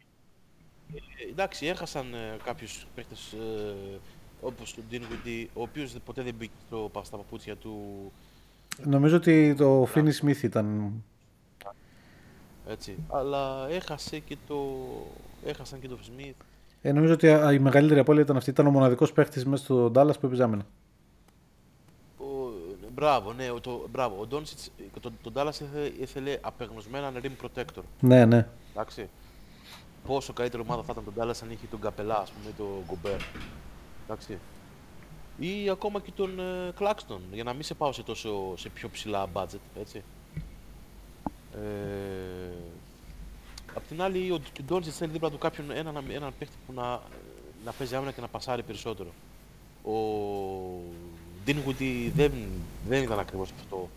Ε, 0.95 1.31
εντάξει, 1.31 1.67
έχασαν 1.67 2.15
ε, 2.15 2.37
κάποιους 2.45 2.87
παίκτες 2.95 3.33
ε, 3.33 3.99
όπως 4.41 4.75
τον 4.75 4.85
Dinwiddie, 4.93 5.47
ο 5.55 5.63
οποίος 5.63 5.93
δε- 5.93 5.99
ποτέ 5.99 6.23
δεν 6.23 6.35
μπήκε 6.39 6.53
στο, 6.67 6.89
πα- 6.93 7.05
στα 7.05 7.17
παπούτσια 7.17 7.57
του, 7.57 7.77
Νομίζω 8.85 9.17
ότι 9.17 9.55
το 9.55 9.89
Finney 9.95 10.11
Smith 10.23 10.43
ήταν. 10.43 10.93
έτσι. 12.69 12.95
Αλλά 13.09 13.67
έχασε 13.71 14.19
και 14.19 14.37
το... 14.49 14.57
έχασαν 15.45 15.81
και 15.81 15.89
το 15.89 15.99
Smith. 16.03 16.33
Ε, 16.83 16.93
νομίζω 16.93 17.13
ότι 17.13 17.29
α, 17.29 17.53
η 17.53 17.59
μεγαλύτερη 17.59 18.01
απώλεια 18.01 18.23
ήταν 18.23 18.37
αυτή. 18.37 18.51
Ήταν 18.51 18.67
ο 18.67 18.71
μοναδικός 18.71 19.13
παίχτη 19.13 19.49
μέσα 19.49 19.65
στο 19.65 19.93
Dallas 19.95 20.21
που 20.21 20.27
έπαιζε 20.27 20.43
άμυνα. 20.43 20.67
Ο, 22.99 23.01
μπράβο, 23.01 23.33
ναι, 23.33 23.51
ο, 23.51 23.61
το, 23.61 23.87
μπράβο. 23.91 24.21
Ο 24.21 24.27
Ντόνσιτς, 24.27 24.71
τον, 25.01 25.13
τον 25.23 25.33
Dallas 25.37 25.61
ήθελε, 25.61 25.93
ήθελε 26.01 26.39
απεγνωσμένα 26.41 27.07
έναν 27.07 27.23
rim 27.25 27.45
protector. 27.45 27.83
Ναι, 28.01 28.25
ναι. 28.25 28.49
Εντάξει. 28.71 29.09
Πόσο 30.07 30.33
καλύτερη 30.33 30.63
ομάδα 30.63 30.83
θα 30.83 30.93
ήταν 30.93 31.05
τον 31.05 31.15
Dallas 31.17 31.43
αν 31.43 31.51
είχε 31.51 31.67
τον 31.71 31.81
Καπελά, 31.81 32.19
ας 32.19 32.31
πούμε, 32.31 32.53
τον 32.57 32.85
Γκομπέρ. 32.87 33.21
Εντάξει. 34.05 34.39
Ή 35.39 35.71
ακόμα 35.71 36.01
και 36.01 36.11
τον 36.11 36.39
ε, 36.39 36.73
Claxton, 36.79 37.19
για 37.33 37.45
να 37.45 37.53
μην 37.53 37.63
σε 37.63 37.75
πάω 37.75 37.93
σε, 37.93 38.03
τόσο, 38.03 38.57
σε 38.57 38.69
πιο 38.69 38.89
ψηλά 38.89 39.27
budget, 39.33 39.81
έτσι. 39.81 40.03
Ε, 41.55 41.59
απ' 43.75 43.87
την 43.89 44.03
άλλη, 44.03 44.31
ο 44.31 44.41
Ντόνσιτς 44.67 44.97
θέλει 44.97 45.13
δίπλα 45.13 45.31
του 45.31 45.39
κάποιον, 45.39 45.71
έναν, 45.71 46.05
έναν 46.11 46.33
παίχτη 46.39 46.57
που 46.67 46.73
να, 46.73 47.01
να 47.65 47.73
παίζει 47.79 47.95
άμυνα 47.95 48.13
και 48.13 48.21
να 48.21 48.29
πασάρει 48.29 48.63
περισσότερο. 48.63 49.09
Ο 49.83 49.93
Dinwiddie 51.49 52.11
δεν, 52.15 52.33
δεν 52.89 53.03
ήταν 53.03 53.19
ακριβώς 53.19 53.51
αυτό. 53.61 53.89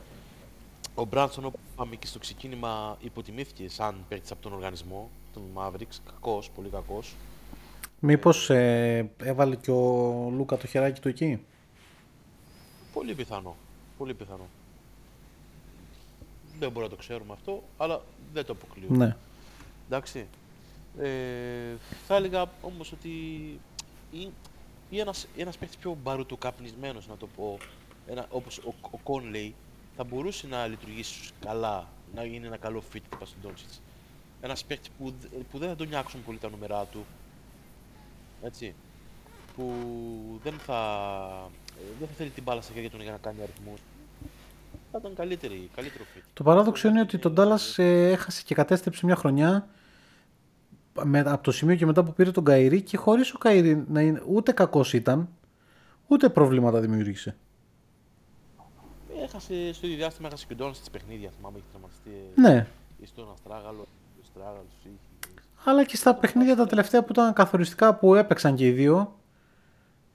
Ο 0.96 1.06
Μπράνσον, 1.06 1.46
όπως 1.46 1.60
είπαμε 1.74 1.96
και 1.96 2.08
στο 2.08 2.20
ξεκίνημα, 2.20 2.98
υποτιμήθηκε 3.02 3.70
σαν 3.70 3.96
παίκτης 4.10 4.32
από 4.32 4.42
τον 4.42 4.54
οργανισμό, 4.54 5.10
τον 5.34 5.44
Mavericks. 5.56 5.98
Κακός, 6.06 6.50
πολύ 6.56 6.70
κακός. 6.70 7.16
Μήπως 8.00 8.50
ε, 8.50 9.12
έβαλε 9.24 9.56
και 9.56 9.72
ο 9.72 10.30
Λούκα 10.36 10.58
το 10.58 10.68
χεράκι 10.68 11.02
του 11.02 11.08
εκεί; 11.08 11.40
Πολύ 12.94 13.14
πιθανό. 13.14 13.56
Πολύ 13.98 14.14
πιθανό. 14.14 14.48
Δεν 16.60 16.72
μπορούμε 16.72 16.84
να 16.84 16.90
το 16.90 16.96
ξέρουμε 16.96 17.34
αυτό, 17.34 17.64
αλλά 17.78 18.02
δεν 18.34 18.46
το 18.46 18.54
αποκλείω. 18.54 18.88
Ναι. 18.90 19.16
Εντάξει. 19.86 20.28
Ε, 21.00 21.76
θα 22.08 22.16
έλεγα 22.16 22.50
όμως 22.62 22.92
ότι 22.92 23.10
ή, 24.92 24.96
ή 24.96 25.00
ένας, 25.00 25.28
ένας 25.38 25.58
παίκτης 25.58 25.78
πιο 25.78 25.98
μπαρουτοκαπνισμένος, 26.04 27.08
να 27.08 27.18
το 27.18 27.28
πω, 27.36 27.58
ένα, 28.08 28.26
όπως 28.30 28.58
ο, 28.58 28.74
ο 28.92 29.00
Conley, 29.04 29.52
θα 29.96 30.04
μπορούσε 30.04 30.48
να 30.48 30.68
λειτουργήσει 30.68 31.30
καλά, 31.46 31.88
να 32.16 32.24
είναι 32.24 32.48
ένα 32.48 32.58
καλό 32.58 32.84
fit 32.94 33.00
τύπα 33.10 33.26
στον 33.26 33.52
Doncic. 33.52 33.80
Ένας 34.42 34.64
παίκτης 34.64 34.90
που, 34.98 35.14
δ- 35.22 35.36
που 35.52 35.58
δεν 35.58 35.70
θα 35.70 35.76
τον 35.76 35.88
νιάξουν 35.88 36.24
πολύ 36.24 36.38
τα 36.38 36.50
νούμερά 36.50 36.84
του, 36.86 37.06
έτσι, 38.44 38.74
που 39.56 39.74
δεν 40.44 40.54
θα, 40.54 40.80
ε, 41.80 41.84
δεν 42.00 42.08
θα 42.08 42.14
θέλει 42.18 42.30
την 42.30 42.44
μπάλα 42.44 42.62
στα 42.62 42.74
χέρια 42.74 42.90
του 42.90 42.98
για 43.02 43.12
να 43.12 43.18
κάνει 43.18 43.42
αριθμούς. 43.42 43.80
Θα 44.92 44.98
ήταν 45.00 45.16
καλύτερη, 45.16 45.70
καλύτερο 45.76 46.04
fit. 46.16 46.22
Το 46.34 46.44
παράδοξο 46.44 46.88
είναι 46.88 47.02
ότι 47.02 47.18
τον 47.18 47.36
Dallas 47.38 47.74
ε, 47.78 48.12
έχασε 48.12 48.44
και 48.46 48.56
κατέστρεψε 48.56 49.06
μια 49.06 49.16
χρονιά 49.16 49.68
με, 51.04 51.20
από 51.20 51.44
το 51.44 51.52
σημείο 51.52 51.76
και 51.76 51.86
μετά 51.86 52.04
που 52.04 52.14
πήρε 52.14 52.32
τον 52.32 52.44
Καϊρή 52.44 52.82
και 52.82 52.98
χωρίς 52.98 53.34
ο 53.34 53.38
Καϊρή 53.38 53.86
να 53.88 54.02
είναι 54.02 54.24
ούτε 54.28 54.52
κακός 54.52 54.94
ήταν, 54.94 55.30
ούτε 56.08 56.30
προβλήματα 56.30 56.80
δημιούργησε. 56.80 57.36
Έχασε 59.24 59.74
στο 59.74 59.86
ίδιο 59.86 59.98
διάστημα, 59.98 60.28
έχασε 60.28 60.46
και 60.48 60.54
ο 60.54 60.56
Ντόνς 60.56 60.78
στις 60.78 60.90
παιχνίδια, 60.90 61.30
θυμάμαι, 61.38 61.58
έχει 61.58 61.66
τραυματιστεί 61.70 62.10
Ναι, 62.36 62.68
ή 63.02 63.06
στον 63.06 63.28
Αστράγαλο, 63.34 63.82
ο 63.82 64.22
Αστράγαλος 64.22 64.66
είχε. 64.80 65.34
αλλά 65.64 65.84
και 65.86 65.96
στα 65.96 66.16
παιχνίδια 66.16 66.56
τα 66.56 66.68
τελευταία 66.68 67.04
που 67.04 67.12
ήταν 67.12 67.34
καθοριστικά 67.34 67.96
που 67.96 68.16
έπαιξαν 68.16 68.56
και 68.56 68.66
οι 68.66 68.72
δύο, 68.72 69.16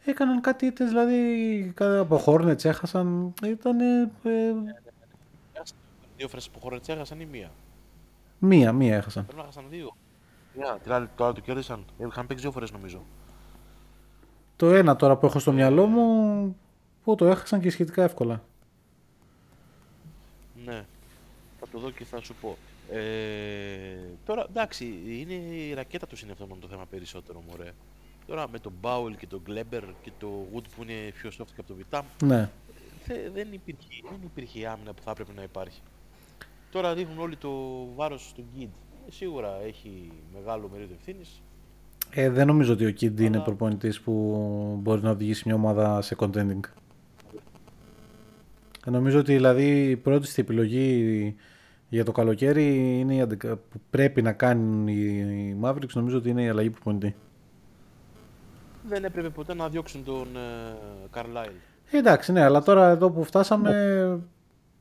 έκαναν 0.05 0.41
κάτι 0.41 0.67
ήττες, 0.67 0.89
δηλαδή 0.89 1.73
κάτι 1.77 1.97
από 1.97 2.23
Hornets 2.27 2.65
έχασαν, 2.65 3.35
ήταν 3.45 3.81
ε, 3.81 4.11
Έχασαν 5.53 5.77
δύο 6.17 6.29
φορές 6.29 6.49
που 6.51 6.61
χώρες 6.61 6.89
έχασαν 6.89 7.21
ή 7.21 7.27
μία; 7.27 7.51
μία, 8.39 8.73
μία 8.73 8.97
έχασαν. 8.97 9.25
Πρέπει 9.25 9.39
να 9.39 9.45
έχασαν 9.45 9.65
δύο. 9.71 9.97
Μία, 10.57 10.79
την 10.83 10.93
άλλη, 10.93 11.09
το 11.17 11.25
άλλο 11.25 11.33
το 11.33 11.41
κέρδισαν. 11.41 11.85
Είχαν 12.09 12.27
παίξει 12.27 12.43
δύο 12.43 12.53
φορές 12.53 12.71
νομίζω. 12.73 13.03
Το 14.57 14.75
ένα 14.75 14.97
τώρα 14.97 15.17
που 15.17 15.27
έχω 15.27 15.39
στο 15.39 15.53
μυαλό 15.53 15.87
μου, 15.87 16.57
που 17.05 17.15
το 17.15 17.27
έχασαν 17.27 17.61
και 17.61 17.71
σχετικά 17.71 18.03
εύκολα. 18.03 18.43
Ναι. 20.65 20.85
Θα 21.61 21.67
το 21.73 21.79
δω 21.79 21.91
και 21.91 22.05
θα 22.05 22.21
σου 22.21 22.35
πω. 22.41 22.57
Ε, 22.91 22.99
τώρα, 24.25 24.47
εντάξει, 24.49 24.85
είναι 25.07 25.33
η 25.35 25.75
ρακέτα 25.75 26.07
τους 26.07 26.23
είναι 26.23 26.33
αυτό 26.33 26.47
μόνο 26.47 26.61
το 26.61 26.69
θέμα 26.69 26.85
περισσότερο, 26.91 27.43
μωρέ. 27.51 27.73
Τώρα 28.27 28.49
με 28.49 28.59
τον 28.59 28.73
Μπάουελ 28.81 29.17
και 29.17 29.27
τον 29.27 29.41
Γκλέμπερ 29.45 29.83
και 30.03 30.11
το 30.19 30.47
Wood 30.55 30.63
που 30.77 30.83
είναι 30.83 31.11
πιο 31.15 31.31
soft 31.31 31.47
και 31.47 31.59
από 31.59 31.67
τον 31.67 31.77
Βιτάμ, 31.77 32.05
Ναι. 32.25 32.51
Θε- 33.05 33.31
δεν, 33.33 33.49
υπήρχε, 33.53 33.87
δεν 34.11 34.21
υπήρχε 34.25 34.59
η 34.59 34.67
άμυνα 34.67 34.93
που 34.93 35.03
θα 35.03 35.11
έπρεπε 35.11 35.33
να 35.37 35.43
υπάρχει. 35.43 35.81
Τώρα 36.71 36.95
ρίχνουν 36.95 37.19
όλοι 37.19 37.37
το 37.37 37.51
βάρος 37.95 38.29
στον 38.29 38.45
Kid. 38.57 38.69
Ε, 39.09 39.11
σίγουρα 39.11 39.49
έχει 39.67 40.13
μεγάλο 40.35 40.69
μερίδιο 40.73 40.97
ευθύνης. 40.99 41.41
Ε, 42.11 42.31
δεν 42.31 42.47
νομίζω 42.47 42.73
ότι 42.73 42.87
ο 42.87 42.89
Kid 43.01 43.21
είναι 43.21 43.37
Αλλά- 43.37 43.45
προπονητής 43.45 44.01
που 44.01 44.13
μπορεί 44.83 45.03
να 45.03 45.11
οδηγήσει 45.11 45.43
μια 45.47 45.55
ομάδα 45.55 46.03
σε 46.03 46.17
contending. 46.19 46.61
Ε, 48.87 48.91
νομίζω 48.91 49.19
ότι 49.19 49.33
δηλαδή 49.35 49.91
η 49.91 49.97
πρώτη 49.97 50.27
στην 50.27 50.45
επιλογή 50.45 51.35
για 51.89 52.05
το 52.05 52.13
καλοκαίρι 52.13 52.99
είναι 53.01 53.15
η 53.15 53.21
αντικα- 53.21 53.57
που 53.57 53.81
πρέπει 53.91 54.23
να 54.23 54.33
κάνουν 54.33 54.89
οι 54.89 54.95
οι 55.29 55.57
Mavericks 55.63 55.93
νομίζω 55.95 56.17
ότι 56.19 56.29
είναι 56.29 56.43
η 56.43 56.49
αλλαγή 56.49 56.71
προπονητή. 56.71 57.15
Δεν 58.89 59.05
έπρεπε 59.05 59.29
ποτέ 59.29 59.55
να 59.55 59.69
διώξουν 59.69 60.05
τον 60.05 60.27
Καρλάιλ. 61.11 61.51
Ε, 61.91 61.99
εντάξει, 61.99 62.33
ναι, 62.33 62.43
αλλά 62.43 62.63
τώρα 62.63 62.89
εδώ 62.89 63.11
που 63.11 63.25
φτάσαμε 63.25 63.71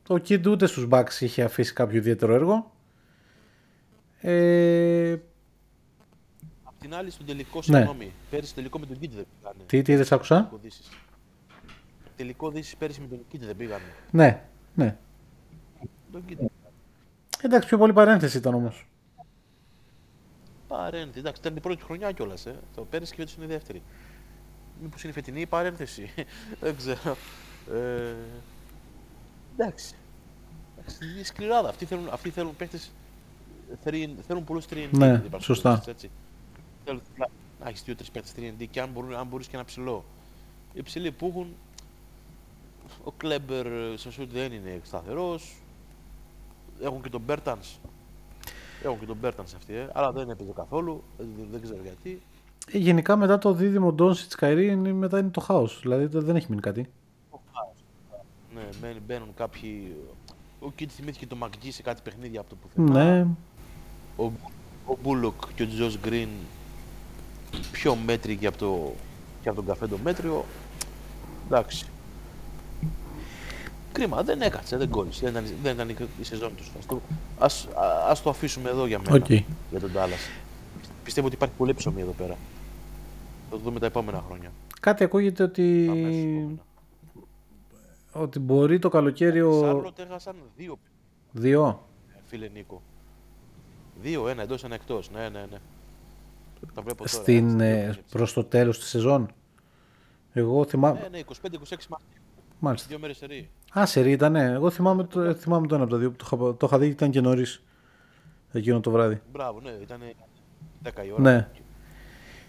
ο 0.09 0.13
Kid 0.13 0.47
ούτε 0.47 0.65
στους 0.65 0.87
Bucks 0.91 1.19
είχε 1.19 1.43
αφήσει 1.43 1.73
κάποιο 1.73 1.97
ιδιαίτερο 1.97 2.33
έργο. 2.33 2.74
Ε, 4.27 5.11
Απ' 6.63 6.79
την 6.79 6.95
άλλη, 6.95 7.09
στον 7.11 7.25
τελικό, 7.25 7.57
Ναι. 7.57 7.63
συγγνώμη, 7.77 8.11
πέρυσι 8.29 8.47
στο 8.47 8.55
τελικό 8.55 8.79
με 8.79 8.85
τον 8.85 8.95
Kid 8.95 9.09
δεν 9.09 9.25
πήγανε. 9.39 9.63
τι, 9.65 9.81
τι 9.81 9.95
δεν 9.95 10.05
σ' 10.05 10.11
άκουσα; 10.11 10.35
Τελικό 10.35 10.57
Δύσης. 10.61 10.89
Τελικό 12.15 12.49
Δύσης 12.49 12.75
πέρυσι 12.75 13.01
με 13.01 13.07
τον 13.07 13.19
Kid 13.31 13.39
δεν 13.39 13.55
πήγανε. 13.55 13.83
Ναι, 14.11 14.43
ναι. 14.75 14.97
Τον 16.11 16.23
Kid. 16.29 16.45
Εντάξει, 17.41 17.67
πιο 17.67 17.77
πολύ 17.77 17.93
παρένθεση 17.93 18.37
ήταν 18.37 18.53
όμως. 18.53 18.87
Παρένθεση. 20.67 21.19
Εντάξει, 21.19 21.41
ήταν 21.41 21.55
η 21.55 21.59
πρώτη 21.59 21.83
χρονιά 21.83 22.11
κιόλας. 22.11 22.45
Ε. 22.45 22.55
Το 22.75 22.81
πέρυσι 22.81 23.11
και 23.11 23.17
φέτος 23.17 23.35
είναι 23.35 23.45
η 23.45 23.47
δεύτερη. 23.47 23.81
Μήπως 24.81 25.01
είναι 25.01 25.11
η 25.11 25.15
φετινή 25.15 25.41
ή 25.41 25.45
παρένθεση. 25.45 26.09
Δεν 26.61 26.75
ξέρω. 26.77 27.17
Ε, 27.73 28.13
εντάξει. 29.57 29.95
Εντάξει, 30.77 30.97
Είναι 31.13 31.23
σκληράδα. 31.23 31.69
Αυτοί 31.69 31.85
θέλουν, 31.85 32.07
αυτοί 32.11 32.29
θέλουν 32.29 32.55
παίχτες 32.55 32.91
Θέλουν, 33.83 34.15
θέλουν 34.27 34.43
πολλούς 34.43 34.65
3D. 34.65 34.87
Ναι, 34.91 35.07
δεν 35.07 35.15
υπάρχουν 35.15 35.41
σωστά. 35.41 35.69
παίκτες, 35.73 35.93
Έτσι. 35.93 36.09
Θέλουν 36.85 37.01
να, 37.17 37.27
να 37.63 37.69
έχεις 37.69 37.83
δύο-τρεις 37.83 38.11
παίκτες 38.11 38.33
3D 38.37 38.65
και 38.71 38.81
αν, 38.81 38.89
μπορούν, 38.93 39.15
αν 39.15 39.27
μπορείς 39.27 39.47
και 39.47 39.55
ένα 39.55 39.65
ψηλό. 39.65 40.03
Οι 40.73 40.81
ψηλοί 40.81 41.11
που 41.11 41.27
έχουν, 41.27 41.47
ο 43.03 43.11
Κλέμπερ 43.11 43.65
ε, 43.65 43.93
στο 43.97 44.11
σουτ 44.11 44.31
δεν 44.31 44.51
είναι 44.51 44.79
σταθερός. 44.83 45.55
Έχουν 46.81 47.01
και 47.01 47.09
τον 47.09 47.21
Μπέρτανς. 47.25 47.77
Έχουν 48.83 48.99
και 48.99 49.05
τον 49.05 49.17
Μπέρτανς 49.21 49.53
αυτοί, 49.53 49.73
ε, 49.73 49.89
αλλά 49.93 50.11
δεν 50.11 50.29
έπαιζε 50.29 50.51
καθόλου. 50.55 51.03
Δεν, 51.17 51.27
δεν 51.51 51.61
ξέρω 51.61 51.79
γιατί. 51.83 52.21
Ε, 52.71 52.77
Γενικά 52.77 53.15
μετά 53.15 53.37
το 53.37 53.53
δίδυμο 53.53 53.93
Ντόντσιτς 53.93 54.31
Kyrie 54.37 54.67
είναι- 54.67 54.93
μετά 54.93 55.19
είναι 55.19 55.29
το 55.29 55.39
χάος. 55.41 55.79
Δηλαδή 55.81 56.05
δεν- 56.05 56.21
δεν 56.25 56.35
έχει 56.35 56.45
μείνει 56.49 56.61
κάτι. 56.61 56.89
Ναι, 58.55 58.61
μπαίνουν, 58.81 59.01
μπαίνουν 59.07 59.27
κάποιοι... 59.35 59.95
Ο 60.59 60.71
Κιντ 60.71 60.89
θυμήθηκε 60.93 61.27
τον 61.27 61.35
Μακγκί 61.35 61.71
σε 61.71 61.81
κάτι 61.81 62.01
παιχνίδια 62.03 62.39
από 62.39 62.49
το 62.49 62.55
πουθενά. 62.55 63.03
Ναι, 63.21 63.27
Ο, 64.17 64.23
ο 64.85 64.97
Μπούλοκ 65.03 65.33
και 65.55 65.63
ο 65.63 65.67
Τζος 65.67 65.99
Γκριν 65.99 66.29
πιο 67.71 67.95
μέτριοι 67.95 68.35
και 68.35 68.47
από, 68.47 68.57
το, 68.57 68.93
και 69.41 69.47
από 69.49 69.57
τον 69.57 69.65
καφέ 69.65 69.87
το 69.87 69.97
μέτριο. 70.03 70.45
Εντάξει. 71.45 71.85
Κρίμα, 73.91 74.23
δεν 74.23 74.41
έκατσε, 74.41 74.77
δεν 74.77 74.89
κόλλησε. 74.89 75.29
Δεν 75.29 75.43
ήταν, 75.45 75.55
δεν 75.63 75.73
ήταν 75.73 75.89
η- 75.89 75.95
η 76.19 76.23
σεζόν 76.23 76.55
τους. 76.55 76.71
Ας 76.79 76.85
το, 76.85 77.01
ας, 77.39 77.67
α- 77.75 78.09
ας 78.09 78.21
το 78.21 78.29
αφήσουμε 78.29 78.69
εδώ 78.69 78.85
για 78.85 78.99
μένα. 78.99 79.15
Οκ. 79.15 79.29
Για 79.29 79.79
τον 79.79 79.91
Dallas. 79.95 80.29
Πιστεύω 81.03 81.27
ότι 81.27 81.35
υπάρχει 81.35 81.55
πολύ 81.57 81.73
ψωμί 81.73 82.01
εδώ 82.01 82.11
πέρα. 82.11 82.35
Θα 83.49 83.55
το 83.55 83.57
δούμε 83.57 83.79
τα 83.79 83.85
επόμενα 83.85 84.23
χρόνια. 84.27 84.51
κάτι 84.79 85.03
ακούγεται 85.03 85.43
ότι, 85.43 85.87
Αμέσως 85.89 86.21
επόμενα. 86.21 86.61
ότι 88.11 88.39
μπορεί 88.39 88.79
το 88.79 88.89
καλοκαίρι 88.89 89.41
ο... 89.41 89.59
Σάρλοτ 89.59 89.99
έχασαν 89.99 90.35
δύο, 90.57 90.77
Δύο. 91.31 91.87
φίλε 92.25 92.47
Νίκο. 92.53 92.81
Δύο, 94.01 94.27
ένα 94.27 94.41
εντός, 94.41 94.63
ένα 94.63 94.75
εκτός. 94.75 95.11
Ναι, 95.11 95.29
ναι, 95.29 95.45
ναι. 95.51 95.57
Τα 96.73 96.81
βλέπω 96.81 96.97
τώρα. 96.97 97.09
Στην, 97.09 97.59
έτσι, 97.59 97.79
ε, 97.79 97.87
έτσι. 97.87 97.99
προς 98.09 98.33
το 98.33 98.43
τέλος 98.43 98.79
της 98.79 98.87
σεζόν. 98.87 99.31
Εγώ 100.33 100.65
θυμάμαι... 100.65 100.99
Ναι, 100.99 101.17
ναι, 101.17 101.23
25-26 101.27 101.57
Μαρτίου. 101.67 102.21
Μάλιστα. 102.59 102.87
Δύο 102.87 102.99
μέρες 102.99 103.17
σερί. 103.17 103.49
Α, 103.79 103.85
σερή 103.85 104.11
ήτανε. 104.11 104.43
Εγώ 104.43 104.69
θυμάμαι 104.69 105.03
το, 105.03 105.21
ε, 105.21 105.33
θυμάμαι 105.33 105.67
το 105.67 105.75
ένα 105.75 105.83
από 105.83 105.93
τα 105.93 105.99
δύο 105.99 106.11
που 106.11 106.15
το 106.17 106.25
είχα, 106.25 106.57
το 106.57 106.65
είχα 106.65 106.79
δει 106.79 106.87
ήταν 106.87 107.11
και 107.11 107.21
νωρίς. 107.21 107.63
Εκείνο 108.51 108.79
το 108.79 108.91
βράδυ. 108.91 109.21
Μπράβο, 109.31 109.59
ναι, 109.59 109.69
ήταν 109.81 109.99
10 110.83 111.05
η 111.05 111.11
ώρα. 111.11 111.21
Ναι. 111.21 111.47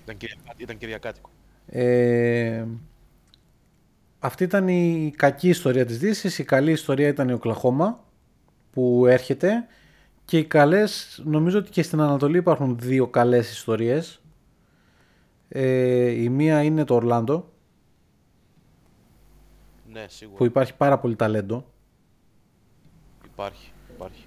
Ήταν, 0.05 0.16
κυριακά, 0.16 0.52
ήταν 0.56 0.78
κυριακάτικο. 0.78 1.31
Ε, 1.66 2.64
αυτή 4.18 4.44
ήταν 4.44 4.68
η 4.68 5.12
κακή 5.16 5.48
ιστορία 5.48 5.86
της 5.86 5.98
Δύσης. 5.98 6.39
Η 6.39 6.44
καλή 6.44 6.70
ιστορία 6.70 7.09
ήταν 7.09 7.28
η 7.28 7.32
Οκλαχώμα 7.32 8.05
που 8.73 9.06
έρχεται. 9.06 9.66
Και 10.27 10.39
οι 10.39 10.44
καλές, 10.44 11.23
νομίζω 11.24 11.59
ότι 11.59 11.70
και 11.70 11.82
στην 11.82 12.01
Ανατολή 12.01 12.39
υπάρχουν 12.39 12.78
δύο 12.78 13.07
καλές 13.09 13.51
ιστορίες. 13.51 14.20
Ε, 15.48 16.11
η 16.11 16.28
μία 16.28 16.62
είναι 16.62 16.85
το 16.85 16.94
Ορλάντο 16.94 17.53
Ναι, 19.93 20.05
σίγουρα. 20.09 20.36
που 20.39 20.44
υπάρχει 20.44 20.77
πάρα 20.77 20.98
πολύ 20.98 21.16
ταλέντο. 21.16 21.65
Υπάρχει, 23.24 23.73
υπάρχει. 23.94 24.24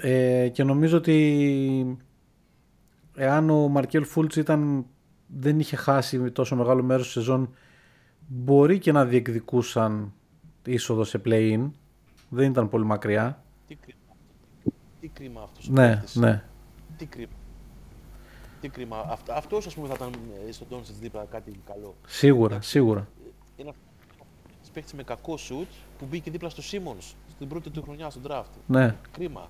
Ε, 0.00 0.48
και 0.48 0.64
νομίζω 0.64 0.96
ότι 0.96 1.98
εάν 3.14 3.50
ο 3.50 3.68
Μαρκέλ 3.68 4.04
Φούλτς 4.04 4.36
ήταν, 4.36 4.86
δεν 5.26 5.58
είχε 5.60 5.76
χάσει 5.76 6.30
τόσο 6.30 6.56
μεγάλο 6.56 6.82
μέρος 6.82 7.04
της 7.04 7.12
σεζόν 7.12 7.54
μπορεί 8.26 8.78
και 8.78 8.92
να 8.92 9.04
διεκδικούσαν 9.04 10.12
είσοδο 10.64 11.04
σε 11.04 11.20
play-in. 11.24 11.70
Δεν 12.28 12.50
ήταν 12.50 12.68
πολύ 12.68 12.84
μακριά. 12.84 13.42
Τι 13.66 13.74
κρίμα, 13.74 13.97
τι 15.00 15.08
κρίμα 15.08 15.40
αυτός 15.42 15.68
ο 15.68 15.72
Ναι, 15.72 15.88
παίκτης. 15.94 16.14
ναι. 16.14 16.42
Τι 16.96 17.06
κρίμα. 17.06 17.32
Τι 18.60 18.68
κρίμα. 18.68 19.06
Αυτό, 19.08 19.32
αυτός 19.32 19.66
ας 19.66 19.74
πούμε 19.74 19.88
θα 19.88 19.94
ήταν 19.96 20.10
ε, 20.48 20.52
στον 20.52 20.68
Ντόντσιτς 20.68 20.98
δίπλα 20.98 21.24
κάτι 21.30 21.60
καλό. 21.66 21.94
Σίγουρα, 22.06 22.60
σίγουρα. 22.60 23.08
Είναι 23.56 23.72
ένας 24.58 24.70
παίκτης 24.72 24.92
με 24.92 25.02
κακό 25.02 25.36
σουτ 25.36 25.66
που 25.98 26.06
μπήκε 26.10 26.30
δίπλα 26.30 26.48
στο 26.48 26.62
Σίμονς 26.62 27.14
στην 27.30 27.48
πρώτη 27.48 27.70
του 27.70 27.82
χρονιά 27.82 28.10
στο 28.10 28.20
draft. 28.28 28.50
Ναι, 28.66 28.94
Κρίμα. 29.12 29.48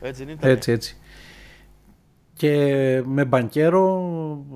Έτσι 0.00 0.24
δεν 0.24 0.34
ήταν. 0.34 0.50
έτσι, 0.50 0.72
έτσι. 0.72 0.96
Και 2.34 3.02
με 3.06 3.24
Μπανκέρο 3.24 3.84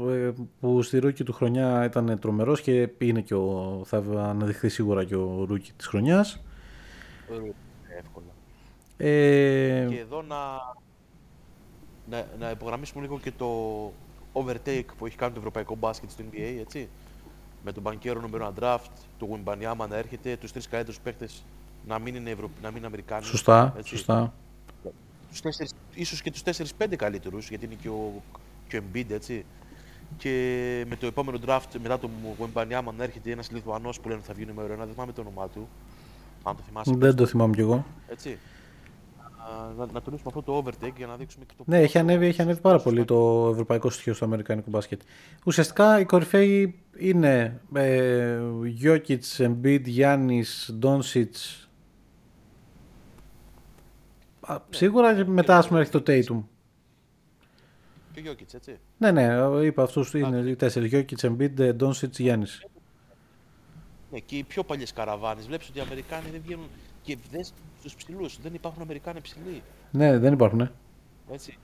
ε, 0.08 0.30
που 0.60 0.82
στη 0.82 0.98
rookie 0.98 1.24
του 1.24 1.32
χρονιά 1.32 1.84
ήταν 1.84 2.18
τρομερός 2.18 2.60
και 2.60 2.88
είναι 2.98 3.20
και 3.20 3.34
ο, 3.34 3.80
θα 3.84 3.96
αναδειχθεί 4.16 4.68
σίγουρα 4.68 5.04
και 5.04 5.16
ο 5.16 5.44
rookie 5.48 5.72
της 5.76 5.86
χρονιάς. 5.86 6.42
Εύκολα. 7.30 7.52
Ε, 8.96 9.86
Και 9.88 9.98
εδώ 9.98 10.22
να, 10.22 10.36
να, 12.10 12.26
να 12.38 12.50
υπογραμμίσουμε 12.50 13.02
λίγο 13.02 13.18
και 13.18 13.32
το 13.32 13.46
overtake 14.32 14.86
που 14.98 15.06
έχει 15.06 15.16
κάνει 15.16 15.32
το 15.32 15.38
ευρωπαϊκό 15.38 15.74
μπάσκετ 15.74 16.10
στο 16.10 16.24
NBA, 16.32 16.56
έτσι. 16.60 16.88
Με 17.64 17.72
τον 17.72 17.82
μπανκέρο 17.82 18.20
νούμερο 18.20 18.52
1 18.58 18.62
draft, 18.62 18.90
το 19.18 19.28
Wimbanyama 19.32 19.88
να 19.88 19.96
έρχεται, 19.96 20.36
τους 20.36 20.52
τρεις 20.52 20.68
καλύτερους 20.68 21.00
παίχτες 21.00 21.42
να 21.86 21.98
μην 21.98 22.14
είναι, 22.14 22.30
Ευρω... 22.30 22.50
να 22.62 22.68
μην 22.68 22.76
είναι 22.76 22.86
Αμερικάνοι. 22.86 23.24
σωστά, 23.24 23.74
έτσι. 23.76 23.96
σωστά. 23.96 24.32
Τους 25.30 25.40
τέσσερις, 25.40 25.72
ίσως 25.94 26.22
και 26.22 26.30
τους 26.30 26.42
4-5 26.78 26.96
καλύτερους, 26.96 27.48
γιατί 27.48 27.64
είναι 27.64 27.74
και 27.74 27.88
ο, 27.88 28.22
και 28.68 28.76
ο 28.76 28.82
Embiid, 28.82 29.10
έτσι. 29.10 29.44
Και 30.16 30.84
με 30.88 30.96
το 30.96 31.06
επόμενο 31.06 31.38
draft, 31.46 31.78
μετά 31.82 31.98
το 31.98 32.10
Wimbanyama 32.38 32.92
να 32.96 33.04
έρχεται 33.04 33.30
ένας 33.30 33.50
Λιθουανός 33.50 34.00
που 34.00 34.08
λένε 34.08 34.18
ότι 34.18 34.28
θα 34.28 34.34
βγει 34.34 34.46
νούμερο 34.46 34.74
1, 34.74 34.76
δεν 34.76 34.88
θυμάμαι 34.92 35.12
το 35.12 35.20
όνομά 35.20 35.48
του. 35.48 35.68
Αν 36.42 36.56
το 36.56 36.62
θυμάσαι. 36.66 36.92
Δεν 36.96 37.14
το 37.16 37.26
θυμάμαι 37.26 37.54
κι 37.54 37.60
εγώ. 37.60 37.84
Έτσι. 38.08 38.38
Α, 39.44 39.72
να, 39.76 39.86
να 39.92 40.02
τονίσουμε 40.02 40.32
αυτό 40.36 40.42
το 40.42 40.58
overtake 40.64 40.92
για 40.96 41.06
να 41.06 41.16
δείξουμε 41.16 41.44
και 41.44 41.54
το 41.56 41.64
Ναι, 41.66 41.76
έχει 41.76 41.86
πόσο- 41.86 41.98
ανέβει, 41.98 42.26
έχει 42.26 42.42
ανέβει 42.42 42.60
πάρα 42.60 42.78
πολύ 42.78 43.04
το 43.04 43.48
ευρωπαϊκό 43.52 43.90
στοιχείο 43.90 44.14
στο 44.14 44.24
αμερικανικό 44.24 44.70
μπάσκετ. 44.70 45.00
Ουσιαστικά 45.44 46.00
οι 46.00 46.04
κορυφαίοι 46.04 46.82
είναι 46.98 47.60
ε, 47.74 48.38
Jokic, 48.82 49.18
Embiid, 49.38 49.82
Giannis, 49.96 50.42
Doncic. 50.82 51.30
Α, 54.40 54.58
Σίγουρα 54.70 55.14
και 55.14 55.24
μετά 55.24 55.58
ας 55.58 55.68
πούμε 55.68 55.80
έρχεται 55.80 55.98
το 56.00 56.12
Tatum. 56.12 56.42
Και 58.12 58.28
ο 58.28 58.32
Jokic, 58.32 58.54
έτσι. 58.54 58.78
Ναι, 58.98 59.10
ναι, 59.10 59.26
είπα 59.64 59.82
αυτούς 59.82 60.12
είναι 60.14 60.38
οι 60.50 60.56
τέσσερις. 60.56 60.90
Jokic, 60.94 61.26
Embiid, 61.28 61.58
ε, 61.58 61.72
Doncic, 61.80 62.10
Giannis. 62.18 62.66
Ναι, 64.10 64.18
και 64.18 64.36
οι 64.36 64.42
πιο 64.42 64.64
παλιές 64.64 64.92
καραβάνες. 64.92 65.46
Βλέπεις 65.46 65.68
ότι 65.68 65.78
οι 65.78 65.80
Αμερικάνοι 65.80 66.24
δεν 66.32 66.40
βγαίνουν 66.44 66.64
και 67.02 67.18
δες 67.30 67.52
στους 67.78 67.94
ψηλούς. 67.94 68.38
Δεν 68.42 68.54
υπάρχουν 68.54 68.82
Αμερικάνοι 68.82 69.20
ψηλοί. 69.20 69.62
Ναι, 69.90 70.18
δεν 70.18 70.32
υπάρχουν. 70.32 70.58
Ναι. 70.58 70.70
Έτσι. 71.32 71.58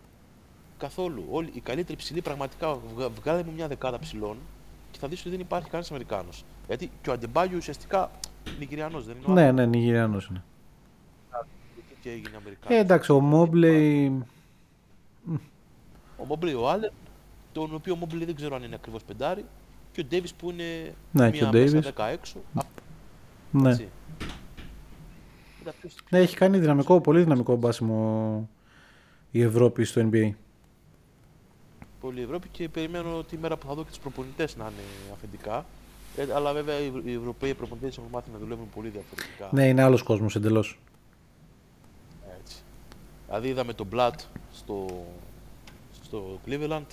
Καθόλου. 0.78 1.24
Όλοι, 1.30 1.50
οι 1.52 1.60
καλύτεροι 1.60 1.98
ψηλοί 1.98 2.20
πραγματικά 2.22 2.74
βγα, 2.94 3.08
βγάλε 3.08 3.42
μου 3.42 3.52
μια 3.54 3.68
δεκάδα 3.68 3.98
ψηλών 3.98 4.36
και 4.90 4.98
θα 4.98 5.08
δεις 5.08 5.20
ότι 5.20 5.30
δεν 5.30 5.40
υπάρχει 5.40 5.66
κανένας 5.68 5.90
Αμερικάνος. 5.90 6.44
Γιατί 6.66 6.90
και 7.02 7.10
ο 7.10 7.12
Αντεμπάγιο 7.12 7.56
ουσιαστικά 7.56 8.10
Νιγηριανός 8.58 9.04
δεν 9.06 9.16
είναι 9.16 9.24
ο 9.30 9.32
Ναι, 9.32 9.52
ναι, 9.52 9.66
Νιγηριανός 9.66 10.26
είναι. 10.26 10.42
Άλεν 11.30 11.46
και 12.00 12.10
έγινε 12.10 12.36
Αμερικάνος. 12.36 12.76
Ε, 12.78 12.80
εντάξει, 12.80 13.12
ο 13.12 13.30
Mobley 13.32 14.10
Ο 16.16 16.24
Μόμπλε 16.24 16.54
ο 16.54 16.68
Άλεν, 16.70 16.92
τον 17.52 17.74
οποίο 17.74 17.92
ο 17.92 17.96
Μόμπλε 17.96 18.24
δεν 18.24 18.34
ξέρω 18.34 18.56
αν 18.56 18.62
είναι 18.62 18.74
ακριβώς 18.74 19.02
πεντάρι 19.04 19.44
και 19.92 20.00
ο 20.00 20.04
Ντέιβις 20.04 20.34
που 20.34 20.50
είναι 20.50 20.94
Ναι, 21.12 21.30
και 21.30 21.38
μία 21.38 21.48
ο 21.48 21.52
μέσα 21.52 21.78
Davis. 21.78 21.82
δέκα 21.82 22.06
έξω. 22.06 22.38
Α, 22.54 22.62
ναι. 23.50 23.70
έτσι. 23.70 23.88
Κοίτα, 25.70 25.80
ποιος- 25.80 25.94
ναι, 26.10 26.18
έχει 26.18 26.36
κάνει 26.36 26.58
δυναμικό, 26.58 27.00
πολύ 27.00 27.22
δυναμικό 27.22 27.56
μπάσιμο 27.56 28.48
η 29.30 29.42
Ευρώπη 29.42 29.84
στο 29.84 30.08
NBA. 30.12 30.30
πολύ 32.00 32.22
Ευρώπη 32.22 32.48
και 32.48 32.68
περιμένω 32.68 33.22
τη 33.24 33.36
μέρα 33.38 33.56
που 33.56 33.66
θα 33.66 33.74
δω 33.74 33.82
και 33.82 33.88
τους 33.88 33.98
προπονητές 33.98 34.56
να 34.56 34.64
είναι 34.64 35.12
αφεντικά. 35.14 35.64
Ε, 36.16 36.32
αλλά 36.34 36.52
βέβαια 36.52 36.78
οι, 36.80 36.92
οι 37.04 37.12
Ευρωπαίοι 37.12 37.54
προπονητές 37.54 37.96
έχουν 37.98 38.08
μάθει 38.12 38.30
να 38.32 38.38
δουλεύουν 38.38 38.68
πολύ 38.74 38.88
διαφορετικά. 38.88 39.48
Ναι, 39.52 39.68
είναι 39.68 39.82
άλλος 39.82 40.02
κόσμος 40.02 40.36
εντελώς. 40.36 40.78
Έτσι. 42.40 42.56
Δηλαδή 43.26 43.48
είδαμε 43.48 43.72
τον 43.72 43.88
Blood 43.92 44.14
στο, 44.52 45.04
στο 46.02 46.38
Cleveland. 46.46 46.86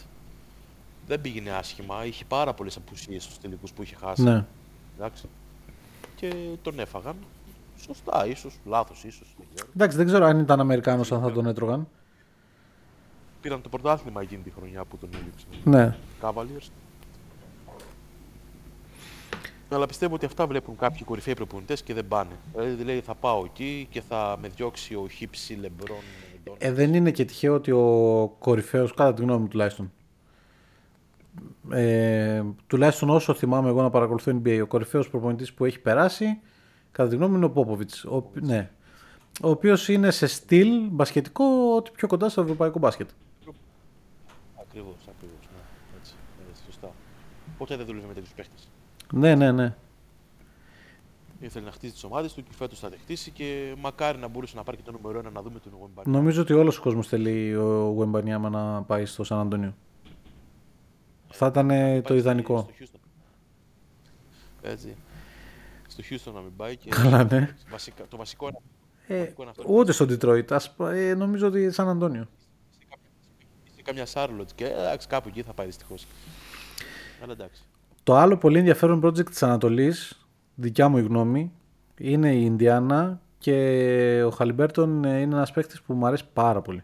Δεν 1.07 1.22
πήγαινε 1.22 1.52
άσχημα. 1.52 2.06
Είχε 2.06 2.26
πάρα 2.27 2.53
πολλές 2.53 2.76
απουσίες 2.77 3.23
στους 3.23 3.38
τελικούς 3.38 3.72
που 3.72 3.84
είχε 3.84 3.95
χάσει. 3.95 4.22
Ναι. 4.23 4.45
Εντάξει. 4.97 5.26
Και 6.15 6.34
τον 6.61 6.80
έφαγαν. 6.80 7.15
Σωστά, 7.85 8.27
ίσως. 8.27 8.59
Λάθος, 8.65 9.03
ίσως. 9.03 9.35
Δεν 9.37 9.47
ξέρω. 9.53 9.69
Εντάξει, 9.75 9.97
δεν 9.97 10.05
ξέρω 10.05 10.25
αν 10.25 10.39
ήταν 10.39 10.59
Αμερικάνος 10.59 11.11
αν 11.11 11.21
θα 11.21 11.31
τον 11.31 11.45
έτρωγαν. 11.45 11.87
Πήραν 13.41 13.61
το 13.61 13.69
πρωτάθλημα 13.69 14.21
εκείνη 14.21 14.41
τη 14.41 14.49
χρονιά 14.49 14.85
που 14.85 14.97
τον 14.97 15.09
έλειψαν. 15.13 15.49
Ναι. 15.63 15.95
Cavaliers. 16.21 16.69
Αλλά 19.69 19.85
πιστεύω 19.85 20.15
ότι 20.15 20.25
αυτά 20.25 20.47
βλέπουν 20.47 20.77
κάποιοι 20.77 21.03
κορυφαίοι 21.03 21.33
προπονητές 21.33 21.83
και 21.83 21.93
δεν 21.93 22.07
πάνε. 22.07 22.31
Δηλαδή 22.53 22.83
λέει 22.83 23.01
θα 23.01 23.15
πάω 23.15 23.43
εκεί 23.45 23.87
και 23.89 24.01
θα 24.01 24.37
με 24.41 24.47
διώξει 24.47 24.95
ο 24.95 25.07
Χίψη 25.07 25.53
Λεμπρόν. 25.53 25.97
Ε, 26.57 26.71
δεν 26.71 26.93
είναι 26.93 27.11
και 27.11 27.25
τυχαίο 27.25 27.53
ότι 27.53 27.71
ο 27.71 28.35
κορυφαίος, 28.39 28.93
κατά 28.93 29.13
τη 29.13 29.21
γνώμη 29.21 29.41
μου 29.41 29.47
τουλάχιστον, 29.47 29.91
ε, 31.69 32.43
τουλάχιστον 32.67 33.09
όσο 33.09 33.33
θυμάμαι 33.33 33.69
εγώ 33.69 33.81
να 33.81 33.89
παρακολουθώ 33.89 34.41
NBA, 34.43 34.59
ο 34.61 34.65
κορυφαίος 34.65 35.09
προπονητής 35.09 35.53
που 35.53 35.65
έχει 35.65 35.79
περάσει, 35.79 36.39
κατά 36.95 37.09
τη 37.09 37.15
γνώμη 37.15 37.31
μου 37.31 37.38
είναι 37.38 37.45
ο 37.45 37.49
Πόποβιτς. 37.49 38.05
Ο, 38.05 38.31
ναι, 38.34 38.72
ο 39.41 39.49
οποίος 39.49 39.89
είναι 39.89 40.11
σε 40.11 40.27
στυλ 40.27 40.88
μπασκετικό 40.89 41.45
ότι 41.76 41.91
πιο 41.91 42.07
κοντά 42.07 42.30
στο 42.30 42.41
ευρωπαϊκό 42.41 42.80
μπάσκετ. 42.80 43.09
Ακριβώς, 44.61 44.95
ακριβώς. 45.01 45.39
Ναι. 45.41 45.61
Έτσι, 45.99 46.13
έτσι, 46.49 46.63
σωστά. 46.65 46.91
Ποτέ 47.57 47.76
δεν 47.76 47.85
δούλευε 47.85 48.07
με 48.07 48.13
τέτοιους 48.13 48.34
παίχτες. 48.34 48.69
Ναι, 49.13 49.35
ναι, 49.35 49.51
ναι. 49.51 49.76
Ήθελε 51.39 51.65
να 51.65 51.72
χτίσει 51.72 51.93
τις 51.93 52.03
ομάδες 52.03 52.34
του 52.34 52.43
και 52.43 52.49
φέτος 52.55 52.80
θα 52.80 52.89
τα 52.89 52.95
χτίσει 53.01 53.31
και 53.31 53.76
μακάρι 53.80 54.17
να 54.17 54.27
μπορούσε 54.27 54.55
να 54.55 54.63
πάρει 54.63 54.77
και 54.77 54.84
το 54.85 54.91
νούμερο 54.91 55.19
1 55.19 55.31
να 55.31 55.41
δούμε 55.41 55.59
τον 55.59 55.72
Γουεμπάνι. 55.80 56.11
Νομίζω 56.11 56.41
ότι 56.41 56.53
όλος 56.53 56.77
ο 56.77 56.81
κόσμος 56.81 57.07
θέλει 57.07 57.55
ο 57.55 57.91
Γουεμπανιάμα 57.95 58.49
να 58.49 58.81
πάει 58.81 59.05
στο 59.05 59.23
Σαν 59.23 59.39
Αντώνιο. 59.39 59.76
Θα 61.27 61.47
ήταν 61.47 61.69
ε, 61.69 62.01
το 62.01 62.15
ιδανικό. 62.15 62.57
Στο 62.57 62.72
Houston. 62.80 62.99
Έτσι. 64.61 64.95
Στο 65.97 66.03
Houston 66.09 66.34
να 66.34 66.39
μην 66.41 66.55
πάει 66.55 66.76
και 66.76 66.89
Καλά, 66.89 67.23
ναι. 67.23 67.55
βασικά, 67.69 68.07
το 68.07 68.17
βασικό 68.17 68.47
είναι 68.47 68.57
Ε, 69.07 69.19
βασικό 69.19 69.41
είναι 69.41 69.51
αυτό. 69.51 69.63
ούτε 69.67 69.91
στο 69.91 70.05
Detroit. 70.09 70.51
Ας, 70.51 70.72
πα- 70.72 70.91
ε, 70.93 71.13
νομίζω 71.15 71.47
ότι 71.47 71.72
Σαν 71.72 71.89
Αντώνιο. 71.89 72.27
σε 73.76 73.81
καμιά 73.81 74.05
Σάρλοτ 74.05 74.49
και 74.55 74.65
ε, 74.65 74.69
εντάξει, 74.69 75.07
κάπου 75.07 75.27
εκεί 75.27 75.41
θα 75.41 75.53
πάει 75.53 75.65
δυστυχώς. 75.65 76.05
Αλλά 77.23 77.31
εντάξει. 77.31 77.61
Το 78.03 78.15
άλλο 78.15 78.38
πολύ 78.38 78.57
ενδιαφέρον 78.57 79.05
project 79.05 79.26
της 79.30 79.43
Ανατολής, 79.43 80.26
δικιά 80.55 80.89
μου 80.89 80.97
η 80.97 81.01
γνώμη, 81.01 81.51
είναι 81.97 82.34
η 82.35 82.41
Ινδιάνα 82.45 83.22
και 83.38 84.23
ο 84.26 84.30
Χαλιμπέρτον 84.30 85.03
ε, 85.05 85.19
είναι 85.19 85.35
ένας 85.35 85.51
παίκτης 85.51 85.81
που 85.81 85.93
μου 85.93 86.05
αρέσει 86.05 86.26
πάρα 86.34 86.61
πολύ. 86.61 86.84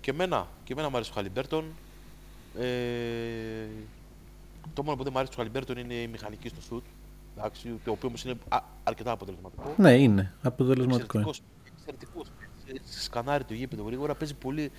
Και 0.00 0.10
εμένα, 0.10 0.48
και 0.64 0.72
εμένα 0.72 0.88
μου 0.88 0.96
αρέσει 0.96 1.10
ο 1.10 1.14
Χαλιμπέρτον. 1.14 1.64
Ε, 2.58 2.66
το 4.74 4.82
μόνο 4.82 4.96
που 4.96 5.02
δεν 5.02 5.12
μου 5.12 5.18
αρέσει 5.18 5.32
του 5.32 5.38
Χαλιμπέρτον 5.38 5.76
είναι 5.76 5.94
η 5.94 6.06
μηχανική 6.08 6.48
στο 6.48 6.60
σουτ. 6.60 6.84
Εντάξει, 7.36 7.68
το 7.84 7.90
οποίος 7.90 8.04
όμως 8.04 8.24
είναι 8.24 8.34
α, 8.48 8.58
αρκετά 8.84 9.10
αποτελεσματικό. 9.10 9.74
Ναι, 9.76 9.92
είναι 9.92 10.34
αποτελεσματικό. 10.42 11.18
είναι. 11.18 11.28
Εξαιρετικός, 11.28 11.42
εξαιρετικός 11.76 12.28
παίκτης. 12.38 13.02
Σκανάρει 13.02 13.44
το 13.44 13.54
γήπεδο 13.54 13.82
γρήγορα, 13.82 14.14
παίζει 14.14 14.34
πολύ, 14.34 14.70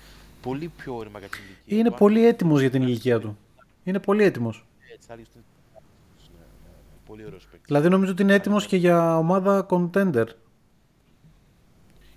πολύ 0.42 0.68
πιο 0.68 0.96
όρημα 0.96 1.18
για 1.18 1.28
την 1.28 1.40
ηλικία. 1.44 1.78
Είναι 1.78 1.90
του. 1.90 1.94
πολύ 1.94 2.26
έτοιμος 2.26 2.60
για 2.60 2.70
την 2.70 2.82
ηλικία 2.82 3.20
του. 3.20 3.38
Είναι 3.84 3.98
πολύ 3.98 4.24
έτοιμος. 4.24 4.66
Έτσι, 4.94 5.06
θα 5.06 5.12
έλεγες 5.12 5.32
ότι 5.34 5.38
είναι 5.38 6.38
ναι, 6.38 6.44
ναι, 6.70 7.06
πολύ 7.06 7.24
ωραίος 7.24 7.42
παίκτης. 7.44 7.66
Δηλαδή 7.66 7.88
νομίζω 7.88 8.12
ότι 8.12 8.22
είναι 8.22 8.34
έτοιμος 8.34 8.66
και 8.66 8.76
για 8.76 9.18
ομάδα 9.18 9.66
contender. 9.70 10.26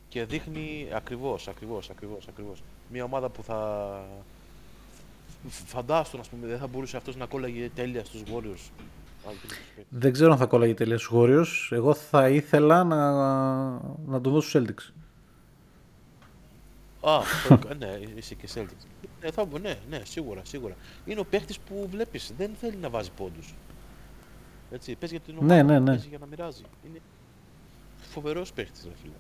Και 0.08 0.26
δείχνει 0.26 0.88
ακριβώς, 0.94 1.48
ακριβώς, 1.48 1.90
ακριβώς, 1.90 2.28
ακριβώς. 2.28 2.64
Μια 2.92 3.04
ομάδα 3.04 3.30
που 3.30 3.44
θα... 3.44 4.02
Φαντάστον, 5.48 6.20
ας 6.20 6.30
πούμε, 6.30 6.48
δεν 6.48 6.58
θα 6.58 6.68
μπορούσε 6.68 6.98
αυτός 6.98 7.16
να 7.16 7.26
κόλλαγε 7.26 7.70
τέλεια 7.76 8.06
στους 8.06 8.22
Warriors. 8.22 8.70
Αν 9.28 9.34
και 9.42 9.48
τους 9.48 9.58
παίκτες. 9.76 9.86
Δεν 9.90 10.12
ξέρω 10.12 10.32
αν 10.32 10.38
θα 10.38 10.46
κόλλαγε 10.46 10.74
τελεία 10.74 10.98
στους 10.98 11.12
Warriors. 11.14 11.68
Εγώ 11.76 11.94
θα 11.94 12.30
ήθελα 12.30 12.84
να, 12.84 13.12
να 14.06 14.22
τον 14.22 14.34
δώσω 14.34 14.50
στους 14.50 14.62
Celtics. 14.62 14.94
Α, 17.02 17.20
το- 17.60 17.74
ναι, 17.78 18.00
είσαι 18.16 18.36
και 18.36 18.48
Celtics. 18.56 18.86
Ναι, 19.22 19.32
θα, 19.32 19.46
μπο- 19.46 19.58
ναι, 19.58 19.78
ναι, 19.90 20.02
σίγουρα, 20.06 20.42
σίγουρα. 20.44 20.76
Είναι 21.06 21.20
ο 21.20 21.26
παίχτης 21.26 21.60
που 21.60 21.88
βλέπεις, 21.92 22.34
δεν 22.38 22.52
θέλει 22.60 22.76
να 22.78 22.90
βάζει 22.90 23.12
πόντους. 23.12 23.56
Έτσι, 24.72 24.96
παίζει 24.96 25.16
για 25.16 25.24
την 25.26 25.34
Ναι, 25.46 25.54
ομάδα, 25.54 25.64
ναι, 25.64 25.80
ναι. 25.80 25.86
παίζει 25.86 26.08
για 26.08 26.18
να 26.18 26.26
μοιράζει. 26.26 26.64
Είναι 26.88 27.00
φοβερός 27.98 28.54
παίχτης, 28.54 28.84
ρε 28.84 28.92
φίλε. 29.02 29.14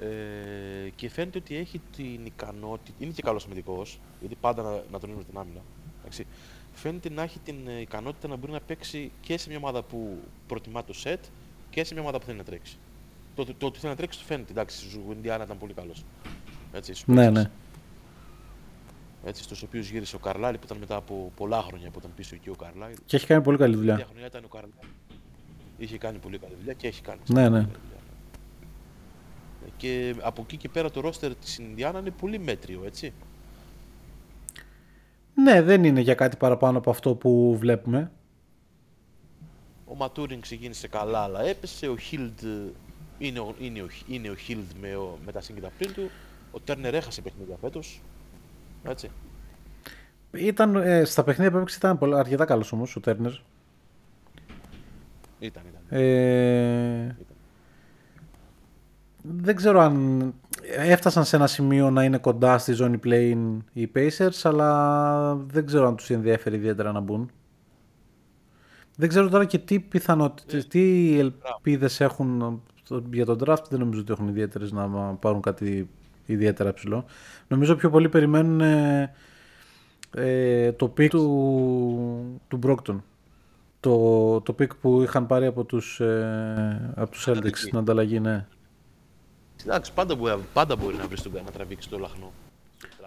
Ε, 0.00 0.88
και 0.96 1.08
φαίνεται 1.10 1.38
ότι 1.38 1.56
έχει 1.56 1.80
την 1.96 2.26
ικανότητα, 2.26 2.96
είναι 2.98 3.12
και 3.12 3.22
καλός 3.22 3.44
αμυντικός, 3.44 3.98
γιατί 4.20 4.34
πάντα 4.40 4.62
να, 4.62 4.70
να 4.90 4.98
τονίζουμε 5.00 5.24
την 5.24 5.38
άμυνα. 5.38 5.60
Εντάξει. 6.00 6.26
Φαίνεται 6.74 7.10
να 7.10 7.22
έχει 7.22 7.38
την 7.38 7.56
ε, 7.68 7.80
ικανότητα 7.80 8.28
να 8.28 8.36
μπορεί 8.36 8.52
να 8.52 8.60
παίξει 8.60 9.10
και 9.20 9.38
σε 9.38 9.48
μια 9.48 9.58
ομάδα 9.58 9.82
που 9.82 10.18
προτιμά 10.46 10.84
το 10.84 10.94
set 11.04 11.16
και 11.70 11.84
σε 11.84 11.92
μια 11.94 12.02
ομάδα 12.02 12.18
που 12.18 12.24
θέλει 12.26 12.38
να 12.38 12.44
τρέξει. 12.44 12.76
Το, 13.34 13.44
το, 13.44 13.54
το 13.58 13.66
ότι 13.66 13.78
θέλει 13.78 13.92
να 13.92 13.98
τρέξει 13.98 14.18
το 14.18 14.24
φαίνεται, 14.24 14.52
εντάξει, 14.52 14.76
στους 14.78 14.92
Ινδιάνα 15.12 15.44
ήταν 15.44 15.58
πολύ 15.58 15.72
καλός. 15.72 16.04
Έτσι, 16.72 16.94
στους 16.94 17.14
Ναι, 17.14 17.28
Pacers 17.28 17.32
ναι. 17.32 17.50
έτσι, 19.24 19.42
στους 19.42 19.62
οποίους 19.62 19.90
γύρισε 19.90 20.16
ο 20.16 20.18
Καρλάιλ 20.18 20.54
που 20.58 20.64
ήταν 20.64 20.76
μετά 20.78 20.96
από 20.96 21.32
πολλά 21.36 21.62
χρόνια 21.62 21.90
που 21.90 21.98
ήταν 21.98 22.10
πίσω 22.16 22.34
εκεί 22.34 22.48
ο 22.48 22.54
Καρλάιλ. 22.54 22.96
Και 23.06 23.16
έχει 23.16 23.26
κάνει 23.26 23.42
πολύ 23.42 23.58
καλή 23.58 23.72
Τελευταία 23.72 23.94
δουλειά. 23.96 24.08
χρονιά 24.10 24.26
ήταν 24.26 24.44
ο 24.44 24.48
Καρλάιλ. 24.48 24.88
Είχε 25.78 25.98
κάνει 25.98 26.18
πολύ 26.18 26.38
καλή 26.38 26.54
δουλειά 26.58 26.72
και 26.72 26.86
έχει 26.86 27.02
κάνει. 27.02 27.20
Ναι, 27.28 27.42
ναι. 27.42 27.48
πολύ 27.48 27.64
καλή 27.64 27.78
δουλειά. 27.82 27.97
Ε, 29.66 29.68
Και 29.76 30.14
από 30.20 30.42
εκεί 30.42 30.56
και 30.56 30.68
πέρα 30.68 30.90
το 30.90 31.00
ρόστερ 31.00 31.34
της 31.34 31.58
Ινδιάνα 31.58 31.98
είναι 31.98 32.10
πολύ 32.10 32.38
μέτριο, 32.38 32.82
έτσι. 32.84 33.12
Ναι, 35.34 35.62
δεν 35.62 35.84
είναι 35.84 36.00
για 36.00 36.14
κάτι 36.14 36.36
παραπάνω 36.36 36.78
από 36.78 36.90
αυτό 36.90 37.14
που 37.14 37.56
βλέπουμε. 37.58 38.10
Ο 39.84 39.94
Ματούριν 39.94 40.40
ξεκίνησε 40.40 40.88
καλά, 40.88 41.18
αλλά 41.18 41.42
έπεσε. 41.42 41.88
Ο 41.88 41.96
Χίλντ 41.96 42.38
είναι 43.18 43.38
ο, 43.38 43.54
είναι 43.60 43.80
ο, 43.82 43.86
είναι 44.08 44.30
ο 44.30 44.34
Χίλντ 44.34 44.70
με, 44.80 44.96
ο- 44.96 45.18
με 45.24 45.32
τα 45.32 45.40
σύγκριτα 45.40 45.70
πριν 45.78 45.92
του. 45.92 46.10
Ο 46.52 46.60
Τέρνερ 46.60 46.94
έχασε 46.94 47.20
παιχνίδια 47.22 47.56
φέτος. 47.60 48.00
Έτσι. 48.84 49.10
Ήταν, 50.32 50.74
ε, 50.76 51.04
στα 51.04 51.24
παιχνίδια 51.24 51.50
που 51.50 51.56
έπαιξε 51.56 51.76
ήταν 51.76 51.98
πολύ, 51.98 52.14
αρκετά 52.18 52.44
καλός 52.44 52.72
όμως 52.72 52.96
ο 52.96 53.00
Τέρνερ. 53.00 53.32
Ήταν, 55.38 55.62
ήταν. 55.70 55.98
Ε, 56.00 57.16
δεν 59.36 59.56
ξέρω 59.56 59.80
αν 59.80 60.34
έφτασαν 60.76 61.24
σε 61.24 61.36
ένα 61.36 61.46
σημείο 61.46 61.90
να 61.90 62.04
είναι 62.04 62.18
κοντά 62.18 62.58
στη 62.58 62.72
ζώνη 62.72 62.98
play 63.04 63.34
οι 63.72 63.90
Pacers, 63.94 64.40
αλλά 64.42 65.34
δεν 65.34 65.66
ξέρω 65.66 65.86
αν 65.86 65.96
τους 65.96 66.10
ενδιαφέρει 66.10 66.56
ιδιαίτερα 66.56 66.92
να 66.92 67.00
μπουν. 67.00 67.30
Δεν 68.96 69.08
ξέρω 69.08 69.28
τώρα 69.28 69.44
και 69.44 69.58
τι 69.58 69.80
πιθανότητες, 69.80 70.66
τι 70.66 71.14
ελπίδες 71.18 72.00
έχουν 72.00 72.62
στο- 72.82 73.02
για 73.12 73.24
τον 73.24 73.38
draft, 73.44 73.62
δεν 73.70 73.78
νομίζω 73.78 74.00
ότι 74.00 74.12
έχουν 74.12 74.28
ιδιαίτερες 74.28 74.72
να 74.72 74.88
πάρουν 75.20 75.40
κάτι 75.40 75.88
ιδιαίτερα 76.26 76.72
ψηλό. 76.72 77.04
Νομίζω 77.48 77.74
πιο 77.76 77.90
πολύ 77.90 78.08
περιμένουν 78.08 78.60
ε, 78.60 79.12
ε, 80.14 80.72
το 80.72 80.92
pick 80.98 81.08
του, 81.08 82.40
του 82.48 82.58
Brockton. 82.66 82.96
Το, 83.80 84.40
το 84.40 84.54
pick 84.58 84.76
που 84.80 85.02
είχαν 85.02 85.26
πάρει 85.26 85.46
από 85.46 85.64
τους, 85.64 86.00
ε, 86.00 86.92
από 86.94 87.10
τους 87.10 87.24
Celtics 87.28 87.30
Ανταλλαγή. 87.32 87.54
στην 87.54 87.78
ανταλλαγή, 87.78 88.20
ναι. 88.20 88.46
Εντάξει, 89.64 89.92
πάντα 89.92 90.14
μπορεί, 90.14 90.34
πάντα 90.52 90.76
μπορεί 90.76 90.96
να 90.96 91.06
βρεις 91.06 91.22
τον 91.22 91.32
να 91.32 91.50
τραβήξει 91.50 91.88
το 91.88 91.98
λαχνό. 91.98 92.32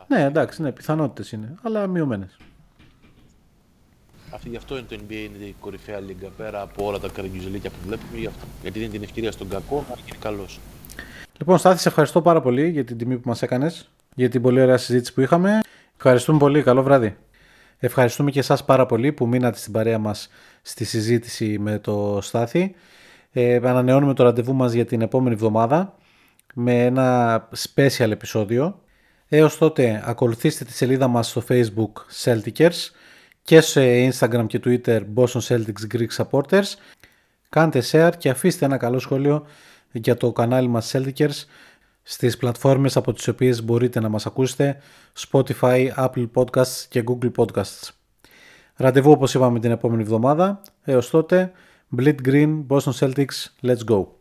Ναι, 0.08 0.24
εντάξει, 0.24 0.62
ναι, 0.62 0.72
πιθανότητες 0.72 1.32
είναι, 1.32 1.56
αλλά 1.62 1.88
μειωμένες. 1.88 2.38
Αυτή, 4.34 4.50
γι' 4.50 4.56
αυτό 4.56 4.78
είναι 4.78 4.86
το 4.90 5.00
NBA 5.08 5.12
είναι 5.12 5.46
η 5.46 5.56
κορυφαία 5.60 6.00
λίγκα 6.00 6.28
πέρα 6.38 6.62
από 6.62 6.86
όλα 6.86 7.00
τα 7.00 7.08
καραγκιουζελίκια 7.08 7.70
που 7.70 7.76
βλέπουμε. 7.86 8.20
Γι 8.20 8.26
αυτό. 8.26 8.46
Γιατί 8.62 8.80
δίνει 8.80 8.92
την 8.92 9.04
ευκαιρία 9.04 9.32
στον 9.32 9.50
κακό 9.50 9.86
να 9.90 9.96
γίνει 10.06 10.18
καλός. 10.20 10.60
Λοιπόν, 11.38 11.58
Στάθη, 11.58 11.80
σε 11.80 11.88
ευχαριστώ 11.88 12.22
πάρα 12.22 12.42
πολύ 12.42 12.70
για 12.70 12.84
την 12.84 12.98
τιμή 12.98 13.18
που 13.18 13.28
μας 13.30 13.42
έκανες, 13.42 13.90
για 14.16 14.30
την 14.30 14.42
πολύ 14.42 14.62
ωραία 14.62 14.78
συζήτηση 14.78 15.14
που 15.14 15.22
είχαμε. 15.22 15.60
Ευχαριστούμε 15.96 16.38
πολύ, 16.38 16.64
καλό 16.64 16.84
βράδυ. 16.84 17.18
Ευχαριστούμε 17.78 18.32
και 18.32 18.40
εσάς 18.40 18.66
πάρα 18.66 18.86
πολύ 18.86 19.12
που 19.12 19.28
μείνατε 19.28 19.58
στην 19.58 19.72
παρέα 19.72 19.98
μας 19.98 20.30
στη 20.62 20.86
συζήτηση 20.86 21.60
με 21.60 21.80
το 21.80 22.20
Στάθη. 22.22 22.76
Ε, 23.32 23.56
ανανεώνουμε 23.56 24.14
το 24.14 24.24
ραντεβού 24.24 24.54
μας 24.54 24.74
για 24.74 24.86
την 24.86 25.02
επόμενη 25.02 25.34
εβδομάδα 25.36 25.96
με 26.54 26.86
ένα 26.86 27.50
special 27.74 28.10
επεισόδιο. 28.12 28.82
Έως 29.28 29.58
τότε 29.58 30.04
ακολουθήστε 30.06 30.66
τη 30.66 30.72
σελίδα 30.74 31.08
μας 31.08 31.30
στο 31.30 31.44
facebook 31.48 31.92
Celticers 32.24 32.90
και 33.42 33.62
σε 33.62 34.10
Instagram 34.10 34.46
και 34.48 34.60
Twitter 34.64 35.02
Boston 35.16 35.40
Celtics 35.48 35.96
Greek 35.96 36.08
Supporters. 36.18 36.74
Κάντε 37.50 37.82
share 37.92 38.12
και 38.18 38.30
αφήστε 38.30 38.66
ένα 38.66 38.78
καλό 38.78 39.00
σχόλιο 39.00 39.46
για 39.92 40.18
το 40.18 40.32
κανάλι 40.32 40.68
μας 40.68 40.94
Celticers 40.96 41.46
στις 42.04 42.38
πλατφόρμες 42.38 42.98
από 42.98 43.14
τις 43.14 43.28
οποίες 43.28 43.64
μπορείτε 43.64 44.00
να 44.00 44.10
μας 44.10 44.26
ακούσετε 44.26 44.78
Spotify, 45.30 45.88
Apple 45.96 46.30
Podcasts 46.34 46.86
και 46.90 47.04
Google 47.08 47.32
Podcasts. 47.36 47.90
Ραντεβού 48.76 49.12
όπως 49.12 49.34
είπαμε 49.34 49.60
την 49.60 49.72
επόμενη 49.72 50.02
εβδομάδα. 50.02 50.62
Έως 50.84 51.10
τότε, 51.10 51.52
Bleed 51.98 52.16
Green, 52.26 52.66
Boston 52.68 52.94
Celtics, 53.00 53.46
let's 53.62 53.84
go! 53.90 54.21